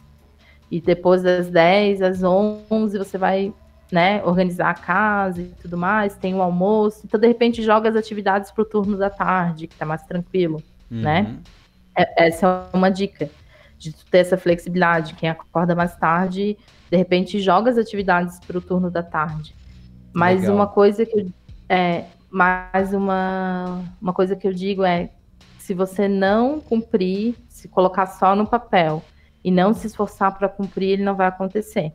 E 0.69 0.79
depois 0.79 1.21
das 1.21 1.49
10 1.49 2.01
às 2.01 2.23
11 2.23 2.97
você 2.97 3.17
vai, 3.17 3.53
né, 3.91 4.23
organizar 4.23 4.69
a 4.69 4.73
casa 4.73 5.41
e 5.41 5.45
tudo 5.61 5.77
mais, 5.77 6.15
tem 6.15 6.33
o 6.33 6.41
almoço. 6.41 7.01
Então, 7.03 7.19
de 7.19 7.27
repente, 7.27 7.61
joga 7.61 7.89
as 7.89 7.95
atividades 7.95 8.51
para 8.51 8.61
o 8.61 8.65
turno 8.65 8.97
da 8.97 9.09
tarde, 9.09 9.67
que 9.67 9.75
tá 9.75 9.85
mais 9.85 10.03
tranquilo. 10.03 10.63
Né? 10.89 11.21
Uhum. 11.21 11.39
É- 11.95 12.27
essa 12.27 12.69
é 12.73 12.77
uma 12.77 12.89
dica 12.89 13.29
de 13.82 13.93
ter 14.05 14.19
essa 14.19 14.38
flexibilidade. 14.38 15.15
Quem 15.15 15.27
acorda 15.27 15.73
mais 15.73 15.95
tarde, 15.95 16.55
de 16.89 16.97
repente 16.97 17.39
joga 17.39 17.71
as 17.71 17.77
atividades 17.77 18.39
para 18.39 18.57
o 18.57 18.61
turno 18.61 18.91
da 18.91 19.01
tarde. 19.01 19.55
Mas 20.13 20.41
Legal. 20.41 20.55
uma 20.55 20.67
coisa 20.67 21.03
que 21.03 21.19
eu, 21.19 21.27
é, 21.67 22.05
mais 22.29 22.93
uma, 22.93 23.84
uma 23.99 24.13
coisa 24.13 24.36
que 24.36 24.47
eu 24.47 24.53
digo 24.53 24.84
é 24.84 25.09
se 25.57 25.73
você 25.73 26.07
não 26.07 26.59
cumprir, 26.59 27.36
se 27.49 27.67
colocar 27.67 28.05
só 28.05 28.36
no 28.36 28.45
papel 28.45 29.03
e 29.43 29.49
não 29.49 29.73
se 29.73 29.88
esforçar 29.88 30.38
para 30.38 30.47
cumprir, 30.47 30.91
ele 30.91 31.03
não 31.03 31.15
vai 31.15 31.27
acontecer. 31.27 31.91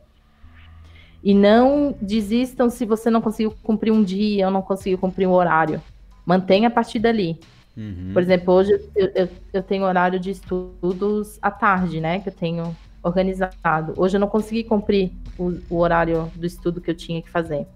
E 1.23 1.33
não 1.33 1.95
desistam 2.01 2.69
se 2.69 2.85
você 2.85 3.09
não 3.09 3.21
conseguiu 3.21 3.55
cumprir 3.63 3.91
um 3.91 4.03
dia 4.03 4.47
ou 4.47 4.51
não 4.51 4.61
conseguiu 4.61 4.97
cumprir 4.97 5.25
um 5.25 5.31
horário. 5.31 5.81
Mantenha 6.25 6.67
a 6.67 6.71
partir 6.71 6.99
dali. 6.99 7.39
Uhum. 7.77 8.09
Por 8.11 8.23
exemplo, 8.23 8.53
hoje 8.55 8.71
eu, 8.95 9.11
eu, 9.13 9.29
eu 9.53 9.61
tenho 9.61 9.85
horário 9.85 10.19
de 10.19 10.31
estudos 10.31 11.37
à 11.39 11.51
tarde, 11.51 12.01
né? 12.01 12.19
Que 12.19 12.29
eu 12.29 12.33
tenho 12.33 12.75
organizado. 13.03 13.93
Hoje 13.95 14.17
eu 14.17 14.19
não 14.19 14.27
consegui 14.27 14.63
cumprir 14.63 15.11
o, 15.37 15.53
o 15.69 15.77
horário 15.77 16.31
do 16.35 16.45
estudo 16.45 16.81
que 16.81 16.89
eu 16.89 16.95
tinha 16.95 17.21
que 17.21 17.29
fazer. 17.29 17.67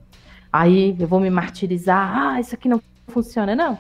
Aí 0.52 0.96
eu 1.00 1.08
vou 1.08 1.20
me 1.20 1.30
martirizar. 1.30 2.18
Ah, 2.18 2.40
isso 2.40 2.56
aqui 2.56 2.68
não 2.68 2.82
funciona, 3.08 3.56
não. 3.56 3.78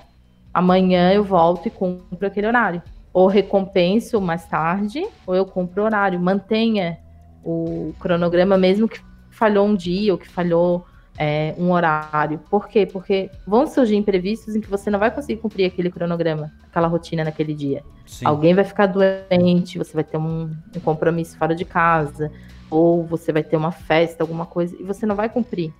Amanhã 0.53 1.11
eu 1.11 1.24
volto 1.24 1.67
e 1.67 1.72
cumpro 1.72 2.28
aquele 2.28 2.47
horário. 2.47 2.84
Ou 3.11 3.28
recompenso 3.28 4.22
mais 4.22 4.45
tarde, 4.45 5.05
ou 5.26 5.36
eu 5.36 5.45
cumpro 5.45 5.82
o 5.82 5.86
horário. 5.86 6.19
Mantenha 6.19 6.99
o 7.43 7.93
cronograma, 7.99 8.57
mesmo 8.57 8.88
que 8.88 9.01
falhou 9.32 9.65
um 9.65 9.76
dia 9.76 10.13
ou 10.13 10.19
que 10.19 10.30
falhou 10.30 10.86
é, 11.18 11.53
um 11.57 11.72
horário. 11.72 12.39
Por 12.49 12.68
quê? 12.68 12.86
Porque 12.86 13.30
vão 13.45 13.68
surgir 13.68 13.95
imprevistos 13.95 14.55
em 14.55 14.62
que 14.62 14.70
você 14.70 14.89
não 14.89 14.99
vai 14.99 15.12
conseguir 15.12 15.39
cumprir 15.41 15.66
aquele 15.66 15.89
cronograma, 15.89 16.51
aquela 16.64 16.88
rotina 16.88 17.24
naquele 17.24 17.53
dia. 17.53 17.84
Sim. 18.05 18.26
Alguém 18.26 18.53
vai 18.53 18.64
ficar 18.64 18.88
doente, 18.88 19.78
você 19.78 19.93
vai 19.93 20.03
ter 20.03 20.18
um, 20.18 20.49
um 20.76 20.80
compromisso 20.80 21.38
fora 21.38 21.55
de 21.55 21.66
casa, 21.66 22.32
ou 22.70 23.05
você 23.05 23.32
vai 23.32 23.43
ter 23.43 23.57
uma 23.57 23.72
festa, 23.72 24.24
alguma 24.24 24.45
coisa, 24.45 24.76
e 24.80 24.84
você 24.84 25.05
não 25.05 25.16
vai 25.16 25.30
cumprir. 25.30 25.74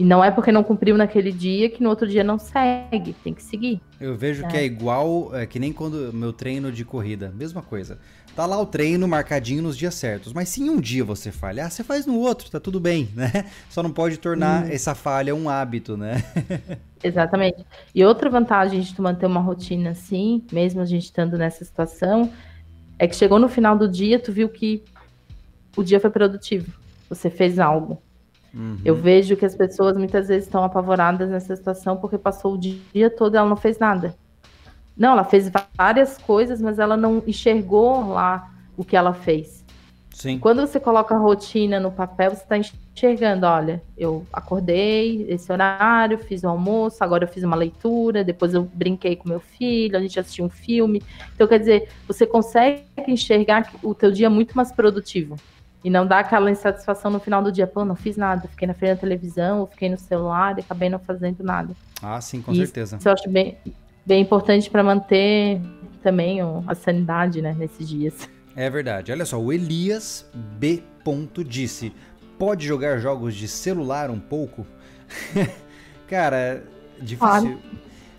E 0.00 0.04
não 0.04 0.24
é 0.24 0.30
porque 0.30 0.50
não 0.50 0.62
cumpriu 0.62 0.96
naquele 0.96 1.30
dia 1.30 1.68
que 1.68 1.82
no 1.82 1.90
outro 1.90 2.06
dia 2.06 2.24
não 2.24 2.38
segue, 2.38 3.12
tem 3.22 3.34
que 3.34 3.42
seguir. 3.42 3.82
Eu 4.00 4.16
vejo 4.16 4.46
é. 4.46 4.48
que 4.48 4.56
é 4.56 4.64
igual, 4.64 5.34
é, 5.34 5.44
que 5.44 5.58
nem 5.58 5.74
quando 5.74 6.10
meu 6.12 6.32
treino 6.32 6.72
de 6.72 6.86
corrida, 6.86 7.30
mesma 7.36 7.60
coisa. 7.60 7.98
Tá 8.34 8.46
lá 8.46 8.60
o 8.60 8.66
treino 8.66 9.06
marcadinho 9.08 9.62
nos 9.62 9.76
dias 9.76 9.94
certos, 9.94 10.32
mas 10.32 10.48
se 10.48 10.62
em 10.62 10.70
um 10.70 10.80
dia 10.80 11.04
você 11.04 11.32
falhar, 11.32 11.70
você 11.70 11.82
faz 11.82 12.06
no 12.06 12.18
outro, 12.18 12.50
tá 12.50 12.60
tudo 12.60 12.78
bem, 12.78 13.08
né? 13.14 13.46
Só 13.68 13.82
não 13.82 13.90
pode 13.90 14.18
tornar 14.18 14.64
hum. 14.64 14.68
essa 14.70 14.94
falha 14.94 15.34
um 15.34 15.48
hábito, 15.48 15.96
né? 15.96 16.22
Exatamente. 17.02 17.64
E 17.94 18.04
outra 18.04 18.30
vantagem 18.30 18.80
de 18.80 18.94
tu 18.94 19.02
manter 19.02 19.26
uma 19.26 19.40
rotina 19.40 19.90
assim, 19.90 20.44
mesmo 20.52 20.80
a 20.80 20.84
gente 20.84 21.04
estando 21.04 21.36
nessa 21.36 21.64
situação, 21.64 22.30
é 22.98 23.08
que 23.08 23.16
chegou 23.16 23.38
no 23.38 23.48
final 23.48 23.76
do 23.76 23.88
dia, 23.88 24.18
tu 24.18 24.32
viu 24.32 24.48
que 24.48 24.84
o 25.76 25.82
dia 25.82 25.98
foi 25.98 26.10
produtivo. 26.10 26.72
Você 27.08 27.30
fez 27.30 27.58
algo. 27.58 28.00
Uhum. 28.52 28.78
Eu 28.84 28.94
vejo 28.94 29.36
que 29.36 29.44
as 29.44 29.54
pessoas 29.54 29.96
muitas 29.96 30.28
vezes 30.28 30.46
estão 30.46 30.62
apavoradas 30.64 31.30
nessa 31.30 31.54
situação 31.54 31.96
porque 31.96 32.18
passou 32.18 32.54
o 32.54 32.58
dia 32.58 33.08
todo 33.10 33.34
e 33.34 33.38
ela 33.38 33.48
não 33.48 33.56
fez 33.56 33.78
nada. 33.78 34.14
Não, 35.00 35.12
ela 35.12 35.24
fez 35.24 35.50
várias 35.78 36.18
coisas, 36.18 36.60
mas 36.60 36.78
ela 36.78 36.94
não 36.94 37.22
enxergou 37.26 38.10
lá 38.10 38.52
o 38.76 38.84
que 38.84 38.94
ela 38.94 39.14
fez. 39.14 39.64
Sim. 40.12 40.38
Quando 40.38 40.60
você 40.60 40.78
coloca 40.78 41.14
a 41.14 41.18
rotina 41.18 41.80
no 41.80 41.90
papel, 41.90 42.32
você 42.32 42.42
está 42.42 42.58
enxergando, 42.58 43.46
olha, 43.46 43.82
eu 43.96 44.26
acordei 44.30 45.24
esse 45.26 45.50
horário, 45.50 46.18
fiz 46.18 46.42
o 46.42 46.48
almoço, 46.48 47.02
agora 47.02 47.24
eu 47.24 47.28
fiz 47.28 47.42
uma 47.42 47.56
leitura, 47.56 48.22
depois 48.22 48.52
eu 48.52 48.62
brinquei 48.74 49.16
com 49.16 49.26
meu 49.26 49.40
filho, 49.40 49.96
a 49.96 50.00
gente 50.02 50.20
assistiu 50.20 50.44
um 50.44 50.50
filme. 50.50 51.02
Então, 51.34 51.48
quer 51.48 51.60
dizer, 51.60 51.88
você 52.06 52.26
consegue 52.26 52.84
enxergar 53.08 53.72
o 53.82 53.94
teu 53.94 54.12
dia 54.12 54.28
muito 54.28 54.54
mais 54.54 54.70
produtivo. 54.70 55.36
E 55.82 55.88
não 55.88 56.06
dá 56.06 56.18
aquela 56.18 56.50
insatisfação 56.50 57.10
no 57.10 57.18
final 57.18 57.42
do 57.42 57.50
dia, 57.50 57.66
pô, 57.66 57.86
não 57.86 57.96
fiz 57.96 58.18
nada, 58.18 58.46
fiquei 58.48 58.68
na 58.68 58.74
frente 58.74 58.96
da 58.96 59.00
televisão, 59.00 59.66
fiquei 59.66 59.88
no 59.88 59.96
celular 59.96 60.58
e 60.58 60.60
acabei 60.60 60.90
não 60.90 60.98
fazendo 60.98 61.42
nada. 61.42 61.74
Ah, 62.02 62.20
sim, 62.20 62.42
com 62.42 62.54
certeza. 62.54 62.98
Isso 62.98 63.08
eu 63.08 63.12
acho 63.14 63.30
bem, 63.30 63.56
bem 64.04 64.22
importante 64.22 64.70
para 64.70 64.82
manter 64.82 65.60
também 66.02 66.40
a 66.66 66.74
sanidade, 66.74 67.42
né, 67.42 67.54
nesses 67.58 67.88
dias. 67.88 68.28
É 68.56 68.68
verdade. 68.68 69.12
Olha 69.12 69.24
só, 69.24 69.40
o 69.40 69.52
Elias 69.52 70.28
B. 70.58 70.82
disse: 71.46 71.92
pode 72.38 72.66
jogar 72.66 72.98
jogos 72.98 73.34
de 73.34 73.46
celular 73.46 74.10
um 74.10 74.18
pouco? 74.18 74.66
Cara, 76.08 76.64
difícil. 76.98 77.18
Claro. 77.18 77.60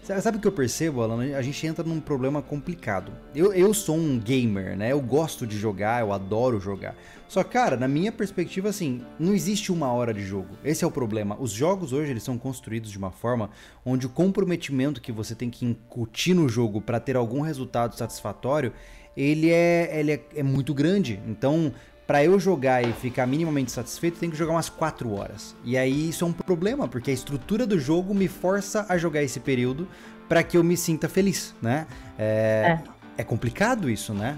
Sabe 0.03 0.37
o 0.37 0.41
que 0.41 0.47
eu 0.47 0.51
percebo, 0.51 1.03
Alan? 1.03 1.37
A 1.37 1.41
gente 1.43 1.65
entra 1.65 1.83
num 1.83 1.99
problema 1.99 2.41
complicado. 2.41 3.11
Eu, 3.35 3.53
eu 3.53 3.71
sou 3.71 3.95
um 3.95 4.19
gamer, 4.19 4.75
né? 4.75 4.91
Eu 4.91 4.99
gosto 4.99 5.45
de 5.45 5.57
jogar, 5.57 6.01
eu 6.01 6.11
adoro 6.11 6.59
jogar. 6.59 6.95
Só 7.27 7.43
cara, 7.43 7.77
na 7.77 7.87
minha 7.87 8.11
perspectiva, 8.11 8.67
assim, 8.67 9.03
não 9.19 9.31
existe 9.31 9.71
uma 9.71 9.93
hora 9.93 10.11
de 10.11 10.23
jogo. 10.23 10.57
Esse 10.65 10.83
é 10.83 10.87
o 10.87 10.91
problema. 10.91 11.37
Os 11.39 11.51
jogos 11.51 11.93
hoje, 11.93 12.09
eles 12.09 12.23
são 12.23 12.35
construídos 12.35 12.89
de 12.89 12.97
uma 12.97 13.11
forma 13.11 13.51
onde 13.85 14.07
o 14.07 14.09
comprometimento 14.09 14.99
que 14.99 15.11
você 15.11 15.35
tem 15.35 15.51
que 15.51 15.65
incutir 15.65 16.33
no 16.33 16.49
jogo 16.49 16.81
para 16.81 16.99
ter 16.99 17.15
algum 17.15 17.41
resultado 17.41 17.95
satisfatório, 17.95 18.73
ele 19.15 19.51
é, 19.51 19.99
ele 19.99 20.13
é, 20.13 20.21
é 20.37 20.43
muito 20.43 20.73
grande. 20.73 21.21
Então, 21.27 21.71
para 22.11 22.25
eu 22.25 22.37
jogar 22.37 22.83
e 22.83 22.91
ficar 22.91 23.25
minimamente 23.25 23.71
satisfeito, 23.71 24.19
tem 24.19 24.29
que 24.29 24.35
jogar 24.35 24.51
umas 24.51 24.67
4 24.67 25.13
horas. 25.13 25.55
E 25.63 25.77
aí 25.77 26.09
isso 26.09 26.25
é 26.25 26.27
um 26.27 26.33
problema, 26.33 26.85
porque 26.85 27.09
a 27.09 27.13
estrutura 27.13 27.65
do 27.65 27.79
jogo 27.79 28.13
me 28.13 28.27
força 28.27 28.85
a 28.89 28.97
jogar 28.97 29.23
esse 29.23 29.39
período 29.39 29.87
para 30.27 30.43
que 30.43 30.57
eu 30.57 30.63
me 30.63 30.75
sinta 30.75 31.07
feliz, 31.07 31.55
né? 31.61 31.87
É, 32.19 32.77
é. 33.15 33.21
é 33.21 33.23
complicado 33.23 33.89
isso, 33.89 34.13
né? 34.13 34.37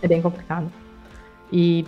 É 0.00 0.08
bem 0.08 0.22
complicado. 0.22 0.72
E 1.52 1.84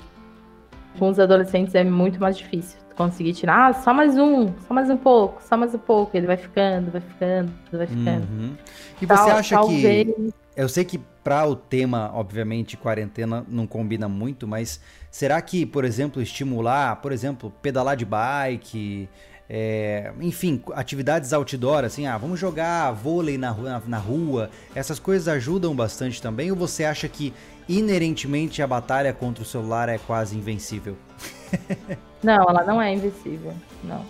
com 0.99 1.09
os 1.09 1.19
adolescentes 1.19 1.75
é 1.75 1.85
muito 1.85 2.21
mais 2.21 2.37
difícil 2.37 2.79
conseguir 2.95 3.33
tirar 3.33 3.71
ah, 3.71 3.73
só 3.73 3.95
mais 3.95 4.19
um, 4.19 4.53
só 4.69 4.75
mais 4.75 4.91
um 4.91 4.99
pouco, 4.99 5.43
só 5.43 5.57
mais 5.57 5.75
um 5.75 5.79
pouco. 5.79 6.15
Ele 6.15 6.27
vai 6.27 6.37
ficando, 6.37 6.91
vai 6.91 7.01
ficando, 7.01 7.51
vai 7.73 7.87
ficando. 7.87 8.27
Uhum. 8.31 8.55
E 9.01 9.07
você 9.07 9.15
Tal, 9.25 9.31
acha 9.39 9.55
talvez... 9.55 10.07
que. 10.07 10.35
Eu 10.55 10.69
sei 10.69 10.85
que 10.85 11.01
para 11.23 11.47
o 11.47 11.55
tema, 11.55 12.11
obviamente, 12.15 12.77
quarentena 12.77 13.45
não 13.49 13.67
combina 13.67 14.09
muito, 14.09 14.47
mas 14.47 14.81
será 15.11 15.41
que, 15.41 15.65
por 15.65 15.85
exemplo, 15.85 16.21
estimular, 16.21 16.97
por 16.97 17.13
exemplo, 17.13 17.53
pedalar 17.63 17.97
de 17.97 18.05
bike, 18.05 19.09
é, 19.49 20.13
enfim, 20.21 20.63
atividades 20.75 21.33
outdoor, 21.33 21.85
assim, 21.85 22.07
ah, 22.07 22.19
vamos 22.19 22.41
jogar 22.41 22.91
vôlei 22.93 23.39
na, 23.39 23.53
na, 23.55 23.83
na 23.87 23.99
rua, 23.99 24.51
essas 24.75 24.99
coisas 24.99 25.29
ajudam 25.29 25.75
bastante 25.77 26.21
também? 26.21 26.51
Ou 26.51 26.57
você 26.57 26.85
acha 26.85 27.09
que 27.09 27.33
inerentemente 27.69 28.61
a 28.63 28.67
batalha 28.67 29.13
contra 29.13 29.43
o 29.43 29.47
celular 29.47 29.89
é 29.89 29.99
quase 29.99 30.37
invencível? 30.37 30.97
não, 32.23 32.49
ela 32.49 32.65
não 32.65 32.83
é 32.83 32.93
invencível, 32.95 33.53
não. 33.85 34.05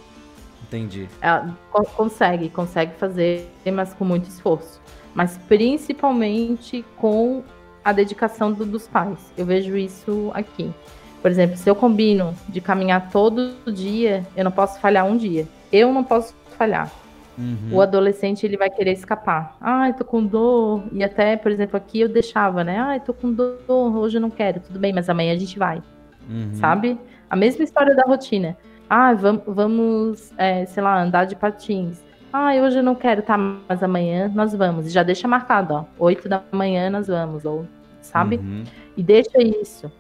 Entendi. 0.63 1.07
Ela 1.21 1.55
consegue, 1.95 2.49
consegue 2.49 2.95
fazer, 2.95 3.47
mas 3.75 3.93
com 3.93 4.07
muito 4.07 4.27
esforço 4.31 4.82
mas 5.15 5.39
principalmente 5.49 6.85
com 6.97 7.43
a 7.85 7.93
dedicação 7.93 8.53
do, 8.53 8.65
dos 8.65 8.87
pais. 8.87 9.19
Eu 9.37 9.45
vejo 9.45 9.77
isso 9.77 10.31
aqui. 10.35 10.73
Por 11.21 11.31
exemplo, 11.31 11.57
se 11.57 11.69
eu 11.69 11.75
combino 11.75 12.35
de 12.49 12.61
caminhar 12.61 13.11
todo 13.11 13.55
dia, 13.73 14.27
eu 14.37 14.45
não 14.45 14.51
posso 14.51 14.81
falhar 14.81 15.07
um 15.07 15.17
dia. 15.17 15.47
Eu 15.73 15.93
não 15.93 16.03
posso 16.03 16.35
falhar. 16.59 16.91
Uhum. 17.39 17.71
O 17.73 17.81
adolescente 17.81 18.45
ele 18.45 18.57
vai 18.57 18.69
querer 18.69 18.93
escapar. 18.93 19.57
Ai, 19.61 19.93
tô 19.95 20.05
com 20.05 20.25
dor. 20.25 20.85
E 20.93 21.03
até, 21.03 21.37
por 21.37 21.51
exemplo, 21.51 21.77
aqui 21.77 22.01
eu 22.01 22.09
deixava, 22.09 22.63
né? 22.63 22.79
Ai, 22.79 23.01
tô 23.01 23.15
com 23.15 23.33
dor, 23.33 23.59
hoje 23.69 24.19
eu 24.19 24.21
não 24.21 24.31
quero. 24.31 24.61
Tudo 24.61 24.79
bem, 24.79 24.93
mas 24.93 25.09
amanhã 25.09 25.33
a 25.33 25.39
gente 25.39 25.59
vai. 25.59 25.83
Uhum. 26.29 26.55
Sabe? 26.55 26.99
A 27.31 27.37
mesma 27.37 27.65
história 27.65 27.95
da 27.95 28.03
rotina. 28.03 28.57
Ah, 28.89 29.15
vamos, 29.15 29.43
vamos 29.47 30.33
é, 30.37 30.67
sei 30.67 30.83
lá, 30.83 31.01
andar 31.01 31.25
de 31.25 31.35
patins. 31.35 32.03
Ah, 32.33 32.55
hoje 32.55 32.79
eu 32.79 32.83
não 32.83 32.95
quero, 32.95 33.23
tá, 33.23 33.37
mas 33.37 33.83
amanhã 33.83 34.31
nós 34.35 34.55
vamos. 34.55 34.87
E 34.87 34.91
já 34.91 35.03
deixa 35.03 35.29
marcado, 35.29 35.75
ó. 35.75 35.85
Oito 35.99 36.29
da 36.29 36.43
manhã 36.51 36.89
nós 36.89 37.09
vamos, 37.09 37.45
ou, 37.45 37.67
sabe? 38.01 38.37
Uhum. 38.37 38.65
E 38.97 39.03
deixa 39.03 39.43
isso. 39.43 39.93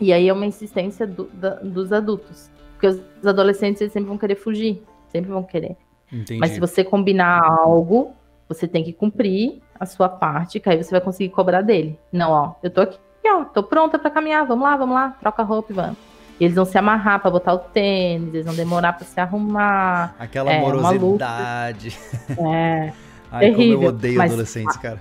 E 0.00 0.12
aí 0.12 0.28
é 0.28 0.32
uma 0.32 0.46
insistência 0.46 1.06
do, 1.06 1.24
da, 1.34 1.56
dos 1.56 1.92
adultos. 1.92 2.50
Porque 2.72 2.86
os 2.86 3.26
adolescentes 3.26 3.82
eles 3.82 3.92
sempre 3.92 4.08
vão 4.08 4.18
querer 4.18 4.36
fugir. 4.36 4.82
Sempre 5.08 5.30
vão 5.30 5.42
querer. 5.42 5.76
Entendi. 6.10 6.40
Mas 6.40 6.52
se 6.52 6.60
você 6.60 6.82
combinar 6.82 7.42
algo, 7.44 8.14
você 8.48 8.66
tem 8.66 8.82
que 8.82 8.92
cumprir 8.92 9.62
a 9.78 9.86
sua 9.86 10.08
parte, 10.08 10.60
que 10.60 10.68
aí 10.68 10.82
você 10.82 10.90
vai 10.90 11.00
conseguir 11.00 11.30
cobrar 11.30 11.60
dele. 11.60 11.98
Não, 12.12 12.30
ó, 12.30 12.54
eu 12.62 12.70
tô 12.70 12.80
aqui, 12.80 12.98
ó, 13.26 13.44
tô 13.44 13.62
pronta 13.62 13.98
para 13.98 14.10
caminhar, 14.10 14.46
vamos 14.46 14.64
lá, 14.64 14.76
vamos 14.76 14.94
lá, 14.94 15.10
troca 15.20 15.42
a 15.42 15.44
roupa 15.44 15.72
e 15.72 15.74
vamos. 15.74 16.13
E 16.38 16.44
eles 16.44 16.56
vão 16.56 16.64
se 16.64 16.76
amarrar 16.76 17.20
para 17.20 17.30
botar 17.30 17.54
o 17.54 17.58
tênis, 17.58 18.34
eles 18.34 18.44
vão 18.44 18.54
demorar 18.54 18.94
para 18.94 19.06
se 19.06 19.20
arrumar. 19.20 20.14
Aquela 20.18 20.52
é, 20.52 20.60
morosidade. 20.60 21.96
É. 22.38 22.92
Ai, 23.30 23.50
terrível, 23.50 23.74
como 23.74 23.84
eu 23.84 23.88
odeio 23.88 24.18
mas... 24.18 24.32
adolescentes, 24.32 24.76
cara. 24.76 25.00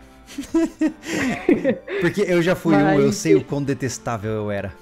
Porque 2.02 2.22
eu 2.22 2.42
já 2.42 2.56
fui 2.56 2.76
mas... 2.76 3.00
um, 3.00 3.02
eu 3.02 3.12
sei 3.12 3.36
o 3.36 3.44
quão 3.44 3.62
detestável 3.62 4.32
eu 4.32 4.52
era. 4.52 4.74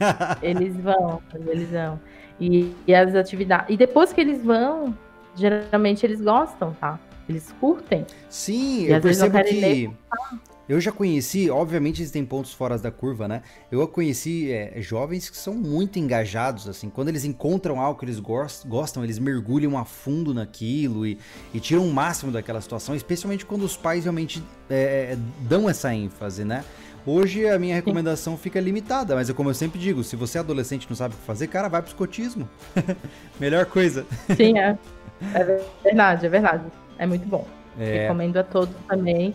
eles 0.42 0.76
vão, 0.76 1.22
eles 1.46 1.70
vão. 1.70 2.00
E, 2.40 2.74
e 2.86 2.94
as 2.94 3.14
atividades. 3.14 3.66
E 3.70 3.76
depois 3.76 4.12
que 4.12 4.20
eles 4.20 4.42
vão, 4.42 4.96
geralmente 5.34 6.04
eles 6.04 6.20
gostam, 6.20 6.74
tá? 6.80 6.98
Eles 7.28 7.52
curtem. 7.60 8.06
Sim, 8.28 8.84
eu 8.84 9.00
percebo 9.00 9.42
que. 9.42 9.90
Eu 10.68 10.80
já 10.80 10.90
conheci, 10.90 11.48
obviamente 11.48 12.02
existem 12.02 12.24
pontos 12.24 12.52
fora 12.52 12.76
da 12.76 12.90
curva, 12.90 13.28
né? 13.28 13.42
Eu 13.70 13.86
conheci 13.86 14.50
é, 14.50 14.74
jovens 14.80 15.30
que 15.30 15.36
são 15.36 15.54
muito 15.54 15.98
engajados, 15.98 16.68
assim. 16.68 16.90
Quando 16.90 17.08
eles 17.08 17.24
encontram 17.24 17.80
algo 17.80 17.98
que 17.98 18.04
eles 18.04 18.18
gostam, 18.18 19.04
eles 19.04 19.18
mergulham 19.18 19.78
a 19.78 19.84
fundo 19.84 20.34
naquilo 20.34 21.06
e, 21.06 21.18
e 21.54 21.60
tiram 21.60 21.86
o 21.86 21.92
máximo 21.92 22.32
daquela 22.32 22.60
situação, 22.60 22.96
especialmente 22.96 23.46
quando 23.46 23.62
os 23.62 23.76
pais 23.76 24.04
realmente 24.04 24.42
é, 24.68 25.12
é 25.12 25.18
dão 25.40 25.70
essa 25.70 25.94
ênfase, 25.94 26.44
né? 26.44 26.64
Hoje 27.06 27.48
a 27.48 27.56
minha 27.56 27.76
recomendação 27.76 28.36
fica 28.36 28.58
limitada, 28.58 29.14
mas 29.14 29.30
é 29.30 29.32
como 29.32 29.48
eu 29.48 29.54
sempre 29.54 29.78
digo, 29.78 30.02
se 30.02 30.16
você 30.16 30.38
é 30.38 30.40
adolescente 30.40 30.84
e 30.84 30.88
não 30.88 30.96
sabe 30.96 31.14
o 31.14 31.16
que 31.16 31.22
fazer, 31.24 31.46
cara, 31.46 31.68
vai 31.68 31.80
pro 31.80 31.90
escotismo. 31.90 32.48
Melhor 33.38 33.66
coisa. 33.66 34.04
Sim, 34.36 34.58
é. 34.58 34.76
É 35.32 35.44
verdade, 35.84 36.26
é 36.26 36.28
verdade. 36.28 36.64
É 36.98 37.06
muito 37.06 37.26
bom. 37.28 37.46
É... 37.78 38.02
Recomendo 38.02 38.38
a 38.38 38.42
todos 38.42 38.74
também 38.88 39.32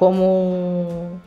como 0.00 1.20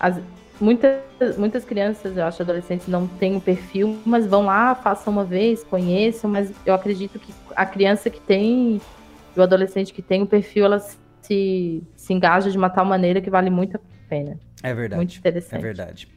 as, 0.00 0.18
muitas, 0.58 1.36
muitas 1.36 1.66
crianças, 1.66 2.16
eu 2.16 2.24
acho, 2.24 2.40
adolescentes 2.40 2.88
não 2.88 3.06
têm 3.06 3.36
o 3.36 3.40
perfil, 3.42 3.98
mas 4.06 4.26
vão 4.26 4.46
lá, 4.46 4.74
façam 4.74 5.12
uma 5.12 5.22
vez, 5.22 5.62
conheçam, 5.62 6.30
mas 6.30 6.50
eu 6.64 6.72
acredito 6.72 7.18
que 7.18 7.30
a 7.54 7.66
criança 7.66 8.08
que 8.08 8.18
tem, 8.18 8.80
o 9.36 9.42
adolescente 9.42 9.92
que 9.92 10.00
tem 10.00 10.22
o 10.22 10.26
perfil, 10.26 10.64
ela 10.64 10.78
se, 11.20 11.82
se 11.94 12.14
engaja 12.14 12.50
de 12.50 12.56
uma 12.56 12.70
tal 12.70 12.86
maneira 12.86 13.20
que 13.20 13.28
vale 13.28 13.50
muito 13.50 13.76
a 13.76 13.80
pena. 14.08 14.40
É 14.62 14.72
verdade. 14.72 14.96
Muito 14.96 15.18
interessante. 15.18 15.60
É 15.60 15.62
verdade. 15.62 16.08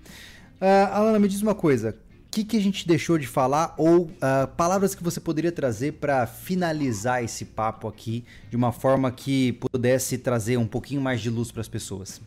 Uh, 0.62 0.93
Alana, 0.93 1.20
me 1.20 1.28
diz 1.28 1.41
uma 1.41 1.54
coisa. 1.54 1.97
Que, 2.32 2.44
que 2.44 2.58
a 2.58 2.62
gente 2.62 2.88
deixou 2.88 3.18
de 3.18 3.26
falar 3.26 3.74
ou 3.78 4.02
uh, 4.02 4.48
palavras 4.56 4.94
que 4.94 5.04
você 5.04 5.20
poderia 5.20 5.52
trazer 5.52 5.94
para 5.94 6.28
finalizar 6.28 7.24
esse 7.24 7.44
papo 7.44 7.88
aqui 7.88 8.24
de 8.50 8.56
uma 8.56 8.72
forma 8.72 9.12
que 9.12 9.54
pudesse 9.54 10.18
trazer 10.18 10.58
um 10.58 10.68
pouquinho 10.68 11.02
mais 11.02 11.22
de 11.22 11.30
luz 11.30 11.52
para 11.52 11.62
as 11.62 11.68
pessoas? 11.68 12.22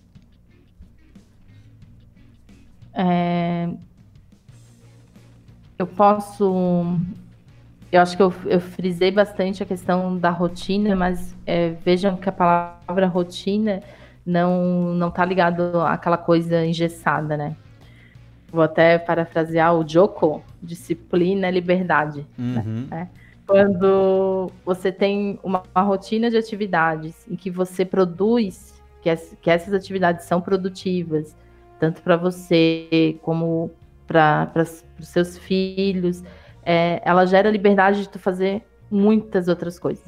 É... 2.92 3.68
Eu 5.78 5.86
posso. 5.86 6.98
Eu 7.90 8.00
acho 8.00 8.16
que 8.16 8.22
eu, 8.22 8.32
eu, 8.46 8.60
frisei 8.60 9.10
bastante 9.10 9.62
a 9.62 9.66
questão 9.66 10.16
da 10.16 10.30
rotina, 10.30 10.94
mas 10.96 11.34
é, 11.44 11.70
vejam 11.84 12.16
que 12.16 12.28
a 12.28 12.32
palavra 12.32 13.06
rotina 13.06 13.82
não 14.24 14.94
não 14.94 15.08
está 15.08 15.24
ligado 15.24 15.80
àquela 15.80 16.16
coisa 16.16 16.64
engessada, 16.64 17.36
né? 17.36 17.56
Vou 18.52 18.62
até 18.62 18.98
parafrasear 18.98 19.74
o 19.74 19.88
Joko, 19.88 20.42
disciplina 20.62 21.46
é 21.46 21.50
liberdade. 21.50 22.26
Né? 22.36 22.62
Uhum. 22.66 22.86
Né? 22.90 23.08
Quando 23.46 24.52
você 24.62 24.92
tem 24.92 25.40
uma, 25.42 25.62
uma, 25.74 25.82
rotina 25.82 26.30
de 26.30 26.36
atividades 26.36 27.26
em 27.30 27.34
que 27.34 27.50
você 27.50 27.82
produz, 27.82 28.78
que, 29.00 29.08
as, 29.08 29.34
que 29.40 29.50
essas 29.50 29.72
atividades 29.72 30.26
são 30.26 30.38
produtivas, 30.38 31.34
tanto 31.80 32.02
para 32.02 32.14
você 32.14 33.18
como 33.22 33.70
para 34.06 34.52
os 35.00 35.08
seus 35.08 35.38
filhos, 35.38 36.22
é, 36.62 37.00
ela 37.06 37.24
gera 37.24 37.50
liberdade 37.50 38.02
de 38.02 38.08
tu 38.10 38.18
fazer 38.18 38.62
muitas 38.90 39.48
outras 39.48 39.78
coisas. 39.78 40.04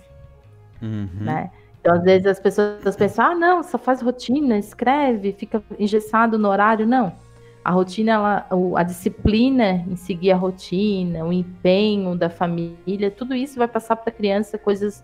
Uhum. 0.83 1.09
Né? 1.15 1.51
Então, 1.81 1.95
às 1.95 2.03
vezes 2.03 2.27
as 2.27 2.39
pessoas 2.39 2.95
pensam, 2.95 3.25
ah, 3.25 3.35
não, 3.35 3.63
só 3.63 3.79
faz 3.79 4.03
rotina, 4.03 4.59
escreve, 4.59 5.33
fica 5.33 5.63
engessado 5.79 6.39
no 6.39 6.49
horário. 6.49 6.87
Não 6.87 7.25
a 7.65 7.71
rotina, 7.71 8.13
ela, 8.13 8.47
a 8.77 8.83
disciplina 8.83 9.85
em 9.89 9.97
seguir 9.97 10.33
a 10.33 10.37
rotina, 10.37 11.25
o 11.25 11.33
empenho 11.33 12.15
da 12.15 12.29
família, 12.29 13.11
tudo 13.11 13.35
isso 13.35 13.59
vai 13.59 13.67
passar 13.67 13.97
para 13.97 14.11
a 14.11 14.13
criança 14.13 14.59
coisas, 14.59 15.03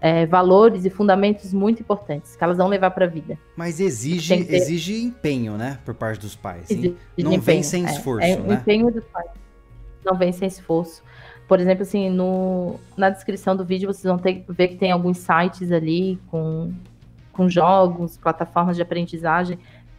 é, 0.00 0.24
valores 0.24 0.86
e 0.86 0.90
fundamentos 0.90 1.52
muito 1.52 1.82
importantes 1.82 2.34
que 2.34 2.42
elas 2.42 2.56
vão 2.56 2.66
levar 2.66 2.92
para 2.92 3.04
a 3.04 3.08
vida. 3.08 3.38
Mas 3.54 3.78
exige, 3.78 4.42
ter... 4.42 4.54
exige 4.54 5.02
empenho, 5.02 5.58
né, 5.58 5.78
por 5.84 5.94
parte 5.94 6.22
dos 6.22 6.34
pais. 6.34 6.70
Exige 6.70 6.96
não 7.18 7.26
empenho, 7.26 7.42
vem 7.42 7.62
sem 7.62 7.86
é, 7.86 7.90
esforço, 7.90 8.26
é, 8.26 8.36
né? 8.36 8.54
Empenho 8.54 8.90
dos 8.90 9.04
pais. 9.04 9.30
Não 10.02 10.16
vem 10.16 10.32
sem 10.32 10.48
esforço. 10.48 11.02
Por 11.46 11.60
exemplo, 11.60 11.82
assim, 11.82 12.08
no, 12.08 12.80
na 12.96 13.10
descrição 13.10 13.54
do 13.54 13.66
vídeo 13.66 13.92
vocês 13.92 14.04
vão 14.04 14.16
ter, 14.16 14.42
ver 14.48 14.68
que 14.68 14.76
tem 14.76 14.90
alguns 14.90 15.18
sites 15.18 15.70
ali 15.70 16.18
com, 16.28 16.72
com 17.32 17.50
jogos, 17.50 18.16
plataformas 18.16 18.76
de 18.76 18.82
aprendizagem. 18.82 19.58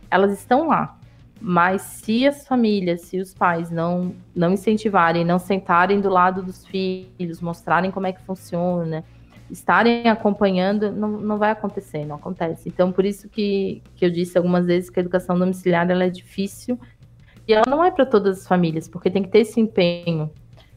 Elas 0.09 0.33
estão 0.33 0.67
lá 0.69 0.97
mas 1.41 1.81
se 1.81 2.25
as 2.25 2.47
famílias, 2.47 3.01
se 3.01 3.19
os 3.19 3.33
pais 3.33 3.69
não, 3.69 4.15
não 4.35 4.53
incentivarem, 4.53 5.25
não 5.25 5.39
sentarem 5.39 5.99
do 5.99 6.09
lado 6.09 6.41
dos 6.41 6.65
filhos, 6.65 7.41
mostrarem 7.41 7.91
como 7.91 8.07
é 8.07 8.13
que 8.13 8.21
funciona, 8.21 9.03
estarem 9.49 10.07
acompanhando, 10.07 10.91
não, 10.91 11.09
não 11.09 11.37
vai 11.37 11.51
acontecer, 11.51 12.05
não 12.05 12.15
acontece. 12.15 12.69
Então, 12.69 12.91
por 12.91 13.05
isso 13.05 13.27
que, 13.29 13.81
que 13.95 14.05
eu 14.05 14.09
disse 14.09 14.37
algumas 14.37 14.65
vezes 14.65 14.89
que 14.89 14.99
a 14.99 15.01
educação 15.01 15.37
domiciliar 15.37 15.89
ela 15.89 16.05
é 16.05 16.09
difícil 16.09 16.79
e 17.47 17.53
ela 17.53 17.65
não 17.67 17.83
é 17.83 17.91
para 17.91 18.05
todas 18.05 18.39
as 18.39 18.47
famílias, 18.47 18.87
porque 18.87 19.11
tem 19.11 19.21
que 19.21 19.29
ter 19.29 19.39
esse 19.39 19.59
empenho, 19.59 20.31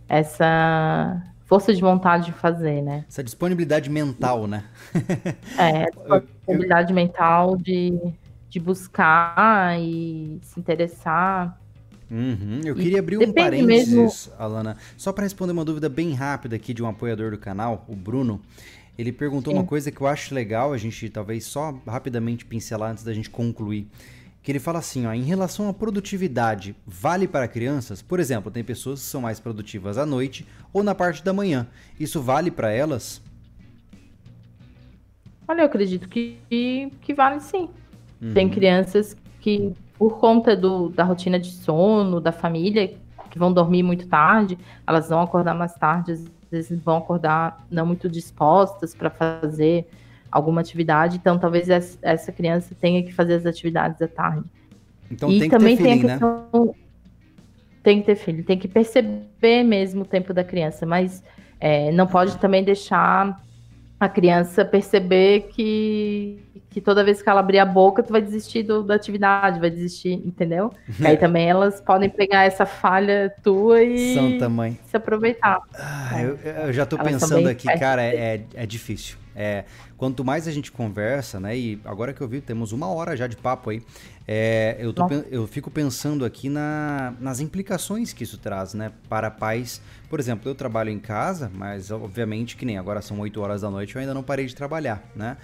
essa 0.09 1.23
força 1.45 1.73
de 1.73 1.81
vontade 1.81 2.27
de 2.27 2.33
fazer, 2.33 2.83
né? 2.83 3.05
Essa 3.09 3.23
disponibilidade 3.23 3.89
mental, 3.89 4.47
né? 4.47 4.65
é, 5.59 5.87
disponibilidade 6.21 6.93
mental 6.93 7.57
de 7.57 7.93
de 8.57 8.61
buscar 8.61 9.79
e 9.79 10.39
se 10.41 10.59
interessar. 10.59 11.61
Uhum. 12.11 12.63
Eu 12.65 12.75
queria 12.75 13.01
abrir 13.01 13.19
um 13.19 13.31
parênteses, 13.31 13.93
mesmo... 13.93 14.33
Alana, 14.39 14.79
só 14.97 15.13
para 15.13 15.25
responder 15.25 15.53
uma 15.53 15.65
dúvida 15.65 15.91
bem 15.91 16.15
rápida 16.15 16.57
aqui 16.57 16.73
de 16.73 16.83
um 16.83 16.89
apoiador 16.89 17.33
do 17.33 17.39
canal, 17.39 17.85
o 17.87 17.95
Bruno. 17.95 18.41
Ele 18.97 19.13
perguntou 19.13 19.53
Sim. 19.53 19.59
uma 19.59 19.67
coisa 19.67 19.91
que 19.91 20.01
eu 20.01 20.07
acho 20.07 20.35
legal 20.35 20.73
a 20.73 20.79
gente 20.79 21.11
talvez 21.11 21.45
só 21.45 21.79
rapidamente 21.87 22.47
pincelar 22.47 22.93
antes 22.93 23.05
da 23.05 23.13
gente 23.13 23.29
concluir. 23.29 23.87
Que 24.43 24.53
ele 24.53 24.59
fala 24.59 24.79
assim, 24.79 25.05
ó, 25.05 25.13
em 25.13 25.25
relação 25.25 25.69
à 25.69 25.75
produtividade, 25.75 26.75
vale 26.87 27.29
para 27.29 27.47
crianças? 27.47 28.01
Por 28.01 28.19
exemplo, 28.19 28.51
tem 28.51 28.65
pessoas 28.65 29.01
que 29.01 29.07
são 29.07 29.21
mais 29.21 29.39
produtivas 29.39 29.99
à 29.99 30.07
noite 30.07 30.47
ou 30.73 30.83
na 30.83 30.95
parte 30.95 31.23
da 31.23 31.35
manhã. 31.35 31.67
Isso 32.01 32.23
vale 32.23 32.51
para 32.51 32.73
elas? 32.73 33.21
Olha, 35.47 35.61
eu 35.61 35.67
acredito 35.67 36.09
que, 36.09 36.39
que 37.03 37.13
vale 37.13 37.41
sim. 37.41 37.69
Uhum. 38.27 38.35
Tem 38.35 38.49
crianças 38.49 39.17
que, 39.41 39.73
por 39.99 40.19
conta 40.19 40.57
do, 40.57 40.89
da 40.89 41.05
rotina 41.05 41.39
de 41.39 41.51
sono, 41.51 42.21
da 42.21 42.33
família, 42.33 42.95
que 43.31 43.39
vão 43.39 43.53
dormir 43.53 43.83
muito 43.83 44.09
tarde, 44.09 44.59
elas 44.87 45.09
vão 45.09 45.21
acordar 45.21 45.55
mais 45.55 45.75
tarde, 45.75 46.13
às 46.13 46.29
vezes 46.51 46.81
vão 46.83 46.99
acordar 46.99 47.65
não 47.71 47.87
muito 47.87 48.09
dispostas 48.09 48.95
para 48.95 49.11
fazer 49.11 49.87
alguma 50.31 50.61
atividade, 50.61 51.17
então 51.17 51.39
talvez 51.39 51.69
essa 51.69 52.33
criança 52.33 52.75
tenha 52.79 53.03
que 53.03 53.13
fazer 53.13 53.35
as 53.35 53.47
atividades 53.47 54.01
à 54.03 54.09
tarde. 54.09 54.45
Então 55.11 55.31
e 55.31 55.41
tem 55.41 55.51
também 55.51 55.77
que 55.77 55.83
ter 55.83 55.89
tem 55.89 56.01
filho, 56.01 56.11
a 56.11 56.15
né? 56.15 56.19
questão, 56.19 56.65
né? 56.67 56.73
tem 57.83 58.01
que 58.01 58.07
ter 58.07 58.17
filho, 58.17 58.45
tem 58.45 58.59
que 58.59 58.69
perceber 58.69 59.63
mesmo 59.63 60.03
o 60.03 60.05
tempo 60.05 60.35
da 60.35 60.43
criança, 60.43 60.85
mas 60.85 61.23
é, 61.61 61.93
não 61.93 62.07
pode 62.07 62.37
também 62.39 62.65
deixar 62.65 63.41
a 63.99 64.09
criança 64.09 64.65
perceber 64.65 65.49
que, 65.53 66.39
que 66.77 66.81
toda 66.83 67.03
vez 67.03 67.23
que 67.23 67.31
ela 67.31 67.41
abrir 67.41 67.59
a 67.59 67.65
boca, 67.65 68.03
tu 68.03 68.13
vai 68.13 68.21
desistir 68.21 68.63
do, 68.63 68.83
da 68.83 68.97
atividade, 68.97 69.59
vai 69.59 69.71
desistir, 69.71 70.13
entendeu? 70.13 70.71
É. 71.03 71.09
Aí 71.09 71.17
também 71.17 71.49
elas 71.49 71.81
podem 71.81 72.11
pegar 72.11 72.45
essa 72.45 72.67
falha 72.67 73.35
tua 73.43 73.83
e 73.83 74.13
Santa 74.13 74.47
mãe. 74.47 74.79
se 74.87 74.95
aproveitar. 74.95 75.59
Ah, 75.75 76.23
eu, 76.23 76.37
eu, 76.37 76.73
já 76.75 76.85
tô 76.85 76.99
elas 76.99 77.13
pensando 77.13 77.49
aqui, 77.49 77.67
cara, 77.79 78.03
é, 78.03 78.15
é, 78.15 78.45
é 78.57 78.67
difícil. 78.67 79.17
É, 79.39 79.67
quanto 79.99 80.25
mais 80.25 80.49
a 80.49 80.51
gente 80.51 80.73
conversa, 80.73 81.39
né? 81.39 81.57
E 81.57 81.79
agora 81.85 82.15
que 82.15 82.23
eu 82.23 82.27
vi, 82.27 82.41
temos 82.41 82.73
uma 82.73 82.87
hora 82.87 83.15
já 83.15 83.27
de 83.27 83.37
papo 83.37 83.69
aí. 83.69 83.83
É, 84.27 84.77
eu, 84.81 84.93
tô, 84.93 85.07
eu 85.31 85.47
fico 85.47 85.71
pensando 85.71 86.25
aqui 86.25 86.49
na, 86.49 87.15
nas 87.21 87.39
implicações 87.39 88.13
que 88.13 88.25
isso 88.25 88.39
traz, 88.39 88.73
né? 88.73 88.91
Para 89.09 89.31
pais. 89.31 89.81
Por 90.09 90.19
exemplo, 90.19 90.51
eu 90.51 90.55
trabalho 90.55 90.91
em 90.91 90.99
casa, 90.99 91.51
mas 91.55 91.91
obviamente 91.91 92.57
que 92.57 92.65
nem 92.65 92.79
agora 92.79 93.03
são 93.03 93.21
8 93.21 93.41
horas 93.41 93.61
da 93.61 93.71
noite, 93.71 93.95
eu 93.95 94.01
ainda 94.01 94.15
não 94.15 94.23
parei 94.23 94.47
de 94.47 94.55
trabalhar, 94.57 95.05
né? 95.15 95.37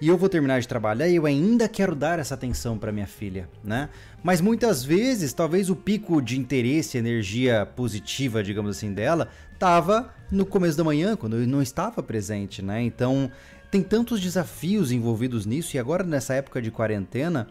E 0.00 0.08
eu 0.08 0.16
vou 0.16 0.28
terminar 0.28 0.60
de 0.60 0.68
trabalhar 0.68 1.08
e 1.08 1.16
eu 1.16 1.26
ainda 1.26 1.68
quero 1.68 1.94
dar 1.94 2.18
essa 2.18 2.34
atenção 2.34 2.78
para 2.78 2.90
minha 2.92 3.06
filha, 3.06 3.48
né? 3.62 3.90
Mas 4.22 4.40
muitas 4.40 4.82
vezes, 4.82 5.32
talvez 5.32 5.68
o 5.68 5.76
pico 5.76 6.22
de 6.22 6.38
interesse, 6.38 6.96
energia 6.96 7.66
positiva, 7.66 8.42
digamos 8.42 8.76
assim, 8.76 8.94
dela, 8.94 9.28
tava 9.60 10.08
no 10.32 10.46
começo 10.46 10.78
da 10.78 10.82
manhã, 10.82 11.14
quando 11.14 11.36
eu 11.36 11.46
não 11.46 11.60
estava 11.60 12.02
presente, 12.02 12.62
né? 12.62 12.82
Então, 12.82 13.30
tem 13.70 13.82
tantos 13.82 14.18
desafios 14.18 14.90
envolvidos 14.90 15.44
nisso 15.44 15.76
e 15.76 15.78
agora 15.78 16.02
nessa 16.02 16.32
época 16.32 16.62
de 16.62 16.70
quarentena, 16.70 17.46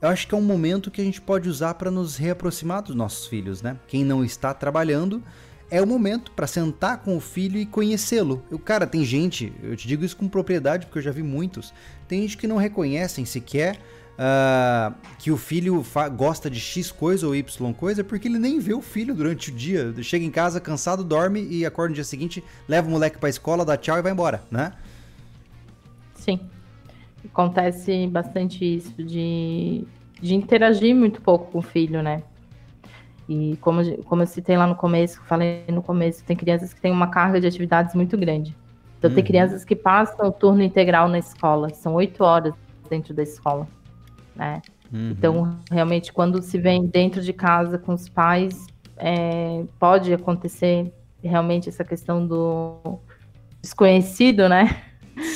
eu 0.00 0.08
acho 0.08 0.26
que 0.26 0.34
é 0.34 0.38
um 0.38 0.42
momento 0.42 0.90
que 0.90 1.02
a 1.02 1.04
gente 1.04 1.20
pode 1.20 1.50
usar 1.50 1.74
para 1.74 1.90
nos 1.90 2.16
reaproximar 2.16 2.82
dos 2.82 2.96
nossos 2.96 3.26
filhos, 3.26 3.60
né? 3.60 3.76
Quem 3.86 4.02
não 4.06 4.24
está 4.24 4.54
trabalhando 4.54 5.22
é 5.70 5.82
o 5.82 5.86
momento 5.86 6.32
para 6.32 6.46
sentar 6.46 7.02
com 7.02 7.14
o 7.14 7.20
filho 7.20 7.58
e 7.58 7.66
conhecê-lo. 7.66 8.42
Eu, 8.50 8.58
cara, 8.58 8.86
tem 8.86 9.04
gente, 9.04 9.52
eu 9.62 9.76
te 9.76 9.86
digo 9.86 10.02
isso 10.02 10.16
com 10.16 10.26
propriedade 10.28 10.86
porque 10.86 10.98
eu 10.98 11.02
já 11.02 11.12
vi 11.12 11.22
muitos, 11.22 11.74
tem 12.08 12.22
gente 12.22 12.38
que 12.38 12.46
não 12.46 12.56
reconhecem 12.56 13.26
sequer 13.26 13.78
uh, 14.20 14.94
que 15.18 15.30
o 15.30 15.36
filho 15.36 15.82
gosta 16.16 16.50
de 16.50 16.60
X 16.60 16.92
coisa 16.92 17.26
ou 17.26 17.34
Y 17.34 17.72
coisa 17.72 18.04
porque 18.04 18.28
ele 18.28 18.38
nem 18.38 18.58
vê 18.58 18.74
o 18.74 18.82
filho 18.82 19.14
durante 19.14 19.50
o 19.50 19.54
dia. 19.54 19.94
Chega 20.02 20.24
em 20.24 20.30
casa 20.30 20.60
cansado, 20.60 21.02
dorme 21.02 21.46
e 21.50 21.64
acorda 21.64 21.88
no 21.88 21.94
dia 21.94 22.04
seguinte, 22.04 22.44
leva 22.68 22.86
o 22.86 22.90
moleque 22.90 23.18
para 23.18 23.28
a 23.28 23.30
escola, 23.30 23.64
dá 23.64 23.76
tchau 23.76 23.98
e 23.98 24.02
vai 24.02 24.12
embora, 24.12 24.42
né? 24.50 24.72
Sim. 26.14 26.38
Acontece 27.24 28.06
bastante 28.06 28.64
isso 28.64 29.02
de, 29.02 29.84
de 30.20 30.34
interagir 30.34 30.94
muito 30.94 31.20
pouco 31.20 31.50
com 31.50 31.58
o 31.58 31.62
filho, 31.62 32.02
né? 32.02 32.22
E 33.28 33.56
como, 33.60 34.02
como 34.02 34.22
eu 34.22 34.26
citei 34.26 34.56
lá 34.56 34.66
no 34.66 34.74
começo, 34.74 35.20
falei 35.22 35.64
no 35.68 35.82
começo, 35.82 36.24
tem 36.24 36.36
crianças 36.36 36.74
que 36.74 36.80
têm 36.80 36.90
uma 36.90 37.08
carga 37.08 37.40
de 37.40 37.46
atividades 37.46 37.94
muito 37.94 38.18
grande. 38.18 38.56
Então, 38.98 39.08
uhum. 39.08 39.14
tem 39.14 39.24
crianças 39.24 39.64
que 39.64 39.76
passam 39.76 40.28
o 40.28 40.32
turno 40.32 40.62
integral 40.62 41.08
na 41.08 41.18
escola, 41.18 41.70
são 41.70 41.94
oito 41.94 42.24
horas 42.24 42.52
dentro 42.88 43.14
da 43.14 43.22
escola, 43.22 43.68
né? 44.40 44.62
Uhum. 44.90 45.10
Então, 45.10 45.60
realmente, 45.70 46.12
quando 46.12 46.40
se 46.40 46.58
vem 46.58 46.86
dentro 46.86 47.20
de 47.20 47.32
casa 47.32 47.78
com 47.78 47.92
os 47.92 48.08
pais, 48.08 48.66
é, 48.96 49.64
pode 49.78 50.12
acontecer 50.12 50.92
realmente 51.22 51.68
essa 51.68 51.84
questão 51.84 52.26
do 52.26 52.98
desconhecido, 53.60 54.48
né? 54.48 54.82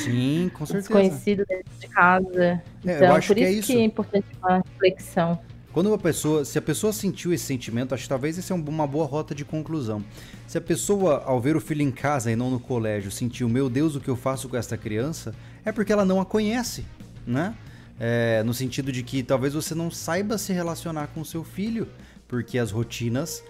Sim, 0.03 0.51
com 0.55 0.65
certeza. 0.67 0.89
Desconhecido 0.89 1.45
dentro 1.47 1.71
de 1.79 1.87
casa. 1.89 2.63
É, 2.85 2.97
então, 2.97 3.21
por 3.21 3.21
isso, 3.21 3.35
que 3.35 3.45
é, 3.45 3.51
isso 3.53 3.73
que 3.73 3.79
é 3.79 3.85
importante 3.85 4.27
uma 4.43 4.57
reflexão. 4.57 5.39
Quando 5.71 5.89
uma 5.89 5.99
pessoa, 5.99 6.45
se 6.45 6.57
a 6.57 6.63
pessoa 6.63 6.93
sentiu 6.93 7.33
esse 7.33 7.45
sentimento, 7.45 7.95
acho 7.95 8.05
que 8.05 8.09
talvez 8.09 8.39
essa 8.39 8.55
é 8.55 8.57
uma 8.57 8.87
boa 8.87 9.05
rota 9.05 9.35
de 9.35 9.45
conclusão. 9.45 10.03
Se 10.47 10.57
a 10.57 10.61
pessoa, 10.61 11.23
ao 11.27 11.41
ver 11.41 11.57
o 11.57 11.61
filho 11.61 11.83
em 11.83 11.91
casa 11.91 12.31
e 12.31 12.37
não 12.37 12.49
no 12.49 12.61
colégio, 12.61 13.11
sentiu, 13.11 13.49
meu 13.49 13.69
Deus, 13.69 13.97
o 13.97 14.01
que 14.01 14.09
eu 14.09 14.17
faço 14.17 14.49
com 14.49 14.57
esta 14.57 14.79
criança, 14.79 15.35
é 15.65 15.73
porque 15.73 15.93
ela 15.93 16.05
não 16.05 16.21
a 16.21 16.25
conhece, 16.25 16.87
né? 17.27 17.55
É, 17.99 18.43
no 18.43 18.53
sentido 18.53 18.91
de 18.91 19.03
que 19.03 19.23
talvez 19.23 19.55
você 19.55 19.75
não 19.75 19.91
saiba 19.91 20.37
se 20.37 20.53
relacionar 20.53 21.09
com 21.09 21.25
seu 21.25 21.45
filho, 21.45 21.89
porque 22.27 22.59
as 22.59 22.71
rotinas 22.71 23.45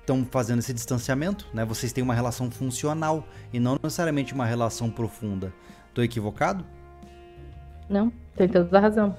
estão 0.00 0.22
uh, 0.22 0.26
fazendo 0.30 0.58
esse 0.58 0.74
distanciamento, 0.74 1.46
né? 1.54 1.64
Vocês 1.64 1.92
têm 1.92 2.02
uma 2.02 2.14
relação 2.14 2.50
funcional 2.50 3.26
e 3.52 3.60
não 3.60 3.78
necessariamente 3.80 4.34
uma 4.34 4.44
relação 4.44 4.90
profunda. 4.90 5.52
Tô 5.94 6.02
equivocado? 6.02 6.64
Não, 7.88 8.12
tem 8.36 8.48
toda 8.48 8.78
a 8.78 8.80
razão. 8.80 9.16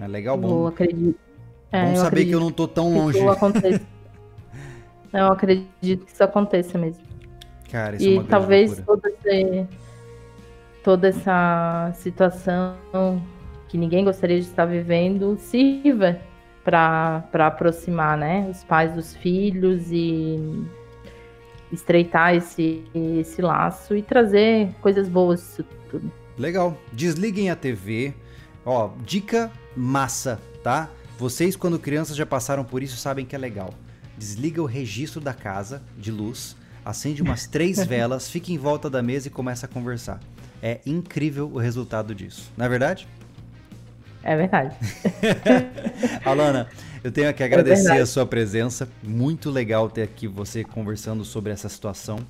É 0.00 0.06
legal, 0.06 0.36
bom. 0.36 0.62
Eu 0.62 0.66
acredito. 0.66 1.18
É, 1.70 1.84
bom 1.84 1.90
eu 1.90 1.96
saber 1.96 2.06
acredito 2.06 2.28
que 2.28 2.34
eu 2.34 2.40
não 2.40 2.50
tô 2.50 2.68
tão 2.68 2.94
longe. 2.94 3.18
Aconteça. 3.26 3.82
eu 5.12 5.26
acredito 5.26 6.04
que 6.04 6.12
isso 6.12 6.24
aconteça 6.24 6.78
mesmo. 6.78 7.02
Cara, 7.70 7.96
isso 7.96 8.04
é 8.04 8.08
e 8.08 8.12
uma 8.14 8.22
grande 8.24 8.30
talvez 8.30 8.82
toda, 8.84 9.08
esse- 9.08 9.66
toda 10.82 11.08
essa 11.08 11.92
situação 11.94 13.22
que 13.68 13.78
ninguém 13.78 14.04
gostaria 14.04 14.38
de 14.38 14.46
estar 14.46 14.66
vivendo 14.66 15.36
sirva 15.38 16.18
para 16.64 17.24
aproximar 17.32 18.16
né, 18.16 18.48
os 18.50 18.62
pais 18.64 18.92
dos 18.92 19.14
filhos 19.16 19.90
e 19.90 20.64
estreitar 21.72 22.34
esse, 22.34 22.84
esse 22.94 23.40
laço 23.40 23.96
e 23.96 24.02
trazer 24.02 24.68
coisas 24.80 25.08
boas 25.08 25.40
disso 25.40 25.64
tudo. 25.90 26.12
Legal. 26.38 26.76
Desliguem 26.92 27.50
a 27.50 27.56
TV. 27.56 28.14
Ó, 28.64 28.90
dica 29.04 29.50
massa, 29.76 30.40
tá? 30.62 30.88
Vocês, 31.18 31.56
quando 31.56 31.78
crianças, 31.78 32.16
já 32.16 32.26
passaram 32.26 32.64
por 32.64 32.82
isso, 32.82 32.96
sabem 32.96 33.24
que 33.24 33.34
é 33.34 33.38
legal. 33.38 33.72
Desliga 34.16 34.62
o 34.62 34.66
registro 34.66 35.20
da 35.20 35.32
casa 35.32 35.82
de 35.96 36.10
luz, 36.10 36.56
acende 36.84 37.22
umas 37.22 37.46
três 37.46 37.82
velas, 37.86 38.28
fica 38.28 38.52
em 38.52 38.58
volta 38.58 38.88
da 38.88 39.02
mesa 39.02 39.28
e 39.28 39.30
começa 39.30 39.66
a 39.66 39.68
conversar. 39.68 40.20
É 40.62 40.80
incrível 40.86 41.50
o 41.52 41.58
resultado 41.58 42.14
disso. 42.14 42.50
Não 42.56 42.64
é 42.64 42.68
verdade? 42.68 43.08
É 44.22 44.36
verdade. 44.36 44.76
Alana, 46.24 46.68
eu 47.02 47.10
tenho 47.10 47.32
que 47.34 47.42
agradecer 47.42 47.82
verdade. 47.82 48.00
a 48.02 48.06
sua 48.06 48.24
presença. 48.24 48.88
Muito 49.02 49.50
legal 49.50 49.90
ter 49.90 50.02
aqui 50.02 50.28
você 50.28 50.62
conversando 50.62 51.24
sobre 51.24 51.52
essa 51.52 51.68
situação. 51.68 52.20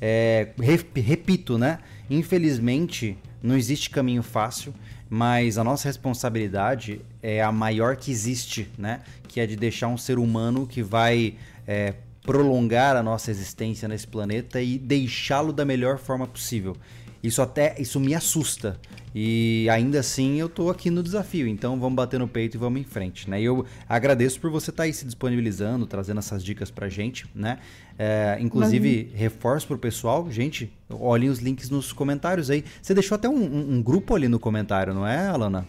É, 0.00 0.48
rep- 0.60 0.96
repito, 1.00 1.58
né? 1.58 1.78
Infelizmente, 2.08 3.18
não 3.42 3.56
existe 3.56 3.90
caminho 3.90 4.22
fácil, 4.22 4.72
mas 5.10 5.58
a 5.58 5.64
nossa 5.64 5.88
responsabilidade 5.88 7.00
é 7.22 7.42
a 7.42 7.50
maior 7.50 7.96
que 7.96 8.10
existe, 8.10 8.68
né? 8.78 9.00
Que 9.26 9.40
é 9.40 9.46
de 9.46 9.56
deixar 9.56 9.88
um 9.88 9.98
ser 9.98 10.18
humano 10.18 10.66
que 10.66 10.82
vai 10.82 11.34
é, 11.66 11.94
prolongar 12.22 12.96
a 12.96 13.02
nossa 13.02 13.30
existência 13.30 13.88
nesse 13.88 14.06
planeta 14.06 14.60
e 14.60 14.78
deixá-lo 14.78 15.52
da 15.52 15.64
melhor 15.64 15.98
forma 15.98 16.26
possível. 16.26 16.76
Isso 17.22 17.40
até 17.40 17.74
isso 17.78 18.00
me 18.00 18.14
assusta. 18.14 18.78
E 19.14 19.68
ainda 19.70 20.00
assim 20.00 20.40
eu 20.40 20.48
tô 20.48 20.70
aqui 20.70 20.90
no 20.90 21.02
desafio. 21.02 21.46
Então 21.46 21.78
vamos 21.78 21.94
bater 21.94 22.18
no 22.18 22.26
peito 22.26 22.56
e 22.56 22.58
vamos 22.58 22.80
em 22.80 22.84
frente, 22.84 23.28
né? 23.30 23.40
E 23.40 23.44
eu 23.44 23.64
agradeço 23.88 24.40
por 24.40 24.50
você 24.50 24.70
estar 24.70 24.84
aí 24.84 24.92
se 24.92 25.04
disponibilizando, 25.04 25.86
trazendo 25.86 26.18
essas 26.18 26.42
dicas 26.42 26.70
pra 26.70 26.88
gente, 26.88 27.26
né? 27.34 27.58
É, 27.98 28.38
inclusive, 28.40 29.10
reforço 29.14 29.66
pro 29.68 29.78
pessoal, 29.78 30.28
gente, 30.30 30.72
olhem 30.90 31.28
os 31.28 31.38
links 31.38 31.68
nos 31.70 31.92
comentários 31.92 32.50
aí. 32.50 32.64
Você 32.80 32.94
deixou 32.94 33.14
até 33.14 33.28
um, 33.28 33.34
um- 33.36 33.74
um 33.74 33.82
grupo 33.82 34.14
ali 34.14 34.26
no 34.28 34.40
comentário, 34.40 34.92
não 34.94 35.06
é, 35.06 35.28
Alana? 35.28 35.68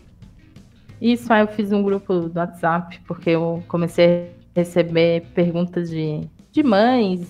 Isso, 1.02 1.32
aí 1.34 1.42
eu 1.42 1.48
fiz 1.50 1.72
um 1.72 1.84
grupo 1.84 2.30
do 2.30 2.40
WhatsApp, 2.40 3.00
porque 3.06 3.30
eu 3.32 3.62
comecei 3.68 4.06
a 4.56 4.60
receber 4.60 5.26
perguntas 5.36 5.90
de, 5.90 6.22
de 6.52 6.64
mães, 6.64 7.28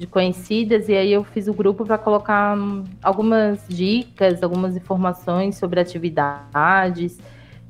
de 0.00 0.06
conhecidas, 0.06 0.88
e 0.88 0.94
aí 0.94 1.12
eu 1.12 1.22
fiz 1.22 1.46
o 1.46 1.52
grupo 1.52 1.84
para 1.84 1.98
colocar 1.98 2.56
hum, 2.56 2.84
algumas 3.02 3.60
dicas, 3.68 4.42
algumas 4.42 4.74
informações 4.74 5.56
sobre 5.56 5.78
atividades 5.78 7.18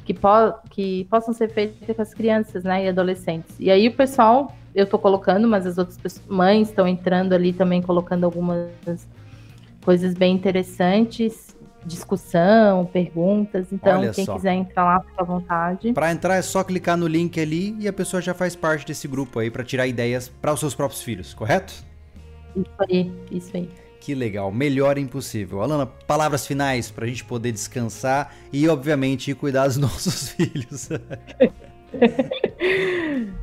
que, 0.04 0.14
po 0.14 0.54
que 0.70 1.06
possam 1.10 1.34
ser 1.34 1.50
feitas 1.50 1.96
com 1.96 2.00
as 2.00 2.14
crianças 2.14 2.62
né, 2.62 2.84
e 2.84 2.88
adolescentes. 2.88 3.56
E 3.58 3.68
aí 3.68 3.88
o 3.88 3.92
pessoal, 3.94 4.54
eu 4.72 4.84
estou 4.84 4.96
colocando, 4.96 5.48
mas 5.48 5.66
as 5.66 5.76
outras 5.76 5.98
pessoas- 5.98 6.24
mães 6.28 6.68
estão 6.68 6.86
entrando 6.86 7.32
ali 7.32 7.52
também 7.52 7.82
colocando 7.82 8.22
algumas 8.22 8.68
coisas 9.84 10.14
bem 10.14 10.32
interessantes, 10.32 11.56
discussão, 11.84 12.86
perguntas. 12.86 13.72
Então, 13.72 13.98
Olha 14.02 14.12
quem 14.12 14.24
só. 14.24 14.34
quiser 14.34 14.54
entrar 14.54 14.84
lá, 14.84 15.00
fica 15.00 15.20
à 15.20 15.24
vontade. 15.24 15.92
Pra 15.92 16.12
entrar 16.12 16.36
é 16.36 16.42
só 16.42 16.62
clicar 16.62 16.96
no 16.96 17.08
link 17.08 17.40
ali 17.40 17.74
e 17.80 17.88
a 17.88 17.92
pessoa 17.92 18.22
já 18.22 18.34
faz 18.34 18.54
parte 18.54 18.86
desse 18.86 19.08
grupo 19.08 19.40
aí 19.40 19.50
pra 19.50 19.64
tirar 19.64 19.88
ideias 19.88 20.28
para 20.28 20.52
os 20.52 20.60
seus 20.60 20.76
próprios 20.76 21.02
filhos, 21.02 21.34
correto? 21.34 21.89
Isso 22.56 22.76
aí, 22.88 23.12
isso 23.30 23.56
aí. 23.56 23.68
Que 24.00 24.14
legal, 24.14 24.50
melhor 24.50 24.96
impossível. 24.96 25.60
Alana, 25.60 25.84
palavras 25.86 26.46
finais 26.46 26.90
pra 26.90 27.06
gente 27.06 27.22
poder 27.22 27.52
descansar 27.52 28.34
e, 28.50 28.66
obviamente, 28.66 29.34
cuidar 29.34 29.66
dos 29.66 29.76
nossos 29.78 30.30
filhos. 30.30 30.88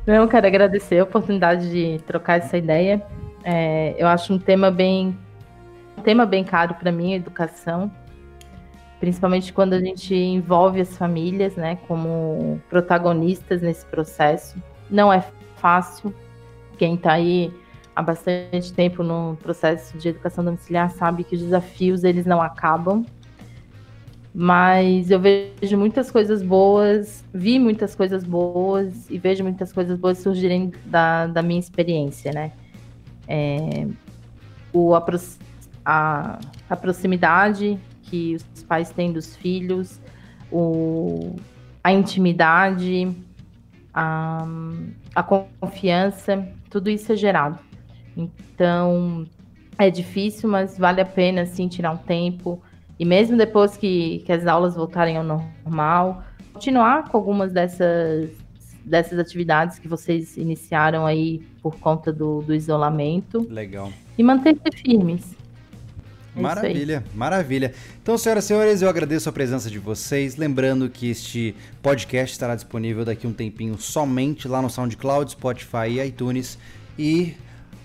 Não, 0.04 0.26
quero 0.26 0.46
agradecer 0.46 0.98
a 0.98 1.04
oportunidade 1.04 1.70
de 1.70 2.02
trocar 2.04 2.38
essa 2.38 2.58
ideia. 2.58 3.00
É, 3.44 3.94
eu 3.96 4.08
acho 4.08 4.32
um 4.32 4.38
tema 4.38 4.70
bem, 4.70 5.16
um 5.96 6.02
tema 6.02 6.26
bem 6.26 6.42
caro 6.42 6.74
para 6.74 6.90
mim, 6.90 7.12
a 7.12 7.16
educação, 7.16 7.90
principalmente 8.98 9.52
quando 9.52 9.74
a 9.74 9.80
gente 9.80 10.12
envolve 10.14 10.80
as 10.80 10.96
famílias, 10.96 11.54
né, 11.54 11.78
como 11.86 12.60
protagonistas 12.68 13.62
nesse 13.62 13.86
processo. 13.86 14.60
Não 14.90 15.12
é 15.12 15.24
fácil. 15.56 16.12
Quem 16.76 16.94
está 16.94 17.12
aí 17.12 17.52
há 17.98 18.02
bastante 18.02 18.72
tempo 18.72 19.02
no 19.02 19.36
processo 19.42 19.98
de 19.98 20.10
educação 20.10 20.44
domiciliar 20.44 20.88
sabe 20.88 21.24
que 21.24 21.34
os 21.34 21.42
desafios 21.42 22.04
eles 22.04 22.24
não 22.24 22.40
acabam. 22.40 23.04
Mas 24.32 25.10
eu 25.10 25.18
vejo 25.18 25.76
muitas 25.76 26.08
coisas 26.08 26.40
boas, 26.40 27.24
vi 27.34 27.58
muitas 27.58 27.96
coisas 27.96 28.22
boas 28.22 29.10
e 29.10 29.18
vejo 29.18 29.42
muitas 29.42 29.72
coisas 29.72 29.98
boas 29.98 30.18
surgirem 30.18 30.72
da, 30.86 31.26
da 31.26 31.42
minha 31.42 31.58
experiência, 31.58 32.30
né? 32.30 32.52
É, 33.26 33.88
o, 34.72 34.94
apro 34.94 35.18
a, 35.84 36.38
a 36.70 36.76
proximidade 36.76 37.80
que 38.02 38.36
os 38.36 38.62
pais 38.62 38.90
têm 38.90 39.12
dos 39.12 39.34
filhos, 39.34 40.00
o, 40.52 41.34
a 41.82 41.92
intimidade, 41.92 43.12
a, 43.92 44.46
a 45.16 45.22
confiança, 45.24 46.46
tudo 46.70 46.88
isso 46.88 47.12
é 47.12 47.16
gerado. 47.16 47.67
Então, 48.18 49.26
é 49.78 49.88
difícil, 49.90 50.48
mas 50.48 50.76
vale 50.76 51.00
a 51.00 51.04
pena, 51.04 51.42
assim, 51.42 51.68
tirar 51.68 51.92
um 51.92 51.96
tempo. 51.96 52.60
E 52.98 53.04
mesmo 53.04 53.36
depois 53.36 53.76
que, 53.76 54.18
que 54.26 54.32
as 54.32 54.46
aulas 54.46 54.74
voltarem 54.74 55.16
ao 55.16 55.22
normal, 55.22 56.24
continuar 56.52 57.08
com 57.08 57.16
algumas 57.16 57.52
dessas, 57.52 58.30
dessas 58.84 59.18
atividades 59.20 59.78
que 59.78 59.86
vocês 59.86 60.36
iniciaram 60.36 61.06
aí 61.06 61.40
por 61.62 61.78
conta 61.78 62.12
do, 62.12 62.42
do 62.42 62.52
isolamento 62.52 63.46
Legal. 63.48 63.92
e 64.16 64.22
manter-se 64.22 64.82
firmes. 64.82 65.36
É. 66.36 66.40
Maravilha, 66.40 67.04
maravilha. 67.14 67.74
Então, 68.02 68.18
senhoras 68.18 68.44
e 68.44 68.48
senhores, 68.48 68.82
eu 68.82 68.88
agradeço 68.88 69.28
a 69.28 69.32
presença 69.32 69.70
de 69.70 69.78
vocês. 69.78 70.36
Lembrando 70.36 70.88
que 70.88 71.10
este 71.10 71.54
podcast 71.80 72.32
estará 72.32 72.54
disponível 72.54 73.04
daqui 73.04 73.26
a 73.26 73.30
um 73.30 73.32
tempinho 73.32 73.78
somente 73.78 74.48
lá 74.48 74.60
no 74.60 74.70
SoundCloud, 74.70 75.32
Spotify 75.32 75.88
e 75.88 76.00
iTunes. 76.00 76.58
E 76.98 77.34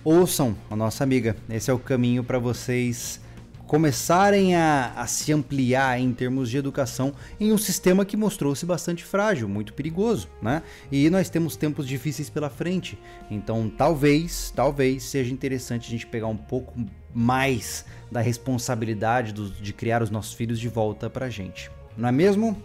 ouçam 0.03 0.55
a 0.69 0.75
nossa 0.75 1.03
amiga. 1.03 1.35
Esse 1.49 1.71
é 1.71 1.73
o 1.73 1.79
caminho 1.79 2.23
para 2.23 2.39
vocês 2.39 3.21
começarem 3.65 4.55
a, 4.55 4.93
a 4.95 5.07
se 5.07 5.33
ampliar 5.33 5.99
em 5.99 6.13
termos 6.13 6.49
de 6.49 6.57
educação 6.57 7.13
em 7.39 7.51
um 7.51 7.57
sistema 7.57 8.05
que 8.05 8.15
mostrou-se 8.15 8.63
bastante 8.65 9.03
frágil, 9.03 9.49
muito 9.49 9.73
perigoso, 9.73 10.27
né? 10.41 10.61
E 10.91 11.09
nós 11.09 11.27
temos 11.29 11.55
tempos 11.55 11.87
difíceis 11.87 12.29
pela 12.29 12.49
frente. 12.49 12.99
Então, 13.31 13.71
talvez, 13.75 14.53
talvez 14.55 15.03
seja 15.03 15.33
interessante 15.33 15.87
a 15.87 15.89
gente 15.89 16.05
pegar 16.05 16.27
um 16.27 16.37
pouco 16.37 16.73
mais 17.13 17.85
da 18.11 18.21
responsabilidade 18.21 19.33
do- 19.33 19.49
de 19.49 19.73
criar 19.73 20.03
os 20.03 20.09
nossos 20.11 20.33
filhos 20.33 20.59
de 20.59 20.67
volta 20.67 21.09
pra 21.09 21.29
gente. 21.29 21.71
Não 21.97 22.09
é 22.09 22.11
mesmo? 22.11 22.61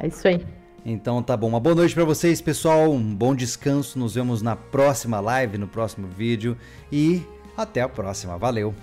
É 0.00 0.08
isso 0.08 0.26
aí. 0.26 0.44
Então 0.84 1.22
tá 1.22 1.36
bom. 1.36 1.48
Uma 1.48 1.60
boa 1.60 1.74
noite 1.74 1.94
pra 1.94 2.04
vocês, 2.04 2.40
pessoal. 2.40 2.92
Um 2.92 3.14
bom 3.14 3.34
descanso. 3.34 3.98
Nos 3.98 4.14
vemos 4.14 4.42
na 4.42 4.56
próxima 4.56 5.20
live, 5.20 5.58
no 5.58 5.66
próximo 5.66 6.06
vídeo 6.08 6.56
e 6.90 7.22
até 7.56 7.82
a 7.82 7.88
próxima. 7.88 8.38
Valeu. 8.38 8.74